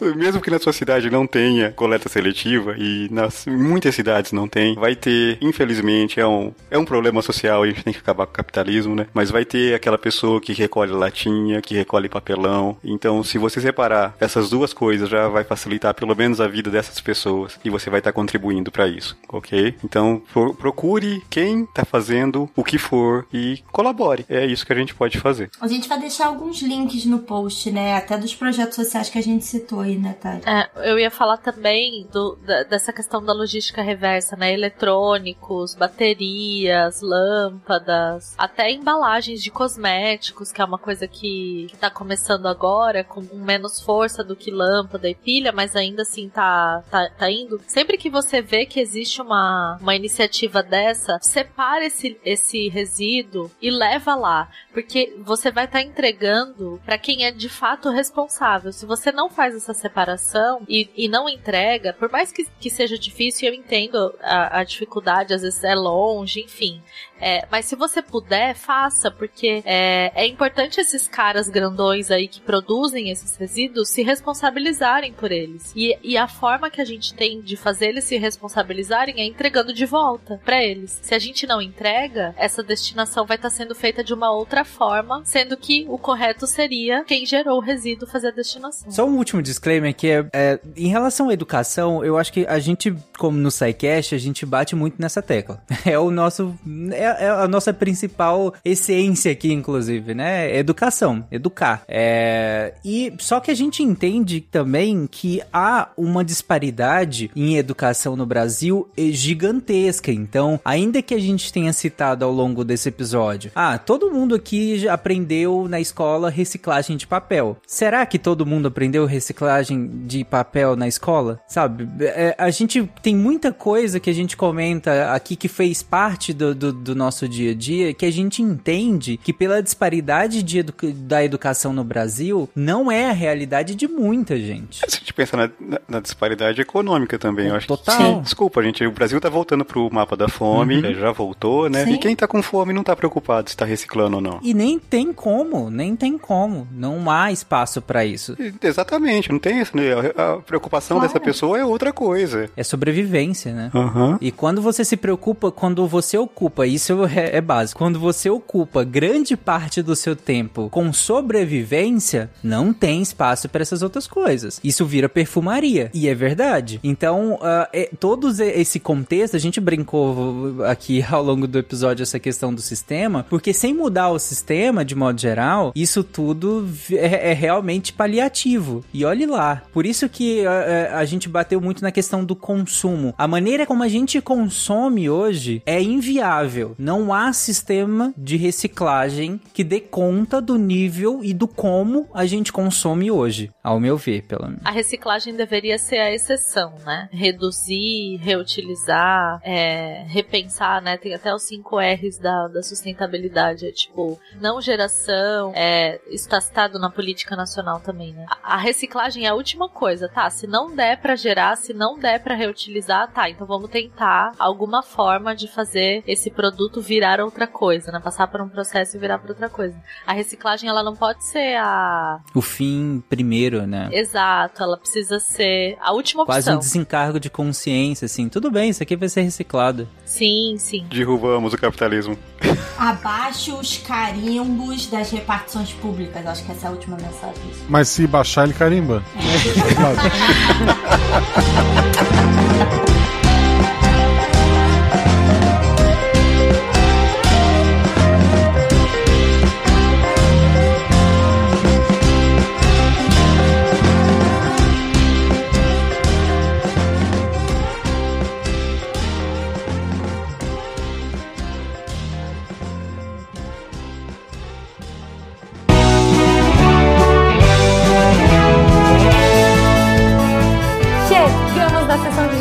mesmo 0.00 0.40
que 0.40 0.50
na 0.50 0.58
sua 0.58 0.72
cidade 0.72 1.10
não 1.10 1.26
tenha 1.26 1.70
coleta 1.72 2.08
seletiva, 2.08 2.74
e 2.78 3.08
nas 3.10 3.46
muitas 3.46 3.94
cidades 3.94 4.32
não 4.32 4.48
tem, 4.48 4.74
vai 4.74 4.94
ter, 4.94 5.38
infelizmente, 5.40 6.20
é 6.20 6.26
um, 6.26 6.52
é 6.70 6.78
um 6.78 6.84
problema 6.84 7.22
social, 7.22 7.62
a 7.62 7.66
gente 7.66 7.84
tem 7.84 7.92
que 7.92 7.98
acabar 7.98 8.26
com 8.26 8.32
o 8.32 8.36
capitalismo, 8.36 8.94
né? 8.94 9.06
Mas 9.12 9.30
vai 9.30 9.44
ter 9.44 9.74
aquela 9.74 9.98
pessoa 9.98 10.40
que 10.40 10.52
recolhe 10.52 10.92
latinha, 10.92 11.60
que 11.60 11.74
recolhe 11.74 12.08
papelão. 12.08 12.76
Então, 12.82 13.22
se 13.22 13.38
você 13.38 13.60
separar 13.60 14.16
essas 14.20 14.50
duas 14.50 14.72
coisas, 14.72 15.08
já 15.08 15.28
vai 15.28 15.44
facilitar 15.44 15.94
pelo 15.94 16.14
menos 16.14 16.40
a 16.40 16.48
vida 16.48 16.70
dessas 16.70 17.00
pessoas 17.00 17.58
e 17.64 17.70
você 17.70 17.90
vai 17.90 18.00
estar 18.00 18.12
tá 18.12 18.14
contribuindo 18.14 18.70
para 18.70 18.86
isso, 18.86 19.16
ok? 19.28 19.74
Então, 19.84 20.22
pro, 20.32 20.54
procure 20.54 21.22
quem 21.30 21.66
tá 21.66 21.84
fazendo 21.84 22.48
o 22.56 22.64
que 22.64 22.78
for 22.78 23.26
e 23.32 23.62
colabore. 23.72 24.24
É 24.28 24.46
isso 24.46 24.66
que 24.66 24.72
a 24.72 24.76
gente 24.76 24.94
pode 24.94 25.18
fazer. 25.18 25.50
A 25.60 25.68
gente 25.68 25.88
vai 25.88 25.98
deixar 25.98 26.26
alguns 26.26 26.62
links 26.62 27.04
no 27.04 27.20
post, 27.20 27.70
né? 27.70 27.96
Até 27.96 28.16
dos 28.16 28.34
projetos 28.34 28.76
sociais 28.76 29.08
que 29.08 29.18
a 29.18 29.22
gente 29.22 29.44
citou 29.44 29.87
aí, 29.88 29.98
né? 29.98 30.16
É, 30.46 30.90
eu 30.90 30.98
ia 30.98 31.10
falar 31.10 31.38
também 31.38 32.06
do, 32.12 32.36
da, 32.36 32.62
dessa 32.64 32.92
questão 32.92 33.22
da 33.24 33.32
logística 33.32 33.82
reversa, 33.82 34.36
né? 34.36 34.52
Eletrônicos, 34.52 35.74
baterias, 35.74 37.00
lâmpadas, 37.00 38.34
até 38.38 38.70
embalagens 38.70 39.42
de 39.42 39.50
cosméticos, 39.50 40.52
que 40.52 40.60
é 40.60 40.64
uma 40.64 40.78
coisa 40.78 41.06
que, 41.06 41.66
que 41.70 41.76
tá 41.76 41.90
começando 41.90 42.46
agora, 42.46 43.04
com 43.04 43.22
menos 43.34 43.80
força 43.80 44.22
do 44.22 44.36
que 44.36 44.50
lâmpada 44.50 45.08
e 45.08 45.14
pilha, 45.14 45.52
mas 45.52 45.76
ainda 45.76 46.02
assim 46.02 46.28
tá, 46.28 46.82
tá, 46.90 47.08
tá 47.10 47.30
indo. 47.30 47.60
Sempre 47.66 47.96
que 47.96 48.10
você 48.10 48.40
vê 48.40 48.66
que 48.66 48.80
existe 48.80 49.20
uma, 49.20 49.78
uma 49.80 49.94
iniciativa 49.94 50.62
dessa, 50.62 51.18
separa 51.20 51.84
esse, 51.84 52.18
esse 52.24 52.68
resíduo 52.68 53.50
e 53.60 53.70
leva 53.70 54.14
lá. 54.14 54.48
Porque 54.72 55.16
você 55.20 55.50
vai 55.50 55.64
estar 55.64 55.78
tá 55.78 55.84
entregando 55.84 56.80
para 56.84 56.98
quem 56.98 57.24
é 57.24 57.30
de 57.30 57.48
fato 57.48 57.90
responsável. 57.90 58.72
Se 58.72 58.86
você 58.86 59.10
não 59.10 59.28
faz 59.28 59.54
essa 59.54 59.74
separação 59.78 60.62
e, 60.68 60.90
e 60.96 61.08
não 61.08 61.28
entrega, 61.28 61.92
por 61.92 62.10
mais 62.10 62.30
que, 62.30 62.44
que 62.60 62.70
seja 62.70 62.98
difícil, 62.98 63.48
eu 63.48 63.54
entendo 63.54 64.14
a, 64.20 64.60
a 64.60 64.64
dificuldade, 64.64 65.34
às 65.34 65.42
vezes 65.42 65.62
é 65.64 65.74
longe, 65.74 66.40
enfim. 66.40 66.82
É, 67.20 67.46
mas 67.50 67.66
se 67.66 67.76
você 67.76 68.02
puder, 68.02 68.54
faça, 68.54 69.10
porque 69.10 69.62
é, 69.64 70.12
é 70.14 70.26
importante 70.26 70.80
esses 70.80 71.08
caras 71.08 71.48
grandões 71.48 72.10
aí 72.10 72.28
que 72.28 72.40
produzem 72.40 73.10
esses 73.10 73.36
resíduos 73.36 73.88
se 73.88 74.02
responsabilizarem 74.02 75.12
por 75.12 75.32
eles. 75.32 75.72
E, 75.74 75.96
e 76.02 76.16
a 76.16 76.28
forma 76.28 76.70
que 76.70 76.80
a 76.80 76.84
gente 76.84 77.14
tem 77.14 77.40
de 77.40 77.56
fazer 77.56 77.88
eles 77.88 78.04
se 78.04 78.16
responsabilizarem 78.16 79.20
é 79.20 79.24
entregando 79.24 79.72
de 79.72 79.86
volta 79.86 80.40
para 80.44 80.62
eles. 80.62 80.98
Se 81.02 81.14
a 81.14 81.18
gente 81.18 81.46
não 81.46 81.60
entrega, 81.60 82.34
essa 82.36 82.62
destinação 82.62 83.26
vai 83.26 83.36
estar 83.36 83.50
tá 83.50 83.54
sendo 83.54 83.74
feita 83.74 84.02
de 84.04 84.14
uma 84.14 84.30
outra 84.30 84.64
forma, 84.64 85.22
sendo 85.24 85.56
que 85.56 85.86
o 85.88 85.98
correto 85.98 86.46
seria 86.46 87.04
quem 87.04 87.26
gerou 87.26 87.58
o 87.58 87.62
resíduo 87.62 88.08
fazer 88.08 88.28
a 88.28 88.32
destinação. 88.32 88.90
Só 88.90 89.04
um 89.06 89.16
último 89.16 89.42
disclaimer 89.42 89.94
que 89.94 90.08
é, 90.08 90.26
é 90.32 90.60
em 90.76 90.88
relação 90.88 91.28
à 91.28 91.32
educação, 91.32 92.04
eu 92.04 92.18
acho 92.18 92.32
que 92.32 92.46
a 92.46 92.58
gente, 92.58 92.94
como 93.18 93.38
no 93.38 93.50
SciCast, 93.50 94.14
a 94.14 94.18
gente 94.18 94.44
bate 94.46 94.74
muito 94.76 95.00
nessa 95.00 95.22
tecla. 95.22 95.62
É 95.88 95.98
o 95.98 96.10
nosso. 96.10 96.54
É 96.92 97.07
é, 97.18 97.24
é, 97.24 97.30
a 97.30 97.48
nossa 97.48 97.72
principal 97.72 98.52
essência 98.64 99.32
aqui, 99.32 99.52
inclusive, 99.52 100.14
né? 100.14 100.56
Educação, 100.56 101.24
educar. 101.30 101.82
É, 101.88 102.74
e 102.84 103.12
só 103.18 103.40
que 103.40 103.50
a 103.50 103.54
gente 103.54 103.82
entende 103.82 104.40
também 104.40 105.06
que 105.06 105.40
há 105.52 105.88
uma 105.96 106.24
disparidade 106.24 107.30
em 107.34 107.56
educação 107.56 108.16
no 108.16 108.26
Brasil 108.26 108.88
gigantesca. 108.96 110.10
Então, 110.12 110.60
ainda 110.64 111.02
que 111.02 111.14
a 111.14 111.20
gente 111.20 111.52
tenha 111.52 111.72
citado 111.72 112.24
ao 112.24 112.32
longo 112.32 112.64
desse 112.64 112.88
episódio, 112.88 113.50
ah, 113.54 113.78
todo 113.78 114.10
mundo 114.10 114.34
aqui 114.34 114.88
aprendeu 114.88 115.66
na 115.68 115.80
escola 115.80 116.30
reciclagem 116.30 116.96
de 116.96 117.06
papel. 117.06 117.56
Será 117.66 118.04
que 118.06 118.18
todo 118.18 118.46
mundo 118.46 118.68
aprendeu 118.68 119.06
reciclagem 119.06 120.06
de 120.06 120.24
papel 120.24 120.76
na 120.76 120.88
escola, 120.88 121.40
sabe? 121.46 121.88
É, 122.00 122.34
a 122.38 122.50
gente 122.50 122.88
tem 123.02 123.14
muita 123.14 123.52
coisa 123.52 124.00
que 124.00 124.10
a 124.10 124.14
gente 124.14 124.36
comenta 124.36 125.12
aqui 125.12 125.36
que 125.36 125.48
fez 125.48 125.82
parte 125.82 126.32
do, 126.32 126.54
do, 126.54 126.72
do 126.72 126.94
nosso 126.98 127.28
dia 127.28 127.52
a 127.52 127.54
dia 127.54 127.94
que 127.94 128.04
a 128.04 128.12
gente 128.12 128.42
entende 128.42 129.16
que 129.16 129.32
pela 129.32 129.62
disparidade 129.62 130.42
de 130.42 130.58
edu 130.58 130.74
da 130.94 131.24
educação 131.24 131.72
no 131.72 131.82
Brasil 131.82 132.48
não 132.54 132.90
é 132.90 133.08
a 133.08 133.12
realidade 133.12 133.74
de 133.74 133.88
muita 133.88 134.38
gente. 134.38 134.80
Se 134.80 134.96
a 134.96 134.98
gente 134.98 135.14
pensa 135.14 135.36
na, 135.36 135.50
na, 135.60 135.80
na 135.88 136.00
disparidade 136.00 136.60
econômica 136.60 137.18
também, 137.18 137.48
eu 137.48 137.54
acho 137.54 137.66
Total. 137.66 137.96
que. 137.96 138.02
Sim. 138.02 138.20
Desculpa, 138.20 138.62
gente, 138.62 138.84
o 138.84 138.92
Brasil 138.92 139.20
tá 139.20 139.28
voltando 139.28 139.64
pro 139.64 139.88
mapa 139.92 140.16
da 140.16 140.28
fome, 140.28 140.76
uhum. 140.76 140.94
já 140.94 141.12
voltou, 141.12 141.68
né? 141.70 141.84
Sim. 141.84 141.94
E 141.94 141.98
quem 141.98 142.14
tá 142.14 142.26
com 142.26 142.42
fome 142.42 142.72
não 142.72 142.82
tá 142.82 142.94
preocupado 142.94 143.48
se 143.48 143.56
tá 143.56 143.64
reciclando 143.64 144.16
ou 144.16 144.22
não. 144.22 144.40
E 144.42 144.52
nem 144.52 144.78
tem 144.78 145.12
como, 145.12 145.70
nem 145.70 145.96
tem 145.96 146.18
como. 146.18 146.66
Não 146.72 147.10
há 147.10 147.30
espaço 147.32 147.80
para 147.80 148.04
isso. 148.04 148.36
Exatamente, 148.62 149.30
não 149.30 149.38
tem 149.38 149.60
isso, 149.60 149.76
né? 149.76 149.84
A 150.16 150.36
preocupação 150.36 150.96
claro. 150.96 151.08
dessa 151.08 151.20
pessoa 151.20 151.58
é 151.58 151.64
outra 151.64 151.92
coisa. 151.92 152.50
É 152.56 152.62
sobrevivência, 152.62 153.52
né? 153.52 153.70
Uhum. 153.74 154.18
E 154.20 154.30
quando 154.30 154.60
você 154.60 154.84
se 154.84 154.96
preocupa, 154.96 155.50
quando 155.50 155.86
você 155.86 156.16
ocupa, 156.18 156.66
isso 156.66 156.87
é, 156.92 157.36
é 157.36 157.40
básico, 157.40 157.78
quando 157.78 157.98
você 157.98 158.28
ocupa 158.30 158.84
grande 158.84 159.36
parte 159.36 159.82
do 159.82 159.94
seu 159.94 160.14
tempo 160.14 160.68
com 160.70 160.92
sobrevivência, 160.92 162.30
não 162.42 162.72
tem 162.72 163.02
espaço 163.02 163.48
para 163.48 163.62
essas 163.62 163.82
outras 163.82 164.06
coisas. 164.06 164.60
Isso 164.62 164.84
vira 164.84 165.08
perfumaria. 165.08 165.90
E 165.94 166.08
é 166.08 166.14
verdade. 166.14 166.80
Então, 166.82 167.34
uh, 167.34 167.66
é, 167.72 167.90
todos 167.98 168.40
esse 168.40 168.80
contexto, 168.80 169.36
a 169.36 169.40
gente 169.40 169.60
brincou 169.60 170.64
aqui 170.64 171.04
ao 171.08 171.22
longo 171.22 171.46
do 171.46 171.58
episódio 171.58 172.02
essa 172.02 172.18
questão 172.18 172.54
do 172.54 172.60
sistema, 172.60 173.24
porque 173.28 173.52
sem 173.52 173.74
mudar 173.74 174.10
o 174.10 174.18
sistema, 174.18 174.84
de 174.84 174.94
modo 174.94 175.20
geral, 175.20 175.72
isso 175.74 176.02
tudo 176.02 176.68
é, 176.92 177.30
é 177.30 177.32
realmente 177.32 177.92
paliativo. 177.92 178.84
E 178.92 179.04
olhe 179.04 179.26
lá. 179.26 179.62
Por 179.72 179.86
isso 179.86 180.08
que 180.08 180.46
a, 180.46 180.98
a, 180.98 181.04
gente 181.04 181.28
bateu 181.28 181.60
muito 181.60 181.82
na 181.82 181.90
questão 181.90 182.24
do 182.24 182.34
consumo. 182.34 183.14
A 183.16 183.26
maneira 183.26 183.66
como 183.66 183.82
a 183.82 183.88
gente 183.88 184.20
consome 184.20 185.08
hoje 185.08 185.62
é 185.64 185.80
inviável. 185.82 186.74
Não 186.78 187.12
há 187.12 187.32
sistema 187.32 188.14
de 188.16 188.36
reciclagem 188.36 189.40
que 189.52 189.64
dê 189.64 189.80
conta 189.80 190.40
do 190.40 190.56
nível 190.56 191.24
e 191.24 191.34
do 191.34 191.48
como 191.48 192.08
a 192.14 192.24
gente 192.24 192.52
consome 192.52 193.10
hoje, 193.10 193.50
ao 193.64 193.80
meu 193.80 193.96
ver, 193.96 194.22
pelo 194.22 194.44
menos. 194.44 194.64
A 194.64 194.70
reciclagem 194.70 195.34
deveria 195.34 195.76
ser 195.76 195.98
a 195.98 196.14
exceção, 196.14 196.74
né? 196.86 197.08
Reduzir, 197.10 198.18
reutilizar, 198.18 199.40
é, 199.42 200.04
repensar, 200.06 200.80
né? 200.80 200.96
Tem 200.96 201.14
até 201.14 201.34
os 201.34 201.42
5 201.42 201.80
R's 201.80 202.18
da, 202.18 202.46
da 202.46 202.62
sustentabilidade. 202.62 203.66
É 203.66 203.72
tipo, 203.72 204.16
não 204.40 204.60
geração, 204.60 205.52
é, 205.56 206.00
isso 206.08 206.28
tá 206.28 206.40
citado 206.40 206.78
na 206.78 206.90
política 206.90 207.34
nacional 207.34 207.80
também, 207.80 208.12
né? 208.12 208.24
A, 208.28 208.54
a 208.54 208.56
reciclagem 208.56 209.26
é 209.26 209.30
a 209.30 209.34
última 209.34 209.68
coisa, 209.68 210.08
tá? 210.08 210.30
Se 210.30 210.46
não 210.46 210.76
der 210.76 211.00
para 211.00 211.16
gerar, 211.16 211.56
se 211.56 211.74
não 211.74 211.98
der 211.98 212.22
para 212.22 212.36
reutilizar, 212.36 213.10
tá, 213.12 213.28
então 213.28 213.48
vamos 213.48 213.68
tentar 213.68 214.32
alguma 214.38 214.80
forma 214.80 215.34
de 215.34 215.48
fazer 215.48 216.04
esse 216.06 216.30
produto 216.30 216.67
virar 216.80 217.20
outra 217.20 217.46
coisa, 217.46 217.90
né? 217.90 218.00
Passar 218.00 218.26
por 218.28 218.40
um 218.40 218.48
processo 218.48 218.96
e 218.96 219.00
virar 219.00 219.18
para 219.18 219.30
outra 219.30 219.48
coisa. 219.48 219.74
A 220.06 220.12
reciclagem, 220.12 220.68
ela 220.68 220.82
não 220.82 220.94
pode 220.94 221.24
ser 221.24 221.56
a... 221.56 222.20
O 222.34 222.42
fim 222.42 223.02
primeiro, 223.08 223.66
né? 223.66 223.88
Exato, 223.92 224.62
ela 224.62 224.76
precisa 224.76 225.18
ser 225.18 225.76
a 225.80 225.92
última 225.92 226.22
opção. 226.22 226.34
Quase 226.34 226.50
um 226.50 226.58
desencargo 226.58 227.18
de 227.18 227.30
consciência, 227.30 228.06
assim, 228.06 228.28
tudo 228.28 228.50
bem, 228.50 228.70
isso 228.70 228.82
aqui 228.82 228.96
vai 228.96 229.08
ser 229.08 229.22
reciclado. 229.22 229.88
Sim, 230.04 230.56
sim. 230.58 230.86
Derrubamos 230.90 231.52
o 231.52 231.58
capitalismo. 231.58 232.18
Abaixo 232.78 233.56
os 233.56 233.78
carimbos 233.78 234.86
das 234.86 235.10
repartições 235.10 235.72
públicas, 235.72 236.24
acho 236.26 236.44
que 236.44 236.52
essa 236.52 236.66
é 236.66 236.68
a 236.68 236.72
última 236.72 236.96
mensagem. 236.96 237.42
Mas 237.68 237.88
se 237.88 238.06
baixar, 238.06 238.44
ele 238.44 238.54
carimba. 238.54 239.02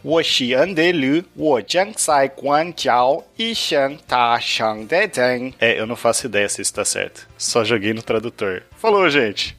É, 5.61 5.79
eu 5.79 5.87
não 5.87 5.97
faço 5.97 6.27
ideia 6.27 6.49
se 6.49 6.61
isso 6.61 6.71
está 6.71 6.85
certo. 6.85 7.30
Só 7.41 7.65
joguei 7.65 7.95
no 7.95 8.03
tradutor. 8.03 8.63
Falou, 8.77 9.09
gente! 9.09 9.57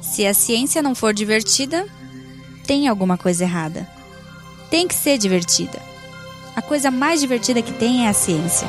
Se 0.00 0.24
a 0.24 0.32
ciência 0.32 0.80
não 0.80 0.94
for 0.94 1.12
divertida, 1.12 1.84
tem 2.64 2.86
alguma 2.86 3.18
coisa 3.18 3.42
errada. 3.42 3.88
Tem 4.70 4.86
que 4.86 4.94
ser 4.94 5.18
divertida. 5.18 5.80
A 6.54 6.62
coisa 6.62 6.92
mais 6.92 7.20
divertida 7.20 7.60
que 7.60 7.72
tem 7.72 8.06
é 8.06 8.08
a 8.08 8.12
ciência. 8.12 8.68